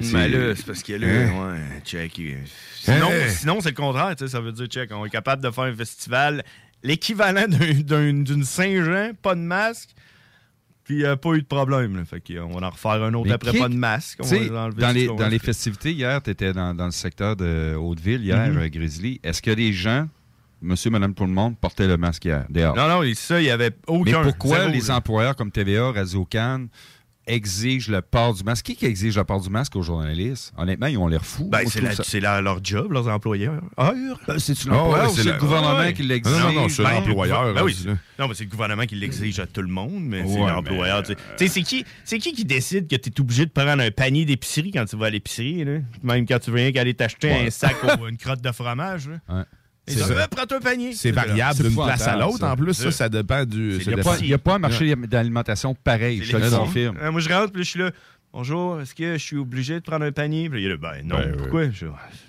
c'est- 0.00 0.12
Mais 0.12 0.28
là, 0.28 0.54
c'est 0.54 0.64
parce 0.66 0.82
que 0.82 0.92
là, 0.92 1.06
Hein? 1.08 1.52
ouais, 1.54 1.60
check. 1.84 2.18
euh, 2.20 2.36
Sinon, 2.76 3.10
Hein? 3.10 3.28
sinon 3.30 3.60
c'est 3.60 3.70
le 3.70 3.74
contraire, 3.74 4.14
tu 4.16 4.24
sais, 4.24 4.30
ça 4.30 4.40
veut 4.40 4.52
dire, 4.52 4.66
check, 4.66 4.90
on 4.92 5.04
est 5.06 5.10
capable 5.10 5.42
de 5.42 5.50
faire 5.50 5.64
un 5.64 5.74
festival, 5.74 6.44
l'équivalent 6.82 7.46
d'un- 7.48 7.80
d'un- 7.80 8.22
d'une 8.22 8.44
Saint-Jean, 8.44 9.12
pas 9.20 9.34
de 9.34 9.40
masque, 9.40 9.90
puis 10.84 11.04
euh, 11.04 11.16
pas 11.16 11.30
eu 11.34 11.40
de 11.42 11.46
problème. 11.46 11.96
là. 11.96 12.04
Fait 12.04 12.20
qu'on 12.20 12.48
va 12.58 12.66
en 12.66 12.70
refaire 12.70 13.02
un 13.02 13.14
autre 13.14 13.26
Mais 13.26 13.32
après, 13.34 13.58
pas 13.58 13.68
de 13.68 13.74
masque. 13.74 14.18
on 14.22 14.26
va 14.26 14.70
dans 14.70 14.92
les, 14.92 15.06
dans 15.06 15.28
les 15.28 15.38
festivités, 15.38 15.92
hier, 15.92 16.22
tu 16.22 16.30
étais 16.30 16.52
dans, 16.52 16.74
dans 16.74 16.84
le 16.86 16.90
secteur 16.92 17.36
de 17.36 17.74
Hauteville, 17.74 18.22
hier, 18.22 18.50
Mhm. 18.50 18.58
euh, 18.58 18.68
Grizzly. 18.68 19.20
Est-ce 19.24 19.40
que 19.42 19.50
les 19.50 19.72
gens, 19.72 20.08
monsieur, 20.64 20.90
madame, 20.90 21.14
tout 21.14 21.24
le 21.26 21.32
monde, 21.32 21.56
portaient 21.58 21.86
le 21.86 21.96
masque 21.96 22.24
hier, 22.24 22.44
dehors? 22.50 22.74
Non, 22.76 22.88
non, 22.88 23.02
ça, 23.14 23.40
il 23.40 23.46
y 23.46 23.50
avait 23.50 23.70
Mais 23.70 23.76
aucun. 23.86 24.22
pourquoi 24.22 24.58
zéro, 24.60 24.70
les 24.72 24.80
là. 24.88 24.96
employeurs 24.96 25.36
comme 25.36 25.50
TVA, 25.50 25.92
Radio-Can 25.92 26.66
exigent 27.26 27.90
le 27.90 28.02
port 28.02 28.34
du 28.34 28.44
masque? 28.44 28.66
Qui, 28.66 28.76
qui 28.76 28.84
exige 28.84 29.16
le 29.16 29.24
port 29.24 29.40
du 29.40 29.48
masque 29.48 29.74
aux 29.76 29.82
journalistes? 29.82 30.52
Honnêtement, 30.58 30.88
ils 30.88 30.98
ont 30.98 31.08
l'air 31.08 31.24
fous. 31.24 31.48
Ben, 31.50 31.60
c'est 31.66 32.20
leur 32.20 32.62
job, 32.62 32.92
leurs 32.92 33.08
employeurs. 33.08 33.62
Ah, 33.78 33.92
C'est-tu 34.36 34.68
Ah 34.70 34.74
l'employeur 34.74 35.04
ouais, 35.06 35.10
ou 35.12 35.16
c'est 35.16 35.22
c'est 35.22 35.32
le 35.32 35.38
gouvernement 35.38 35.78
ouais. 35.78 35.92
qui 35.94 36.02
l'exige? 36.02 36.32
Non, 36.38 36.52
non, 36.52 36.52
non, 36.62 36.68
c'est 36.68 36.82
Ben, 36.82 36.90
l'employeur. 36.92 37.54
ben 37.54 37.62
oui. 37.64 37.76
Non, 38.18 38.28
mais 38.28 38.34
c'est 38.34 38.44
le 38.44 38.50
gouvernement 38.50 38.84
qui 38.84 38.94
l'exige 38.96 39.40
à 39.40 39.46
tout 39.46 39.62
le 39.62 39.68
monde, 39.68 40.02
mais 40.04 40.26
c'est 40.26 40.38
l'employeur. 40.38 41.02
sais, 41.06 41.48
c'est 41.48 41.62
qui, 41.62 41.84
c'est 42.04 42.18
qui 42.18 42.32
qui 42.34 42.44
décide 42.44 42.88
que 42.88 42.96
tu 42.96 43.08
es 43.08 43.20
obligé 43.20 43.46
de 43.46 43.50
prendre 43.50 43.82
un 43.82 43.90
panier 43.90 44.26
d'épicerie 44.26 44.70
quand 44.72 44.84
tu 44.84 44.96
vas 44.96 45.06
à 45.06 45.10
l'épicerie? 45.10 45.64
Même 46.02 46.26
quand 46.26 46.38
tu 46.40 46.50
veux 46.50 46.56
rien 46.56 46.72
qu'aller 46.72 46.92
t'acheter 46.94 47.28
Ouais. 47.28 47.46
un 47.46 47.50
sac 47.50 47.74
ou 48.00 48.06
une 48.06 48.18
crotte 48.18 48.42
de 48.42 48.52
fromage, 48.52 49.08
là? 49.08 49.46
Prends-toi 49.86 50.58
un 50.58 50.60
panier. 50.60 50.92
C'est 50.94 51.10
variable 51.10 51.62
d'une 51.62 51.74
place 51.74 52.06
à 52.06 52.16
l'autre. 52.16 52.44
En 52.44 52.56
plus, 52.56 52.74
ça, 52.74 52.90
ça 52.90 53.08
dépend 53.08 53.44
du. 53.44 53.78
Il 53.78 54.26
n'y 54.26 54.32
a, 54.32 54.38
pas 54.38 54.54
un 54.54 54.58
marché 54.58 54.94
d'alimentation 54.96 55.74
pareil, 55.74 56.22
je 56.22 56.32
te 56.32 56.36
le 56.36 56.50
confirme. 56.50 56.98
Moi, 57.10 57.20
je 57.20 57.28
rentre, 57.28 57.52
puis 57.52 57.60
là, 57.60 57.64
je 57.64 57.70
suis 57.70 57.80
là. 57.80 57.90
Bonjour, 58.34 58.80
est-ce 58.80 58.96
que 58.96 59.12
je 59.12 59.22
suis 59.22 59.36
obligé 59.36 59.74
de 59.74 59.78
prendre 59.78 60.04
un 60.04 60.10
panier? 60.10 60.50
Puis 60.50 60.62
il 60.62 60.66
est 60.66 60.70
là, 60.70 60.76
ben 60.76 61.02
non, 61.04 61.18
Ben, 61.18 61.36
pourquoi? 61.36 61.66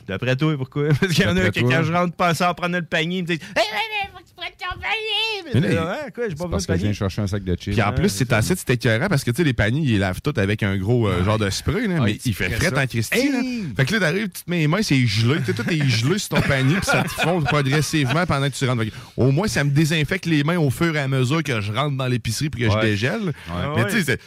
D'après 0.06 0.36
toi, 0.36 0.56
pourquoi? 0.56 0.90
Parce 0.99 1.11
qu'il 1.11 1.26
y 1.26 1.27
en 1.27 1.36
a 1.36 1.52
toi. 1.52 1.64
quand 1.68 1.82
je 1.82 1.91
rentre 1.91 2.15
penser 2.15 2.44
à 2.44 2.53
prendre 2.53 2.76
le 2.76 2.86
panier, 2.86 3.18
ils 3.18 3.22
me 3.23 3.27
disent 3.27 3.40
Hey, 3.56 3.64
hey, 3.64 4.03
hey, 4.03 4.10
faut 4.14 4.19
que 4.19 4.27
tu 4.27 4.36
prennes 4.36 4.52
ton 4.52 4.80
panier! 4.80 5.24
Mais 5.54 5.60
Mais 5.62 5.68
là, 5.70 5.74
là, 5.76 6.00
hein, 6.06 6.10
quoi, 6.14 6.24
j'ai 6.28 6.36
pas 6.36 6.36
C'est 6.36 6.36
besoin 6.36 6.50
parce 6.50 6.64
de 6.64 6.68
que 6.68 6.74
je 6.74 6.78
panier. 6.78 6.84
viens 6.84 6.94
chercher 6.94 7.22
un 7.22 7.28
sac 7.28 7.44
de 7.44 7.56
chips. 7.56 7.74
Puis 7.74 7.82
en 7.82 7.94
plus, 7.94 8.10
c'est 8.10 8.34
assez 8.34 8.56
c'était 8.56 8.74
écœurant 8.74 9.08
parce 9.08 9.24
que 9.24 9.32
tu 9.32 9.38
sais, 9.38 9.44
les 9.44 9.54
paniers, 9.54 9.82
ils 9.84 10.00
lavent 10.00 10.22
tout 10.22 10.34
avec 10.38 10.64
un 10.64 10.78
gros 10.78 11.08
euh, 11.08 11.24
genre 11.24 11.38
de 11.38 11.50
spray, 11.50 11.88
là, 11.88 11.96
Ah, 12.00 12.04
mais 12.04 12.18
il 12.26 12.34
fait 12.34 12.50
frais 12.50 12.74
en. 12.74 12.80
Hey! 12.80 13.66
Fait 13.76 13.86
que 13.86 13.94
là, 13.94 14.00
t'arrives, 14.00 14.30
tu 14.30 14.44
te 14.44 14.50
mets 14.50 14.60
les 14.60 14.68
mains, 14.68 14.82
c'est 14.82 15.06
gelé. 15.06 15.40
Tu 15.40 15.46
sais, 15.46 15.54
tout 15.54 15.70
est 15.70 15.88
gelé 15.90 16.18
sur 16.18 16.30
ton 16.30 16.42
panier, 16.42 16.76
puis 16.76 16.86
ça 16.86 17.04
te 17.04 17.10
fond 17.10 17.42
progressivement 17.42 18.26
pendant 18.26 18.50
que 18.50 18.56
tu 18.56 18.66
rentres. 18.68 18.84
Au 19.18 19.32
moins, 19.32 19.48
ça 19.48 19.64
me 19.64 19.70
désinfecte 19.72 20.26
les 20.26 20.44
mains 20.44 20.58
au 20.58 20.70
fur 20.70 20.96
et 20.96 21.00
à 21.00 21.08
mesure 21.08 21.44
que 21.44 21.62
je 21.62 21.72
rentre 21.72 21.96
dans 21.98 22.08
l'épicerie 22.08 22.50
puis 22.50 22.64
que 22.66 22.72
je 22.72 22.80
dégèle. 22.80 23.34
Mais 23.76 23.86
tu 23.86 23.92
sais, 23.92 24.04
c'est- 24.04 24.20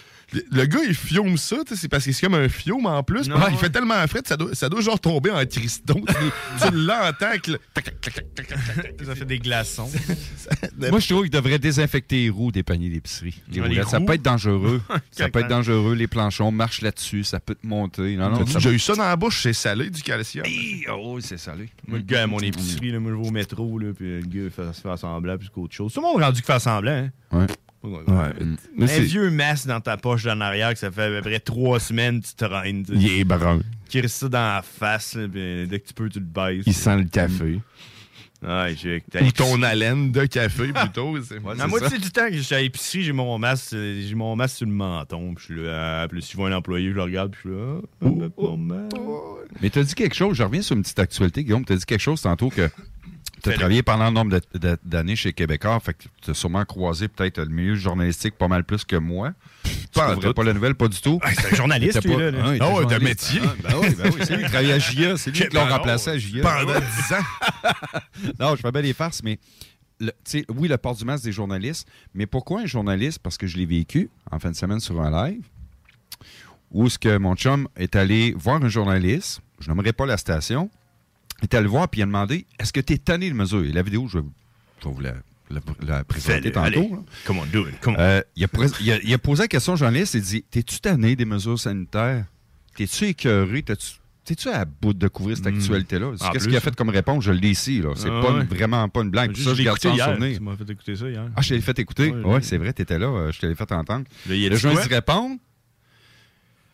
le- 0.51 0.67
gars, 0.67 0.81
il 0.87 0.95
fiume 0.95 1.37
ça, 1.37 1.57
tu 1.67 1.75
sais, 1.75 1.81
c'est 1.81 1.89
parce 1.89 2.05
que 2.05 2.13
c'est 2.13 2.27
comme 2.27 2.35
un 2.35 2.49
fiume 2.49 2.85
en 2.87 3.03
plus. 3.03 3.29
Non, 3.29 3.37
Ah, 3.39 3.47
il 3.49 3.55
ouais. 3.55 3.59
fait 3.61 3.71
tellement 3.71 4.07
frais 4.07 4.21
que 4.23 4.29
ça 4.29 4.37
doit, 4.37 4.55
ça 4.55 4.69
doit 4.69 4.81
genre 4.81 5.01
tomber 5.01 5.31
en 5.31 5.45
criston. 5.47 6.03
tu 6.05 6.71
l'entends. 6.73 7.39
que 7.43 7.53
le- 7.53 7.61
tac, 7.75 7.85
tac, 7.85 8.01
tac, 8.01 8.35
tac, 8.35 8.47
tac, 8.49 8.97
tac. 8.97 9.07
Ça 9.07 9.15
fait 9.15 9.25
des 9.25 9.39
glaçons. 9.39 9.91
Moi, 10.91 11.01
je 11.01 11.09
trouve 11.09 11.23
qu'ils 11.23 11.31
devraient 11.31 11.59
désinfecter 11.59 12.17
les 12.25 12.31
roues 12.31 12.53
des 12.53 12.63
paniers 12.63 12.89
d'épicerie. 12.91 13.41
Les 13.51 13.61
roulettes. 13.61 13.77
les 13.79 13.85
ça 13.85 13.99
roues? 13.99 14.07
peut 14.07 14.15
être 14.15 14.23
dangereux. 14.23 14.81
ça 15.11 15.29
peut 15.29 15.41
être 15.41 15.49
dangereux. 15.49 15.95
Les 15.95 16.07
planchons 16.07 16.51
marchent 16.51 16.83
là-dessus. 16.83 17.25
Ça 17.25 17.41
peut 17.41 17.55
te 17.55 17.67
monter. 17.67 18.17
Non, 18.17 18.31
non, 18.31 18.43
déjà 18.45 18.71
eu 18.71 18.79
ça 18.79 18.95
dans 18.95 19.05
la 19.05 19.17
bouche? 19.17 19.43
C'est 19.43 19.53
salé, 19.53 19.91
du 19.91 20.03
calcium. 20.03 20.45
Oh, 20.93 21.19
c'est 21.21 21.39
salé. 21.39 21.69
Moi, 21.87 21.99
le 21.99 22.05
gars 22.05 22.23
à 22.25 22.27
mon 22.27 22.39
épicerie, 22.41 22.91
là, 22.91 22.99
moi, 23.01 23.13
je 23.13 23.17
vais 23.23 23.29
au 23.29 23.31
métro, 23.31 23.79
là, 23.79 23.89
puis 23.97 24.21
le 24.21 24.27
gars 24.27 24.51
fait, 24.55 24.73
se 24.75 24.81
fait 24.81 24.97
semblant 24.97 25.39
plus 25.39 25.49
qu'autre 25.49 25.75
chose. 25.75 25.93
Tout 25.93 26.01
le 26.01 26.07
monde 26.07 26.23
rendu 26.23 26.41
que 26.41 26.47
faire 26.47 26.61
semblant, 26.61 27.09
hein? 27.33 27.47
Ouais. 27.89 28.13
Ouais. 28.15 28.33
Mais 28.77 28.91
un 28.99 29.01
vieux 29.01 29.31
masque 29.31 29.67
dans 29.67 29.81
ta 29.81 29.97
poche 29.97 30.25
d'en 30.25 30.41
arrière 30.41 30.73
que 30.73 30.79
ça 30.79 30.91
fait 30.91 31.03
à 31.05 31.09
peu 31.09 31.21
près 31.23 31.41
trois 31.41 31.81
semaines 31.81 32.21
que 32.21 32.27
tu 32.27 32.35
traînes. 32.35 32.85
tu 32.85 32.93
sais. 32.95 32.99
Il 33.01 33.21
est 33.21 33.25
brun. 33.25 33.61
Qui 33.89 34.01
reste 34.01 34.17
ça 34.17 34.29
dans 34.29 34.39
la 34.57 34.63
face, 34.63 35.15
là, 35.15 35.27
puis 35.29 35.67
dès 35.67 35.81
que 35.81 35.89
tu 35.89 35.95
peux, 35.95 36.09
tu 36.09 36.19
le 36.19 36.25
baisses. 36.27 36.65
Il 36.67 36.75
sent 36.75 36.97
le 36.99 37.05
café. 37.05 37.61
J'ai. 38.77 39.03
Ou 39.21 39.33
ton 39.33 39.61
haleine 39.63 40.13
de 40.13 40.25
café, 40.27 40.69
plutôt. 40.73 41.11
ouais, 41.13 41.21
La 41.57 41.67
moitié 41.67 41.89
ça. 41.89 41.99
du 41.99 42.11
temps 42.11 42.29
que 42.29 42.37
je 42.37 42.43
suis 42.43 42.55
à 42.55 42.61
l'épicerie, 42.61 43.03
j'ai 43.03 43.13
mon 43.13 43.37
masque, 43.39 43.71
j'ai 43.73 44.15
mon 44.15 44.37
masque 44.37 44.59
sur 44.59 44.67
le 44.67 44.73
menton. 44.73 45.35
Puis 45.35 45.47
je 45.49 45.55
suis 45.55 45.63
là, 45.65 46.03
ah, 46.03 46.09
puis 46.09 46.23
si 46.23 46.33
je 46.33 46.37
vois 46.37 46.49
un 46.49 46.53
employé, 46.53 46.91
je 46.91 46.95
le 46.95 47.03
regarde, 47.03 47.33
puis 47.33 47.41
je 47.47 47.49
suis 47.49 47.59
là, 47.59 47.81
ah, 48.05 48.29
Oh, 48.37 48.57
masque. 48.57 48.97
Mais 49.61 49.71
tu 49.71 49.81
as 49.81 49.83
dit 49.83 49.95
quelque 49.95 50.15
chose. 50.15 50.37
Je 50.37 50.43
reviens 50.45 50.63
sur 50.63 50.77
une 50.77 50.83
petite 50.83 51.01
actualité, 51.01 51.43
Guillaume. 51.43 51.65
Tu 51.65 51.73
as 51.73 51.77
dit 51.77 51.85
quelque 51.85 52.01
chose 52.01 52.21
tantôt 52.21 52.49
que 52.51 52.71
tu 53.43 53.51
as 53.51 53.53
travaillé 53.55 53.83
pendant 53.83 54.05
un 54.05 54.11
nombre 54.11 54.41
d'années 54.85 55.17
chez 55.17 55.33
Québécois. 55.33 55.79
Fait 55.81 55.95
que 55.95 56.05
tu 56.23 56.31
as 56.31 56.35
sûrement 56.35 56.65
croisé 56.65 57.09
peut-être 57.09 57.39
le 57.39 57.49
milieu 57.49 57.75
journalistique 57.75 58.35
pas 58.37 58.49
mal 58.49 58.65
plus 58.65 58.85
que 58.85 58.97
moi. 58.97 59.33
Tu 59.91 60.01
tout. 60.21 60.35
pas 60.35 60.45
la 60.45 60.53
nouvelle, 60.53 60.75
pas 60.75 60.87
du 60.89 61.01
tout. 61.01 61.19
Ah, 61.23 61.31
c'est 61.35 61.53
un 61.53 61.57
journaliste, 61.57 62.05
lui, 62.05 62.15
pas- 62.15 62.21
là, 62.21 62.31
là. 62.31 62.39
Ah, 62.61 62.75
Ah 62.83 62.85
de 62.85 63.05
métier. 63.05 63.41
Ah, 63.43 63.55
ben 63.63 63.75
oui, 63.81 63.95
ben 63.97 64.13
oui, 64.15 64.21
c'est 64.23 64.37
lui 64.37 64.45
qui 64.45 64.51
travaillait 64.51 64.75
à 64.75 64.79
JA. 64.79 65.17
C'est 65.17 65.31
lui 65.31 65.41
qui 65.49 65.55
l'a 65.55 65.65
non, 65.65 65.71
remplacé 65.77 66.11
à 66.11 66.19
JA. 66.19 66.43
Pendant 66.43 66.79
10 66.79 67.15
ans. 67.15 68.33
non, 68.39 68.57
je 68.57 68.61
fais 68.61 68.71
bien 68.71 68.83
des 68.83 68.93
farces, 68.93 69.23
mais 69.23 69.39
le- 69.99 70.13
oui, 70.51 70.69
le 70.69 70.77
port 70.77 70.95
du 70.95 71.05
masque 71.05 71.25
des 71.25 71.33
journalistes, 71.33 71.89
mais 72.15 72.27
pourquoi 72.27 72.61
un 72.61 72.67
journaliste? 72.67 73.19
Parce 73.21 73.37
que 73.39 73.47
je 73.47 73.57
l'ai 73.57 73.67
vécu 73.67 74.11
en 74.31 74.39
fin 74.39 74.51
de 74.51 74.57
semaine 74.57 74.79
sur 74.79 75.01
un 75.01 75.11
live, 75.31 75.43
où 76.71 76.87
est-ce 76.87 76.99
que 76.99 77.17
mon 77.17 77.35
chum 77.35 77.67
est 77.77 77.97
allé 77.97 78.35
voir 78.37 78.63
un 78.63 78.69
journaliste, 78.69 79.41
je 79.59 79.69
n'aimerais 79.71 79.95
pas 79.95 80.07
la 80.07 80.19
station, 80.19 80.71
est 81.43 81.55
allé 81.55 81.65
le 81.65 81.69
voir 81.71 81.89
puis 81.89 82.01
il 82.01 82.03
a 82.03 82.07
demandé 82.07 82.47
Est-ce 82.59 82.73
que 82.73 82.81
tu 82.81 82.93
es 82.95 82.99
tanné 82.99 83.29
de 83.31 83.35
mesure? 83.35 83.65
Et 83.65 83.73
la 83.73 83.83
vidéo, 83.83 84.07
je 84.09 84.19
vais, 84.19 84.25
vous 84.85 85.01
la, 85.01 85.15
la- 85.51 85.61
la 85.87 86.05
présenter 86.05 86.51
tantôt. 86.53 86.67
allez. 86.67 86.91
Come 87.27 87.39
on, 87.39 87.47
do 87.47 87.67
it, 87.69 87.81
come 87.81 87.95
on. 87.97 88.01
Euh, 88.01 88.21
il, 88.37 88.45
a 88.45 88.47
pres- 88.47 88.77
il 88.81 88.93
a- 88.93 88.99
il 89.03 89.13
a 89.15 89.19
posé 89.19 89.43
la 89.45 89.49
question 89.49 89.73
au 89.75 89.77
journaliste 89.77 90.15
et 90.15 90.21
dit 90.21 90.43
T'es-tu 90.51 90.81
tanné 90.81 91.17
des 91.17 91.25
mesures 91.25 91.59
sanitaires? 91.59 92.25
T'es-tu 92.77 93.05
écœuré? 93.07 93.63
T'es-tu 93.63 94.49
à 94.51 94.65
bout 94.67 94.93
de 94.93 95.09
couvrir 95.09 95.37
cette 95.39 95.47
Mm. 95.47 95.57
actualité-là? 95.57 96.13
Qu'est-ce 96.33 96.47
qu'il 96.49 96.57
a 96.57 96.61
fait 96.61 96.75
comme 96.77 96.91
réponse? 96.91 97.25
Je 97.25 97.33
l'ai 97.33 97.49
ici. 97.51 97.81
là. 97.81 97.91
C'est 97.97 98.09
Ah 98.11 98.21
pas 98.21 98.33
ouais. 98.35 98.45
vraiment 98.45 98.87
pas 98.91 99.01
une 99.01 99.11
blague. 99.11 99.35
Ça, 99.35 99.55
je 99.55 99.63
garde 99.63 99.81
ça 99.81 99.89
en 99.89 99.95
écouté 99.95 100.05
hier. 100.07 100.15
souvenir. 100.17 100.37
Tu 100.37 100.43
m'as 100.45 100.57
fait 100.57 100.71
écouter 100.71 100.97
ça 100.97 101.09
hier. 101.09 101.25
Ah, 101.35 101.41
je 101.41 101.49
te 101.49 101.55
l'ai 101.55 101.61
fait 101.63 101.79
écouter 101.79 102.13
Oui, 102.15 102.21
ouais. 102.35 102.43
c'est 102.43 102.59
vrai, 102.59 102.73
tu 102.75 102.83
étais 102.83 102.99
là. 102.99 103.07
euh, 103.07 103.33
Je 103.33 103.39
te 103.41 103.47
l'ai 103.47 103.55
fait 103.55 103.73
entendre. 103.73 104.05
Il 104.29 104.45
a 104.45 104.51
Le 104.51 104.57
journaliste 104.57 104.91
répond 104.93 105.39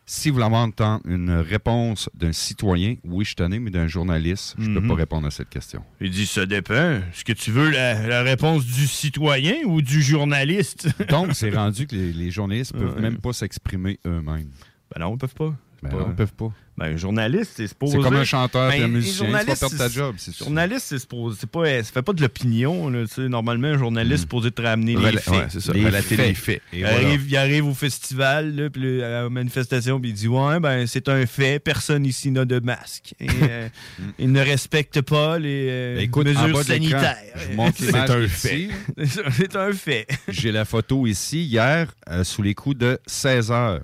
Si 0.07 0.29
vous 0.29 0.35
voulez 0.35 0.45
entendre 0.45 1.01
une 1.07 1.31
réponse 1.31 2.09
d'un 2.13 2.31
citoyen, 2.31 2.95
oui, 3.03 3.23
je 3.25 3.29
suis 3.29 3.35
tanné, 3.35 3.57
mais 3.59 3.71
d'un 3.71 3.87
journaliste, 3.87 4.55
je 4.59 4.69
ne 4.69 4.75
peux 4.75 4.81
Mhm. 4.81 4.87
pas 4.89 4.95
répondre 4.95 5.25
à 5.27 5.31
cette 5.31 5.49
question. 5.49 5.81
Il 5.99 6.11
dit 6.11 6.27
ça 6.27 6.45
dépend. 6.45 6.73
Est-ce 6.75 7.23
que 7.25 7.33
tu 7.33 7.49
veux 7.51 7.71
la, 7.71 8.07
la 8.07 8.21
réponse 8.21 8.65
du 8.65 8.85
citoyen 8.85 9.55
ou 9.65 9.81
du 9.81 10.03
journaliste? 10.03 10.87
Donc, 11.09 11.29
c'est 11.33 11.49
rendu 11.55 11.87
que 11.87 11.95
les, 11.95 12.13
les 12.13 12.29
journalistes 12.29 12.75
ne 12.75 12.81
peuvent 12.81 12.95
Ouais. 12.95 13.01
même 13.01 13.17
pas 13.17 13.33
s'exprimer 13.33 13.99
eux-mêmes. 14.05 14.51
Ben 14.93 15.01
non, 15.01 15.15
ils 15.15 15.17
peuvent 15.17 15.33
pas. 15.33 15.55
Ben 15.83 15.89
non, 15.91 16.07
ils 16.09 16.15
peuvent 16.15 16.33
pas. 16.33 16.51
Ben, 16.77 16.87
un 16.93 16.97
journaliste, 16.97 17.53
c'est 17.55 17.67
supposé. 17.67 17.93
C'est 17.97 18.03
comme 18.03 18.15
un 18.17 18.25
chanteur 18.25 18.69
Ben, 18.69 18.81
et 18.81 18.83
un 18.83 18.87
les 18.87 18.93
musicien, 18.95 19.27
tu 19.27 19.31
vas 19.31 19.45
perdre 19.45 19.77
ta 19.77 19.87
c'est- 19.87 19.93
job, 19.93 20.15
c'est 20.17 20.31
sûr. 20.33 20.45
Journaliste, 20.45 20.85
c'est 20.89 20.99
supposé. 20.99 21.37
C'est 21.39 21.49
pas, 21.49 21.65
ça 21.83 21.91
fait 21.93 22.01
pas 22.01 22.11
de 22.11 22.21
l'opinion. 22.21 22.89
là, 22.89 23.05
tu 23.07 23.13
sais. 23.13 23.29
Normalement, 23.29 23.69
un 23.69 23.77
journaliste, 23.77 24.15
c'est 24.17 24.21
supposé 24.23 24.51
te 24.51 24.61
ramener 24.61 24.95
les 24.95 25.01
Rela- 25.01 25.19
faits. 25.19 25.33
ouais, 25.33 25.45
c'est 25.49 25.61
ça, 25.61 25.71
relater 25.71 26.17
les 26.17 26.33
faits. 26.33 26.61
Et 26.73 26.79
il, 26.79 26.85
voilà. 26.85 26.95
arrive, 26.97 27.25
il 27.29 27.37
arrive 27.37 27.65
au 27.67 27.73
festival, 27.73 28.53
là, 28.55 28.69
puis 28.69 29.01
à 29.01 29.09
la 29.09 29.29
manifestation, 29.29 30.01
puis 30.01 30.09
il 30.09 30.13
dit 30.15 30.27
Ouais, 30.27 30.59
ben, 30.59 30.85
c'est 30.85 31.07
un 31.07 31.25
fait, 31.25 31.59
personne 31.59 32.05
ici 32.05 32.29
n'a 32.31 32.43
de 32.43 32.59
masque. 32.59 33.13
Et, 33.21 33.27
euh, 33.43 33.69
il 34.19 34.33
ne 34.33 34.41
respecte 34.41 34.99
pas 35.01 35.39
les 35.39 35.67
euh, 35.69 35.99
Écoute, 35.99 36.27
en 36.27 36.43
mesures 36.43 36.61
sanitaires. 36.63 37.15
l'image 37.49 37.73
un 38.09 38.21
ici. 38.23 38.69
c'est 39.31 39.55
un 39.55 39.71
fait. 39.71 40.07
J'ai 40.27 40.51
la 40.51 40.65
photo 40.65 41.07
ici, 41.07 41.43
hier, 41.45 41.93
euh, 42.09 42.25
sous 42.25 42.41
les 42.41 42.53
coups 42.53 42.77
de 42.77 42.99
16 43.05 43.49
heures, 43.51 43.79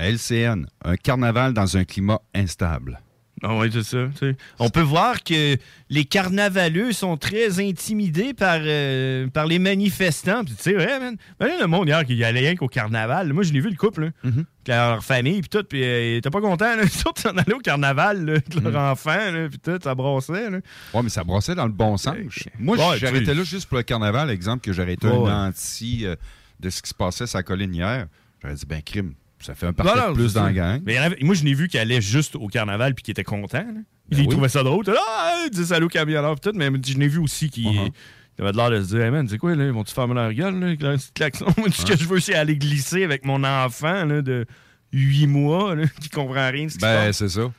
à 0.00 0.08
LCN. 0.10 0.66
Un 0.84 0.96
carnaval 0.96 1.52
dans 1.52 1.76
un 1.76 1.84
climat 1.84 2.20
instable. 2.34 3.00
Ah 3.42 3.56
oui, 3.56 3.70
c'est 3.72 3.82
ça. 3.82 4.04
On 4.58 4.68
peut 4.68 4.82
voir 4.82 5.22
que 5.24 5.56
les 5.88 6.04
carnavaleux 6.04 6.92
sont 6.92 7.16
très 7.16 7.58
intimidés 7.58 8.34
par, 8.34 8.58
euh, 8.60 9.28
par 9.28 9.46
les 9.46 9.58
manifestants. 9.58 10.44
Puis, 10.44 10.54
tu 10.56 10.62
sais, 10.62 10.74
man. 11.00 11.16
Là, 11.38 11.48
le 11.58 11.66
monde 11.66 11.88
hier 11.88 12.04
qui 12.04 12.16
y 12.16 12.24
allait 12.24 12.40
rien 12.40 12.54
qu'au 12.54 12.68
carnaval. 12.68 13.32
Moi, 13.32 13.42
je 13.42 13.54
l'ai 13.54 13.60
vu, 13.60 13.70
le 13.70 13.76
couple, 13.76 14.02
là, 14.04 14.10
Mm-hmm. 14.24 14.30
avec 14.34 14.68
leur 14.68 15.04
famille, 15.04 15.40
puis 15.40 15.48
tout. 15.48 15.64
Puis, 15.64 15.82
euh, 15.82 16.12
ils 16.12 16.16
étaient 16.18 16.28
pas 16.28 16.42
contents. 16.42 16.76
Là. 16.76 16.82
Ils 16.84 16.90
sont 16.90 17.14
allaient 17.26 17.54
au 17.54 17.60
carnaval, 17.60 18.26
là, 18.26 18.32
avec 18.32 18.54
Mm. 18.56 18.68
leur 18.68 18.82
enfant, 18.92 19.30
là, 19.32 19.48
puis 19.48 19.58
tout, 19.58 19.78
ça 19.82 19.94
brassait. 19.94 20.50
Là. 20.50 20.58
Ouais, 20.92 21.02
mais 21.02 21.08
ça 21.08 21.24
brossait 21.24 21.54
dans 21.54 21.66
le 21.66 21.72
bon 21.72 21.96
sens. 21.96 22.16
Moi, 22.58 22.76
Ouais, 22.76 22.98
j'arrêtais 22.98 23.32
là 23.32 23.42
juste 23.42 23.66
pour 23.70 23.78
le 23.78 23.84
carnaval, 23.84 24.28
exemple, 24.28 24.62
que 24.70 24.78
été 24.90 25.06
Ouais, 25.06 25.14
un 25.14 25.18
ouais. 25.18 25.30
anti 25.48 26.04
euh, 26.04 26.14
de 26.60 26.68
ce 26.68 26.82
qui 26.82 26.90
se 26.90 26.94
passait 26.94 27.26
sur 27.26 27.38
la 27.38 27.42
colline 27.42 27.74
hier. 27.74 28.06
J'aurais 28.42 28.54
dit, 28.54 28.66
ben, 28.66 28.82
crime, 28.82 29.14
ça 29.40 29.54
fait 29.54 29.66
un 29.66 29.70
Non, 29.70 29.74
parti 29.74 29.98
non, 29.98 30.08
de 30.10 30.14
plus 30.14 30.34
dans 30.34 30.44
la 30.44 30.52
gang. 30.52 30.82
Mais 30.84 30.96
il 31.18 31.26
moi, 31.26 31.34
je 31.34 31.44
l'ai 31.44 31.54
vu 31.54 31.68
qui 31.68 31.78
allait 31.78 32.00
juste 32.00 32.36
au 32.36 32.46
carnaval 32.48 32.94
puis 32.94 33.02
qui 33.02 33.10
était 33.10 33.24
content. 33.24 33.64
il 34.10 34.16
Ben 34.16 34.22
oui. 34.24 34.28
trouvait 34.28 34.48
ça 34.48 34.62
drôle. 34.62 34.84
Ah, 34.88 35.42
il 35.46 35.50
disait 35.50 35.66
salut 35.66 35.86
au 35.86 35.88
camionneur 35.88 36.38
tout. 36.40 36.52
Mais 36.54 36.68
je 36.86 36.98
l'ai 36.98 37.08
vu 37.08 37.18
aussi 37.18 37.48
qui 37.50 37.64
Uh-huh. 37.64 37.90
il 38.38 38.42
avait 38.42 38.52
de 38.52 38.56
l'air 38.56 38.70
de 38.70 38.82
se 38.82 38.88
dire 38.94 39.02
Hey 39.04 39.10
man, 39.10 39.26
c'est 39.28 39.38
quoi, 39.38 39.54
là? 39.54 39.64
Ils 39.64 39.70
vont-tu 39.72 39.92
fermer 39.94 40.14
leur 40.14 40.32
gueule, 40.32 40.58
là, 40.58 40.66
avec 40.68 40.82
leur 40.82 40.94
petit 40.96 41.10
klaxon? 41.14 41.46
Ce 41.72 41.84
que 41.84 41.96
je 41.96 42.04
veux, 42.06 42.20
c'est 42.20 42.34
aller 42.34 42.56
glisser 42.56 43.04
avec 43.04 43.24
mon 43.24 43.42
enfant 43.44 44.04
là, 44.04 44.22
de 44.22 44.46
8 44.92 45.26
mois 45.26 45.74
là, 45.74 45.84
qui 46.00 46.08
comprend 46.08 46.50
rien 46.50 46.64
de 46.66 46.70
ce 46.70 46.74
qui 46.76 46.80
se 46.80 46.86
Ben, 46.86 47.12
c'est 47.12 47.28
ça. 47.28 47.50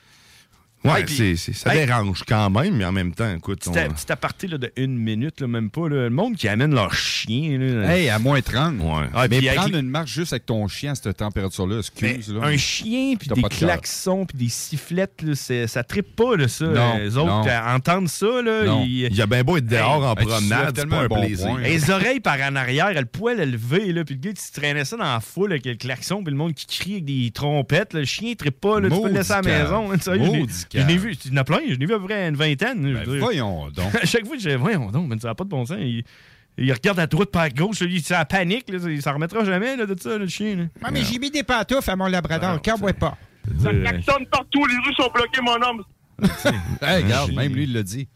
Ouais, 0.83 0.91
Ouais, 0.93 1.05
c'est- 1.07 1.35
c'est- 1.35 1.53
ça 1.53 1.75
Hey. 1.75 1.85
dérange 1.85 2.23
quand 2.27 2.49
même, 2.49 2.75
mais 2.75 2.85
en 2.85 2.91
même 2.91 3.13
temps, 3.13 3.31
écoute. 3.35 3.61
on- 3.67 3.71
Petit, 3.71 3.79
a- 3.79 3.89
petit 3.89 4.11
aparté 4.11 4.47
là, 4.47 4.57
de 4.57 4.71
une 4.77 4.97
minute, 4.97 5.39
là, 5.39 5.45
même 5.47 5.69
pas. 5.69 5.87
là, 5.87 6.03
le 6.05 6.09
monde 6.09 6.35
qui 6.35 6.47
amène 6.47 6.73
leur 6.73 6.91
chien. 6.95 7.59
Là, 7.59 7.95
Hey, 7.95 8.09
à 8.09 8.17
moins 8.17 8.41
30. 8.41 8.75
Ah, 9.13 9.27
mais 9.29 9.37
avec 9.37 9.55
prendre 9.55 9.75
une 9.77 9.87
marche 9.89 10.11
juste 10.11 10.33
avec 10.33 10.47
ton 10.47 10.67
chien 10.67 10.93
à 10.93 10.95
cette 10.95 11.15
température-là, 11.17 11.77
excuse. 11.79 12.33
Mais 12.33 12.39
là. 12.39 12.47
un 12.47 12.57
chien, 12.57 13.13
puis 13.19 13.29
des 13.29 13.41
klaxons, 13.43 14.25
puis 14.25 14.37
des 14.39 14.49
sifflettes, 14.49 15.23
ça 15.67 15.83
trippe 15.83 16.15
pas, 16.15 16.35
là, 16.35 16.47
ça. 16.47 16.65
Non, 16.65 16.97
les 16.97 17.15
autres, 17.15 17.27
non. 17.27 17.45
à 17.47 17.75
entendre 17.75 18.09
ça, 18.09 18.41
là, 18.41 18.63
Non. 18.63 18.83
ils- 18.83 19.01
Il 19.11 19.15
y 19.15 19.21
a 19.21 19.27
bien 19.27 19.43
beau 19.43 19.57
être 19.57 19.67
dehors 19.67 20.03
en 20.03 20.15
Hey, 20.15 20.25
promenade, 20.25 20.65
c'est 20.67 20.73
tellement 20.73 20.97
pas 20.97 21.03
un 21.03 21.07
bon 21.07 21.21
plaisir. 21.21 21.47
point. 21.47 21.61
Les 21.61 21.89
oreilles 21.91 22.19
par 22.21 22.39
en 22.41 22.55
arrière, 22.55 22.91
le 22.93 23.05
poil 23.05 23.39
élevé, 23.39 23.93
là, 23.93 24.03
puis 24.03 24.15
le 24.15 24.21
gars 24.21 24.33
qui 24.33 24.41
se 24.43 24.51
traînait 24.51 24.85
ça 24.85 24.97
dans 24.97 25.03
la 25.03 25.19
foule 25.19 25.51
avec 25.51 25.65
le 25.67 25.75
klaxon, 25.75 26.23
puis 26.23 26.31
le 26.31 26.37
monde 26.37 26.55
qui 26.55 26.65
crie 26.65 26.93
avec 26.93 27.05
des 27.05 27.29
trompettes. 27.31 27.93
là, 27.93 27.99
le 27.99 28.05
chien, 28.05 28.29
il 28.31 28.35
trippe 28.35 28.59
pas, 28.59 28.79
là, 28.79 28.89
tu 28.89 28.99
peux 28.99 29.07
le 29.09 29.13
laisser 29.13 29.31
à 29.31 29.41
la 29.41 29.63
maison. 29.63 29.89
Je 30.73 30.97
vu, 30.97 31.17
il 31.25 31.31
y 31.31 31.33
en 31.33 31.37
a 31.37 31.43
plein, 31.43 31.59
je 31.67 31.75
l'ai 31.75 31.85
vu 31.85 31.93
à 31.93 31.99
peu 31.99 32.05
près 32.05 32.27
une 32.29 32.35
vingtaine. 32.35 32.87
je. 32.87 33.05
Ben, 33.09 33.19
voyons 33.19 33.69
donc. 33.75 33.93
à 33.95 34.05
chaque 34.05 34.25
fois, 34.25 34.37
je 34.37 34.49
dis, 34.49 34.55
voyons 34.55 34.91
donc, 34.91 35.07
mais 35.09 35.19
ça 35.19 35.29
n'a 35.29 35.35
pas 35.35 35.43
de 35.43 35.49
bon 35.49 35.65
sens. 35.65 35.77
Il, 35.79 36.03
il 36.57 36.71
regarde 36.73 36.97
la 36.97 37.07
droite 37.07 37.31
par 37.31 37.49
gauche, 37.49 37.81
là, 37.81 37.87
il 37.89 38.01
ça 38.01 38.23
panique, 38.25 38.69
là, 38.69 38.77
il 38.89 39.01
s'en 39.01 39.13
remettra 39.13 39.43
jamais 39.43 39.75
là, 39.75 39.85
de 39.85 39.99
ça, 39.99 40.17
le 40.17 40.27
chien. 40.27 40.55
là. 40.55 40.63
Ouais, 40.83 40.91
mais 40.91 41.03
j'ai 41.03 41.17
mis 41.19 41.31
des 41.31 41.43
pantoufles 41.43 41.89
à 41.89 41.95
mon 41.95 42.07
labrador, 42.07 42.59
Ah, 42.65 42.75
ne 42.85 42.91
pas. 42.91 43.17
Ça 43.61 43.71
klaxonne 43.71 44.25
partout, 44.27 44.65
les 44.65 44.75
rues 44.75 44.93
sont 44.95 45.09
bloquées, 45.13 45.41
mon 45.41 45.61
homme. 45.61 45.83
Hey, 46.81 47.03
regarde, 47.03 47.31
même 47.33 47.53
lui, 47.53 47.63
il 47.63 47.73
l'a 47.73 47.83
dit. 47.83 48.07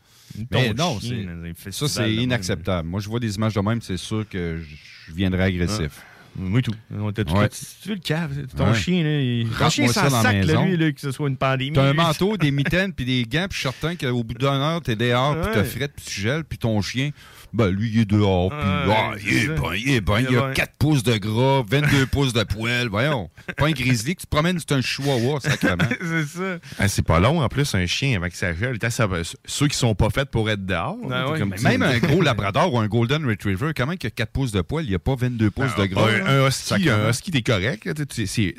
Mais 0.51 0.73
non, 0.73 0.99
chien, 0.99 1.25
ça, 1.71 1.87
c'est 1.87 2.13
inacceptable. 2.13 2.87
Moi, 2.87 2.99
je 2.99 3.09
vois 3.09 3.19
des 3.19 3.35
images 3.35 3.53
de 3.53 3.61
même, 3.61 3.81
c'est 3.81 3.97
sûr 3.97 4.27
que 4.29 4.59
je 5.07 5.13
viendrais 5.13 5.43
agressif. 5.45 6.01
Oui, 6.37 6.61
tout. 6.61 6.73
On 6.93 7.09
était 7.11 7.23
tout 7.23 7.33
Ouais. 7.33 7.47
Tu 7.49 7.87
veux 7.89 7.95
le 7.95 8.01
cave, 8.01 8.31
ton 8.57 8.67
Ouais. 8.71 8.75
chien, 8.75 9.03
là, 9.03 9.21
il... 9.21 9.47
ton 9.49 9.69
chien 9.69 9.87
sans 9.87 10.09
dans 10.09 10.21
sac, 10.21 10.43
là, 10.45 10.65
lui, 10.65 10.75
là, 10.75 10.91
que 10.91 10.99
ce 10.99 11.11
soit 11.11 11.29
une 11.29 11.37
pandémie. 11.37 11.71
T'as 11.73 11.89
un 11.89 11.93
manteau, 11.93 12.35
des 12.35 12.51
mitaines, 12.51 12.91
puis 12.93 13.05
des 13.05 13.23
gants, 13.23 13.47
puis 13.49 13.57
je 13.61 13.67
suis 13.67 13.77
certain 13.79 13.95
qu'au 13.95 14.23
bout 14.23 14.33
d'une 14.33 14.47
heure, 14.47 14.81
t'es 14.81 14.95
dehors, 14.95 15.39
puis 15.39 15.51
t'as 15.53 15.63
frette, 15.63 15.93
puis 15.95 16.05
tu 16.05 16.21
gèles, 16.21 16.43
puis 16.43 16.57
ton 16.57 16.81
chien, 16.81 17.11
ben 17.55 17.69
lui, 17.69 17.89
il 17.93 17.99
est 18.01 18.05
dehors, 18.05 18.49
puis 18.49 18.59
ah, 18.61 19.11
il 19.21 19.37
est 19.37 19.47
bon, 19.55 19.71
il 19.73 19.89
est 19.89 20.01
bon, 20.01 20.17
il 20.17 20.27
Il 20.29 20.35
est 20.35 20.37
a 20.37 20.47
bon. 20.47 20.53
4 20.53 20.73
pouces 20.77 21.03
de 21.03 21.17
gras, 21.17 21.63
22 21.67 22.05
pouces 22.11 22.33
de 22.33 22.43
poêle, 22.43 22.87
voyons. 22.89 23.29
Pas 23.57 23.67
un 23.67 23.71
grizzly, 23.71 24.15
que 24.15 24.21
tu 24.21 24.27
te 24.27 24.31
promènes, 24.35 24.59
c'est 24.59 24.73
un 24.73 24.81
chihuahua, 24.81 25.39
sacrément. 25.39 25.83
c'est 26.01 26.25
ça. 26.25 26.57
Ah, 26.79 26.87
c'est 26.87 27.05
pas 27.05 27.19
long, 27.19 27.41
en 27.41 27.47
plus, 27.47 27.73
un 27.75 27.85
chien 27.85 28.15
avec 28.17 28.35
sa 28.35 28.53
ça- 28.89 29.07
Ceux 29.45 29.67
qui 29.67 29.77
sont 29.77 29.95
pas 29.95 30.09
faits 30.09 30.29
pour 30.29 30.49
être 30.49 30.65
dehors. 30.65 30.97
Ah 31.11 31.29
ouais, 31.31 31.39
comme 31.39 31.53
même 31.61 31.81
un 31.81 31.97
gros 31.99 32.21
labrador 32.21 32.73
ou 32.73 32.79
un 32.79 32.87
golden 32.87 33.25
retriever, 33.25 33.71
comment 33.75 33.93
qu'il 33.93 34.05
y 34.05 34.07
a 34.07 34.11
4 34.11 34.31
pouces 34.31 34.51
de 34.51 34.61
poêle, 34.61 34.85
il 34.85 34.89
n'y 34.89 34.95
a 34.95 34.99
pas 34.99 35.15
22 35.15 35.51
pouces 35.51 35.75
de 35.75 35.85
gras. 35.85 36.07
Un, 36.09 36.43
un 36.43 36.47
husky, 36.47 36.89
un 36.89 37.09
husky, 37.09 37.31
t'es 37.31 37.41
correct. 37.41 37.89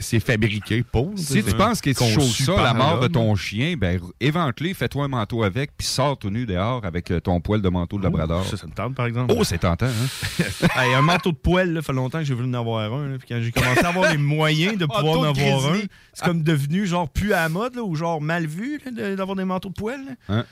C'est 0.00 0.20
fabriqué 0.20 0.82
pour. 0.82 1.12
Si 1.16 1.42
tu 1.42 1.54
penses 1.54 1.80
que 1.80 1.90
tu 1.90 1.96
Conçu 1.96 2.14
choses 2.14 2.36
ça, 2.46 2.62
la 2.62 2.74
mort 2.74 3.00
de 3.00 3.08
ton 3.08 3.34
chien, 3.36 3.74
ben 3.76 4.00
évente-le, 4.20 4.74
fais-toi 4.74 5.04
un 5.04 5.08
manteau 5.08 5.42
avec, 5.42 5.70
puis 5.76 5.86
sors 5.86 6.16
tout 6.18 6.30
nu 6.30 6.46
dehors 6.46 6.84
avec 6.84 7.10
euh, 7.10 7.20
ton 7.20 7.40
poil 7.40 7.60
de 7.62 7.68
manteau 7.68 7.98
de 7.98 8.04
labrador. 8.04 8.44
Ça, 8.46 8.56
ça 8.56 8.66
me 8.66 8.72
par 8.94 9.06
exemple. 9.06 9.34
Oh, 9.36 9.44
c'est 9.44 9.58
tentant, 9.58 9.86
hein? 9.86 10.44
Hey, 10.76 10.94
un 10.94 11.02
manteau 11.02 11.32
de 11.32 11.36
poêle, 11.36 11.72
là, 11.72 11.82
fait 11.82 11.92
longtemps 11.92 12.18
que 12.18 12.24
j'ai 12.24 12.34
voulu 12.34 12.48
en 12.48 12.54
avoir 12.54 12.92
un. 12.92 13.08
là, 13.08 13.18
puis 13.18 13.28
quand 13.28 13.40
j'ai 13.40 13.52
commencé 13.52 13.84
à 13.84 13.88
avoir 13.88 14.10
les 14.10 14.18
moyens 14.18 14.76
de 14.78 14.86
pouvoir 14.86 15.18
en 15.20 15.24
avoir 15.24 15.72
un, 15.72 15.80
c'est 16.12 16.24
comme 16.24 16.42
devenu 16.42 16.86
genre 16.86 17.08
plus 17.08 17.32
à 17.32 17.42
la 17.42 17.48
mode, 17.48 17.74
là, 17.76 17.82
ou 17.82 17.94
genre 17.94 18.20
mal 18.20 18.46
vu 18.46 18.80
d'avoir 18.90 19.36
des 19.36 19.44
manteaux 19.44 19.68
de 19.70 19.74
poêle. 19.74 20.16
Hein? 20.28 20.44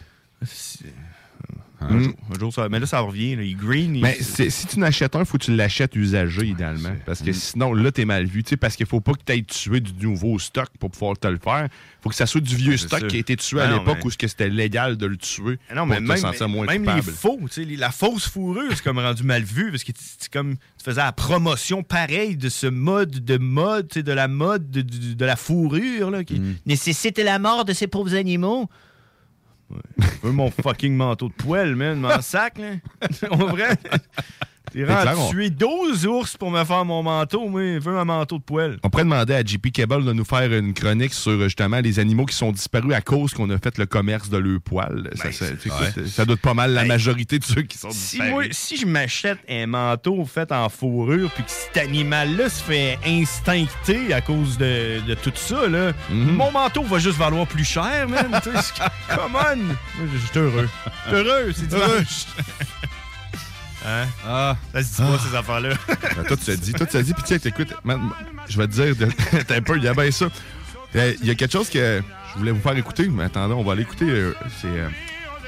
C'est- 1.89 1.95
Un, 1.95 1.99
jour, 2.03 2.13
un 2.35 2.39
jour, 2.39 2.53
ça, 2.55 2.69
mais 2.69 2.81
là, 2.81 2.87
ça 2.87 3.01
revient. 3.01 3.37
Là, 3.37 3.43
il 3.43 3.57
green. 3.57 3.95
il- 3.97 4.03
Mais 4.03 4.17
si 4.21 4.67
tu 4.67 4.79
n'achètes 4.79 5.15
un, 5.17 5.25
faut 5.25 5.39
que 5.39 5.45
tu 5.45 5.55
l'achètes 5.55 5.95
usagé, 5.97 6.47
idéalement. 6.47 6.95
Parce 7.07 7.21
que 7.23 7.33
sinon, 7.33 7.73
là, 7.75 7.93
t'es 7.93 8.05
mal 8.05 8.27
vu. 8.27 8.43
Parce 8.61 8.77
qu'il 8.77 8.87
faut 8.87 9.01
pas 9.01 9.13
que 9.13 9.21
tu 9.25 9.33
ailles 9.33 9.45
tuer 9.45 9.81
du 9.81 9.93
nouveau 10.07 10.39
stock 10.39 10.69
pour 10.79 10.91
pouvoir 10.91 11.19
te 11.19 11.29
le 11.29 11.39
faire. 11.39 11.69
faut 12.03 12.11
que 12.11 12.17
ça 12.17 12.27
soit 12.27 12.43
du 12.43 12.55
vieux 12.55 12.73
Ouais, 12.73 12.77
stock 12.77 13.07
qui 13.07 13.17
a 13.17 13.19
été 13.19 13.35
tué 13.35 13.61
Ah 13.63 13.65
à 13.65 13.73
l'époque 13.79 13.97
mais- 14.01 14.07
où 14.07 14.11
c'était 14.11 14.51
légal 14.51 14.99
de 14.99 15.07
le 15.07 15.17
tuer. 15.17 15.59
Ah 15.71 15.75
non, 15.75 15.81
pour 15.83 15.89
mais 15.89 15.97
te 15.97 16.03
même, 16.03 16.17
sentir 16.19 16.49
moins 16.51 16.67
même 16.67 16.85
les 16.97 17.01
faux, 17.01 17.39
tu 17.45 17.49
sais, 17.51 17.65
les- 17.65 17.77
la 17.79 17.91
fausse 17.91 18.29
fourrure, 18.29 18.71
c'est 18.75 18.83
comme 18.85 18.99
rendu 18.99 19.23
mal 19.23 19.43
vu 19.43 19.71
parce 19.71 19.85
que 19.85 19.93
comme, 20.31 20.57
tu 20.57 20.85
faisais 20.85 21.01
la 21.01 21.13
promotion 21.13 21.83
pareille 21.83 22.37
de 22.37 22.51
ce 22.51 22.67
mode 22.67 23.25
de 23.25 23.39
mode, 23.39 23.89
de 23.89 24.13
la 24.13 24.29
mode 24.29 24.71
de, 24.71 24.83
de- 24.83 25.15
de 25.15 25.25
la 25.25 25.37
fourrure 25.37 26.11
là, 26.11 26.25
qui 26.25 26.41
Mm. 26.41 26.57
nécessite 26.67 27.19
la 27.19 27.39
mort 27.39 27.65
de 27.65 27.73
ces 27.73 27.87
pauvres 27.87 28.15
animaux. 28.15 28.69
Ouais. 29.75 30.07
Je 30.23 30.27
veux 30.27 30.33
mon 30.33 30.51
fucking 30.51 30.95
manteau 30.95 31.29
de 31.29 31.35
poêle, 31.35 31.75
man, 31.75 31.99
mon 32.01 32.21
sac, 32.21 32.59
là? 32.59 32.75
En 33.31 33.47
vrai? 33.47 33.77
On- 34.77 35.31
tuer 35.31 35.51
12 35.51 36.07
ours 36.07 36.37
pour 36.37 36.51
me 36.51 36.65
faire 36.65 36.85
mon 36.85 37.03
manteau. 37.03 37.45
Je 37.55 37.79
veux 37.79 37.97
un 37.99 38.05
manteau 38.05 38.39
de 38.39 38.43
poêle. 38.43 38.79
On 38.83 38.91
pourrait 38.91 39.05
demander 39.05 39.35
à 39.35 39.45
JP 39.45 39.71
Cable 39.73 40.05
de 40.05 40.13
nous 40.13 40.25
faire 40.25 40.53
une 40.53 40.75
chronique 40.75 41.15
sur 41.15 41.41
justement 41.43 41.81
les 41.81 41.99
animaux 41.99 42.27
qui 42.27 42.35
sont 42.35 42.51
disparus 42.53 42.93
à 42.95 43.01
cause 43.01 43.33
qu'on 43.35 43.49
a 43.51 43.59
fait 43.59 43.79
le 43.79 43.87
commerce 43.87 44.29
de 44.31 44.39
leurs 44.39 44.61
poils. 44.61 45.11
ça, 45.15 45.31
ça, 45.33 45.47
tu 45.61 45.69
sais, 45.69 45.75
ouais. 46.01 46.07
ça 46.09 46.25
doute 46.25 46.41
pas 46.41 46.55
mal 46.55 46.73
la 46.73 46.85
majorité 46.85 47.39
de 47.39 47.45
ceux 47.45 47.63
qui 47.63 47.79
sont 47.79 47.91
Si, 47.91 48.17
disparus. 48.19 48.33
moi, 48.33 48.45
si 48.51 48.77
je 48.77 48.87
m'achète 48.87 49.39
un 49.49 49.67
manteau 49.67 50.25
fait 50.25 50.51
en 50.53 50.69
fourrure, 50.69 51.31
puis 51.35 51.45
que 51.45 51.51
cet 51.51 51.77
animal-là 51.85 52.49
se 52.49 52.63
fait 52.63 52.99
instincter 53.07 54.13
à 54.13 54.21
cause 54.21 54.59
de, 54.59 55.01
de 55.07 55.15
tout 55.15 55.33
ça, 55.35 55.67
là, 55.69 55.93
Mhm. 56.11 56.35
mon 56.37 56.51
manteau 56.51 56.83
va 56.83 56.99
juste 56.99 57.19
valoir 57.19 57.47
plus 57.47 57.65
cher, 57.65 58.09
man. 58.09 58.29
Come 59.15 59.37
on! 59.37 59.59
Je 60.13 60.19
suis 60.19 60.39
heureux. 60.39 60.69
Heureux, 61.13 61.53
c'est 61.55 61.69
dimanche. 61.69 62.27
Hein? 63.87 64.07
Ah. 64.27 64.57
Ça 64.73 64.83
se 64.83 64.97
dit 64.97 65.03
pas, 65.11 65.19
ces 65.19 65.37
affaires-là. 65.37 65.69
Ben, 65.89 66.25
toi, 66.25 66.37
tu 66.37 66.45
te 66.45 66.51
dis, 66.53 66.73
toi, 66.73 66.87
tu 66.87 66.93
te 66.93 67.03
dis, 67.03 67.13
puis 67.15 67.23
tiens, 67.27 67.39
écoute, 67.45 67.75
man, 67.85 68.01
je 68.49 68.57
vais 68.59 68.67
te 68.67 68.73
dire, 68.73 68.97
de- 68.97 69.09
t'as 69.47 69.57
un 69.57 69.63
peu, 69.63 69.77
il 69.77 69.85
y 69.85 69.89
a 69.89 69.95
bien 69.95 70.11
ça. 70.11 70.27
Euh, 70.97 71.13
Il 71.21 71.27
y 71.27 71.31
a 71.31 71.35
quelque 71.35 71.53
chose 71.53 71.69
que 71.69 72.03
je 72.33 72.39
voulais 72.39 72.53
vous 72.53 72.61
faire 72.61 72.77
écouter, 72.77 73.09
mais 73.09 73.25
attendez, 73.25 73.55
on 73.55 73.63
va 73.65 73.75
l'écouter. 73.75 74.07
euh, 74.09 74.35
C'est 74.61 74.69
euh, 74.69 74.89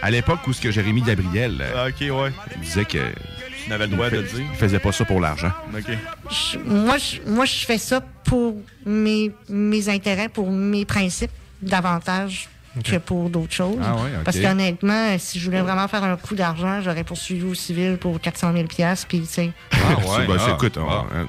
à 0.03 0.11
l'époque 0.11 0.41
où 0.47 0.53
ce 0.53 0.61
que 0.61 0.71
Jérémy 0.71 1.03
Gabriel 1.03 1.59
euh, 1.61 1.89
Ah, 1.89 2.05
ouais. 2.15 2.33
disait 2.61 2.85
que. 2.85 2.99
Tu 3.65 3.71
n'avais 3.71 3.87
le 3.87 3.93
droit 3.97 4.11
de 4.11 4.17
le 4.19 4.23
dire. 4.23 4.45
Il 4.53 4.57
faisait 4.59 4.79
pas 4.79 4.93
ça 4.93 5.05
pour 5.05 5.21
l'argent. 5.21 5.51
Je- 6.31 6.59
moi, 6.59 6.99
je, 6.99 7.29
moi, 7.29 7.45
je 7.47 7.65
fais 7.67 7.79
ça 7.79 8.01
pour 8.25 8.55
mes, 8.85 9.33
mes 9.49 9.89
intérêts, 9.89 10.29
pour 10.29 10.51
mes 10.53 10.85
principes, 10.85 11.33
davantage 11.63 12.49
que 12.85 12.97
pour 12.99 13.31
d'autres 13.31 13.53
choses. 13.53 13.79
Ah 13.83 13.95
ouais, 13.97 14.11
ok. 14.19 14.25
Parce 14.25 14.39
qu'honnêtement, 14.39 15.17
si 15.19 15.39
je 15.39 15.45
voulais 15.47 15.61
vraiment 15.63 15.89
faire 15.89 16.05
un 16.05 16.17
coup 16.17 16.35
d'argent, 16.35 16.81
j'aurais 16.83 17.05
poursuivi 17.05 17.45
au 17.45 17.55
civil 17.55 17.97
pour 17.99 18.21
400 18.21 18.53
000 18.53 18.65
puis 19.09 19.21
tu 19.21 19.27
sais. 19.27 19.51
Ah 19.73 19.77
C'est- 20.01 20.27
ben, 20.27 20.39
c'est- 20.39 20.45
ah, 20.51 20.55
écoute, 20.55 20.79
on- 20.79 21.27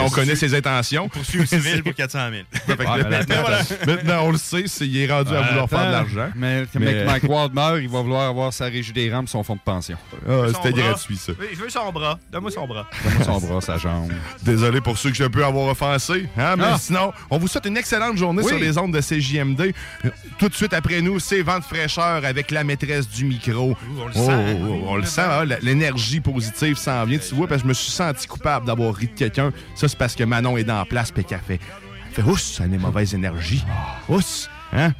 on 0.00 0.08
connaît 0.10 0.36
ses 0.36 0.54
intentions. 0.54 1.08
Poursuivre 1.08 1.46
civil 1.46 1.82
pour 1.82 1.94
400 1.94 2.18
000. 2.30 2.42
Fait 2.66 2.76
que 2.76 2.82
Ouais, 2.82 3.04
mais 3.08 3.86
maintenant, 3.94 4.22
on 4.24 4.30
le 4.32 4.38
sait, 4.38 4.64
c'est- 4.66 4.86
il 4.86 4.96
est 4.98 5.12
rendu 5.12 5.34
à 5.34 5.42
vouloir 5.42 5.68
faire 5.68 5.86
de 5.86 5.92
l'argent. 5.92 6.30
Mais, 6.34 6.62
Mais- 6.74 6.80
mais 6.80 7.04
Mike 7.04 7.24
Ward 7.28 7.54
meurt, 7.54 7.78
il 7.80 7.88
va 7.88 8.00
vouloir 8.02 8.28
avoir 8.28 8.52
sa 8.52 8.66
régie 8.66 8.92
des 8.92 9.10
rames, 9.12 9.26
son 9.28 9.42
fonds 9.42 9.54
de 9.56 9.60
pension. 9.60 9.96
Ah, 10.28 10.46
c'était 10.48 10.70
bras. 10.72 10.82
gratuit, 10.90 11.16
ça. 11.16 11.32
Oui, 11.38 11.46
je 11.52 11.58
veux 11.58 11.68
son 11.70 11.90
bras. 11.92 12.18
Donne-moi 12.32 12.50
son 12.50 12.66
bras. 12.66 12.86
Donne-moi 13.04 13.24
son 13.24 13.46
bras, 13.46 13.60
sa 13.60 13.76
jambe. 13.78 14.12
Désolé 14.42 14.80
pour 14.80 14.96
ceux 14.98 15.10
que 15.10 15.16
je 15.16 15.24
peux 15.24 15.44
avoir 15.44 15.66
offensés. 15.68 16.28
Hein, 16.36 16.54
mais 16.56 16.64
Ah. 16.66 16.78
sinon, 16.78 17.12
on 17.30 17.38
vous 17.38 17.48
souhaite 17.48 17.66
une 17.66 17.76
excellente 17.76 18.16
journée 18.16 18.42
Oui. 18.42 18.48
sur 18.48 18.58
les 18.58 18.76
ondes 18.78 18.92
de 18.94 19.00
CJMD. 19.00 19.72
Tout 20.38 20.48
de 20.48 20.54
suite 20.54 20.72
après 20.74 21.00
nous, 21.00 21.18
c'est 21.18 21.42
Vent 21.42 21.58
de 21.60 21.64
fraîcheur 21.64 22.24
avec 22.24 22.50
la 22.50 22.64
maîtresse 22.64 23.08
du 23.08 23.24
micro. 23.24 23.76
on 23.98 24.06
le 24.06 24.12
Oh, 24.16 24.26
sent, 24.26 24.56
oh, 24.60 24.66
oh, 24.68 24.84
on 24.88 24.96
le 24.96 25.04
sent, 25.04 25.20
hein, 25.22 25.44
la- 25.44 25.58
l'énergie 25.60 26.20
positive 26.20 26.76
s'en 26.76 27.04
vient. 27.04 27.18
Tu 27.18 27.34
vois, 27.34 27.46
parce 27.46 27.62
que 27.62 27.66
je 27.66 27.68
me 27.68 27.74
suis 27.74 27.90
senti 27.90 28.26
coupable 28.26 28.66
d'avoir 28.66 28.94
ri 28.94 29.06
de 29.06 29.12
quelqu'un. 29.12 29.52
Ça, 29.74 29.88
c'est 29.88 29.98
parce 29.98 30.14
que 30.14 30.24
Manon 30.24 30.56
est 30.56 30.64
dans 30.64 30.78
la 30.78 30.84
place 30.84 31.12
et 31.16 31.24
qu'elle 31.24 31.40
fait, 31.40 31.60
elle 32.08 32.14
fait 32.14 32.22
Ouss, 32.22 32.54
ça 32.56 32.64
a 32.64 32.66
des 32.66 32.78
mauvaises 32.78 33.14
énergies. 33.14 33.64
Ouss, 34.08 34.48
hein? 34.72 34.92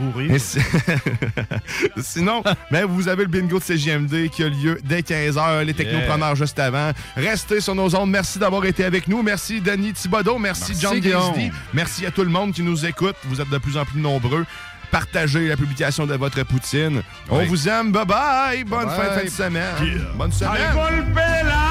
Sinon, 2.00 2.42
ben, 2.70 2.86
vous 2.86 3.08
avez 3.08 3.24
le 3.24 3.28
bingo 3.28 3.58
de 3.58 3.64
CGMD 3.64 4.28
qui 4.30 4.42
a 4.42 4.48
lieu 4.48 4.80
dès 4.84 5.00
15h, 5.00 5.62
les 5.64 5.74
technopreneurs 5.74 6.36
juste 6.36 6.58
avant. 6.58 6.92
Restez 7.16 7.60
sur 7.60 7.74
nos 7.74 7.94
ondes. 7.94 8.10
Merci 8.10 8.38
d'avoir 8.38 8.64
été 8.64 8.84
avec 8.84 9.08
nous. 9.08 9.22
Merci 9.22 9.60
Denis 9.60 9.92
Thibodeau. 9.92 10.38
Merci, 10.38 10.72
Merci, 10.72 10.80
John. 10.80 11.00
Gaisdy. 11.00 11.50
Merci 11.74 12.06
à 12.06 12.10
tout 12.10 12.22
le 12.22 12.30
monde 12.30 12.52
qui 12.52 12.62
nous 12.62 12.86
écoute. 12.86 13.16
Vous 13.24 13.40
êtes 13.40 13.50
de 13.50 13.58
plus 13.58 13.76
en 13.76 13.84
plus 13.84 14.00
nombreux. 14.00 14.46
Partagez 14.90 15.48
la 15.48 15.56
publication 15.56 16.06
de 16.06 16.14
votre 16.14 16.42
poutine. 16.44 17.02
On 17.28 17.44
vous 17.44 17.68
aime. 17.68 17.92
Bye 17.92 18.06
bye. 18.06 18.64
Bonne 18.64 18.86
Bye 18.86 18.96
fin, 18.96 19.08
bye. 19.08 19.18
fin 19.18 19.24
de 19.24 19.30
semaine. 19.30 20.06
Bonne 20.16 20.32
semaine. 20.32 21.69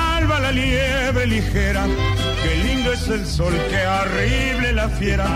La 0.49 0.55
liebre 0.55 1.27
ligera, 1.27 1.85
qué 2.41 2.55
lindo 2.63 2.91
es 2.91 3.07
el 3.07 3.23
sol, 3.27 3.53
qué 3.69 3.85
horrible 3.85 4.73
la 4.73 4.89
fiera, 4.89 5.27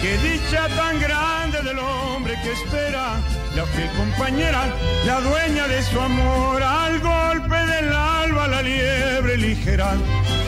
qué 0.00 0.16
dicha 0.26 0.68
tan 0.74 0.98
grande 1.00 1.60
del 1.60 1.78
hombre 1.78 2.34
que 2.42 2.52
espera, 2.52 3.20
la 3.54 3.66
fiel 3.66 3.90
compañera, 3.90 4.62
la 5.04 5.20
dueña 5.20 5.68
de 5.68 5.82
su 5.82 6.00
amor, 6.00 6.62
al 6.62 6.98
golpe 7.00 7.56
del 7.56 7.92
alba 7.92 8.48
la 8.48 8.62
liebre 8.62 9.36
ligera, 9.36 9.96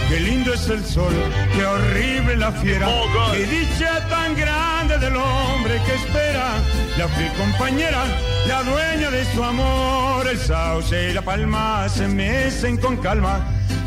qué 0.09 0.19
lindo 0.21 0.55
es 0.55 0.67
el 0.71 0.83
sol, 0.83 1.13
qué 1.55 1.67
horrible 1.67 2.37
la 2.37 2.53
fiera, 2.53 2.89
qué 3.33 3.45
dicha 3.45 4.09
tan 4.09 4.35
grande 4.35 4.97
del 4.97 5.15
hombre 5.15 5.79
que 5.85 5.95
espera, 5.95 6.55
la 6.97 7.07
fiel 7.09 7.33
compañera, 7.35 8.05
la 8.49 8.63
dueña 8.63 9.11
de 9.11 9.25
su 9.35 9.45
amor, 9.45 10.27
el 10.27 10.39
sauce 10.39 11.11
y 11.11 11.13
la 11.13 11.21
palma 11.21 11.87
se 11.91 12.09
mecen 12.09 12.79
con 12.79 12.97
calma, 12.97 13.45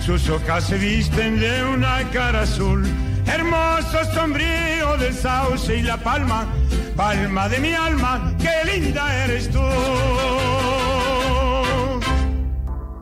sus 0.10 0.28
hojas 0.28 0.64
se 0.64 0.78
visten 0.80 1.40
de 1.40 1.64
una 1.64 2.04
cara 2.12 2.42
azul, 2.42 2.84
hermoso 3.28 4.04
sombrío 4.12 4.98
del 4.98 5.14
sauce 5.14 5.78
y 5.78 5.84
la 5.84 5.98
palma, 5.98 6.48
palma 6.96 7.48
de 7.48 7.60
mi 7.60 7.74
alma, 7.74 8.34
qué 8.40 8.72
linda 8.72 9.04
eres 9.24 9.52
tú. 9.52 9.60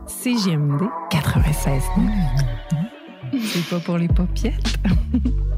CGMD 0.06 0.82
96 1.10 1.82
C'est 3.32 3.70
pas 3.70 3.80
pour 3.80 3.96
les 3.96 4.08
popiettes. 4.08 4.74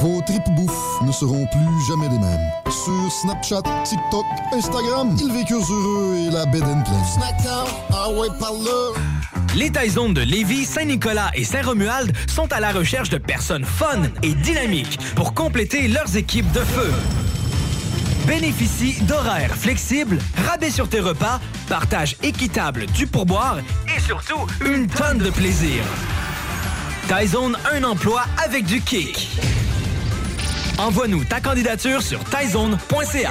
Vos 0.00 0.20
tripes 0.26 0.50
bouffe 0.56 1.02
ne 1.02 1.12
seront 1.12 1.46
plus 1.46 1.86
jamais 1.88 2.08
les 2.08 2.18
mêmes. 2.18 2.50
Sur 2.70 3.12
Snapchat, 3.12 3.62
TikTok, 3.84 4.24
Instagram, 4.52 5.16
ils 5.20 5.32
vécurent 5.32 5.70
heureux 5.70 6.16
et 6.16 6.30
la 6.30 6.46
bed 6.46 6.62
and 6.64 6.82
ah 7.92 8.10
ouais, 8.10 8.28
par 8.38 8.52
là. 8.52 9.00
Les 9.54 9.70
Taizones 9.70 10.14
de 10.14 10.20
Lévis, 10.20 10.64
Saint-Nicolas 10.64 11.30
et 11.34 11.44
Saint-Romuald 11.44 12.12
sont 12.28 12.52
à 12.52 12.60
la 12.60 12.72
recherche 12.72 13.08
de 13.08 13.18
personnes 13.18 13.64
fun 13.64 14.02
et 14.22 14.34
dynamiques 14.34 14.98
pour 15.14 15.32
compléter 15.32 15.86
leurs 15.88 16.16
équipes 16.16 16.50
de 16.52 16.60
feu. 16.60 16.92
Bénéficie 18.26 19.00
d'horaires 19.02 19.54
flexibles, 19.54 20.18
rabais 20.48 20.70
sur 20.70 20.88
tes 20.88 21.00
repas, 21.00 21.40
partage 21.68 22.16
équitable 22.22 22.86
du 22.86 23.06
pourboire 23.06 23.58
et 23.94 24.00
surtout 24.00 24.46
une 24.64 24.86
tonne 24.86 25.18
de 25.18 25.30
plaisir. 25.30 25.82
Taizone, 27.06 27.56
un 27.72 27.84
emploi 27.84 28.22
avec 28.42 28.64
du 28.64 28.80
kick. 28.80 29.28
Envoie-nous 30.78 31.24
ta 31.24 31.40
candidature 31.40 32.02
sur 32.02 32.22
taizone.ca. 32.24 33.30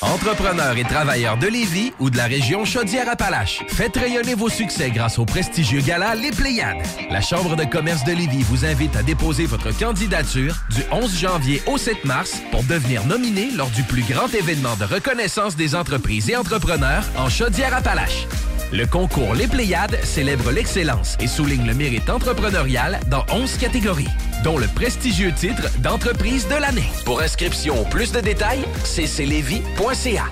Entrepreneurs 0.00 0.76
et 0.76 0.84
travailleurs 0.84 1.38
de 1.38 1.48
Lévis 1.48 1.92
ou 1.98 2.08
de 2.08 2.16
la 2.16 2.26
région 2.26 2.64
Chaudière-Appalaches, 2.64 3.64
faites 3.66 3.96
rayonner 3.96 4.36
vos 4.36 4.48
succès 4.48 4.90
grâce 4.90 5.18
au 5.18 5.24
prestigieux 5.24 5.80
gala 5.80 6.14
Les 6.14 6.30
Pléiades. 6.30 6.86
La 7.10 7.20
Chambre 7.20 7.56
de 7.56 7.64
commerce 7.64 8.04
de 8.04 8.12
Lévis 8.12 8.44
vous 8.44 8.64
invite 8.64 8.94
à 8.94 9.02
déposer 9.02 9.46
votre 9.46 9.76
candidature 9.76 10.54
du 10.70 10.82
11 10.92 11.18
janvier 11.18 11.62
au 11.66 11.78
7 11.78 12.04
mars 12.04 12.40
pour 12.52 12.62
devenir 12.62 13.04
nominé 13.06 13.50
lors 13.56 13.70
du 13.70 13.82
plus 13.82 14.02
grand 14.02 14.32
événement 14.32 14.76
de 14.76 14.84
reconnaissance 14.84 15.56
des 15.56 15.74
entreprises 15.74 16.30
et 16.30 16.36
entrepreneurs 16.36 17.04
en 17.16 17.28
Chaudière-Appalaches. 17.28 18.28
Le 18.70 18.86
concours 18.86 19.34
Les 19.34 19.48
Pléiades 19.48 19.98
célèbre 20.04 20.52
l'excellence 20.52 21.16
et 21.20 21.26
souligne 21.26 21.66
le 21.66 21.74
mérite 21.74 22.08
entrepreneurial 22.08 23.00
dans 23.08 23.24
11 23.32 23.56
catégories, 23.56 24.08
dont 24.44 24.58
le 24.58 24.66
prestigieux 24.66 25.32
titre 25.32 25.68
d'entreprise 25.80 26.46
de 26.48 26.54
l'année. 26.54 26.90
Pour 27.04 27.20
inscription 27.20 27.82
ou 27.82 27.84
plus 27.84 28.12
de 28.12 28.20
détails, 28.20 28.64
cclevy.ca. 28.84 30.24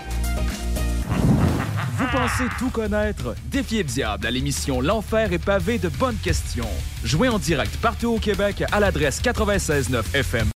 Vous 1.98 2.06
pensez 2.12 2.44
tout 2.58 2.70
connaître? 2.70 3.34
Défiez 3.46 3.82
le 3.82 3.88
diable 3.88 4.26
à 4.26 4.30
l'émission 4.30 4.80
L'Enfer 4.80 5.32
est 5.32 5.44
pavé 5.44 5.78
de 5.78 5.88
bonnes 5.88 6.18
questions. 6.22 6.68
Jouez 7.04 7.28
en 7.28 7.38
direct 7.38 7.76
partout 7.78 8.08
au 8.08 8.18
Québec 8.18 8.64
à 8.70 8.80
l'adresse 8.80 9.22
969 9.24 10.14
FM 10.14 10.55